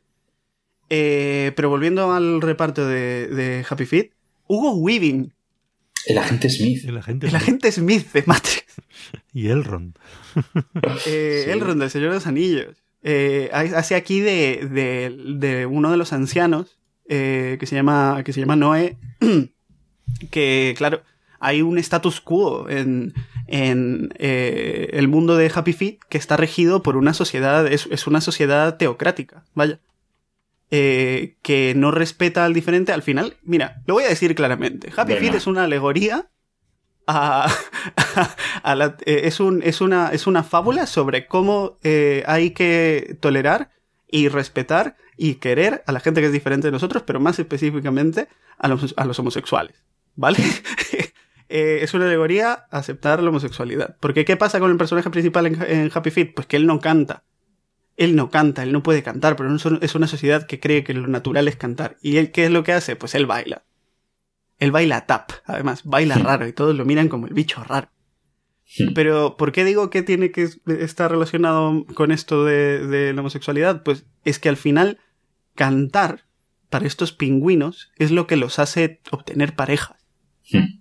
Eh, 0.90 1.52
pero 1.56 1.70
volviendo 1.70 2.12
al 2.12 2.42
reparto 2.42 2.88
de, 2.88 3.28
de 3.28 3.66
Happy 3.70 3.86
Feet, 3.86 4.12
Hugo 4.48 4.74
Weaving, 4.78 5.32
El 6.06 6.18
agente 6.18 6.50
Smith. 6.50 6.86
El 6.86 6.98
agente 6.98 7.72
Smith 7.72 8.12
de 8.12 8.24
Matrix, 8.26 8.66
Y 9.34 9.48
Elrond. 9.48 9.98
eh, 11.06 11.44
Sí. 11.46 11.52
Elrond 11.52 11.82
del 11.82 11.90
Señor 11.90 12.10
de 12.10 12.16
los 12.16 12.28
Anillos, 12.28 12.78
eh, 13.04 13.50
hace 13.54 13.96
aquí 13.96 14.20
de, 14.20 14.68
de, 14.70 15.36
de 15.38 15.66
uno 15.66 15.92
de 15.92 15.98
los 15.98 16.12
ancianos 16.14 16.80
eh, 17.08 17.58
que, 17.60 17.66
se 17.66 17.76
llama, 17.76 18.22
que 18.24 18.34
se 18.34 18.40
llama 18.40 18.56
Noé, 18.56 18.98
que 20.32 20.76
claro, 20.78 21.02
hay 21.40 21.62
un 21.62 21.78
status 21.78 22.22
quo 22.22 22.70
en, 22.70 23.14
en 23.48 24.14
eh, 24.20 24.90
el 24.94 25.08
mundo 25.08 25.38
de 25.38 25.52
Happy 25.54 25.74
Feet 25.74 26.00
que 26.10 26.18
está 26.18 26.38
regido 26.38 26.84
por 26.84 26.98
una 26.98 27.14
sociedad, 27.14 27.66
es, 27.68 27.88
es 27.92 28.06
una 28.08 28.22
sociedad 28.22 28.78
teocrática, 28.78 29.44
vaya. 29.56 29.80
Eh, 30.72 31.38
que 31.42 31.74
no 31.76 31.90
respeta 31.92 32.46
al 32.46 32.54
diferente. 32.54 32.92
Al 32.92 33.02
final, 33.02 33.38
mira, 33.44 33.82
lo 33.88 33.96
voy 33.96 34.04
a 34.04 34.10
decir 34.10 34.36
claramente. 34.36 34.92
Happy 34.96 35.14
Venga. 35.14 35.26
Feet 35.28 35.36
es 35.36 35.48
una 35.48 35.64
alegoría 35.64 36.30
a, 37.08 37.50
a 38.64 38.76
la- 38.76 38.96
eh, 39.06 39.22
es, 39.24 39.40
un, 39.40 39.62
es, 39.64 39.82
una, 39.82 40.10
es 40.10 40.28
una 40.28 40.44
fábula 40.44 40.86
sobre 40.86 41.26
cómo 41.28 41.80
eh, 41.84 42.24
hay 42.28 42.52
que 42.52 43.18
tolerar 43.20 43.72
y 44.08 44.28
respetar 44.28 44.96
y 45.18 45.36
querer 45.36 45.84
a 45.88 45.92
la 45.92 46.00
gente 46.00 46.22
que 46.22 46.28
es 46.28 46.34
diferente 46.34 46.68
de 46.68 46.72
nosotros, 46.72 47.02
pero 47.06 47.20
más 47.20 47.40
específicamente 47.40 48.28
a 48.58 48.68
los, 48.68 48.94
a 48.96 49.06
los 49.06 49.18
homosexuales. 49.20 49.84
¿Vale? 50.16 50.38
Eh, 51.52 51.80
es 51.82 51.96
una 51.96 52.06
alegoría 52.06 52.68
aceptar 52.70 53.24
la 53.24 53.30
homosexualidad. 53.32 53.98
Porque 54.00 54.24
¿qué 54.24 54.38
pasa 54.38 54.60
con 54.60 54.70
el 54.70 54.78
personaje 54.78 55.10
principal 55.10 55.48
en, 55.48 55.60
en 55.64 55.90
Happy 55.92 56.12
Feet? 56.12 56.34
Pues 56.36 56.46
que 56.46 56.58
él 56.58 56.68
no 56.68 56.80
canta. 56.80 57.24
Él 58.00 58.16
no 58.16 58.30
canta, 58.30 58.64
él 58.64 58.72
no 58.72 58.82
puede 58.82 59.04
cantar, 59.04 59.36
pero 59.36 59.54
es 59.54 59.96
una 59.96 60.08
sociedad 60.08 60.48
que 60.48 60.62
cree 60.62 60.86
que 60.86 60.94
lo 60.94 61.06
natural 61.08 61.50
es 61.50 61.58
cantar. 61.58 61.98
¿Y 62.02 62.16
él 62.16 62.32
qué 62.32 62.46
es 62.46 62.52
lo 62.52 62.64
que 62.64 62.72
hace? 62.72 62.96
Pues 62.96 63.14
él 63.14 63.26
baila. 63.26 63.66
Él 64.58 64.72
baila 64.72 65.06
tap, 65.06 65.32
además, 65.46 65.84
baila 65.84 66.16
raro 66.16 66.48
y 66.48 66.54
todos 66.54 66.74
lo 66.78 66.86
miran 66.86 67.10
como 67.10 67.28
el 67.28 67.34
bicho 67.34 67.62
raro. 67.62 67.90
Pero, 68.96 69.36
¿por 69.36 69.52
qué 69.52 69.66
digo 69.66 69.90
que 69.90 70.02
tiene 70.02 70.32
que 70.32 70.48
estar 70.80 71.12
relacionado 71.12 71.86
con 71.94 72.14
esto 72.14 72.46
de, 72.46 72.88
de 72.88 73.14
la 73.14 73.20
homosexualidad? 73.20 73.84
Pues 73.84 74.06
es 74.24 74.40
que 74.40 74.48
al 74.48 74.58
final, 74.58 74.98
cantar 75.56 76.26
para 76.70 76.88
estos 76.88 77.12
pingüinos 77.12 77.92
es 77.98 78.12
lo 78.12 78.28
que 78.28 78.38
los 78.38 78.60
hace 78.60 79.02
obtener 79.12 79.58
parejas. 79.58 79.98
Hmm. 80.50 80.80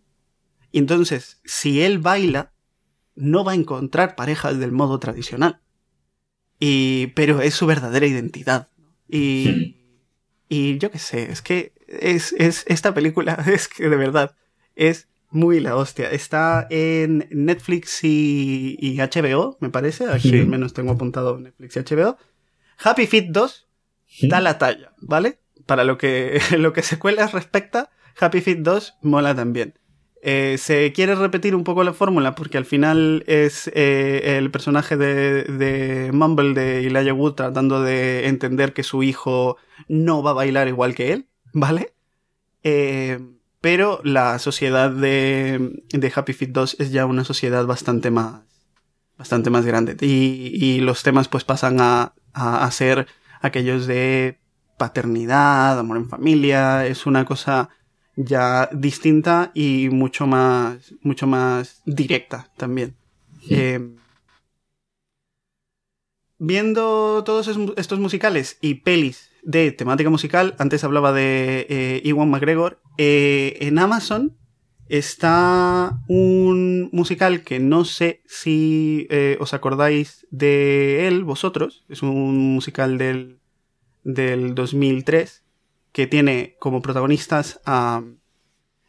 Y 0.71 0.79
entonces, 0.79 1.41
si 1.45 1.83
él 1.83 1.99
baila, 1.99 2.53
no 3.17 3.43
va 3.43 3.53
a 3.53 3.57
encontrar 3.57 4.15
parejas 4.15 4.61
del 4.61 4.71
modo 4.71 5.01
tradicional. 5.01 5.61
Y, 6.61 7.09
pero 7.09 7.41
es 7.41 7.55
su 7.55 7.67
verdadera 7.67 8.07
identidad. 8.07 8.69
Y, 9.09 9.77
y 10.49 10.79
yo 10.79 10.91
qué 10.91 10.99
sé, 10.99 11.31
es 11.31 11.41
que 11.43 11.73
es, 11.87 12.33
es, 12.39 12.65
esta 12.69 12.93
película 12.95 13.35
es 13.47 13.69
que 13.69 13.89
de 13.89 13.97
verdad 13.97 14.35
es 14.77 15.09
muy 15.31 15.61
la 15.61 15.77
hostia. 15.77 16.11
Está 16.11 16.67
en 16.71 17.29
Netflix 17.31 18.03
y, 18.03 18.77
y 18.81 18.97
HBO, 18.99 19.57
me 19.61 19.71
parece. 19.71 20.09
Aquí 20.11 20.31
Sí. 20.31 20.39
al 20.41 20.47
menos 20.47 20.73
tengo 20.75 20.93
apuntado 20.93 21.39
Netflix 21.39 21.77
y 21.77 21.81
HBO. 21.81 22.17
Happy 22.83 23.07
Feet 23.07 23.27
2 23.31 23.69
da 24.23 24.41
la 24.41 24.59
talla, 24.59 24.93
¿vale? 25.01 25.39
Para 25.67 25.85
lo 25.85 25.99
que, 25.99 26.41
lo 26.59 26.73
que 26.73 26.83
secuelas 26.83 27.33
respecta, 27.33 27.91
Happy 28.19 28.41
Feet 28.41 28.59
2 28.61 28.95
mola 29.03 29.35
también. 29.35 29.79
Eh, 30.21 30.57
se 30.59 30.93
quiere 30.93 31.15
repetir 31.15 31.55
un 31.55 31.63
poco 31.63 31.85
la 31.85 31.93
fórmula 31.93 32.35
porque 32.35 32.59
al 32.59 32.65
final 32.65 33.23
es 33.29 33.71
eh, 33.75 34.37
el 34.39 34.51
personaje 34.51 34.97
de, 34.97 35.45
de 35.45 36.11
Mumble 36.13 36.55
de 36.55 36.87
Elijah 36.87 37.15
Wood 37.15 37.35
tratando 37.35 37.83
de 37.83 38.27
entender 38.27 38.73
que 38.73 38.83
su 38.83 39.05
hijo 39.05 39.57
no 39.87 40.23
va 40.23 40.33
a 40.33 40.35
bailar 40.35 40.67
igual 40.67 40.97
que 40.97 41.13
él, 41.13 41.29
¿vale? 41.53 41.95
Eh, 42.65 43.21
pero 43.61 44.01
la 44.03 44.39
sociedad 44.41 44.91
de, 44.91 45.83
de 45.91 46.13
Happy 46.15 46.33
Feet 46.33 46.51
2 46.51 46.77
es 46.81 46.91
ya 46.91 47.07
una 47.07 47.25
sociedad 47.25 47.65
bastante 47.67 48.11
más 48.11 48.43
bastante 49.17 49.51
más 49.51 49.67
grande 49.67 49.97
y, 50.01 50.53
y 50.53 50.81
los 50.81 51.03
temas 51.03 51.27
pues 51.27 51.43
pasan 51.45 51.81
a, 51.81 52.15
a, 52.33 52.65
a 52.65 52.71
ser 52.71 53.09
aquellos 53.41 53.87
de 53.87 54.39
paternidad, 54.79 55.79
amor 55.79 55.97
en 55.97 56.09
familia, 56.09 56.87
es 56.87 57.05
una 57.05 57.25
cosa 57.25 57.69
ya 58.21 58.69
distinta 58.73 59.53
y 59.55 59.89
mucho 59.91 60.27
más, 60.27 60.93
mucho 61.03 61.27
más 61.29 61.81
directa 61.87 62.51
también. 62.57 62.97
Eh, 63.49 63.79
viendo 66.39 67.23
todos 67.25 67.49
es- 67.49 67.57
estos 67.77 67.99
musicales 68.01 68.59
y 68.61 68.75
pelis 68.75 69.31
de 69.43 69.71
temática 69.73 70.11
musical, 70.11 70.55
antes 70.59 70.85
hablaba 70.85 71.13
de 71.13 71.67
eh, 71.69 72.03
Ewan 72.05 72.31
McGregor, 72.31 72.81
eh, 72.99 73.57
en 73.61 73.79
Amazon 73.79 74.37
está 74.89 76.01
un 76.09 76.89
musical 76.93 77.45
que 77.45 77.61
no 77.61 77.85
sé 77.85 78.23
si 78.27 79.07
eh, 79.11 79.37
os 79.41 79.55
acordáis 79.55 80.27
de 80.31 81.07
él 81.07 81.25
vosotros, 81.25 81.85
es 81.89 82.03
un 82.03 82.55
musical 82.55 82.99
del, 82.99 83.39
del 84.03 84.55
2003 84.55 85.45
que 85.93 86.07
tiene 86.07 86.57
como 86.59 86.83
protagonistas 86.83 87.61
a 87.65 88.03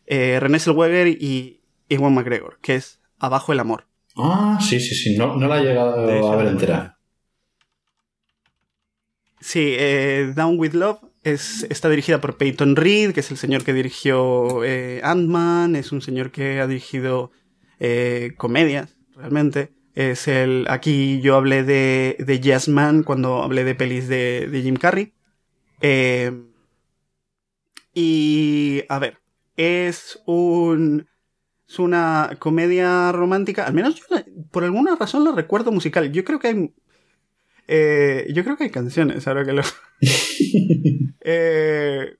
eh, 0.06 0.39
René 0.39 0.60
Zellweger 0.60 1.08
y 1.08 1.62
Ewan 1.89 2.14
McGregor, 2.14 2.60
que 2.62 2.76
es 2.76 3.00
Abajo 3.20 3.52
el 3.52 3.60
amor. 3.60 3.88
Ah, 4.16 4.60
sí, 4.62 4.80
sí, 4.80 4.95
sí. 4.95 5.18
No, 5.18 5.36
no 5.36 5.47
la 5.47 5.60
he 5.60 5.64
llegado 5.64 6.32
a 6.32 6.36
ver 6.36 6.47
entera. 6.47 6.97
Sí, 9.41 9.76
eh, 9.78 10.34
Down 10.36 10.60
with 10.60 10.74
Love 10.74 11.00
es, 11.24 11.66
está 11.70 11.89
dirigida 11.89 12.20
por 12.20 12.38
Peyton 12.38 12.76
Reed, 12.76 13.14
que 13.14 13.22
es 13.22 13.32
el 13.32 13.38
señor 13.38 13.64
que 13.64 13.74
dirigió 13.74 14.64
eh, 14.64 15.02
Ant-Man, 15.04 15.76
es 15.76 15.91
un 15.91 16.02
señor 16.02 16.32
que 16.32 16.60
ha 16.60 16.68
dirigido 16.68 17.32
eh, 17.80 18.34
comedias, 18.38 18.97
realmente. 19.16 19.72
Es 19.95 20.28
el. 20.28 20.66
Aquí 20.70 21.20
yo 21.22 21.36
hablé 21.36 21.64
de, 21.64 22.16
de 22.20 22.39
Yes 22.39 22.68
Man 22.68 23.04
cuando 23.04 23.41
hablé 23.43 23.64
de 23.64 23.76
pelis 23.76 24.08
de, 24.08 24.47
de 24.50 24.62
Jim 24.62 24.76
Carrey. 24.76 25.14
Eh, 25.82 26.32
y. 27.93 28.83
A 28.89 28.99
ver. 28.99 29.19
Es 29.57 30.21
un. 30.25 31.07
Es 31.67 31.79
una 31.79 32.32
comedia 32.39 33.11
romántica. 33.11 33.66
Al 33.66 33.74
menos 33.74 33.95
yo 33.95 34.03
la- 34.09 34.25
por 34.51 34.63
alguna 34.63 34.95
razón 34.95 35.24
la 35.24 35.32
recuerdo 35.33 35.71
musical. 35.71 36.11
Yo 36.11 36.24
creo 36.25 36.39
que 36.39 36.47
hay. 36.47 36.74
eh, 37.67 38.28
yo 38.33 38.43
creo 38.43 38.57
que 38.57 38.66
hay 38.66 38.70
canciones, 38.71 39.28
ahora 39.28 39.45
que 39.45 39.53
lo. 39.53 39.61
Eh, 41.21 42.16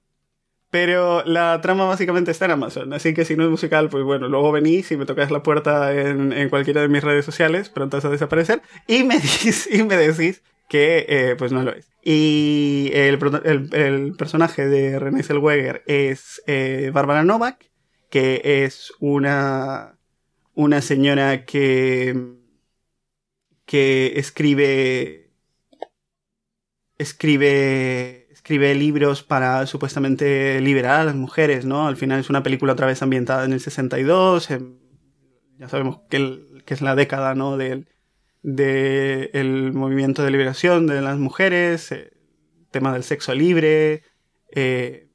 pero 0.72 1.24
la 1.26 1.62
trama 1.62 1.86
básicamente 1.86 2.32
está 2.32 2.46
en 2.46 2.52
Amazon, 2.52 2.94
así 2.94 3.14
que 3.14 3.26
si 3.26 3.36
no 3.36 3.44
es 3.46 3.50
musical, 3.50 3.90
pues 3.90 4.04
bueno, 4.04 4.28
luego 4.28 4.52
venís 4.52 4.92
y 4.92 4.98
me 4.98 5.06
tocáis 5.06 5.32
la 5.32 5.44
puerta 5.44 5.94
en, 6.00 6.34
en 6.34 6.50
cualquiera 6.50 6.82
de 6.82 6.90
mis 6.90 7.04
redes 7.04 7.26
sociales, 7.26 7.70
pronto 7.70 7.98
vas 7.98 8.06
a 8.06 8.10
desaparecer, 8.10 8.62
y 8.88 9.04
me 9.04 9.16
decís, 9.20 9.70
y 9.72 9.84
me 9.84 9.98
decís 9.98 10.44
que 10.70 11.08
eh, 11.10 11.38
pues 11.38 11.54
no 11.54 11.64
lo 11.64 11.74
es. 11.74 11.92
Y 12.04 12.92
el, 12.94 13.20
el- 13.74 14.16
personaje 14.18 14.68
de 14.68 15.00
René 15.00 15.24
Zellweger 15.24 15.84
es 15.88 16.42
eh, 16.48 16.92
Bárbara 16.94 17.26
Novak, 17.26 17.72
que 18.12 18.42
es 18.66 18.94
una, 19.00 19.98
una 20.56 20.82
señora 20.82 21.46
que, 21.46 22.16
que 23.66 24.20
escribe 24.20 25.32
escribe 26.98 28.28
escribe 28.32 28.76
libros 28.76 29.24
para 29.24 29.66
supuestamente 29.68 30.62
liberar 30.62 31.02
a 31.02 31.04
las 31.06 31.16
mujeres, 31.16 31.66
¿no? 31.66 31.88
Al 31.88 31.98
final 31.98 32.20
es 32.20 32.30
una 32.30 32.44
película 32.44 32.74
otra 32.74 32.88
vez 32.88 33.02
ambientada 33.02 33.46
en 33.46 33.54
el 33.54 33.60
62, 33.60 34.50
en- 34.52 34.80
ya 35.58 35.68
sabemos 35.70 36.02
que, 36.10 36.18
el- 36.18 36.64
que 36.66 36.74
es 36.74 36.82
la 36.82 36.96
década, 36.96 37.36
¿no? 37.36 37.58
Del 37.58 37.88
de 38.42 39.30
el 39.34 39.74
movimiento 39.74 40.24
de 40.24 40.32
liberación 40.32 40.88
de 40.88 41.02
las 41.02 41.18
mujeres, 41.18 41.92
eh, 41.92 42.12
tema 42.72 42.94
del 42.94 43.04
sexo 43.04 43.34
libre, 43.34 44.04
eh, 44.52 45.10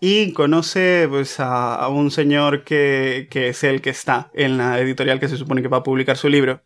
y 0.00 0.32
conoce 0.32 1.06
pues, 1.08 1.40
a, 1.40 1.88
un 1.88 2.10
señor 2.10 2.64
que, 2.64 3.28
es 3.30 3.64
el 3.64 3.80
que 3.80 3.90
está 3.90 4.30
en 4.34 4.56
la 4.56 4.78
editorial 4.78 5.18
que 5.18 5.28
se 5.28 5.36
supone 5.36 5.62
que 5.62 5.68
va 5.68 5.78
a 5.78 5.82
publicar 5.82 6.16
su 6.16 6.28
libro, 6.28 6.62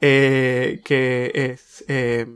eh, 0.00 0.80
que 0.84 1.30
es... 1.34 1.84
Eh, 1.88 2.26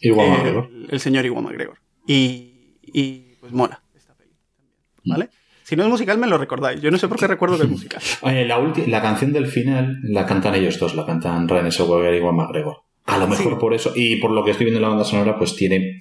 El, 0.00 0.98
señor 0.98 1.24
Iwan 1.26 1.44
McGregor. 1.44 1.78
Y, 2.06 2.78
y 2.82 3.36
pues 3.38 3.52
mola 3.52 3.82
esta 3.94 4.16
peli 4.16 4.32
¿Vale? 5.04 5.30
Si 5.72 5.76
no 5.76 5.84
es 5.84 5.88
musical, 5.88 6.18
me 6.18 6.26
lo 6.26 6.36
recordáis. 6.36 6.82
Yo 6.82 6.90
no 6.90 6.98
sé 6.98 7.08
por 7.08 7.18
qué 7.18 7.26
recuerdo 7.26 7.56
que 7.56 7.62
es 7.62 7.70
musical. 7.70 8.02
la, 8.22 8.74
la 8.88 9.00
canción 9.00 9.32
del 9.32 9.46
final 9.46 10.00
la 10.02 10.26
cantan 10.26 10.54
ellos 10.54 10.78
dos, 10.78 10.94
la 10.94 11.06
cantan 11.06 11.48
René 11.48 11.72
Zellweger 11.72 12.12
y 12.12 12.18
Iwan 12.18 12.36
McGregor. 12.36 12.82
A 13.06 13.16
lo 13.16 13.26
mejor 13.26 13.58
por 13.58 13.72
eso, 13.72 13.90
y 13.96 14.16
por 14.16 14.32
lo 14.32 14.44
que 14.44 14.50
estoy 14.50 14.66
viendo 14.66 14.80
en 14.80 14.82
la 14.82 14.90
banda 14.90 15.06
sonora, 15.06 15.38
pues 15.38 15.56
tiene 15.56 15.96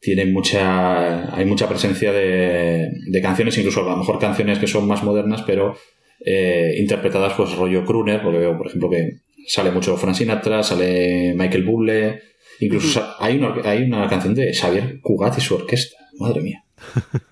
tiene 0.00 0.24
mucha, 0.24 1.36
hay 1.36 1.44
mucha 1.44 1.68
presencia 1.68 2.12
de, 2.12 2.92
de, 3.06 3.20
canciones, 3.20 3.58
incluso 3.58 3.82
a 3.82 3.90
lo 3.90 3.98
mejor 3.98 4.18
canciones 4.18 4.58
que 4.58 4.66
son 4.66 4.88
más 4.88 5.02
modernas, 5.02 5.42
pero 5.46 5.76
eh, 6.24 6.74
interpretadas 6.78 7.34
pues 7.34 7.54
rollo 7.56 7.84
crooner, 7.84 8.22
porque 8.22 8.38
veo, 8.38 8.56
por 8.56 8.68
ejemplo, 8.68 8.88
que 8.88 9.18
sale 9.46 9.70
mucho 9.70 9.98
Frank 9.98 10.14
Sinatra, 10.14 10.62
sale 10.62 11.34
Michael 11.36 11.64
Bublé, 11.64 12.22
incluso 12.60 13.06
hay, 13.18 13.36
una, 13.36 13.54
hay 13.64 13.82
una 13.82 14.08
canción 14.08 14.34
de 14.34 14.54
Xavier 14.54 14.98
Cugat 15.02 15.36
y 15.36 15.42
su 15.42 15.56
orquesta, 15.56 15.98
madre 16.18 16.40
mía. 16.40 16.64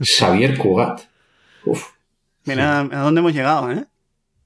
Xavier 0.01 0.59
Cugat. 0.59 1.12
Uf. 1.65 1.89
Mira 2.45 2.81
a 2.81 3.03
dónde 3.03 3.21
hemos 3.21 3.33
llegado, 3.33 3.71
¿eh? 3.71 3.85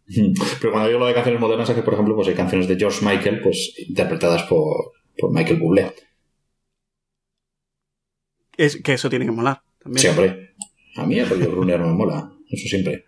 Pero 0.61 0.73
cuando 0.73 0.89
digo 0.89 1.01
lo 1.01 1.07
de 1.07 1.15
canciones 1.15 1.41
modernas 1.41 1.69
es 1.69 1.75
que, 1.75 1.83
por 1.83 1.95
ejemplo, 1.95 2.15
pues 2.15 2.29
hay 2.29 2.35
canciones 2.35 2.69
de 2.69 2.77
George 2.77 3.05
Michael, 3.05 3.41
pues 3.41 3.75
interpretadas 3.79 4.45
por, 4.45 4.93
por 5.19 5.33
Michael 5.33 5.59
Bublé. 5.59 5.95
Es, 8.57 8.81
que 8.83 8.95
eso 8.95 9.11
tiene 9.11 9.25
que 9.25 9.33
molar. 9.33 9.63
También. 9.83 10.01
Siempre. 10.01 10.55
A 10.97 11.05
mí 11.05 11.19
el 11.19 11.29
rollo 11.29 11.51
Brunner 11.51 11.81
no 11.81 11.89
me 11.89 11.95
mola. 11.95 12.33
Eso 12.49 12.69
siempre. 12.69 13.05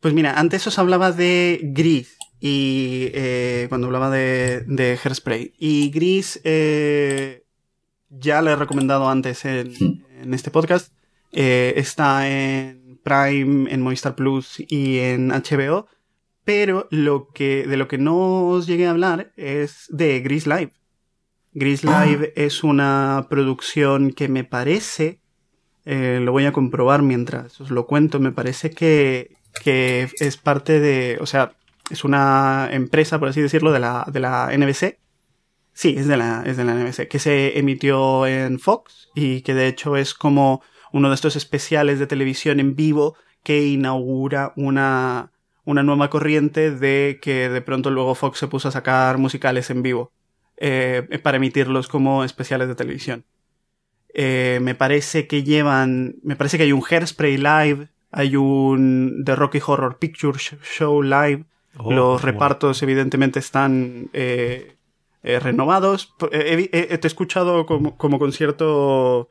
Pues 0.00 0.14
mira, 0.14 0.38
antes 0.38 0.66
os 0.66 0.78
hablaba 0.78 1.12
de 1.12 1.60
Gris. 1.62 2.16
Y 2.40 3.10
eh, 3.12 3.66
cuando 3.68 3.86
hablaba 3.86 4.10
de, 4.10 4.62
de 4.66 4.98
Hairspray. 5.02 5.54
Y 5.58 5.90
Gris 5.90 6.40
eh, 6.44 7.44
ya 8.08 8.42
lo 8.42 8.50
he 8.50 8.56
recomendado 8.56 9.08
antes 9.08 9.44
en, 9.44 9.68
hmm. 9.68 10.34
este 10.34 10.50
podcast. 10.50 10.92
Eh, 11.32 11.74
está 11.76 12.28
en 12.28 12.98
Prime, 13.02 13.72
en 13.72 13.82
Movistar 13.82 14.14
Plus 14.14 14.56
y 14.58 14.98
en 14.98 15.28
HBO. 15.28 15.86
Pero 16.44 16.88
lo 16.90 17.28
que, 17.28 17.66
de 17.66 17.76
lo 17.76 17.86
que 17.86 17.98
no 17.98 18.48
os 18.48 18.66
llegué 18.66 18.86
a 18.86 18.90
hablar 18.90 19.32
es 19.36 19.86
de 19.90 20.20
Gris 20.20 20.46
Live. 20.46 20.72
Gris 21.52 21.84
ah. 21.84 22.04
Live 22.04 22.32
es 22.36 22.64
una 22.64 23.26
producción 23.28 24.12
que 24.12 24.28
me 24.28 24.44
parece, 24.44 25.20
eh, 25.84 26.20
lo 26.22 26.32
voy 26.32 26.46
a 26.46 26.52
comprobar 26.52 27.02
mientras 27.02 27.60
os 27.60 27.70
lo 27.70 27.86
cuento, 27.86 28.20
me 28.20 28.32
parece 28.32 28.70
que, 28.70 29.36
que 29.62 30.08
es 30.18 30.36
parte 30.36 30.80
de, 30.80 31.18
o 31.20 31.26
sea, 31.26 31.52
es 31.90 32.04
una 32.04 32.68
empresa, 32.70 33.18
por 33.18 33.28
así 33.28 33.40
decirlo, 33.40 33.72
de 33.72 33.80
la, 33.80 34.06
de 34.10 34.20
la 34.20 34.50
NBC. 34.56 34.98
Sí, 35.72 35.94
es 35.96 36.06
de 36.06 36.16
la, 36.16 36.42
es 36.46 36.56
de 36.56 36.64
la 36.64 36.74
NBC, 36.74 37.08
que 37.08 37.18
se 37.18 37.58
emitió 37.58 38.26
en 38.26 38.58
Fox 38.58 39.08
y 39.14 39.42
que 39.42 39.54
de 39.54 39.66
hecho 39.66 39.96
es 39.96 40.14
como 40.14 40.62
uno 40.92 41.08
de 41.08 41.14
estos 41.14 41.36
especiales 41.36 41.98
de 41.98 42.06
televisión 42.06 42.60
en 42.60 42.76
vivo 42.76 43.16
que 43.42 43.66
inaugura 43.66 44.52
una, 44.56 45.32
una 45.64 45.82
nueva 45.82 46.10
corriente 46.10 46.70
de 46.70 47.18
que 47.22 47.48
de 47.48 47.60
pronto 47.62 47.90
luego 47.90 48.14
Fox 48.14 48.38
se 48.38 48.48
puso 48.48 48.68
a 48.68 48.72
sacar 48.72 49.18
musicales 49.18 49.70
en 49.70 49.82
vivo. 49.82 50.12
Eh, 50.62 51.18
para 51.22 51.38
emitirlos 51.38 51.88
como 51.88 52.22
especiales 52.22 52.68
de 52.68 52.74
televisión. 52.74 53.24
Eh, 54.12 54.58
me 54.60 54.74
parece 54.74 55.26
que 55.26 55.42
llevan, 55.42 56.16
me 56.22 56.36
parece 56.36 56.58
que 56.58 56.64
hay 56.64 56.72
un 56.72 56.82
Hairspray 56.86 57.38
Live, 57.38 57.88
hay 58.10 58.36
un 58.36 59.22
The 59.24 59.36
Rocky 59.36 59.58
Horror 59.66 59.96
Picture 59.98 60.38
Show 60.38 61.02
Live, 61.02 61.46
oh, 61.78 61.90
los 61.90 62.20
repartos 62.20 62.82
evidentemente 62.82 63.38
están 63.38 64.10
eh, 64.12 64.76
renovados. 65.22 66.14
He, 66.30 66.68
te 66.68 66.94
he 66.94 67.06
escuchado 67.06 67.64
como, 67.64 67.96
con 67.96 68.32
cierto... 68.32 69.30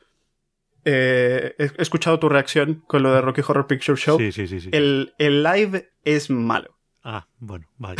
he 0.85 1.55
escuchado 1.77 2.19
tu 2.19 2.29
reacción 2.29 2.83
con 2.87 3.03
lo 3.03 3.13
de 3.13 3.21
Rocky 3.21 3.41
Horror 3.45 3.67
Picture 3.67 3.97
Show. 3.97 4.17
Sí, 4.17 4.31
sí, 4.31 4.47
sí. 4.47 4.61
sí. 4.61 4.69
El, 4.71 5.13
el 5.17 5.43
live 5.43 5.91
es 6.03 6.29
malo. 6.29 6.77
Ah, 7.03 7.27
bueno, 7.39 7.67
vale. 7.77 7.97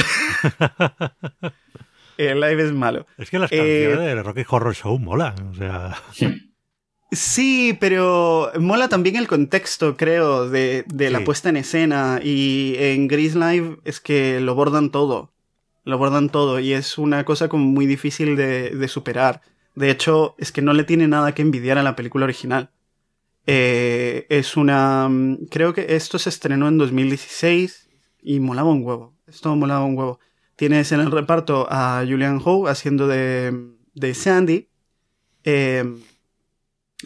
el 2.18 2.40
live 2.40 2.64
es 2.64 2.72
malo. 2.72 3.08
Es 3.18 3.30
que 3.30 3.40
las 3.40 3.50
canciones 3.50 4.00
eh, 4.00 4.16
de 4.16 4.24
Rocky 4.24 4.44
Horror 4.48 4.76
Show 4.76 5.00
molan, 5.00 5.48
o 5.48 5.54
sea... 5.54 5.96
Sí, 7.12 7.76
pero 7.80 8.52
mola 8.60 8.88
también 8.88 9.16
el 9.16 9.28
contexto, 9.28 9.98
creo, 9.98 10.48
de, 10.48 10.86
la 10.96 11.24
puesta 11.24 11.50
en 11.50 11.58
escena. 11.58 12.20
Y 12.24 12.76
en 12.78 13.08
Gris 13.08 13.34
Live 13.34 13.80
es 13.84 14.00
que 14.00 14.40
lo 14.40 14.54
bordan 14.54 14.92
todo. 14.92 15.32
Lo 15.86 15.98
bordan 15.98 16.30
todo. 16.30 16.60
Y 16.60 16.74
es 16.74 17.00
una 17.00 17.24
cosa 17.26 17.50
como 17.50 17.66
muy 17.66 17.88
difícil 17.88 18.36
de, 18.36 18.88
superar. 18.88 19.42
De 19.76 19.92
hecho, 19.92 20.36
es 20.38 20.52
que 20.52 20.62
no 20.62 20.74
le 20.74 20.84
tiene 20.84 21.08
nada 21.08 21.34
que 21.34 21.42
envidiar 21.42 21.78
a 21.78 21.84
la 21.84 21.96
película 21.96 22.26
original. 22.26 22.72
Eh, 23.46 24.28
es 24.30 24.58
una. 24.58 25.10
Creo 25.50 25.74
que 25.74 25.96
esto 25.96 26.20
se 26.20 26.30
estrenó 26.30 26.68
en 26.68 26.78
2016 26.78 27.90
y 28.22 28.40
molaba 28.40 28.70
un 28.70 28.84
huevo. 28.84 29.16
Esto 29.28 29.56
molaba 29.56 29.86
un 29.86 29.98
huevo. 29.98 30.20
Tienes 30.56 30.92
en 30.92 31.00
el 31.00 31.12
reparto 31.12 31.68
a 31.70 32.04
Julian 32.08 32.42
Howe 32.44 32.68
haciendo 32.70 33.08
de, 33.08 33.72
de 33.94 34.14
Sandy. 34.14 34.70
Eh, 35.44 35.86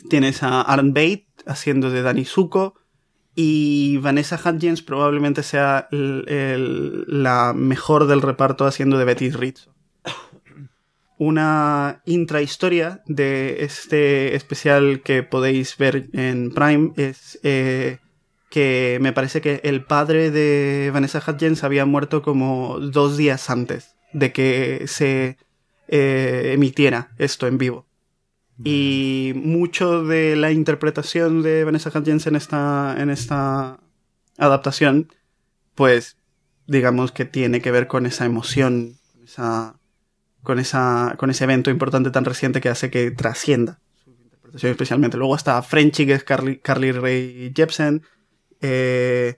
tienes 0.10 0.44
a 0.44 0.62
Aaron 0.62 0.94
Bate 0.94 1.28
haciendo 1.46 1.92
de 1.92 2.02
Danny 2.02 2.26
Zuko. 2.26 2.76
Y 3.36 3.98
Vanessa 3.98 4.40
Hudgens 4.44 4.82
probablemente 4.82 5.42
sea 5.42 5.88
la 5.92 7.54
mejor 7.56 8.06
del 8.06 8.22
reparto 8.22 8.66
haciendo 8.66 8.98
de 8.98 9.06
Betty 9.06 9.32
Rizzo. 9.32 9.73
Una 11.26 12.02
intrahistoria 12.04 13.02
de 13.06 13.64
este 13.64 14.36
especial 14.36 15.00
que 15.06 15.24
podéis 15.24 15.78
ver 15.78 16.10
en 16.12 16.52
Prime 16.52 16.92
es 16.98 17.40
eh, 17.44 18.00
que 18.50 18.98
me 19.00 19.14
parece 19.14 19.40
que 19.40 19.62
el 19.64 19.86
padre 19.86 20.32
de 20.32 20.92
Vanessa 20.94 21.24
Hudgens 21.26 21.64
había 21.64 21.86
muerto 21.86 22.22
como 22.22 22.78
dos 22.82 23.16
días 23.16 23.50
antes 23.50 23.96
de 24.12 24.34
que 24.34 24.84
se 24.88 25.38
eh, 25.88 26.52
emitiera 26.56 27.14
esto 27.18 27.48
en 27.48 27.58
vivo. 27.58 27.88
Y 28.62 29.32
mucho 29.34 30.04
de 30.04 30.36
la 30.36 30.52
interpretación 30.52 31.42
de 31.42 31.64
Vanessa 31.64 31.90
Hudgens 31.98 32.28
en 32.28 32.36
esta, 32.36 32.98
en 33.00 33.10
esta 33.10 33.80
adaptación, 34.38 35.08
pues 35.74 36.18
digamos 36.68 37.14
que 37.14 37.24
tiene 37.24 37.62
que 37.62 37.72
ver 37.72 37.88
con 37.88 38.06
esa 38.06 38.26
emoción, 38.26 39.00
con, 39.14 39.24
esa, 39.24 39.80
con, 40.44 40.60
esa, 40.60 41.16
con 41.18 41.30
ese 41.30 41.46
evento 41.46 41.72
importante 41.72 42.12
tan 42.12 42.26
reciente 42.26 42.62
que 42.62 42.70
hace 42.70 42.92
que 42.92 43.12
trascienda 43.12 43.80
su 43.96 44.12
interpretación 44.12 44.72
especialmente. 44.72 45.18
Luego 45.18 45.36
está 45.36 45.62
Frenchy, 45.62 46.06
que 46.06 46.14
es 46.14 46.24
Carly, 46.24 46.60
Carly 46.60 46.92
Ray 46.92 47.52
Jepsen, 47.56 48.04
eh, 48.62 49.36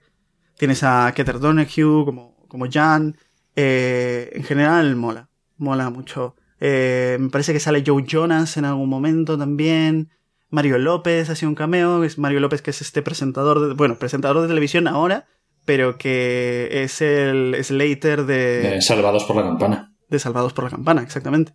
tienes 0.57 0.83
a 0.83 1.11
Keter 1.15 1.39
Donahue 1.39 2.05
como, 2.05 2.45
como 2.47 2.65
Jan. 2.71 3.17
Eh, 3.55 4.31
en 4.33 4.43
general 4.43 4.95
mola, 4.95 5.29
mola 5.57 5.89
mucho. 5.89 6.35
Eh, 6.59 7.17
me 7.19 7.29
parece 7.29 7.53
que 7.53 7.59
sale 7.59 7.83
Joe 7.85 8.03
Jonas 8.05 8.57
en 8.57 8.65
algún 8.65 8.89
momento 8.89 9.37
también. 9.37 10.09
Mario 10.49 10.77
López 10.77 11.29
hace 11.29 11.47
un 11.47 11.55
cameo. 11.55 12.03
Es 12.03 12.17
Mario 12.17 12.39
López 12.39 12.61
que 12.61 12.71
es 12.71 12.81
este 12.81 13.01
presentador 13.01 13.67
de, 13.67 13.73
bueno, 13.73 13.97
presentador 13.97 14.41
de 14.41 14.47
televisión 14.47 14.87
ahora, 14.87 15.25
pero 15.65 15.97
que 15.97 16.69
es 16.71 17.01
el 17.01 17.55
Slater 17.61 18.25
de... 18.25 18.59
de 18.61 18.81
Salvados 18.81 19.23
por 19.25 19.35
la 19.37 19.43
Campana. 19.43 19.94
De 20.09 20.19
Salvados 20.19 20.53
por 20.53 20.63
la 20.63 20.69
Campana, 20.69 21.01
exactamente. 21.01 21.53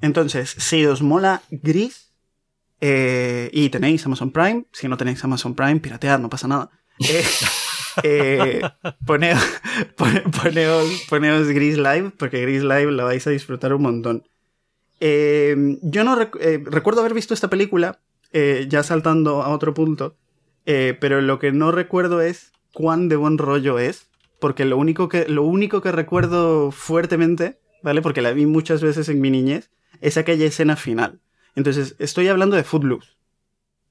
entonces, 0.00 0.54
si 0.58 0.86
os 0.86 1.02
mola 1.02 1.42
Gris, 1.50 2.06
eh, 2.80 3.50
y 3.52 3.70
tenéis 3.70 4.04
Amazon 4.06 4.30
Prime. 4.30 4.66
Si 4.72 4.88
no 4.88 4.96
tenéis 4.96 5.22
Amazon 5.24 5.54
Prime, 5.54 5.80
piratead, 5.80 6.18
no 6.18 6.28
pasa 6.28 6.48
nada. 6.48 6.70
Eh, 7.08 7.24
eh, 8.02 8.60
poneos, 9.06 9.42
Gris 11.48 11.78
Live, 11.78 12.12
porque 12.18 12.42
Gris 12.42 12.62
Live 12.62 12.92
la 12.92 13.04
vais 13.04 13.26
a 13.26 13.30
disfrutar 13.30 13.72
un 13.72 13.82
montón. 13.82 14.24
yo 15.00 16.04
no 16.04 16.16
recuerdo 16.16 17.00
haber 17.00 17.14
visto 17.14 17.34
esta 17.34 17.48
película, 17.48 18.00
ya 18.32 18.82
saltando 18.82 19.42
a 19.42 19.48
otro 19.48 19.72
punto, 19.72 20.16
pero 20.64 21.22
lo 21.22 21.38
que 21.38 21.52
no 21.52 21.72
recuerdo 21.72 22.20
es 22.20 22.52
cuán 22.72 23.08
de 23.08 23.16
buen 23.16 23.38
rollo 23.38 23.78
es, 23.78 24.08
porque 24.40 24.64
lo 24.64 24.76
único 24.76 25.08
que, 25.08 25.26
lo 25.28 25.44
único 25.44 25.80
que 25.80 25.92
recuerdo 25.92 26.70
fuertemente, 26.70 27.58
¿vale? 27.82 28.02
Porque 28.02 28.22
la 28.22 28.32
vi 28.32 28.46
muchas 28.46 28.82
veces 28.82 29.08
en 29.08 29.20
mi 29.20 29.30
niñez, 29.30 29.70
es 30.00 30.16
aquella 30.16 30.46
escena 30.46 30.76
final 30.76 31.20
entonces, 31.56 31.96
estoy 31.98 32.28
hablando 32.28 32.54
de 32.54 32.62
Footloose. 32.62 33.08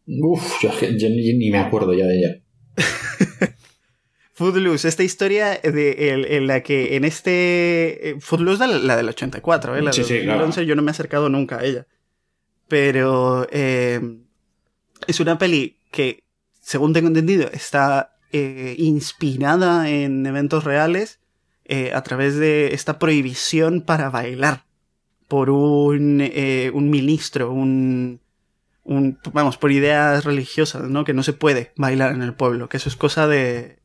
Uf, 0.07 0.61
yo, 0.61 0.69
ni 1.09 1.49
me 1.49 1.57
acuerdo 1.57 1.93
ya 1.93 2.05
de 2.05 2.19
ella. 2.19 2.41
Footloose, 4.33 4.87
esta 4.87 5.03
historia 5.03 5.59
de, 5.61 6.27
en 6.37 6.47
la 6.47 6.61
que 6.61 6.95
en 6.95 7.05
este... 7.05 8.09
Eh, 8.09 8.15
Footloose, 8.19 8.67
la, 8.67 8.77
la 8.77 8.97
del 8.97 9.09
84, 9.09 9.77
¿eh? 9.77 9.81
La 9.81 9.93
sí, 9.93 10.03
sí, 10.03 10.21
yo 10.23 10.75
no 10.75 10.81
me 10.83 10.89
he 10.89 10.91
acercado 10.91 11.27
nunca 11.29 11.57
a 11.57 11.65
ella. 11.65 11.87
pero 12.67 13.47
eh, 13.51 13.99
es 15.07 15.19
una 15.19 15.39
peli 15.39 15.77
que, 15.89 16.19
según 16.61 16.93
tengo 16.93 17.07
entendido, 17.07 17.49
está 17.51 18.14
eh, 18.37 18.75
inspirada 18.77 19.89
en 19.89 20.25
eventos 20.25 20.63
reales 20.63 21.19
eh, 21.63 21.91
a 21.93 22.01
través 22.03 22.35
de 22.35 22.73
esta 22.73 22.99
prohibición 22.99 23.81
para 23.81 24.09
bailar 24.09 24.65
por 25.27 25.49
un, 25.49 26.19
eh, 26.21 26.69
un 26.73 26.89
ministro, 26.89 27.51
un, 27.51 28.19
un, 28.83 29.17
vamos, 29.33 29.57
por 29.57 29.71
ideas 29.71 30.23
religiosas, 30.25 30.83
¿no? 30.89 31.03
Que 31.03 31.13
no 31.13 31.23
se 31.23 31.33
puede 31.33 31.71
bailar 31.75 32.13
en 32.13 32.21
el 32.21 32.33
pueblo, 32.33 32.69
que 32.69 32.77
eso 32.77 32.89
es 32.89 32.95
cosa 32.95 33.27
de, 33.27 33.79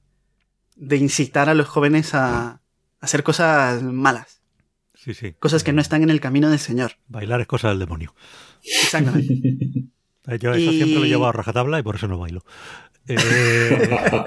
de 0.76 0.96
incitar 0.96 1.48
a 1.48 1.54
los 1.54 1.68
jóvenes 1.68 2.14
a, 2.14 2.48
a 2.48 2.60
hacer 3.00 3.22
cosas 3.22 3.82
malas, 3.82 4.42
Sí, 4.94 5.14
sí. 5.14 5.32
cosas 5.38 5.64
que 5.64 5.72
no 5.72 5.80
están 5.80 6.02
en 6.02 6.10
el 6.10 6.20
camino 6.20 6.50
del 6.50 6.58
Señor. 6.58 6.92
Bailar 7.08 7.40
es 7.40 7.46
cosa 7.46 7.68
del 7.70 7.78
demonio. 7.78 8.14
Exactamente. 8.62 9.34
Yo 10.38 10.52
eso 10.52 10.70
Y- 10.70 10.76
siempre 10.76 10.98
lo 11.00 11.06
llevo 11.06 11.26
a 11.26 11.32
rajatabla 11.32 11.78
y 11.78 11.82
por 11.82 11.96
eso 11.96 12.06
no 12.06 12.18
bailo. 12.18 12.44
Eh, 13.18 14.24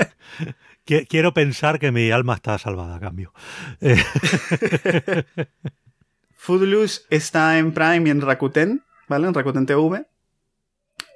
qui- 0.85 1.05
quiero 1.07 1.33
pensar 1.33 1.79
que 1.79 1.91
mi 1.91 2.11
alma 2.11 2.35
está 2.35 2.57
salvada 2.57 2.95
a 2.95 2.99
cambio. 2.99 3.33
Eh, 3.81 3.95
Footloose 6.35 7.01
está 7.09 7.57
en 7.57 7.73
Prime 7.73 8.07
y 8.07 8.11
en 8.11 8.21
Rakuten, 8.21 8.83
¿vale? 9.07 9.27
En 9.27 9.33
Rakuten 9.33 9.65
TV. 9.65 10.05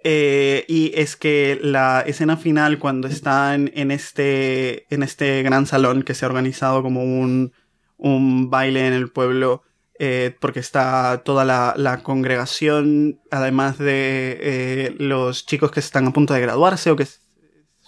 Eh, 0.04 0.64
y 0.70 0.94
es 0.96 1.18
que 1.18 1.60
la 1.62 2.02
escena 2.06 2.38
final, 2.38 2.80
cuando 2.80 3.10
están 3.10 3.72
en 3.74 3.92
este, 3.92 4.86
en 4.94 5.04
este 5.04 5.44
gran 5.44 5.66
salón 5.66 6.04
que 6.04 6.14
se 6.14 6.24
ha 6.24 6.30
organizado 6.30 6.82
como 6.82 7.04
un, 7.04 7.52
un 7.98 8.50
baile 8.50 8.88
en 8.88 8.94
el 8.94 9.10
pueblo, 9.12 9.64
eh, 10.00 10.34
porque 10.40 10.62
está 10.62 11.24
toda 11.26 11.44
la, 11.44 12.00
congregación, 12.04 13.20
además 13.32 13.80
de 13.80 14.96
los 15.00 15.46
chicos 15.46 15.72
que 15.72 15.82
están 15.82 16.08
a 16.08 16.14
punto 16.14 16.34
de 16.34 16.42
graduarse 16.42 16.92
o 16.92 16.96
que 16.96 17.08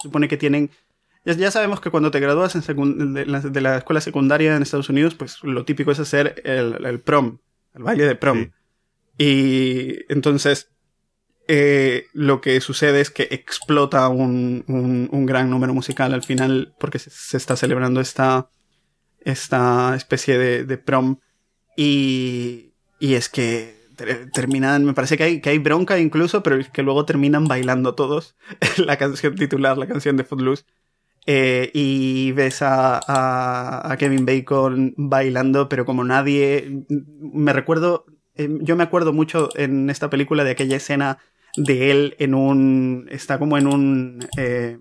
se 0.02 0.08
supone 0.08 0.28
que 0.28 0.38
tienen... 0.38 0.70
Ya, 1.26 1.34
ya 1.34 1.52
sabemos 1.52 1.82
que 1.82 1.90
cuando 1.92 2.12
te 2.12 2.20
gradúas 2.22 2.56
en 2.56 3.14
de, 3.14 3.26
la, 3.26 3.42
de 3.42 3.62
la 3.62 3.78
escuela 3.78 4.00
secundaria 4.02 4.56
en 4.56 4.62
Estados 4.64 4.90
Unidos, 4.90 5.16
pues 5.16 5.44
lo 5.44 5.66
típico 5.66 5.92
es 5.92 6.00
hacer 6.00 6.42
el, 6.46 6.86
el 6.86 7.00
prom, 7.02 7.40
el 7.74 7.84
baile 7.84 8.06
de 8.06 8.16
prom. 8.16 8.46
Sí. 8.46 8.52
Y 9.18 10.12
entonces 10.12 10.72
eh, 11.50 12.06
lo 12.14 12.40
que 12.40 12.62
sucede 12.62 13.02
es 13.02 13.12
que 13.12 13.28
explota 13.32 14.08
un, 14.08 14.64
un- 14.68 15.10
un 15.12 15.26
gran 15.26 15.50
número 15.50 15.74
musical 15.74 16.14
al 16.14 16.24
final 16.24 16.74
porque 16.80 17.00
se, 17.00 17.10
se 17.10 17.36
está 17.36 17.58
celebrando 17.58 18.00
esta, 18.00 18.50
esta 19.20 19.96
especie 19.96 20.38
de, 20.38 20.64
de 20.64 20.78
prom. 20.78 21.18
Y, 21.76 22.74
y 23.00 23.16
es 23.16 23.28
que 23.30 23.79
ter- 24.00 24.32
terminan, 24.32 24.86
me 24.86 24.94
parece 24.94 25.18
que 25.18 25.24
hay, 25.24 25.42
que 25.42 25.50
hay 25.52 25.60
bronca 25.60 26.00
incluso, 26.00 26.44
pero 26.44 26.58
que 26.74 26.84
luego 26.84 27.06
terminan 27.06 27.46
bailando 27.48 27.96
todos 27.96 28.36
la 28.78 28.98
canción 28.98 29.36
titular, 29.36 29.78
la 29.78 29.88
canción 29.88 30.18
de 30.18 30.24
Footloose. 30.24 30.66
Eh, 31.28 31.72
y 31.74 32.32
ves 32.34 32.62
a, 32.64 33.00
a, 33.08 33.92
a 33.94 33.98
Kevin 33.98 34.26
Bacon 34.26 34.94
bailando, 34.98 35.70
pero 35.70 35.86
como 35.86 36.04
nadie. 36.04 36.84
Me 36.90 37.54
recuerdo. 37.54 38.06
eh, 38.36 38.50
yo 38.62 38.76
me 38.76 38.84
acuerdo 38.84 39.14
mucho 39.14 39.50
en 39.58 39.90
esta 39.90 40.10
película 40.10 40.44
de 40.44 40.52
aquella 40.52 40.78
escena 40.78 41.20
de 41.58 41.92
él 41.92 42.16
en 42.20 42.34
un. 42.36 43.08
Está 43.12 43.40
como 43.40 43.58
en 43.58 43.68
un. 43.68 44.20
eh, 44.38 44.80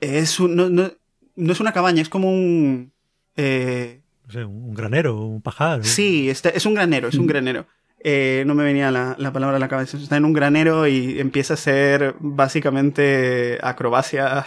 es 0.00 0.40
un. 0.40 0.56
No, 0.56 0.68
no- 0.68 0.92
no 1.36 1.52
es 1.52 1.60
una 1.60 1.72
cabaña, 1.72 2.02
es 2.02 2.08
como 2.08 2.30
un. 2.30 2.92
eh, 3.36 3.99
no 4.30 4.40
sé, 4.40 4.44
un 4.44 4.74
granero, 4.74 5.16
un 5.26 5.42
pajar. 5.42 5.84
Sí, 5.84 6.30
está- 6.30 6.50
es 6.50 6.64
un 6.66 6.74
granero, 6.74 7.08
es 7.08 7.16
un 7.16 7.26
granero. 7.26 7.66
Eh, 8.02 8.44
no 8.46 8.54
me 8.54 8.64
venía 8.64 8.90
la, 8.90 9.14
la 9.18 9.32
palabra 9.32 9.56
a 9.56 9.60
la 9.60 9.68
cabeza. 9.68 9.96
Está 9.96 10.16
en 10.16 10.24
un 10.24 10.32
granero 10.32 10.86
y 10.86 11.18
empieza 11.20 11.54
a 11.54 11.56
hacer 11.56 12.14
básicamente 12.20 13.58
acrobacia 13.62 14.46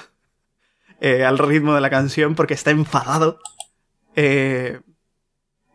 eh, 1.02 1.24
al 1.26 1.38
ritmo 1.38 1.76
de 1.76 1.82
la 1.82 1.90
canción 1.90 2.34
porque 2.36 2.54
está 2.54 2.72
enfadado. 2.72 3.40
Eh, 4.16 4.80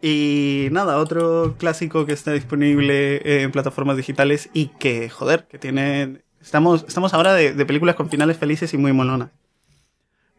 y 0.01 0.69
nada, 0.71 0.99
otro 0.99 1.57
clásico 1.59 2.07
que 2.07 2.13
está 2.13 2.33
disponible 2.33 3.17
eh, 3.17 3.43
en 3.43 3.53
plataformas 3.53 3.97
digitales 3.97 4.49
y 4.55 4.69
que, 4.69 5.09
joder, 5.11 5.47
que 5.49 5.59
tiene... 5.59 6.23
Estamos, 6.41 6.85
estamos 6.89 7.15
ahora 7.15 7.35
de, 7.35 7.53
de 7.53 7.67
películas 7.67 7.97
con 7.97 8.09
finales 8.09 8.37
felices 8.39 8.73
y 8.73 8.79
muy 8.79 8.93
molonas. 8.93 9.31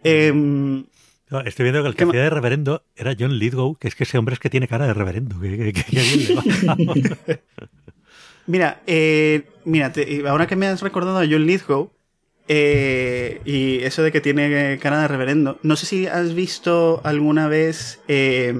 Em, 0.03 0.85
No, 1.30 1.41
Estoy 1.41 1.64
viendo 1.64 1.81
que 1.84 1.89
el 1.89 1.93
que 1.93 1.99
¿Qué 1.99 2.06
ma- 2.06 2.11
hacía 2.11 2.23
de 2.23 2.30
reverendo 2.31 2.84
era 2.95 3.15
John 3.18 3.38
Lithgow, 3.38 3.76
que 3.76 3.88
es 3.88 3.95
que 3.95 4.03
ese 4.03 4.18
hombre 4.18 4.34
es 4.34 4.39
que 4.39 4.49
tiene 4.49 4.68
cara 4.68 4.88
de 4.88 4.93
reverendo. 4.93 5.39
Que, 5.39 5.57
que- 5.57 5.73
que- 5.73 5.84
que 5.84 6.01
bien 6.01 6.27
le 6.27 6.35
va. 6.35 7.39
Mira, 8.47 8.81
eh, 8.88 9.43
mira, 9.64 9.91
te- 9.91 10.27
ahora 10.27 10.47
que 10.47 10.56
me 10.56 10.65
has 10.65 10.81
recordado 10.81 11.19
a 11.19 11.26
John 11.30 11.45
Lithgow 11.45 11.91
eh, 12.47 13.41
y 13.45 13.77
eso 13.84 14.01
de 14.01 14.11
que 14.11 14.22
tiene 14.22 14.80
cara 14.81 15.01
de 15.01 15.07
reverendo, 15.07 15.60
no 15.61 15.76
sé 15.76 15.85
si 15.85 16.07
has 16.07 16.34
visto 16.34 16.99
alguna 17.03 17.47
vez, 17.47 17.99
eh, 18.07 18.56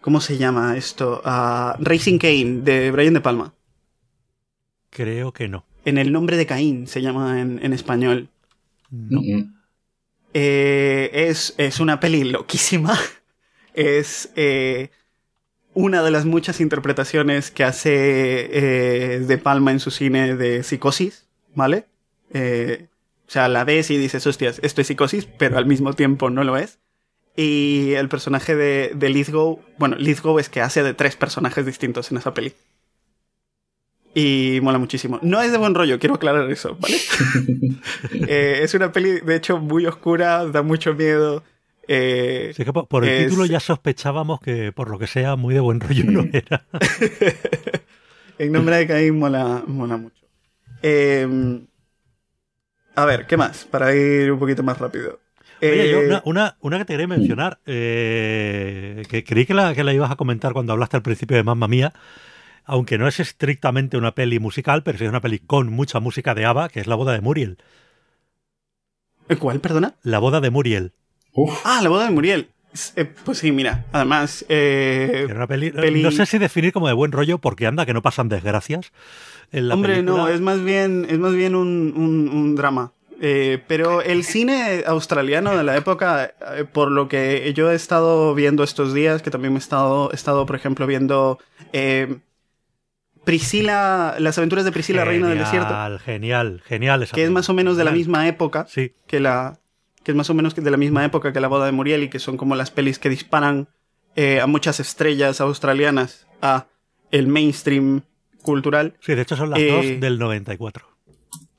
¿cómo 0.00 0.20
se 0.20 0.38
llama 0.38 0.76
esto? 0.76 1.20
Ah, 1.24 1.76
Racing 1.80 2.18
Kane 2.18 2.60
de 2.62 2.92
Brian 2.92 3.14
De 3.14 3.20
Palma. 3.20 3.52
Creo 4.90 5.32
que 5.32 5.48
no. 5.48 5.64
En 5.84 5.98
el 5.98 6.12
nombre 6.12 6.36
de 6.36 6.46
Caín 6.46 6.86
se 6.86 7.02
llama 7.02 7.40
en, 7.40 7.58
en 7.60 7.72
español. 7.72 8.28
No. 8.90 9.20
Mm, 9.20 9.53
Eh, 10.34 11.10
es, 11.28 11.54
es 11.56 11.80
una 11.80 12.00
peli 12.00 12.24
loquísima. 12.24 12.98
Es 13.76 14.30
eh, 14.36 14.90
una 15.72 16.04
de 16.04 16.12
las 16.12 16.26
muchas 16.26 16.60
interpretaciones 16.60 17.50
que 17.50 17.64
hace 17.64 17.90
eh, 18.52 19.18
De 19.18 19.36
Palma 19.36 19.72
en 19.72 19.80
su 19.80 19.90
cine 19.90 20.36
de 20.36 20.62
psicosis, 20.62 21.26
¿vale? 21.56 21.86
O 22.32 23.30
sea, 23.30 23.48
la 23.48 23.64
ves 23.64 23.90
y 23.90 23.96
dices, 23.96 24.28
hostias, 24.28 24.60
esto 24.62 24.80
es 24.80 24.86
psicosis, 24.86 25.26
pero 25.26 25.58
al 25.58 25.66
mismo 25.66 25.92
tiempo 25.92 26.30
no 26.30 26.44
lo 26.44 26.56
es. 26.56 26.78
Y 27.34 27.94
el 27.94 28.08
personaje 28.08 28.54
de, 28.54 28.92
de 28.94 29.08
Lithgow, 29.08 29.60
bueno, 29.76 29.96
Lithgow 29.96 30.38
es 30.38 30.48
que 30.48 30.60
hace 30.60 30.84
de 30.84 30.94
tres 30.94 31.16
personajes 31.16 31.66
distintos 31.66 32.12
en 32.12 32.18
esa 32.18 32.32
peli. 32.32 32.54
Y 34.14 34.60
mola 34.62 34.78
muchísimo. 34.78 35.18
No 35.22 35.42
es 35.42 35.50
de 35.50 35.58
buen 35.58 35.74
rollo, 35.74 35.98
quiero 35.98 36.14
aclarar 36.14 36.50
eso, 36.50 36.76
¿vale? 36.80 36.96
Eh, 38.28 38.60
es 38.62 38.72
una 38.74 38.92
peli, 38.92 39.20
de 39.20 39.36
hecho, 39.36 39.58
muy 39.58 39.86
oscura, 39.86 40.44
da 40.46 40.62
mucho 40.62 40.94
miedo. 40.94 41.42
Eh, 41.88 42.52
Sí 42.56 42.64
que 42.64 42.72
por, 42.72 42.86
por 42.88 43.04
el 43.04 43.10
Es- 43.10 43.26
título 43.26 43.44
ya 43.46 43.60
sospechábamos 43.60 44.40
que, 44.40 44.72
por 44.72 44.88
lo 44.88 44.98
que 44.98 45.06
sea, 45.06 45.36
muy 45.36 45.52
de 45.54 45.60
buen 45.60 45.80
rollo 45.80 46.04
no 46.04 46.24
era. 46.32 46.64
en 48.38 48.52
nombre 48.52 48.76
de 48.76 48.86
Caín 48.86 49.18
mola, 49.18 49.62
mola 49.66 49.96
mucho. 49.96 50.24
Eh, 50.82 51.26
a 52.96 53.04
ver, 53.04 53.26
¿qué 53.26 53.36
más? 53.36 53.64
Para 53.64 53.94
ir 53.94 54.30
un 54.30 54.38
poquito 54.38 54.62
más 54.62 54.78
rápido. 54.78 55.18
Oye, 55.60 55.90
yo 55.90 56.00
Eh, 56.00 56.06
una, 56.06 56.22
una, 56.24 56.56
una 56.60 56.78
que 56.78 56.84
te 56.84 56.92
quería 56.92 57.06
mencionar, 57.08 57.58
eh, 57.66 59.02
que 59.08 59.24
creí 59.24 59.46
que 59.46 59.54
la, 59.54 59.74
que 59.74 59.82
la 59.84 59.92
ibas 59.92 60.10
a 60.10 60.16
comentar 60.16 60.52
cuando 60.52 60.72
hablaste 60.72 60.96
al 60.96 61.02
principio 61.02 61.36
de 61.36 61.42
Mamma 61.42 61.68
Mía, 61.68 61.92
aunque 62.64 62.98
no 62.98 63.06
es 63.08 63.20
estrictamente 63.20 63.96
una 63.96 64.14
peli 64.14 64.38
musical, 64.38 64.82
pero 64.82 64.98
sí 64.98 65.04
es 65.04 65.10
una 65.10 65.20
peli 65.20 65.38
con 65.38 65.68
mucha 65.70 66.00
música 66.00 66.34
de 66.34 66.44
ABBA, 66.46 66.68
que 66.68 66.80
es 66.80 66.86
La 66.86 66.94
boda 66.94 67.12
de 67.12 67.20
Muriel. 67.20 67.58
¿Cuál, 69.38 69.60
perdona? 69.60 69.94
La 70.02 70.18
boda 70.18 70.40
de 70.40 70.50
Muriel. 70.50 70.92
Uf, 71.32 71.60
Ah, 71.64 71.80
la 71.82 71.88
boda 71.88 72.04
de 72.06 72.10
Muriel. 72.10 72.48
Eh, 72.96 73.04
pues 73.24 73.38
sí, 73.38 73.52
mira, 73.52 73.86
además... 73.92 74.44
eh, 74.48 75.24
Era 75.26 75.34
una 75.36 75.46
peli, 75.46 75.70
peli- 75.70 76.02
No 76.02 76.10
sé 76.10 76.26
si 76.26 76.38
definir 76.38 76.72
como 76.72 76.88
de 76.88 76.92
buen 76.92 77.12
rollo, 77.12 77.38
porque 77.38 77.66
anda 77.66 77.86
que 77.86 77.94
no 77.94 78.02
pasan 78.02 78.28
desgracias. 78.28 78.92
En 79.52 79.68
la 79.68 79.74
hombre, 79.74 80.02
no, 80.02 80.28
es 80.28 80.40
más 80.40 80.62
bien, 80.62 81.06
es 81.08 81.18
más 81.18 81.32
bien 81.34 81.54
un, 81.54 81.92
un- 81.96 82.28
un 82.28 82.56
drama. 82.56 82.92
Eh, 83.20 83.62
pero 83.68 84.02
el 84.02 84.24
cine 84.24 84.82
australiano 84.86 85.56
de 85.56 85.62
la 85.62 85.76
época, 85.76 86.34
eh, 86.56 86.64
por 86.70 86.90
lo 86.90 87.08
que 87.08 87.52
yo 87.54 87.70
he 87.70 87.74
estado 87.76 88.34
viendo 88.34 88.64
estos 88.64 88.92
días, 88.92 89.22
que 89.22 89.30
también 89.30 89.52
me 89.52 89.58
he 89.58 89.62
estado, 89.62 90.10
he 90.10 90.16
estado 90.16 90.44
por 90.44 90.56
ejemplo, 90.56 90.86
viendo 90.88 91.38
eh, 91.72 92.16
Priscila, 93.24 94.16
las 94.18 94.36
aventuras 94.38 94.64
de 94.64 94.72
Priscila, 94.72 95.04
Reina 95.04 95.28
del 95.28 95.38
Desierto, 95.38 95.68
Genial, 95.68 95.98
genial, 96.00 96.62
genial. 96.64 97.02
esa 97.02 97.14
que 97.14 97.24
es 97.24 97.30
más 97.30 97.48
o 97.48 97.54
menos 97.54 97.76
de 97.76 97.84
la 97.84 97.90
misma 97.90 98.28
época 98.28 98.66
Sí, 98.68 98.92
que 99.06 99.20
la 99.20 99.58
que 100.02 100.10
es 100.12 100.16
más 100.16 100.28
o 100.28 100.34
menos 100.34 100.54
de 100.54 100.70
la 100.70 100.76
misma 100.76 101.04
época 101.04 101.32
que 101.32 101.40
la 101.40 101.48
boda 101.48 101.64
de 101.66 101.72
Muriel 101.72 102.02
y 102.02 102.08
que 102.10 102.18
son 102.18 102.36
como 102.36 102.54
las 102.56 102.70
pelis 102.70 102.98
que 102.98 103.08
disparan 103.08 103.68
eh, 104.16 104.40
a 104.40 104.46
muchas 104.46 104.78
estrellas 104.78 105.40
australianas 105.40 106.26
a 106.42 106.66
el 107.10 107.26
mainstream 107.26 108.02
cultural. 108.42 108.94
sí, 109.00 109.14
de 109.14 109.22
hecho 109.22 109.36
son 109.36 109.48
las 109.50 109.58
Eh, 109.58 109.70
dos 109.70 110.00
del 110.00 110.18
94. 110.18 110.86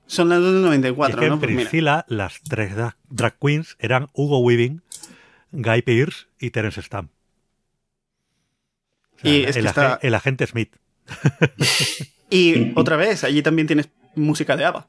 Son 0.08 0.30
las 0.30 0.40
dos 0.40 0.52
del 0.54 0.62
Y 0.62 0.66
94, 0.66 1.16
es 1.16 1.20
que 1.20 1.28
¿no? 1.30 1.34
en 1.34 1.40
Pues 1.40 1.52
mira. 1.52 1.62
Priscila, 1.64 2.06
las 2.08 2.40
tres 2.48 2.76
drag, 2.76 2.96
drag 3.10 3.40
queens 3.40 3.76
eran 3.80 4.08
Hugo 4.14 4.38
Weaving, 4.40 4.84
Guy 5.52 5.82
Pearce 5.82 6.28
y 6.40 6.52
Terence 6.52 6.80
Stamp. 6.84 7.10
O 9.16 9.20
sea, 9.22 9.32
Y 9.32 9.36
el, 9.44 9.46
es 9.46 9.54
que 9.56 9.60
el 9.62 9.66
está- 9.66 9.94
agen- 9.96 10.00
el 10.08 10.14
agente 10.14 10.46
Smith. 10.46 10.76
Y 12.30 12.74
otra 12.76 12.98
vez, 12.98 13.24
allí 13.24 13.42
también 13.42 13.68
tienes 13.68 13.90
música 14.16 14.58
de 14.58 14.66
ABBA. 14.66 14.88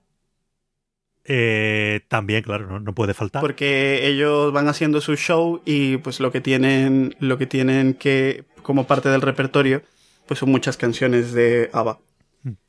Eh, 1.24 2.00
también, 2.08 2.42
claro, 2.42 2.66
no, 2.66 2.80
no 2.80 2.94
puede 2.94 3.14
faltar. 3.14 3.42
Porque 3.42 4.06
ellos 4.06 4.52
van 4.52 4.68
haciendo 4.68 5.00
su 5.00 5.16
show 5.16 5.60
y 5.64 5.98
pues 5.98 6.20
lo 6.20 6.30
que 6.32 6.40
tienen, 6.40 7.14
lo 7.18 7.36
que 7.36 7.46
tienen 7.46 7.94
que, 7.94 8.44
como 8.62 8.86
parte 8.86 9.08
del 9.08 9.22
repertorio, 9.22 9.82
pues 10.26 10.40
son 10.40 10.50
muchas 10.50 10.76
canciones 10.76 11.32
de 11.32 11.68
ABBA. 11.72 11.98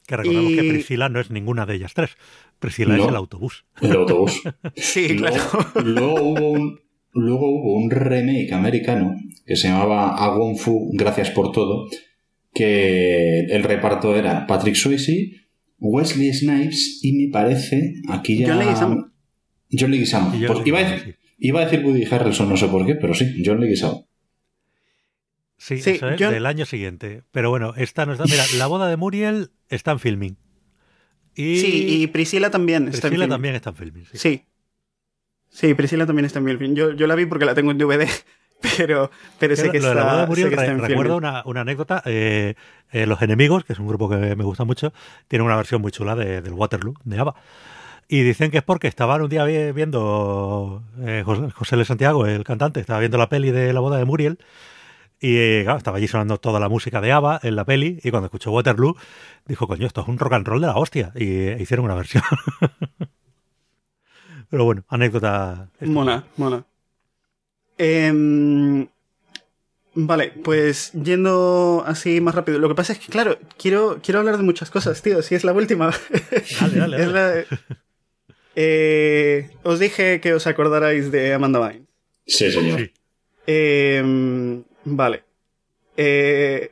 Que 0.08 0.18
recordemos 0.18 0.54
que 0.54 0.70
Priscila 0.70 1.10
no 1.10 1.20
es 1.20 1.30
ninguna 1.30 1.66
de 1.66 1.76
ellas 1.76 1.94
tres. 1.94 2.18
Priscila 2.60 2.98
es 2.98 3.08
el 3.08 3.16
autobús. 3.16 3.66
El 3.82 3.94
autobús. 3.94 4.42
Sí, 4.76 5.10
luego, 5.10 5.38
claro. 5.38 5.88
luego 5.88 6.22
hubo 6.22 6.52
un, 6.52 6.80
luego 7.14 7.50
hubo 7.50 7.74
un 7.78 7.92
remake 7.92 8.52
americano 8.54 9.16
que 9.46 9.56
se 9.56 9.68
llamaba 9.68 10.16
A 10.16 10.36
Wong 10.36 10.58
Fu, 10.58 10.90
Gracias 10.94 11.30
por 11.32 11.52
todo, 11.52 11.88
que 12.54 13.42
el 13.50 13.64
reparto 13.64 14.16
era 14.16 14.48
Patrick 14.48 14.76
Swayze, 14.76 15.32
Wesley 15.80 16.34
Snipes 16.34 17.00
y 17.04 17.14
me 17.14 17.32
parece, 17.32 17.94
aquí 18.10 18.40
ya... 18.40 18.50
John 18.50 18.60
Leguizamo. 18.60 19.12
John 19.72 19.92
Leguizamo. 19.92 20.36
Y 20.36 20.40
yo 20.40 20.54
Pues 20.54 20.66
iba, 20.68 20.80
a 20.80 20.92
decir, 20.92 21.18
iba 21.38 21.62
a 21.62 21.66
decir 21.66 21.86
Woody 21.86 22.06
Harrelson, 22.06 22.50
no 22.50 22.58
sé 22.58 22.68
por 22.68 22.86
qué, 22.86 22.96
pero 22.96 23.14
sí, 23.14 23.42
John 23.46 23.60
Leguizamo. 23.60 24.08
Sí, 25.58 25.80
Sí, 25.82 25.92
eso 25.92 26.10
es 26.10 26.20
yo- 26.20 26.32
del 26.32 26.46
año 26.46 26.66
siguiente. 26.66 27.24
Pero 27.32 27.50
bueno, 27.50 27.74
esta 27.78 28.06
no 28.06 28.14
está. 28.14 28.26
Mira, 28.26 28.44
la 28.58 28.68
boda 28.68 28.88
de 28.90 28.96
Muriel 28.98 29.50
está 29.70 29.92
en 29.92 30.00
filming. 30.00 30.38
Y, 31.36 31.58
Sí, 31.60 31.86
y 32.02 32.08
Priscila 32.08 32.50
también 32.52 32.88
está 32.88 33.08
en 33.08 33.12
Priscila 33.12 33.26
film. 33.26 33.30
también 33.30 33.56
está 33.56 33.70
en 33.72 33.76
filming. 33.76 34.06
Sí. 34.06 34.18
Sí. 34.18 34.44
Sí, 35.50 35.74
Priscila 35.74 36.06
también 36.06 36.26
está 36.26 36.40
en 36.40 36.46
film. 36.60 36.76
Yo, 36.76 36.94
yo 36.94 37.08
la 37.08 37.16
vi 37.16 37.26
porque 37.26 37.46
la 37.46 37.56
tengo 37.56 37.72
en 37.72 37.78
DVD, 37.80 38.08
pero, 38.78 39.10
pero 39.40 39.56
sé 39.56 39.66
Lo 39.68 39.72
que 39.72 39.80
de 39.80 39.88
la 39.94 39.94
boda 39.94 40.04
está, 40.12 40.22
de 40.22 40.28
Muriel 40.28 40.50
sé 40.50 40.50
que 40.50 40.56
está 40.62 40.72
re- 40.74 40.78
en 40.78 40.84
recuerdo 40.88 41.18
una, 41.18 41.42
una 41.46 41.62
anécdota. 41.62 42.02
eh, 42.06 42.56
eh, 42.92 43.06
Los 43.06 43.22
Enemigos, 43.22 43.64
que 43.66 43.74
es 43.74 43.80
un 43.80 43.88
grupo 43.88 44.10
que 44.10 44.36
me 44.36 44.44
gusta 44.44 44.64
mucho, 44.66 44.94
tienen 45.28 45.46
una 45.46 45.56
versión 45.56 45.82
muy 45.82 45.92
chula 45.92 46.16
de- 46.16 46.42
del 46.42 46.54
Waterloo, 46.54 46.94
de 47.04 47.20
ABBA. 47.20 47.36
Y 48.10 48.22
dicen 48.22 48.52
que 48.52 48.60
es 48.60 48.64
porque 48.64 48.88
estaban 48.88 49.22
un 49.22 49.28
día 49.30 49.44
vi- 49.44 49.72
viendo 49.74 50.82
eh, 51.02 51.24
José, 51.26 51.52
José 51.52 51.76
L. 51.76 51.84
Santiago, 51.86 52.26
el 52.26 52.44
cantante, 52.46 52.80
estaba 52.80 53.00
viendo 53.00 53.18
la 53.18 53.28
peli 53.30 53.52
de 53.52 53.74
la 53.74 53.80
boda 53.82 53.98
de 53.98 54.06
Muriel. 54.06 54.40
Y 55.20 55.64
claro, 55.64 55.80
estaba 55.80 55.98
allí 55.98 56.08
sonando 56.08 56.38
toda 56.38 56.60
la 56.60 56.70
música 56.70 57.02
de 57.02 57.12
ABBA 57.12 57.40
en 57.44 57.56
la 57.56 57.66
peli. 57.66 58.00
Y 58.04 58.12
cuando 58.12 58.28
escuchó 58.28 58.52
Waterloo, 58.52 58.96
dijo, 59.48 59.68
coño, 59.68 59.88
esto 59.88 60.02
es 60.02 60.08
un 60.08 60.20
rock 60.20 60.34
and 60.34 60.48
roll 60.48 60.62
de 60.62 60.68
la 60.68 60.78
hostia. 60.78 61.12
Y 61.16 61.26
eh, 61.48 61.58
hicieron 61.60 61.86
una 61.86 61.96
versión. 61.96 62.24
Pero 64.50 64.64
bueno, 64.64 64.84
anécdota. 64.88 65.70
Mola, 65.82 66.24
mola. 66.38 66.64
Em, 67.78 68.88
vale, 69.94 70.34
pues 70.44 70.92
yendo 70.94 71.84
así 71.86 72.22
más 72.22 72.36
rápido. 72.36 72.60
Lo 72.60 72.70
que 72.70 72.76
pasa 72.76 72.94
es 72.94 73.00
que, 73.00 73.08
claro, 73.12 73.38
quiero, 73.58 74.00
quiero 74.04 74.20
hablar 74.20 74.38
de 74.38 74.44
muchas 74.44 74.70
cosas, 74.72 75.02
tío. 75.02 75.22
Si 75.22 75.36
es 75.36 75.44
la 75.44 75.54
última. 75.54 75.92
Dale, 76.60 76.78
dale, 76.80 77.02
Es 77.04 77.08
la- 77.12 77.46
Eh, 78.60 79.52
os 79.62 79.78
dije 79.80 80.20
que 80.20 80.34
os 80.34 80.48
acordarais 80.48 81.12
de 81.12 81.32
Amanda 81.32 81.60
Bynes. 81.60 81.88
Sí, 82.26 82.52
señor. 82.52 82.80
Sí. 82.80 82.92
Eh, 83.46 84.64
vale. 84.84 85.24
Eh, 85.96 86.72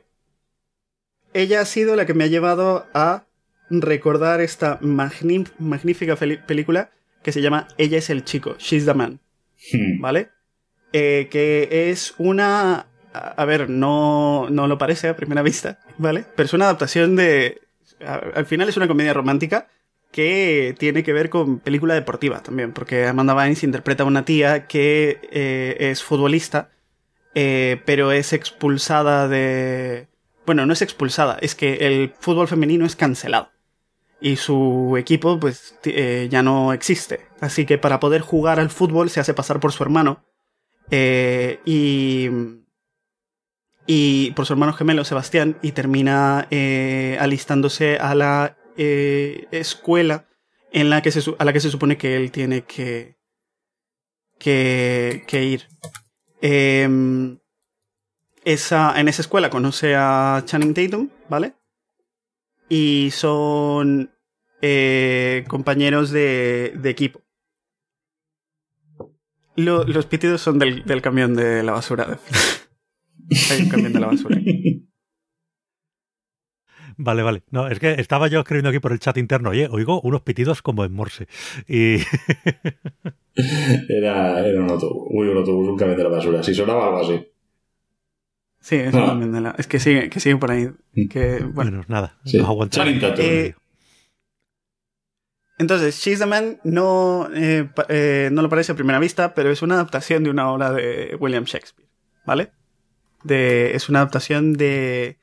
ella 1.32 1.60
ha 1.60 1.64
sido 1.64 1.94
la 1.94 2.04
que 2.04 2.12
me 2.14 2.24
ha 2.24 2.26
llevado 2.26 2.86
a 2.92 3.24
recordar 3.70 4.40
esta 4.40 4.78
magnífica 4.80 6.16
película 6.16 6.90
que 7.22 7.30
se 7.30 7.40
llama 7.40 7.68
Ella 7.78 7.98
es 7.98 8.10
el 8.10 8.24
chico, 8.24 8.56
She's 8.58 8.84
the 8.84 8.94
Man, 8.94 9.20
Hmm. 9.72 10.00
¿vale? 10.00 10.30
Eh, 10.98 11.28
que 11.30 11.90
es 11.90 12.14
una... 12.16 12.86
A 13.12 13.44
ver, 13.44 13.68
no, 13.68 14.48
no 14.48 14.66
lo 14.66 14.78
parece 14.78 15.08
a 15.08 15.16
primera 15.16 15.42
vista, 15.42 15.78
¿vale? 15.98 16.24
Pero 16.34 16.46
es 16.46 16.54
una 16.54 16.64
adaptación 16.64 17.16
de... 17.16 17.60
Al 18.00 18.46
final 18.46 18.70
es 18.70 18.78
una 18.78 18.88
comedia 18.88 19.12
romántica 19.12 19.68
que 20.10 20.74
tiene 20.78 21.02
que 21.02 21.12
ver 21.12 21.28
con 21.28 21.58
película 21.58 21.92
deportiva 21.92 22.42
también, 22.42 22.72
porque 22.72 23.06
Amanda 23.06 23.34
Bynes 23.34 23.62
interpreta 23.62 24.04
a 24.04 24.06
una 24.06 24.24
tía 24.24 24.66
que 24.66 25.20
eh, 25.30 25.76
es 25.78 26.02
futbolista, 26.02 26.70
eh, 27.34 27.82
pero 27.84 28.10
es 28.12 28.32
expulsada 28.32 29.28
de... 29.28 30.08
Bueno, 30.46 30.64
no 30.64 30.72
es 30.72 30.80
expulsada, 30.80 31.36
es 31.42 31.54
que 31.54 31.86
el 31.86 32.14
fútbol 32.18 32.48
femenino 32.48 32.86
es 32.86 32.96
cancelado. 32.96 33.50
Y 34.18 34.36
su 34.36 34.96
equipo, 34.98 35.38
pues, 35.38 35.78
ya 36.30 36.42
no 36.42 36.72
existe. 36.72 37.26
Así 37.40 37.66
que 37.66 37.76
para 37.76 38.00
poder 38.00 38.22
jugar 38.22 38.60
al 38.60 38.70
fútbol 38.70 39.10
se 39.10 39.20
hace 39.20 39.34
pasar 39.34 39.60
por 39.60 39.72
su 39.72 39.82
hermano. 39.82 40.24
Eh, 40.90 41.60
y... 41.64 42.30
Y 43.88 44.32
por 44.32 44.46
su 44.46 44.52
hermano 44.52 44.72
gemelo, 44.72 45.04
Sebastián, 45.04 45.58
y 45.62 45.70
termina 45.70 46.48
eh, 46.50 47.16
alistándose 47.20 47.98
a 47.98 48.16
la 48.16 48.56
eh, 48.76 49.46
escuela 49.52 50.26
en 50.72 50.90
la 50.90 51.02
que 51.02 51.12
se, 51.12 51.22
a 51.38 51.44
la 51.44 51.52
que 51.52 51.60
se 51.60 51.70
supone 51.70 51.96
que 51.96 52.16
él 52.16 52.32
tiene 52.32 52.62
que, 52.62 53.16
que, 54.38 55.24
que 55.26 55.44
ir. 55.44 55.68
Em, 56.40 57.38
esa, 58.44 58.98
en 59.00 59.08
esa 59.08 59.22
escuela 59.22 59.50
conoce 59.50 59.94
a 59.96 60.42
Channing 60.44 60.74
Tatum, 60.74 61.08
¿vale? 61.28 61.54
Y 62.68 63.10
son 63.12 64.12
eh, 64.60 65.44
compañeros 65.48 66.10
de, 66.10 66.72
de 66.76 66.90
equipo. 66.90 67.22
Lo- 69.56 69.84
los 69.84 70.06
pitidos 70.06 70.40
son 70.40 70.58
del, 70.58 70.84
del 70.84 71.02
camión 71.02 71.34
de 71.34 71.62
la 71.62 71.72
basura. 71.72 72.18
Hay 73.50 73.62
un 73.62 73.68
camión 73.68 73.92
de 73.92 74.00
la 74.00 74.06
basura. 74.08 74.38
Vale, 76.98 77.22
vale. 77.22 77.42
No, 77.50 77.68
es 77.68 77.78
que 77.78 77.92
estaba 78.00 78.28
yo 78.28 78.40
escribiendo 78.40 78.70
aquí 78.70 78.78
por 78.78 78.92
el 78.92 78.98
chat 79.00 79.18
interno, 79.18 79.50
oye, 79.50 79.68
oigo 79.70 80.00
unos 80.00 80.22
pitidos 80.22 80.62
como 80.62 80.84
en 80.84 80.92
Morse. 80.92 81.28
Y 81.68 81.96
Era, 83.88 84.40
era 84.46 84.60
un 84.62 84.70
autobús, 84.70 85.08
uy, 85.10 85.28
un 85.28 85.36
autobús, 85.36 85.68
un 85.68 85.76
camión 85.76 85.98
de 85.98 86.04
la 86.04 86.08
basura. 86.10 86.42
Si 86.42 86.54
sonaba 86.54 86.86
algo 86.86 87.00
así. 87.00 87.26
Sí, 88.60 88.76
es, 88.76 88.94
Ah. 88.94 89.00
un 89.02 89.06
camión 89.08 89.32
de 89.32 89.40
la- 89.42 89.54
es 89.58 89.66
que 89.66 89.78
sigue, 89.78 90.08
que 90.08 90.20
sigue 90.20 90.36
por 90.36 90.50
ahí. 90.50 90.70
Que, 91.10 91.40
bueno, 91.40 91.52
bueno, 91.52 91.84
nada, 91.88 92.18
Sí. 92.24 92.38
Channing 92.70 93.00
Tatum. 93.00 93.24
Eh, 93.24 93.54
Entonces, 95.58 95.98
She's 95.98 96.18
the 96.18 96.26
Man 96.26 96.60
no, 96.64 97.28
eh, 97.34 97.68
eh, 97.88 98.28
no 98.30 98.42
lo 98.42 98.48
parece 98.48 98.72
a 98.72 98.74
primera 98.74 98.98
vista, 98.98 99.34
pero 99.34 99.50
es 99.50 99.62
una 99.62 99.74
adaptación 99.74 100.22
de 100.24 100.30
una 100.30 100.50
obra 100.50 100.70
de 100.72 101.16
William 101.18 101.44
Shakespeare, 101.44 101.88
¿vale? 102.26 102.52
De, 103.24 103.74
es 103.74 103.88
una 103.88 104.00
adaptación 104.00 104.52
de... 104.52 105.18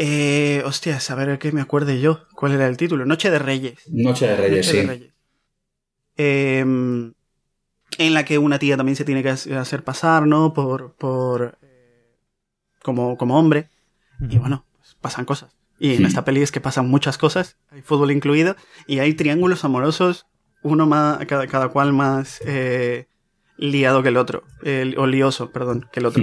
Eh, 0.00 0.62
hostias, 0.64 1.10
a 1.10 1.16
ver 1.16 1.38
que 1.40 1.50
me 1.50 1.60
acuerde 1.60 2.00
yo. 2.00 2.28
¿Cuál 2.34 2.52
era 2.52 2.68
el 2.68 2.76
título? 2.76 3.04
Noche 3.04 3.30
de 3.30 3.40
Reyes. 3.40 3.80
Noche 3.90 4.28
de 4.28 4.36
Reyes, 4.36 4.66
Noche 4.66 4.78
de. 4.78 4.86
Reyes. 4.86 5.12
Em, 6.16 7.14
en 7.98 8.14
la 8.14 8.24
que 8.24 8.38
una 8.38 8.60
tía 8.60 8.76
también 8.76 8.94
se 8.94 9.04
tiene 9.04 9.24
que 9.24 9.30
hacer 9.30 9.58
hacer 9.58 9.82
pasar, 9.82 10.26
¿no? 10.26 10.54
Por... 10.54 10.94
por 10.94 11.58
eh, 11.62 12.16
como, 12.80 13.16
como 13.16 13.36
hombre. 13.36 13.68
Y 14.20 14.38
bueno, 14.38 14.64
pues 14.76 14.96
pasan 15.00 15.24
cosas. 15.24 15.57
Y 15.80 15.94
en 15.94 16.04
esta 16.06 16.24
peli 16.24 16.42
es 16.42 16.50
que 16.52 16.60
pasan 16.60 16.88
muchas 16.88 17.18
cosas, 17.18 17.56
hay 17.70 17.82
fútbol 17.82 18.10
incluido, 18.10 18.56
y 18.86 18.98
hay 18.98 19.14
triángulos 19.14 19.64
amorosos, 19.64 20.26
uno 20.62 20.86
más, 20.86 21.24
cada, 21.26 21.46
cada 21.46 21.68
cual 21.68 21.92
más 21.92 22.40
eh, 22.44 23.06
liado 23.56 24.02
que 24.02 24.08
el 24.08 24.16
otro, 24.16 24.42
el- 24.64 24.98
o 24.98 25.06
lioso, 25.06 25.50
perdón, 25.52 25.86
que 25.92 26.00
el 26.00 26.06
otro. 26.06 26.22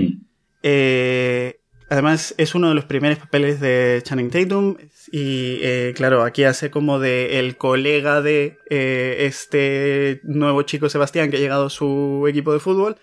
Eh, 0.64 1.60
además, 1.90 2.36
es 2.38 2.56
uno 2.56 2.68
de 2.70 2.76
los 2.76 2.86
primeros 2.86 3.20
papeles 3.20 3.60
de 3.62 4.02
Channing 4.04 4.30
Tatum, 4.30 4.76
y 5.12 5.60
eh, 5.62 5.94
claro, 5.96 6.24
aquí 6.24 6.44
hace 6.44 6.70
como 6.72 7.00
de 7.00 7.40
el 7.40 7.56
colega 7.58 8.22
de 8.22 8.58
eh, 8.70 9.18
este 9.20 10.20
nuevo 10.24 10.64
chico 10.64 10.90
Sebastián 10.90 11.30
que 11.30 11.38
ha 11.38 11.40
llegado 11.40 11.68
a 11.68 11.70
su 11.70 12.26
equipo 12.28 12.52
de 12.52 12.60
fútbol, 12.60 12.98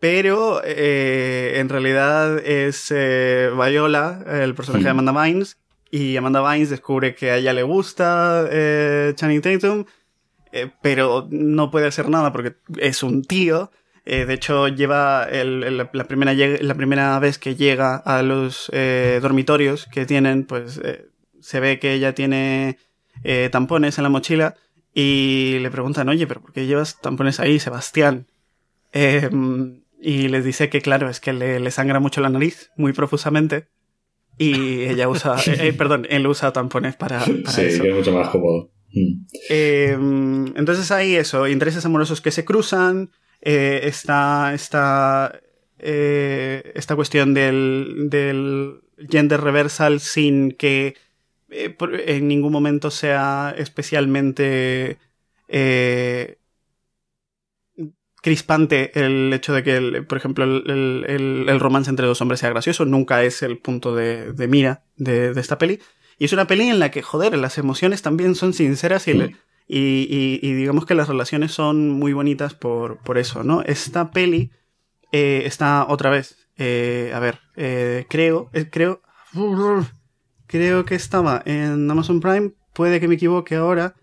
pero 0.00 0.60
eh, 0.64 1.54
en 1.56 1.68
realidad 1.68 2.38
es 2.44 2.92
eh, 2.94 3.50
Viola, 3.54 4.24
el 4.42 4.54
personaje 4.54 4.84
de. 4.84 4.90
Amanda 4.90 5.12
Bynes, 5.12 5.58
y 5.90 6.16
Amanda 6.16 6.40
Bynes 6.40 6.70
descubre 6.70 7.14
que 7.14 7.30
a 7.30 7.36
ella 7.36 7.52
le 7.52 7.62
gusta 7.62 8.46
eh, 8.50 9.12
Channing 9.16 9.40
Tatum, 9.42 9.84
eh, 10.52 10.70
pero 10.82 11.26
no 11.30 11.70
puede 11.70 11.86
hacer 11.88 12.08
nada 12.08 12.32
porque 12.32 12.54
es 12.78 13.02
un 13.02 13.22
tío. 13.24 13.70
Eh, 14.04 14.24
de 14.24 14.34
hecho, 14.34 14.66
lleva 14.68 15.24
el- 15.30 15.62
el- 15.62 15.76
la, 15.92 16.04
primera, 16.04 16.32
la 16.34 16.74
primera 16.74 17.18
vez 17.18 17.38
que 17.38 17.54
llega 17.54 17.96
a 17.96 18.22
los 18.22 18.70
eh, 18.72 19.18
dormitorios 19.22 19.86
que 19.86 20.06
tienen, 20.06 20.44
pues 20.44 20.80
eh, 20.82 21.06
se 21.40 21.60
ve 21.60 21.78
que 21.78 21.92
ella 21.92 22.14
tiene 22.14 22.78
eh, 23.22 23.48
tampones 23.52 23.98
en 23.98 24.04
la 24.04 24.10
mochila 24.10 24.54
y 24.94 25.58
le 25.60 25.70
preguntan, 25.70 26.08
oye, 26.08 26.26
pero 26.26 26.40
¿por 26.40 26.52
qué 26.52 26.66
llevas 26.66 27.00
tampones 27.00 27.38
ahí, 27.40 27.60
Sebastián? 27.60 28.26
Eh, 28.92 29.28
y 30.00 30.28
les 30.28 30.44
dice 30.44 30.68
que, 30.70 30.80
claro, 30.80 31.08
es 31.10 31.20
que 31.20 31.32
le, 31.32 31.60
le 31.60 31.70
sangra 31.70 32.00
mucho 32.00 32.20
la 32.20 32.30
nariz, 32.30 32.70
muy 32.76 32.92
profusamente. 32.92 33.68
Y 34.42 34.84
ella 34.84 35.06
usa, 35.06 35.36
eh, 35.46 35.68
eh, 35.68 35.72
perdón, 35.74 36.06
él 36.08 36.26
usa 36.26 36.50
tampones 36.50 36.96
para, 36.96 37.18
para 37.18 37.50
Sí, 37.52 37.60
eso. 37.62 37.82
que 37.82 37.90
es 37.90 37.94
mucho 37.94 38.12
más 38.12 38.30
cómodo. 38.30 38.70
Hmm. 38.90 39.26
Eh, 39.50 39.92
entonces 40.56 40.90
hay 40.90 41.14
eso, 41.16 41.46
intereses 41.46 41.84
amorosos 41.84 42.22
que 42.22 42.30
se 42.30 42.46
cruzan, 42.46 43.10
eh, 43.42 43.80
está, 43.84 44.54
está 44.54 45.38
eh, 45.78 46.72
esta 46.74 46.96
cuestión 46.96 47.34
del, 47.34 48.06
del 48.08 48.80
gender 49.10 49.42
reversal 49.42 50.00
sin 50.00 50.52
que 50.52 50.94
eh, 51.50 51.76
en 52.06 52.26
ningún 52.26 52.52
momento 52.52 52.90
sea 52.90 53.54
especialmente 53.58 54.96
eh, 55.48 56.38
crispante 58.22 58.98
el 59.02 59.32
hecho 59.32 59.52
de 59.52 59.62
que, 59.62 60.02
por 60.02 60.18
ejemplo, 60.18 60.44
el, 60.44 61.60
romance 61.60 61.90
entre 61.90 62.06
dos 62.06 62.20
hombres 62.20 62.40
sea 62.40 62.50
gracioso. 62.50 62.84
Nunca 62.84 63.22
es 63.24 63.42
el 63.42 63.58
punto 63.58 63.94
de, 63.94 64.34
mira 64.48 64.84
de, 64.96 65.32
esta 65.36 65.58
peli. 65.58 65.80
Y 66.18 66.26
es 66.26 66.32
una 66.32 66.46
peli 66.46 66.68
en 66.68 66.78
la 66.78 66.90
que, 66.90 67.02
joder, 67.02 67.36
las 67.38 67.58
emociones 67.58 68.02
también 68.02 68.34
son 68.34 68.52
sinceras 68.52 69.08
y, 69.08 69.34
y, 69.66 70.52
digamos 70.52 70.84
que 70.84 70.94
las 70.94 71.08
relaciones 71.08 71.52
son 71.52 71.90
muy 71.90 72.12
bonitas 72.12 72.54
por, 72.54 72.98
por 72.98 73.18
eso, 73.18 73.42
¿no? 73.44 73.62
Esta 73.62 74.10
peli 74.10 74.50
eh, 75.12 75.42
está 75.46 75.86
otra 75.88 76.10
vez, 76.10 76.48
eh, 76.56 77.12
a 77.14 77.20
ver, 77.20 77.40
eh, 77.56 78.04
creo, 78.10 78.50
creo, 78.70 79.00
creo 80.46 80.84
que 80.84 80.94
estaba 80.94 81.42
en 81.46 81.90
Amazon 81.90 82.20
Prime, 82.20 82.52
puede 82.74 83.00
que 83.00 83.08
me 83.08 83.14
equivoque 83.14 83.56
ahora. 83.56 83.94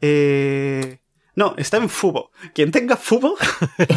Eh, 0.00 0.98
no, 1.36 1.54
está 1.58 1.76
en 1.76 1.90
Fubo. 1.90 2.32
Quien 2.54 2.72
tenga 2.72 2.96
Fubo, 2.96 3.36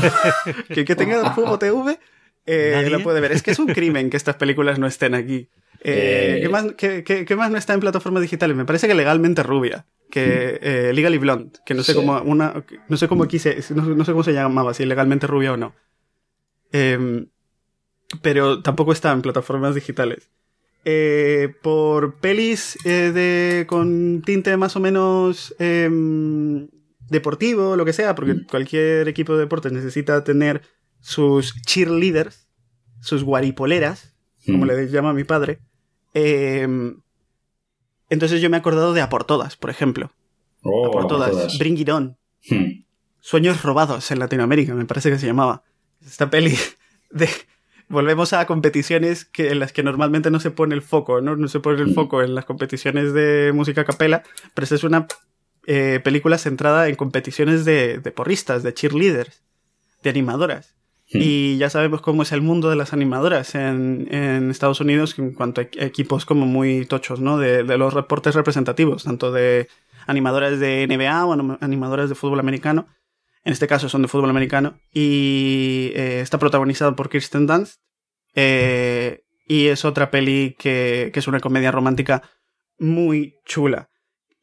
quien 0.67 0.85
que 0.85 0.95
tenga 0.95 1.33
Fubo 1.33 1.57
TV, 1.57 1.97
eh, 2.45 2.87
lo 2.91 3.01
puede 3.01 3.21
ver. 3.21 3.31
Es 3.31 3.41
que 3.41 3.51
es 3.51 3.59
un 3.59 3.67
crimen 3.67 4.09
que 4.09 4.17
estas 4.17 4.35
películas 4.35 4.77
no 4.77 4.85
estén 4.85 5.15
aquí. 5.15 5.47
Eh, 5.81 6.39
¿qué, 6.41 6.49
más, 6.49 6.65
qué, 6.75 7.35
más, 7.37 7.49
no 7.49 7.57
está 7.57 7.73
en 7.73 7.79
plataformas 7.79 8.21
digitales? 8.21 8.57
Me 8.57 8.65
parece 8.65 8.87
que 8.89 8.93
legalmente 8.93 9.41
rubia. 9.41 9.85
Que 10.11 10.59
eh, 10.61 10.91
Legally 10.93 11.17
Blonde, 11.17 11.59
que 11.65 11.73
no 11.75 11.83
sé 11.83 11.95
cómo 11.95 12.19
una, 12.23 12.65
no 12.89 12.97
sé 12.97 13.07
cómo 13.07 13.27
quise, 13.27 13.57
no, 13.73 14.03
sé 14.03 14.11
cómo 14.11 14.23
se 14.23 14.33
llamaba, 14.33 14.73
si 14.73 14.83
legalmente 14.85 15.25
rubia 15.25 15.53
o 15.53 15.57
no. 15.57 15.75
Em, 16.73 17.27
pero 18.21 18.61
tampoco 18.61 18.91
está 18.91 19.11
en 19.13 19.21
plataformas 19.21 19.75
digitales. 19.75 20.29
Eh, 20.83 21.53
por 21.61 22.15
pelis 22.15 22.77
de, 22.83 23.65
con 23.67 24.23
tinte 24.25 24.57
más 24.57 24.75
o 24.75 24.79
menos 24.79 25.55
em, 25.59 26.67
deportivo, 27.09 27.75
lo 27.75 27.85
que 27.85 27.93
sea, 27.93 28.15
porque 28.15 28.33
mm. 28.33 28.45
cualquier 28.49 29.07
equipo 29.07 29.33
de 29.33 29.41
deportes 29.41 29.71
necesita 29.71 30.23
tener 30.23 30.61
sus 30.99 31.53
cheerleaders, 31.61 32.47
sus 32.99 33.23
guaripoleras, 33.23 34.15
como 34.45 34.65
le 34.65 34.87
llama 34.87 35.13
mi 35.13 35.23
padre. 35.23 35.59
Em, 36.13 37.01
entonces 38.09 38.41
yo 38.41 38.49
me 38.49 38.57
he 38.57 38.59
acordado 38.59 38.93
de 38.93 39.01
A 39.01 39.09
por 39.09 39.23
Todas, 39.23 39.55
por 39.55 39.69
ejemplo. 39.69 40.11
Oh, 40.63 40.87
a 40.87 40.91
por 40.91 41.07
todas. 41.07 41.57
Bring 41.57 41.77
It 41.77 41.89
On. 41.89 42.17
Hmm. 42.49 42.83
Sueños 43.19 43.63
robados 43.63 44.11
en 44.11 44.19
Latinoamérica, 44.19 44.73
me 44.73 44.85
parece 44.85 45.11
que 45.11 45.19
se 45.19 45.27
llamaba. 45.27 45.63
Esta 46.05 46.29
peli 46.29 46.57
de... 47.11 47.29
Volvemos 47.87 48.33
a 48.33 48.45
competiciones 48.45 49.25
que, 49.25 49.49
en 49.49 49.59
las 49.59 49.73
que 49.73 49.81
normalmente 49.81 50.29
no 50.29 50.39
se 50.39 50.51
pone 50.51 50.75
el 50.75 50.83
foco, 50.83 51.21
¿no? 51.21 51.35
No 51.35 51.47
se 51.47 51.59
pone 51.59 51.81
el 51.81 51.89
hmm. 51.89 51.95
foco 51.95 52.21
en 52.21 52.35
las 52.35 52.45
competiciones 52.45 53.13
de 53.13 53.51
música 53.53 53.83
capela, 53.83 54.23
pero 54.53 54.63
esta 54.63 54.75
es 54.75 54.83
una 54.83 55.07
eh, 55.71 55.99
película 56.03 56.39
centrada 56.39 56.87
en 56.87 56.95
competiciones 56.95 57.63
de, 57.63 58.01
porristas, 58.15 58.63
de 58.63 58.73
cheerleaders, 58.73 59.43
de 60.01 60.09
animadoras. 60.09 60.73
Hmm. 61.13 61.19
Y 61.21 61.57
ya 61.59 61.69
sabemos 61.69 62.01
cómo 62.01 62.23
es 62.23 62.31
el 62.31 62.41
mundo 62.41 62.71
de 62.71 62.75
las 62.75 62.91
animadoras 62.91 63.53
en, 63.53 64.49
Estados 64.49 64.81
Unidos 64.81 65.19
en 65.19 65.35
cuanto 65.35 65.61
a 65.61 65.65
equipos 65.85 66.25
como 66.25 66.47
muy 66.47 66.87
tochos, 66.87 67.19
¿no? 67.19 67.37
De, 67.37 67.61
los 67.77 67.93
reportes 67.93 68.33
representativos, 68.33 69.03
tanto 69.03 69.31
de 69.31 69.67
animadoras 70.07 70.59
de 70.59 70.87
NBA 70.87 71.27
o 71.27 71.57
animadoras 71.61 72.09
de 72.09 72.15
fútbol 72.15 72.39
americano. 72.39 72.87
En 73.43 73.53
este 73.53 73.67
caso 73.67 73.89
son 73.89 74.01
de 74.01 74.07
fútbol 74.07 74.31
americano. 74.31 74.79
Y 74.91 75.91
eh, 75.93 76.21
está 76.21 76.39
protagonizado 76.39 76.95
por 76.95 77.09
Kirsten 77.09 77.45
Dunst. 77.45 77.79
Eh, 78.33 79.21
y 79.45 79.67
es 79.67 79.85
otra 79.85 80.09
peli 80.09 80.55
que, 80.57 81.11
que 81.13 81.19
es 81.19 81.27
una 81.27 81.39
comedia 81.39 81.71
romántica 81.71 82.23
muy 82.79 83.35
chula. 83.45 83.91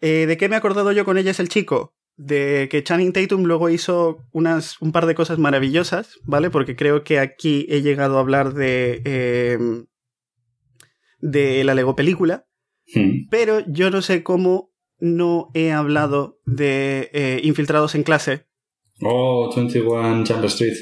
Eh, 0.01 0.27
¿De 0.27 0.37
qué 0.37 0.49
me 0.49 0.57
he 0.57 0.59
acordado 0.59 0.93
yo 0.93 1.05
con 1.05 1.19
ella 1.19 1.31
es 1.31 1.41
el 1.41 1.49
chico? 1.49 1.95
De 2.17 2.69
que 2.71 2.83
Channing 2.83 3.13
Tatum 3.13 3.45
luego 3.45 3.69
hizo 3.69 4.25
unas, 4.33 4.81
un 4.81 4.93
par 4.93 5.07
de 5.07 5.15
cosas 5.15 5.39
maravillosas, 5.39 6.19
¿vale? 6.25 6.51
Porque 6.51 6.77
creo 6.77 7.05
que 7.05 7.19
aquí 7.19 7.67
he 7.69 7.83
llegado 7.83 8.17
a 8.17 8.21
hablar 8.21 8.55
de. 8.55 9.03
Em, 9.05 9.87
de 11.21 11.65
la 11.65 11.75
Lego 11.75 11.97
película. 11.97 12.47
Hmm. 12.95 13.29
Pero 13.31 13.61
yo 13.67 13.91
no 13.91 14.03
sé 14.03 14.23
cómo 14.23 14.73
no 14.99 15.51
he 15.55 15.73
hablado 15.73 16.41
de 16.47 17.11
eh, 17.13 17.41
Infiltrados 17.43 17.95
en 17.95 18.03
clase. 18.03 18.47
Oh, 19.03 19.53
21 19.55 20.25
Jump 20.27 20.45
Street. 20.45 20.77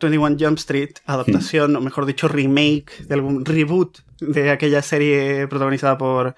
21 0.00 0.36
Jump 0.38 0.58
Street, 0.58 0.94
adaptación, 1.04 1.72
hmm. 1.72 1.76
o 1.76 1.80
mejor 1.80 2.06
dicho, 2.06 2.28
remake 2.28 3.04
de 3.06 3.14
algún 3.14 3.44
reboot 3.44 3.98
de 4.20 4.50
aquella 4.50 4.82
serie 4.82 5.46
protagonizada 5.48 5.98
por 5.98 6.34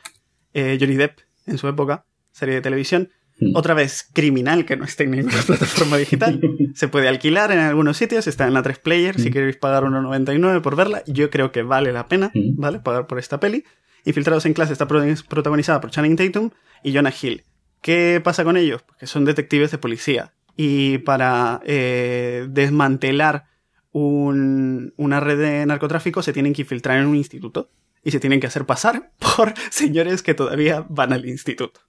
eh, 0.52 0.76
Johnny 0.80 0.96
Depp 0.96 1.20
en 1.46 1.58
su 1.58 1.68
época, 1.68 2.06
serie 2.32 2.56
de 2.56 2.60
televisión. 2.60 3.10
Hmm. 3.38 3.56
Otra 3.56 3.74
vez, 3.74 4.08
criminal, 4.12 4.64
que 4.64 4.76
no 4.76 4.84
está 4.84 5.04
en 5.04 5.12
ninguna 5.12 5.42
plataforma 5.46 5.96
digital. 5.96 6.40
Se 6.74 6.88
puede 6.88 7.08
alquilar 7.08 7.52
en 7.52 7.58
algunos 7.58 7.96
sitios, 7.96 8.26
está 8.26 8.46
en 8.46 8.54
la 8.54 8.62
3 8.62 8.78
Player, 8.78 9.20
si 9.20 9.30
hmm. 9.30 9.32
queréis 9.32 9.56
pagar 9.56 9.84
1,99 9.84 10.60
por 10.60 10.76
verla. 10.76 11.02
Yo 11.06 11.30
creo 11.30 11.52
que 11.52 11.62
vale 11.62 11.92
la 11.92 12.08
pena, 12.08 12.30
hmm. 12.34 12.56
¿vale? 12.56 12.80
Pagar 12.80 13.06
por 13.06 13.18
esta 13.18 13.40
peli. 13.40 13.64
Infiltrados 14.04 14.44
en 14.46 14.52
clase 14.52 14.72
está 14.72 14.86
protagonizada 14.86 15.80
por 15.80 15.90
Channing 15.90 16.16
Tatum 16.16 16.50
y 16.82 16.92
Jonah 16.94 17.12
Hill. 17.20 17.44
¿Qué 17.80 18.20
pasa 18.22 18.44
con 18.44 18.56
ellos? 18.56 18.82
Porque 18.82 19.06
son 19.06 19.24
detectives 19.24 19.70
de 19.70 19.78
policía. 19.78 20.34
Y 20.56 20.98
para 20.98 21.60
eh, 21.64 22.46
desmantelar 22.48 23.44
una 23.92 25.20
red 25.20 25.38
de 25.38 25.66
narcotráfico 25.66 26.22
se 26.22 26.32
tienen 26.32 26.52
que 26.52 26.62
infiltrar 26.62 26.98
en 26.98 27.06
un 27.06 27.14
instituto 27.14 27.70
y 28.04 28.10
se 28.10 28.20
tienen 28.20 28.38
que 28.38 28.46
hacer 28.46 28.66
pasar 28.66 29.10
por 29.36 29.54
señores 29.70 30.22
que 30.22 30.34
todavía 30.34 30.86
van 30.88 31.12
al 31.12 31.26
instituto. 31.26 31.80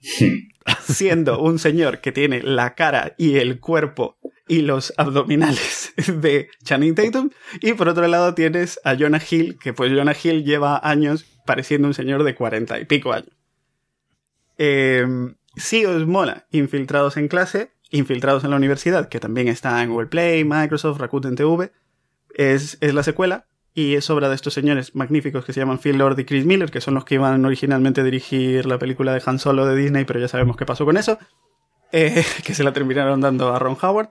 Siendo 0.87 1.39
un 1.39 1.59
señor 1.59 1.99
que 1.99 2.11
tiene 2.11 2.41
la 2.41 2.73
cara 2.73 3.13
y 3.17 3.37
el 3.37 3.59
cuerpo 3.59 4.17
y 4.47 4.61
los 4.61 4.93
abdominales 4.97 5.93
de 6.21 6.49
Channing 6.63 6.95
Tatum. 6.95 7.29
Y 7.61 7.73
por 7.73 7.89
otro 7.89 8.07
lado 8.07 8.33
tienes 8.33 8.79
a 8.83 8.95
Jonah 8.95 9.21
Hill, 9.29 9.57
que 9.59 9.73
pues 9.73 9.91
Jonah 9.91 10.15
Hill 10.21 10.43
lleva 10.43 10.79
años 10.83 11.25
pareciendo 11.45 11.87
un 11.87 11.93
señor 11.93 12.23
de 12.23 12.35
cuarenta 12.35 12.79
y 12.79 12.85
pico 12.85 13.11
años. 13.11 13.35
Em, 14.57 15.35
si 15.57 15.85
os 15.85 16.07
mola 16.07 16.47
Infiltrados 16.51 17.17
en 17.17 17.27
clase, 17.27 17.71
Infiltrados 17.91 18.43
en 18.43 18.51
la 18.51 18.55
universidad, 18.55 19.09
que 19.09 19.19
también 19.19 19.47
está 19.47 19.81
en 19.83 19.89
Google 19.89 20.07
Play, 20.07 20.43
Microsoft, 20.43 20.99
Rakuten 20.99 21.35
TV, 21.35 21.71
es, 22.33 22.77
es 22.81 22.93
la 22.93 23.03
secuela 23.03 23.47
y 23.75 23.95
es 23.95 24.09
obra 24.09 24.29
de 24.29 24.35
estos 24.35 24.53
señores 24.53 24.95
magníficos 24.95 25.43
que 25.43 25.51
se 25.51 25.59
llaman 25.59 25.79
Phil 25.79 25.97
Lord 25.97 26.17
y 26.17 26.23
Chris 26.23 26.45
Miller, 26.45 26.71
que 26.71 26.79
son 26.79 26.93
los 26.93 27.03
que 27.03 27.15
iban 27.15 27.43
originalmente 27.43 27.99
a 27.99 28.03
dirigir 28.05 28.65
la 28.65 28.79
película 28.79 29.13
de 29.13 29.21
Han 29.25 29.37
Solo 29.37 29.65
de 29.67 29.75
Disney, 29.75 30.05
pero 30.05 30.19
ya 30.21 30.29
sabemos 30.29 30.55
qué 30.55 30.65
pasó 30.65 30.85
con 30.85 30.95
eso, 30.95 31.19
eh, 31.91 32.23
que 32.45 32.53
se 32.53 32.63
la 32.63 32.71
terminaron 32.71 33.19
dando 33.19 33.53
a 33.53 33.59
Ron 33.59 33.77
Howard. 33.81 34.09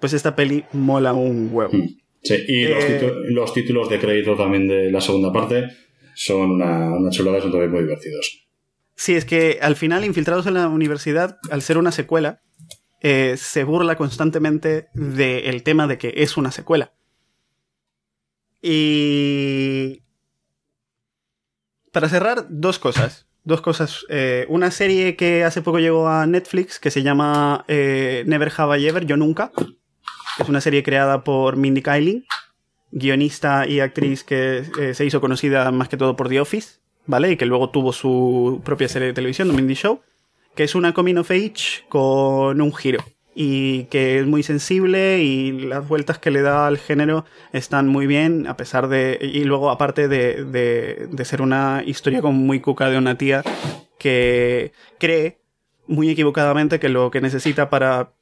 Pues 0.00 0.12
esta 0.12 0.36
peli 0.36 0.64
mola 0.72 1.12
un 1.12 1.50
huevo. 1.52 1.72
Hmm. 1.72 1.88
Sí, 2.22 2.36
y 2.48 2.64
eh, 2.64 3.12
los, 3.30 3.52
títulos 3.52 3.90
de 3.90 3.98
crédito 3.98 4.34
también 4.36 4.66
de 4.66 4.90
la 4.90 5.00
segunda 5.00 5.30
parte 5.30 5.68
son 6.14 6.52
una, 6.52 6.94
una 6.94 7.10
chulada, 7.10 7.40
son 7.40 7.50
también 7.50 7.72
muy 7.72 7.82
divertidos. 7.82 8.46
Sí, 8.94 9.14
es 9.14 9.24
que 9.24 9.58
al 9.60 9.76
final, 9.76 10.04
Infiltrados 10.04 10.46
en 10.46 10.54
la 10.54 10.68
Universidad, 10.68 11.38
al 11.50 11.62
ser 11.62 11.78
una 11.78 11.92
secuela, 11.92 12.40
eh, 13.02 13.34
se 13.36 13.64
burla 13.64 13.96
constantemente 13.96 14.86
del 14.94 15.62
tema 15.62 15.86
de 15.86 15.98
que 15.98 16.14
es 16.16 16.36
una 16.36 16.50
secuela. 16.50 16.94
Y... 18.66 20.02
Para 21.92 22.08
cerrar, 22.08 22.46
dos 22.48 22.78
cosas. 22.78 23.26
Dos 23.44 23.60
cosas. 23.60 24.06
Eh, 24.08 24.46
una 24.48 24.70
serie 24.70 25.16
que 25.16 25.44
hace 25.44 25.60
poco 25.60 25.80
llegó 25.80 26.08
a 26.08 26.26
Netflix 26.26 26.80
que 26.80 26.90
se 26.90 27.02
llama 27.02 27.66
eh, 27.68 28.24
Never 28.26 28.50
Have 28.56 28.80
I 28.80 28.88
Ever, 28.88 29.04
Yo 29.04 29.18
Nunca. 29.18 29.52
Es 30.38 30.48
una 30.48 30.62
serie 30.62 30.82
creada 30.82 31.24
por 31.24 31.56
Mindy 31.56 31.82
Kaling, 31.82 32.24
guionista 32.90 33.68
y 33.68 33.80
actriz 33.80 34.24
que 34.24 34.64
eh, 34.80 34.94
se 34.94 35.04
hizo 35.04 35.20
conocida 35.20 35.70
más 35.70 35.90
que 35.90 35.98
todo 35.98 36.16
por 36.16 36.30
The 36.30 36.40
Office, 36.40 36.78
¿vale? 37.04 37.32
Y 37.32 37.36
que 37.36 37.44
luego 37.44 37.68
tuvo 37.68 37.92
su 37.92 38.62
propia 38.64 38.88
serie 38.88 39.08
de 39.08 39.14
televisión, 39.14 39.48
The 39.48 39.54
Mindy 39.54 39.74
Show, 39.74 40.00
que 40.56 40.64
es 40.64 40.74
una 40.74 40.94
coming 40.94 41.16
of 41.16 41.30
age 41.30 41.84
con 41.90 42.62
un 42.62 42.74
giro 42.74 43.04
y 43.34 43.84
que 43.84 44.18
es 44.18 44.26
muy 44.26 44.42
sensible 44.42 45.22
y 45.22 45.52
las 45.52 45.86
vueltas 45.86 46.18
que 46.18 46.30
le 46.30 46.42
da 46.42 46.66
al 46.66 46.78
género 46.78 47.24
están 47.52 47.88
muy 47.88 48.06
bien, 48.06 48.46
a 48.46 48.56
pesar 48.56 48.88
de... 48.88 49.18
Y 49.20 49.44
luego 49.44 49.70
aparte 49.70 50.08
de, 50.08 50.44
de, 50.44 51.24
ser 51.24 51.42
una 51.42 51.82
historia 51.84 52.20
como 52.20 52.38
muy 52.38 52.60
cuca 52.60 52.88
de 52.88 52.98
una 52.98 53.18
tía 53.18 53.42
que 53.98 54.72
cree 54.98 55.38
muy 55.86 56.10
equivocadamente 56.10 56.78
que 56.78 56.88
lo 56.88 57.10
que 57.10 57.20
necesita 57.20 57.70
para 57.70 58.12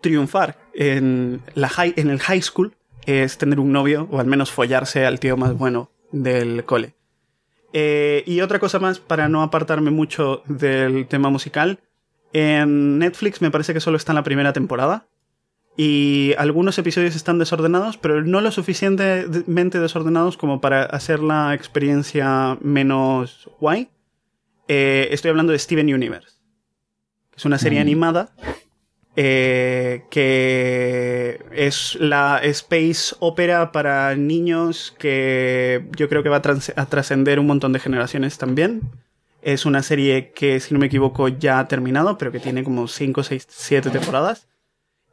triunfar 0.00 0.56
en, 0.74 1.42
la 1.54 1.68
high, 1.68 1.94
en 1.96 2.10
el 2.10 2.20
high 2.20 2.42
school 2.42 2.74
es 3.06 3.38
tener 3.38 3.58
un 3.58 3.72
novio 3.72 4.06
o 4.10 4.20
al 4.20 4.26
menos 4.26 4.52
follarse 4.52 5.04
al 5.04 5.18
tío 5.18 5.36
más 5.36 5.56
bueno 5.56 5.90
del 6.12 6.64
cole. 6.64 6.94
Eh, 7.72 8.22
y 8.26 8.40
otra 8.40 8.58
cosa 8.58 8.78
más, 8.78 8.98
para 8.98 9.28
no 9.28 9.42
apartarme 9.42 9.90
mucho 9.90 10.42
del 10.46 11.06
tema 11.06 11.28
musical, 11.28 11.80
en 12.32 12.98
Netflix 12.98 13.40
me 13.40 13.50
parece 13.50 13.72
que 13.72 13.80
solo 13.80 13.96
está 13.96 14.12
en 14.12 14.16
la 14.16 14.22
primera 14.22 14.52
temporada. 14.52 15.06
Y 15.76 16.34
algunos 16.38 16.76
episodios 16.78 17.14
están 17.14 17.38
desordenados, 17.38 17.98
pero 17.98 18.24
no 18.24 18.40
lo 18.40 18.50
suficientemente 18.50 19.78
desordenados 19.78 20.36
como 20.36 20.60
para 20.60 20.82
hacer 20.82 21.20
la 21.20 21.54
experiencia 21.54 22.58
menos 22.60 23.48
guay. 23.60 23.88
Eh, 24.66 25.08
estoy 25.12 25.30
hablando 25.30 25.52
de 25.52 25.58
Steven 25.58 25.94
Universe. 25.94 26.38
Que 27.30 27.36
es 27.36 27.44
una 27.44 27.58
serie 27.58 27.78
mm. 27.78 27.82
animada 27.82 28.32
eh, 29.20 30.04
que 30.10 31.40
es 31.50 31.96
la 31.98 32.38
space 32.40 33.16
opera 33.18 33.72
para 33.72 34.14
niños 34.14 34.94
que 34.96 35.88
yo 35.96 36.08
creo 36.08 36.22
que 36.22 36.28
va 36.28 36.36
a, 36.36 36.86
trascender 36.86 37.40
un 37.40 37.48
montón 37.48 37.72
de 37.72 37.80
generaciones 37.80 38.38
también. 38.38 38.82
Es 39.42 39.66
una 39.66 39.82
serie 39.82 40.32
que, 40.32 40.60
si 40.60 40.74
no 40.74 40.80
me 40.80 40.86
equivoco, 40.86 41.28
ya 41.28 41.58
ha 41.58 41.68
terminado, 41.68 42.18
pero 42.18 42.32
que 42.32 42.40
tiene 42.40 42.64
como 42.64 42.88
5, 42.88 43.22
6, 43.22 43.46
7 43.48 43.90
temporadas. 43.90 44.48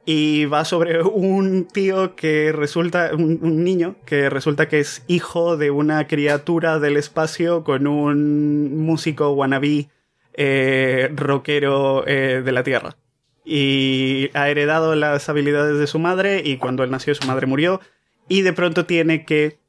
Y 0.06 0.46
va 0.46 0.66
sobre 0.66 1.02
un 1.02 1.68
tío 1.68 2.16
que 2.16 2.52
resulta, 2.52 3.12
un, 3.14 3.64
niño 3.64 3.96
que 4.06 4.30
resulta 4.30 4.68
que 4.68 4.80
es 4.80 5.04
hijo 5.08 5.58
de 5.58 5.72
una 5.72 6.06
criatura 6.08 6.80
del 6.80 6.98
espacio 6.98 7.64
con 7.64 7.88
un 7.88 8.86
músico 8.86 9.32
wannabe 9.32 9.90
eh, 10.34 11.10
rockero 11.16 12.08
eh, 12.08 12.44
de 12.46 12.52
la 12.52 12.64
Tierra. 12.64 12.98
Y 13.44 14.30
ha 14.34 14.50
heredado 14.50 14.96
las 14.96 15.28
habilidades 15.30 15.80
de 15.80 15.88
su 15.88 15.98
madre 15.98 16.42
y 16.44 16.58
cuando 16.58 16.84
él 16.84 16.92
nació 16.92 17.16
su 17.16 17.26
madre 17.28 17.48
murió 17.48 17.80
y 18.28 18.42
de 18.42 18.54
pronto 18.54 18.86
tiene 18.86 19.26
que 19.26 19.60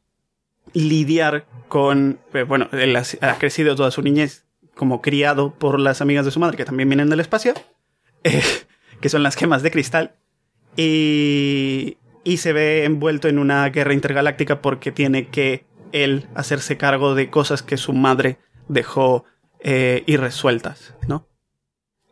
lidiar 0.73 1.47
con, 1.69 2.19
eh, 2.35 2.43
bueno, 2.43 2.69
ha, 3.21 3.39
crecido 3.39 3.77
toda 3.77 3.91
su 3.91 4.03
niñez 4.03 4.46
como 4.77 5.01
criado 5.01 5.55
por 5.55 5.81
las 5.81 6.01
amigas 6.01 6.25
de 6.25 6.31
su 6.31 6.39
madre 6.39 6.57
que 6.57 6.65
también 6.65 6.89
vienen 6.89 7.09
del 7.11 7.21
espacio, 7.21 7.55
que 9.01 9.09
son 9.09 9.23
las 9.23 9.37
gemas 9.37 9.63
de 9.63 9.71
cristal 9.71 10.15
y, 10.77 11.97
se 12.37 12.53
ve 12.53 12.85
envuelto 12.85 13.29
en 13.29 13.39
una 13.39 13.69
guerra 13.71 13.95
intergaláctica 13.95 14.61
porque 14.61 14.93
tiene 14.93 15.29
que 15.29 15.65
él 15.93 16.27
hacerse 16.35 16.77
cargo 16.77 17.15
de 17.15 17.31
cosas 17.31 17.63
que 17.63 17.77
su 17.77 17.93
madre 17.93 18.39
dejó 18.69 19.25
eh, 19.61 20.03
irresueltas, 20.07 20.95
¿no? 21.09 21.29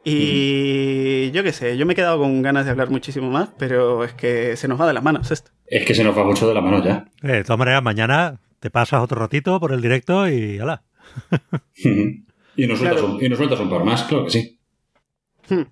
Y 0.06 1.30
yo 1.32 1.42
qué 1.42 1.52
sé, 1.52 1.76
yo 1.76 1.86
me 1.86 1.94
he 1.94 1.96
quedado 1.96 2.18
con 2.18 2.42
ganas 2.42 2.64
de 2.64 2.70
hablar 2.70 2.90
muchísimo 2.90 3.30
más, 3.30 3.50
pero 3.58 4.04
es 4.04 4.12
que 4.12 4.56
se 4.56 4.68
nos 4.68 4.80
va 4.80 4.86
de 4.86 4.92
las 4.92 5.02
manos 5.02 5.30
esto. 5.30 5.50
Es 5.66 5.84
que 5.86 5.94
se 5.94 6.04
nos 6.04 6.16
va 6.16 6.24
mucho 6.24 6.46
de 6.46 6.54
las 6.54 6.62
manos 6.62 6.84
ya. 6.84 7.06
Eh, 7.22 7.32
de 7.32 7.44
todas 7.44 7.58
maneras, 7.58 7.82
mañana 7.82 8.40
te 8.60 8.70
pasas 8.70 9.02
otro 9.02 9.18
ratito 9.18 9.58
por 9.60 9.72
el 9.72 9.80
directo 9.80 10.28
y 10.28 10.58
hala. 10.58 10.84
y, 12.56 12.66
nos 12.66 12.78
sueltas 12.78 13.02
un, 13.02 13.22
y 13.22 13.28
nos 13.28 13.39
sueltas 13.39 13.60
un 13.60 13.70
par 13.70 13.85
más, 13.85 14.02
claro 14.05 14.24
que 14.24 14.31
sí. 14.31 14.59
Hmm. 15.48 15.62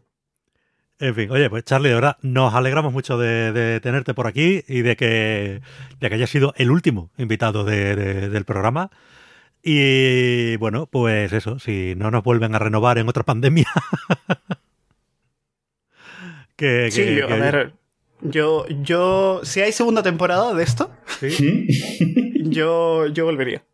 En 0.99 1.15
fin, 1.17 1.31
oye, 1.33 1.51
pues 1.51 1.65
Charlie, 1.65 1.89
de 1.89 1.97
verdad, 1.97 2.17
nos 2.23 2.55
alegramos 2.55 2.93
mucho 2.93 3.19
de, 3.19 3.81
tenerte 3.83 4.15
por 4.15 4.29
aquí 4.29 4.63
y 4.69 4.83
de 4.83 4.95
que, 4.95 5.61
de 5.99 6.09
que 6.09 6.15
hayas 6.15 6.31
sido 6.31 6.55
el 6.57 6.71
último 6.71 7.11
invitado 7.19 7.65
del 7.65 8.45
programa. 8.45 8.91
Y 9.65 10.57
bueno, 10.59 10.87
pues 10.87 11.33
eso, 11.33 11.59
si 11.59 11.95
no 11.97 12.13
nos 12.13 12.23
vuelven 12.23 12.55
a 12.55 12.61
renovar 12.61 12.99
en 12.99 13.09
otra 13.09 13.25
pandemia. 13.25 13.67
que, 16.57 16.89
sí, 16.93 17.21
a 17.21 17.27
ver, 17.27 17.73
yo, 18.21 18.67
yo, 18.69 19.41
si 19.43 19.61
hay 19.61 19.73
segunda 19.73 20.05
temporada 20.05 20.55
de 20.55 20.63
esto, 20.63 20.93
yo, 22.45 23.09
yo 23.09 23.25
volvería. 23.25 23.65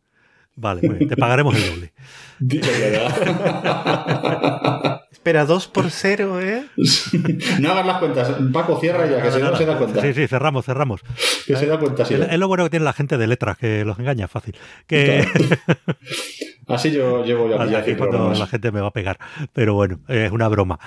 Vale, 0.61 0.81
te 1.07 1.17
pagaremos 1.17 1.55
el 1.55 1.71
doble. 1.71 1.93
Espera, 5.13 5.45
2 5.45 5.69
por 5.69 5.91
0, 5.91 6.41
¿eh? 6.41 6.65
no 7.61 7.71
hagas 7.71 7.87
las 7.87 7.99
cuentas. 7.99 8.35
Paco, 8.53 8.81
cierra 8.81 9.07
ya, 9.07 9.23
que 9.23 9.31
si 9.31 9.41
no, 9.41 9.57
se 9.57 9.67
da 9.67 9.79
cuenta. 9.79 10.01
Sí, 10.01 10.15
sí, 10.15 10.27
cerramos, 10.27 10.65
cerramos. 10.65 11.03
Que 11.47 11.57
se 11.57 11.67
da 11.67 11.79
cuenta, 11.79 12.05
sí. 12.05 12.15
Es, 12.15 12.39
lo 12.39 12.49
bueno 12.49 12.65
que 12.65 12.71
tiene 12.71 12.85
la 12.85 12.93
gente 12.93 13.19
de 13.19 13.27
letras, 13.29 13.57
que 13.57 13.85
los 13.85 13.99
engaña 13.99 14.27
fácil. 14.27 14.57
Que... 14.87 15.27
Así 16.67 16.91
yo 16.91 17.25
llevo 17.25 17.49
ya 17.49 17.79
Así 17.79 17.95
cuando 17.95 18.35
la 18.35 18.47
gente 18.47 18.73
me 18.73 18.81
va 18.81 18.89
a 18.89 18.93
pegar. 18.93 19.19
Pero 19.55 19.75
bueno, 19.75 20.01
es 20.09 20.31
una 20.33 20.49
broma. 20.49 20.79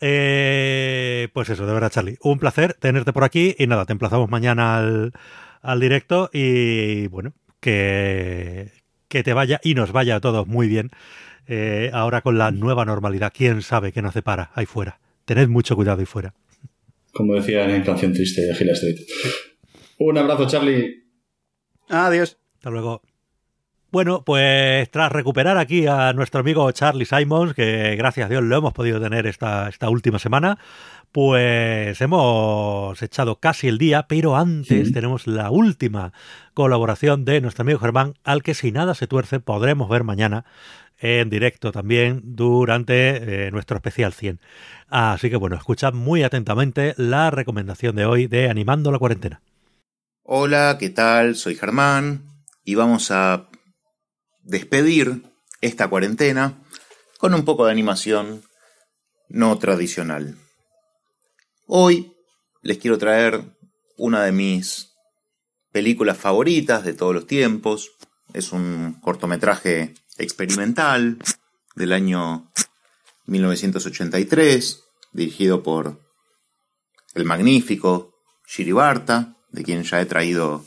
Eh, 0.00 1.28
pues 1.32 1.48
eso, 1.48 1.66
de 1.66 1.72
verdad, 1.72 1.90
Charlie. 1.90 2.18
Un 2.22 2.38
placer 2.38 2.74
tenerte 2.74 3.12
por 3.12 3.24
aquí. 3.24 3.54
Y 3.58 3.66
nada, 3.66 3.86
te 3.86 3.92
emplazamos 3.92 4.28
mañana 4.28 4.76
al, 4.76 5.12
al 5.62 5.80
directo. 5.80 6.28
Y 6.32 7.06
bueno, 7.06 7.32
que, 7.60 8.70
que 9.10 9.22
te 9.24 9.34
vaya 9.34 9.60
y 9.62 9.74
nos 9.74 9.92
vaya 9.92 10.16
a 10.16 10.20
todos 10.20 10.46
muy 10.46 10.68
bien 10.68 10.90
eh, 11.46 11.90
ahora 11.92 12.22
con 12.22 12.38
la 12.38 12.52
nueva 12.52 12.84
normalidad. 12.84 13.32
¿Quién 13.36 13.60
sabe 13.60 13.92
qué 13.92 14.00
nos 14.00 14.14
depara 14.14 14.52
ahí 14.54 14.66
fuera? 14.66 15.00
Tened 15.24 15.48
mucho 15.48 15.74
cuidado 15.74 15.98
ahí 15.98 16.06
fuera. 16.06 16.32
Como 17.12 17.34
decía 17.34 17.68
en 17.74 17.82
Canción 17.82 18.12
Triste 18.12 18.42
de 18.42 18.54
Gila 18.54 18.72
Street. 18.72 18.98
Un 19.98 20.16
abrazo, 20.16 20.46
Charlie. 20.46 21.04
Adiós. 21.88 22.38
Hasta 22.54 22.70
luego. 22.70 23.02
Bueno, 23.90 24.22
pues 24.24 24.88
tras 24.92 25.10
recuperar 25.10 25.58
aquí 25.58 25.88
a 25.88 26.12
nuestro 26.12 26.40
amigo 26.40 26.70
Charlie 26.70 27.04
Simons, 27.04 27.54
que 27.54 27.96
gracias 27.96 28.26
a 28.26 28.28
Dios 28.28 28.44
lo 28.44 28.56
hemos 28.56 28.72
podido 28.72 29.00
tener 29.00 29.26
esta, 29.26 29.68
esta 29.68 29.90
última 29.90 30.20
semana, 30.20 30.60
pues 31.12 32.00
hemos 32.00 33.02
echado 33.02 33.40
casi 33.40 33.68
el 33.68 33.78
día, 33.78 34.06
pero 34.08 34.36
antes 34.36 34.92
tenemos 34.92 35.26
la 35.26 35.50
última 35.50 36.12
colaboración 36.54 37.24
de 37.24 37.40
nuestro 37.40 37.62
amigo 37.62 37.80
Germán, 37.80 38.14
al 38.24 38.42
que 38.42 38.54
si 38.54 38.70
nada 38.72 38.94
se 38.94 39.06
tuerce 39.06 39.40
podremos 39.40 39.88
ver 39.88 40.04
mañana 40.04 40.44
en 40.98 41.30
directo 41.30 41.72
también 41.72 42.20
durante 42.22 43.46
eh, 43.46 43.50
nuestro 43.50 43.76
especial 43.76 44.12
100. 44.12 44.40
Así 44.88 45.30
que 45.30 45.36
bueno, 45.36 45.56
escuchad 45.56 45.94
muy 45.94 46.22
atentamente 46.22 46.94
la 46.96 47.30
recomendación 47.30 47.96
de 47.96 48.04
hoy 48.04 48.26
de 48.26 48.50
Animando 48.50 48.92
la 48.92 48.98
cuarentena. 48.98 49.40
Hola, 50.22 50.76
¿qué 50.78 50.90
tal? 50.90 51.36
Soy 51.36 51.56
Germán 51.56 52.22
y 52.64 52.74
vamos 52.74 53.10
a 53.10 53.48
despedir 54.42 55.22
esta 55.60 55.88
cuarentena 55.88 56.58
con 57.18 57.34
un 57.34 57.44
poco 57.44 57.66
de 57.66 57.72
animación 57.72 58.42
no 59.28 59.58
tradicional. 59.58 60.36
Hoy 61.72 62.16
les 62.62 62.78
quiero 62.78 62.98
traer 62.98 63.44
una 63.96 64.24
de 64.24 64.32
mis 64.32 64.90
películas 65.70 66.18
favoritas 66.18 66.82
de 66.82 66.94
todos 66.94 67.14
los 67.14 67.28
tiempos. 67.28 67.92
Es 68.32 68.50
un 68.50 68.98
cortometraje 69.00 69.94
experimental 70.18 71.18
del 71.76 71.92
año 71.92 72.50
1983, 73.26 74.82
dirigido 75.12 75.62
por 75.62 76.00
el 77.14 77.24
magnífico 77.24 78.16
Shiribarta, 78.48 79.36
de 79.52 79.62
quien 79.62 79.84
ya 79.84 80.00
he 80.00 80.06
traído 80.06 80.64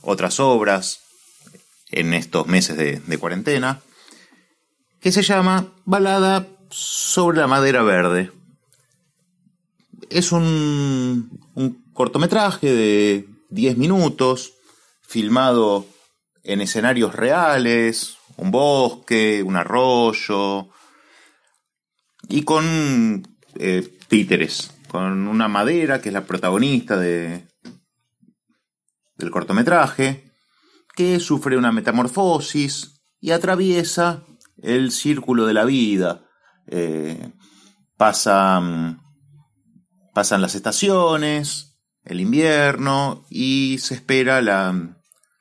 otras 0.00 0.38
obras 0.38 1.00
en 1.90 2.14
estos 2.14 2.46
meses 2.46 2.76
de, 2.76 3.18
cuarentena, 3.18 3.80
que 5.00 5.10
se 5.10 5.22
llama 5.22 5.72
Balada 5.84 6.46
sobre 6.70 7.38
la 7.38 7.48
madera 7.48 7.82
verde. 7.82 8.30
Es 10.10 10.32
un, 10.32 11.40
un 11.54 11.84
cortometraje 11.92 12.72
de 12.72 13.28
10 13.50 13.76
minutos, 13.78 14.54
filmado 15.02 15.86
en 16.42 16.60
escenarios 16.60 17.14
reales, 17.14 18.16
un 18.36 18.50
bosque, 18.50 19.42
un 19.42 19.56
arroyo, 19.56 20.68
y 22.28 22.42
con 22.42 23.26
eh, 23.58 23.98
títeres, 24.08 24.72
con 24.88 25.28
una 25.28 25.48
madera 25.48 26.00
que 26.00 26.10
es 26.10 26.12
la 26.12 26.24
protagonista 26.24 26.96
de, 26.96 27.46
del 29.16 29.30
cortometraje, 29.30 30.32
que 30.94 31.20
sufre 31.20 31.56
una 31.56 31.72
metamorfosis 31.72 33.02
y 33.20 33.30
atraviesa 33.30 34.24
el 34.62 34.90
círculo 34.90 35.46
de 35.46 35.54
la 35.54 35.64
vida. 35.64 36.24
Eh, 36.66 37.32
pasan, 37.96 39.00
pasan 40.16 40.40
las 40.40 40.54
estaciones, 40.54 41.76
el 42.02 42.22
invierno 42.22 43.26
y 43.28 43.76
se 43.80 43.92
espera 43.92 44.40
la, 44.40 44.96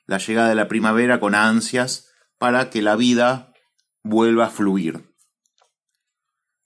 llegada 0.06 0.50
de 0.50 0.56
la 0.56 0.68
primavera 0.68 1.22
con 1.22 1.34
ansias 1.34 2.10
para 2.38 2.70
que 2.70 2.82
la 2.82 2.98
vida 2.98 3.54
vuelva 4.04 4.48
a 4.48 4.50
fluir. 4.50 5.16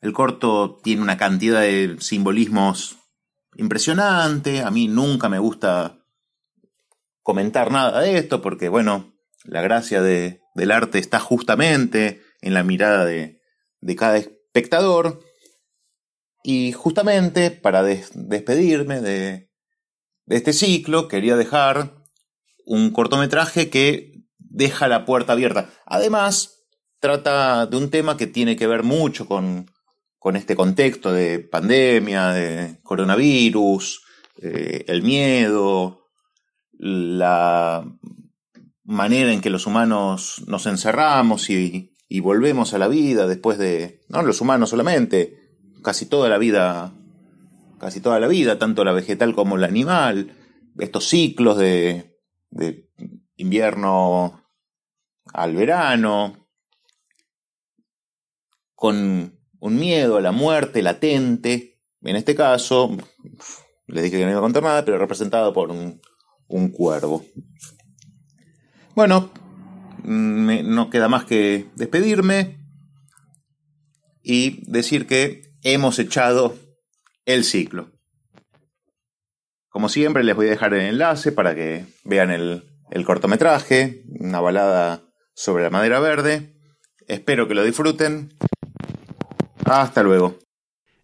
El 0.01 0.13
corto 0.13 0.79
tiene 0.83 1.03
una 1.03 1.17
cantidad 1.17 1.61
de 1.61 1.97
simbolismos 1.99 2.97
impresionante. 3.57 4.63
A 4.63 4.71
mí 4.71 4.87
nunca 4.87 5.29
me 5.29 5.37
gusta 5.37 5.99
comentar 7.21 7.69
nada 7.69 7.99
de 7.99 8.17
esto 8.17 8.41
porque, 8.41 8.69
bueno, 8.69 9.13
la 9.43 9.61
gracia 9.61 10.01
de, 10.01 10.41
del 10.55 10.71
arte 10.71 10.97
está 10.97 11.19
justamente 11.19 12.23
en 12.41 12.55
la 12.55 12.63
mirada 12.63 13.05
de, 13.05 13.39
de 13.81 13.95
cada 13.95 14.17
espectador. 14.17 15.19
Y 16.43 16.71
justamente 16.71 17.51
para 17.51 17.83
despedirme 17.83 19.01
de, 19.01 19.49
este 20.27 20.53
ciclo, 20.53 21.07
quería 21.07 21.35
dejar 21.35 21.95
un 22.65 22.91
cortometraje 22.91 23.69
que 23.69 24.23
deja 24.37 24.87
la 24.87 25.05
puerta 25.05 25.33
abierta. 25.33 25.69
Además, 25.85 26.65
trata 26.99 27.65
de 27.65 27.77
un 27.77 27.89
tema 27.89 28.17
que 28.17 28.27
tiene 28.27 28.55
que 28.55 28.67
ver 28.67 28.83
mucho 28.83 29.25
con, 29.27 29.71
con 30.17 30.35
este 30.35 30.55
contexto 30.55 31.11
de 31.11 31.39
pandemia, 31.39 32.29
de 32.29 32.79
coronavirus, 32.83 34.03
eh, 34.41 34.85
el 34.87 35.01
miedo, 35.01 36.07
la 36.71 37.85
manera 38.83 39.33
en 39.33 39.41
que 39.41 39.49
los 39.49 39.67
humanos 39.67 40.43
nos 40.47 40.65
encerramos 40.65 41.49
y, 41.49 41.95
y, 42.07 42.19
volvemos 42.21 42.73
a 42.73 42.77
la 42.77 42.87
vida 42.87 43.27
después 43.27 43.57
de, 43.57 44.01
no 44.07 44.21
los 44.23 44.41
humanos 44.41 44.69
solamente, 44.69 45.38
casi 45.81 46.05
toda 46.05 46.29
la 46.29 46.37
vida 46.37 46.93
casi 47.79 48.01
toda 48.01 48.19
la 48.19 48.27
vida, 48.27 48.59
tanto 48.59 48.83
la 48.83 48.91
vegetal 48.91 49.33
como 49.33 49.57
la 49.57 49.67
animal, 49.67 50.35
estos 50.77 51.07
ciclos 51.07 51.57
de, 51.57 52.19
de 52.51 52.89
invierno 53.37 54.43
al 55.33 55.55
verano, 55.55 56.47
con 58.75 59.39
un 59.59 59.79
miedo 59.79 60.17
a 60.17 60.21
la 60.21 60.31
muerte 60.31 60.81
latente, 60.81 61.81
en 62.01 62.15
este 62.15 62.35
caso, 62.35 62.95
les 63.87 64.03
dije 64.03 64.17
que 64.17 64.23
no 64.25 64.31
iba 64.31 64.39
a 64.39 64.43
contar 64.43 64.63
nada, 64.63 64.85
pero 64.85 64.97
representado 64.97 65.53
por 65.53 65.71
un, 65.71 65.99
cuervo. 66.71 67.25
Bueno, 68.95 69.31
no 70.03 70.89
queda 70.89 71.07
más 71.09 71.25
que 71.25 71.69
despedirme 71.75 72.65
y 74.23 74.63
decir 74.71 75.07
que 75.07 75.48
hemos 75.63 75.99
echado 75.99 76.55
el 77.25 77.43
ciclo. 77.43 77.91
Como 79.69 79.89
siempre, 79.89 80.23
les 80.23 80.35
voy 80.35 80.47
a 80.47 80.51
dejar 80.51 80.73
el 80.73 80.81
enlace 80.81 81.31
para 81.31 81.53
que 81.55 81.85
vean 82.03 82.31
el, 82.31 82.63
el 82.91 83.05
cortometraje, 83.05 84.03
una 84.19 84.39
balada 84.39 85.03
sobre 85.35 85.63
la 85.63 85.69
madera 85.69 85.99
verde. 85.99 86.55
Espero 87.07 87.47
que 87.47 87.55
lo 87.55 87.63
disfruten. 87.63 88.33
Hasta 89.65 90.03
luego. 90.03 90.39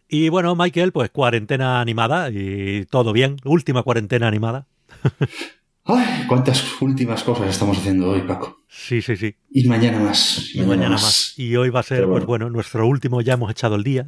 Y 0.07 0.29
bueno, 0.29 0.55
Michael, 0.55 0.91
pues 0.91 1.09
cuarentena 1.09 1.81
animada 1.81 2.29
y 2.31 2.85
todo 2.85 3.13
bien. 3.13 3.37
Última 3.43 3.83
cuarentena 3.83 4.27
animada. 4.27 4.67
Ay, 5.87 6.25
cuántas 6.27 6.81
últimas 6.81 7.23
cosas 7.23 7.47
estamos 7.47 7.77
haciendo 7.77 8.09
hoy, 8.09 8.21
Paco. 8.21 8.57
Sí, 8.67 9.01
sí, 9.03 9.15
sí. 9.15 9.35
Y 9.51 9.67
mañana 9.67 9.99
más. 9.99 10.53
Y 10.55 10.61
mañana 10.61 10.91
más. 10.91 11.37
Y 11.37 11.55
hoy 11.55 11.69
va 11.69 11.81
a 11.81 11.83
ser, 11.83 12.07
pues 12.07 12.25
bueno, 12.25 12.49
nuestro 12.49 12.87
último, 12.87 13.21
ya 13.21 13.33
hemos 13.33 13.51
echado 13.51 13.75
el 13.75 13.83
día. 13.83 14.07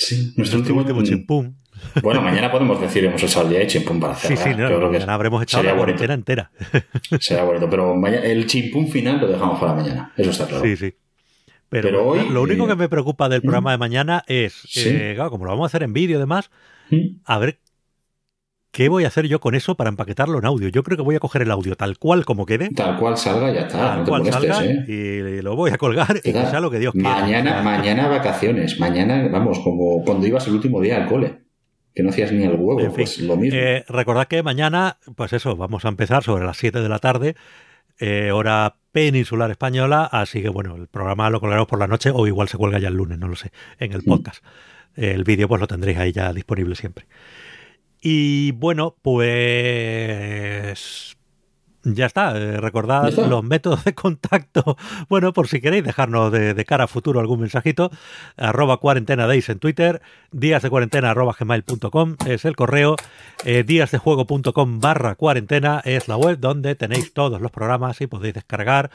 Sí, 0.00 0.32
nuestro 0.36 0.58
último, 0.60 0.78
último 0.80 1.02
chimpum. 1.02 1.54
Bueno, 2.02 2.22
mañana 2.22 2.50
podemos 2.50 2.80
decir 2.80 3.04
hemos 3.04 3.22
echado 3.22 3.44
el 3.46 3.50
día 3.50 3.58
de 3.60 3.66
chimpún 3.66 4.00
para 4.00 4.14
Sí, 4.14 4.28
cerrar. 4.28 4.44
sí, 4.44 4.50
no, 4.50 4.68
Yo 4.70 4.76
creo 4.76 4.90
que 4.90 4.96
mañana 4.98 5.14
habremos 5.14 5.42
echado 5.42 5.62
la 5.62 5.76
cuarentena 5.76 6.14
entera. 6.14 6.50
Sería 7.20 7.44
bonito, 7.44 7.68
pero 7.68 7.94
mañana, 7.94 8.24
el 8.24 8.46
chimpún 8.46 8.88
final 8.88 9.20
lo 9.20 9.28
dejamos 9.28 9.60
para 9.60 9.74
mañana. 9.74 10.12
Eso 10.16 10.30
está 10.30 10.46
claro. 10.46 10.64
Sí, 10.64 10.76
sí. 10.76 10.94
Pero, 11.68 11.88
Pero 11.88 12.06
hoy, 12.06 12.28
lo 12.30 12.42
único 12.42 12.64
eh, 12.64 12.68
que 12.68 12.76
me 12.76 12.88
preocupa 12.88 13.28
del 13.28 13.42
programa 13.42 13.72
de 13.72 13.78
mañana 13.78 14.24
es, 14.26 14.54
Sí. 14.68 14.84
eh, 14.86 15.12
claro, 15.14 15.30
como 15.30 15.44
lo 15.44 15.50
vamos 15.52 15.64
a 15.64 15.66
hacer 15.68 15.82
en 15.82 15.92
vídeo 15.92 16.16
y 16.16 16.20
demás, 16.20 16.50
¿Mm? 16.90 17.20
a 17.24 17.38
ver 17.38 17.58
qué 18.70 18.88
voy 18.88 19.04
a 19.04 19.08
hacer 19.08 19.26
yo 19.26 19.40
con 19.40 19.54
eso 19.54 19.74
para 19.74 19.90
empaquetarlo 19.90 20.38
en 20.38 20.46
audio. 20.46 20.68
Yo 20.68 20.82
creo 20.82 20.96
que 20.96 21.02
voy 21.02 21.16
a 21.16 21.20
coger 21.20 21.42
el 21.42 21.50
audio 21.50 21.76
tal 21.76 21.98
cual 21.98 22.24
como 22.24 22.46
quede, 22.46 22.70
Tal 22.70 22.98
cual 22.98 23.16
salga, 23.16 23.52
ya 23.52 23.62
está. 23.62 23.78
tal 23.78 23.98
no 23.98 24.04
te 24.04 24.10
cual 24.10 24.32
salga, 24.32 24.64
¿eh? 24.64 24.84
y 24.86 25.42
lo 25.42 25.56
voy 25.56 25.70
a 25.70 25.78
colgar 25.78 26.16
y 26.22 26.32
que 26.32 26.46
sea 26.46 26.60
lo 26.60 26.70
que 26.70 26.78
Dios 26.78 26.92
quiera. 26.92 27.20
Mañana, 27.20 27.62
mañana 27.62 28.08
vacaciones. 28.08 28.78
Mañana, 28.78 29.28
vamos, 29.30 29.58
como 29.60 30.04
cuando 30.04 30.26
ibas 30.26 30.46
el 30.46 30.54
último 30.54 30.80
día 30.80 30.96
al 30.96 31.06
cole. 31.08 31.40
Que 31.92 32.04
no 32.04 32.10
hacías 32.10 32.30
ni 32.30 32.44
el 32.44 32.50
huevo, 32.52 32.78
En 32.80 32.86
fin, 32.86 33.04
pues 33.04 33.18
lo 33.18 33.36
mismo. 33.36 33.58
Eh, 33.58 33.84
recordad 33.88 34.28
que 34.28 34.44
mañana, 34.44 34.98
pues 35.16 35.32
eso, 35.32 35.56
vamos 35.56 35.84
a 35.84 35.88
empezar 35.88 36.22
sobre 36.22 36.44
las 36.44 36.56
7 36.56 36.80
de 36.80 36.88
la 36.88 37.00
tarde, 37.00 37.34
eh, 37.98 38.30
hora 38.30 38.76
peninsular 38.92 39.50
española, 39.50 40.04
así 40.04 40.40
que 40.40 40.48
bueno, 40.48 40.76
el 40.76 40.86
programa 40.86 41.28
lo 41.30 41.40
colgaremos 41.40 41.66
por 41.68 41.80
la 41.80 41.88
noche 41.88 42.10
o 42.14 42.28
igual 42.28 42.48
se 42.48 42.56
cuelga 42.56 42.78
ya 42.78 42.88
el 42.88 42.94
lunes, 42.94 43.18
no 43.18 43.26
lo 43.26 43.34
sé, 43.34 43.50
en 43.80 43.92
el 43.92 44.02
podcast. 44.04 44.44
El 44.94 45.24
vídeo 45.24 45.48
pues 45.48 45.60
lo 45.60 45.66
tendréis 45.66 45.98
ahí 45.98 46.12
ya 46.12 46.32
disponible 46.32 46.76
siempre. 46.76 47.06
Y 48.00 48.52
bueno, 48.52 48.96
pues 49.02 49.16
ya 51.82 52.06
está. 52.06 52.36
eh, 52.36 52.58
recordad 52.60 53.02
Ya 53.04 53.08
está. 53.10 53.26
los 53.26 53.42
métodos 53.44 53.84
de 53.84 53.94
contacto. 53.94 54.76
Bueno, 55.08 55.32
por 55.32 55.48
si 55.48 55.60
queréis 55.60 55.84
dejarnos 55.84 56.30
de, 56.32 56.54
de 56.54 56.64
cara 56.64 56.84
a 56.84 56.86
futuro 56.86 57.20
algún 57.20 57.40
mensajito, 57.40 57.90
arroba 58.36 58.76
cuarentena 58.78 59.26
days 59.26 59.48
en 59.48 59.58
Twitter, 59.58 60.00
días 60.30 60.62
de 60.62 60.70
cuarentena 60.70 61.10
arroba 61.10 61.34
gmail.com 61.38 62.16
es 62.26 62.44
el 62.44 62.54
correo, 62.56 62.96
eh, 63.44 63.64
díasdejuego.com 63.66 64.80
barra 64.80 65.14
cuarentena 65.16 65.80
es 65.84 66.06
la 66.08 66.16
web 66.16 66.38
donde 66.38 66.74
tenéis 66.74 67.12
todos 67.12 67.40
los 67.40 67.50
programas 67.50 68.00
y 68.00 68.06
podéis 68.06 68.34
descargar 68.34 68.90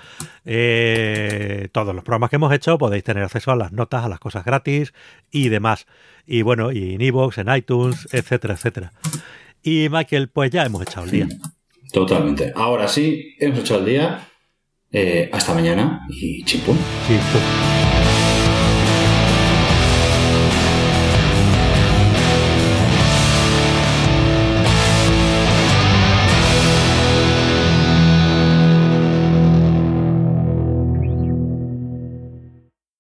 eh, 0.46 1.70
todos 1.72 1.94
los 1.94 2.04
programas 2.04 2.30
que 2.30 2.36
hemos 2.38 2.54
hecho, 2.54 2.78
podéis 2.78 3.04
tener 3.04 3.24
acceso 3.24 3.52
a 3.52 3.56
las 3.56 3.72
notas, 3.72 4.06
a 4.06 4.10
las 4.10 4.20
cosas 4.20 4.46
gratis 4.46 4.94
y 5.32 5.50
demás. 5.50 5.86
Y 6.26 6.42
bueno, 6.44 6.72
y 6.72 6.96
en 6.96 7.02
iVoox, 7.02 7.38
en 7.40 7.54
iTunes, 7.56 8.08
etcétera, 8.12 8.54
etcétera. 8.56 8.92
Y 9.62 9.90
Michael, 9.90 10.30
pues 10.30 10.52
ya 10.52 10.64
hemos 10.66 10.82
echado 10.82 11.06
el 11.06 11.12
día. 11.12 11.28
Totalmente. 11.96 12.52
Ahora 12.54 12.90
sí, 12.90 13.36
hemos 13.40 13.60
hecho 13.60 13.78
el 13.78 13.86
día. 13.86 14.28
Eh, 14.92 15.30
hasta 15.32 15.54
mañana 15.54 16.06
y 16.10 16.44
chimpún. 16.44 16.78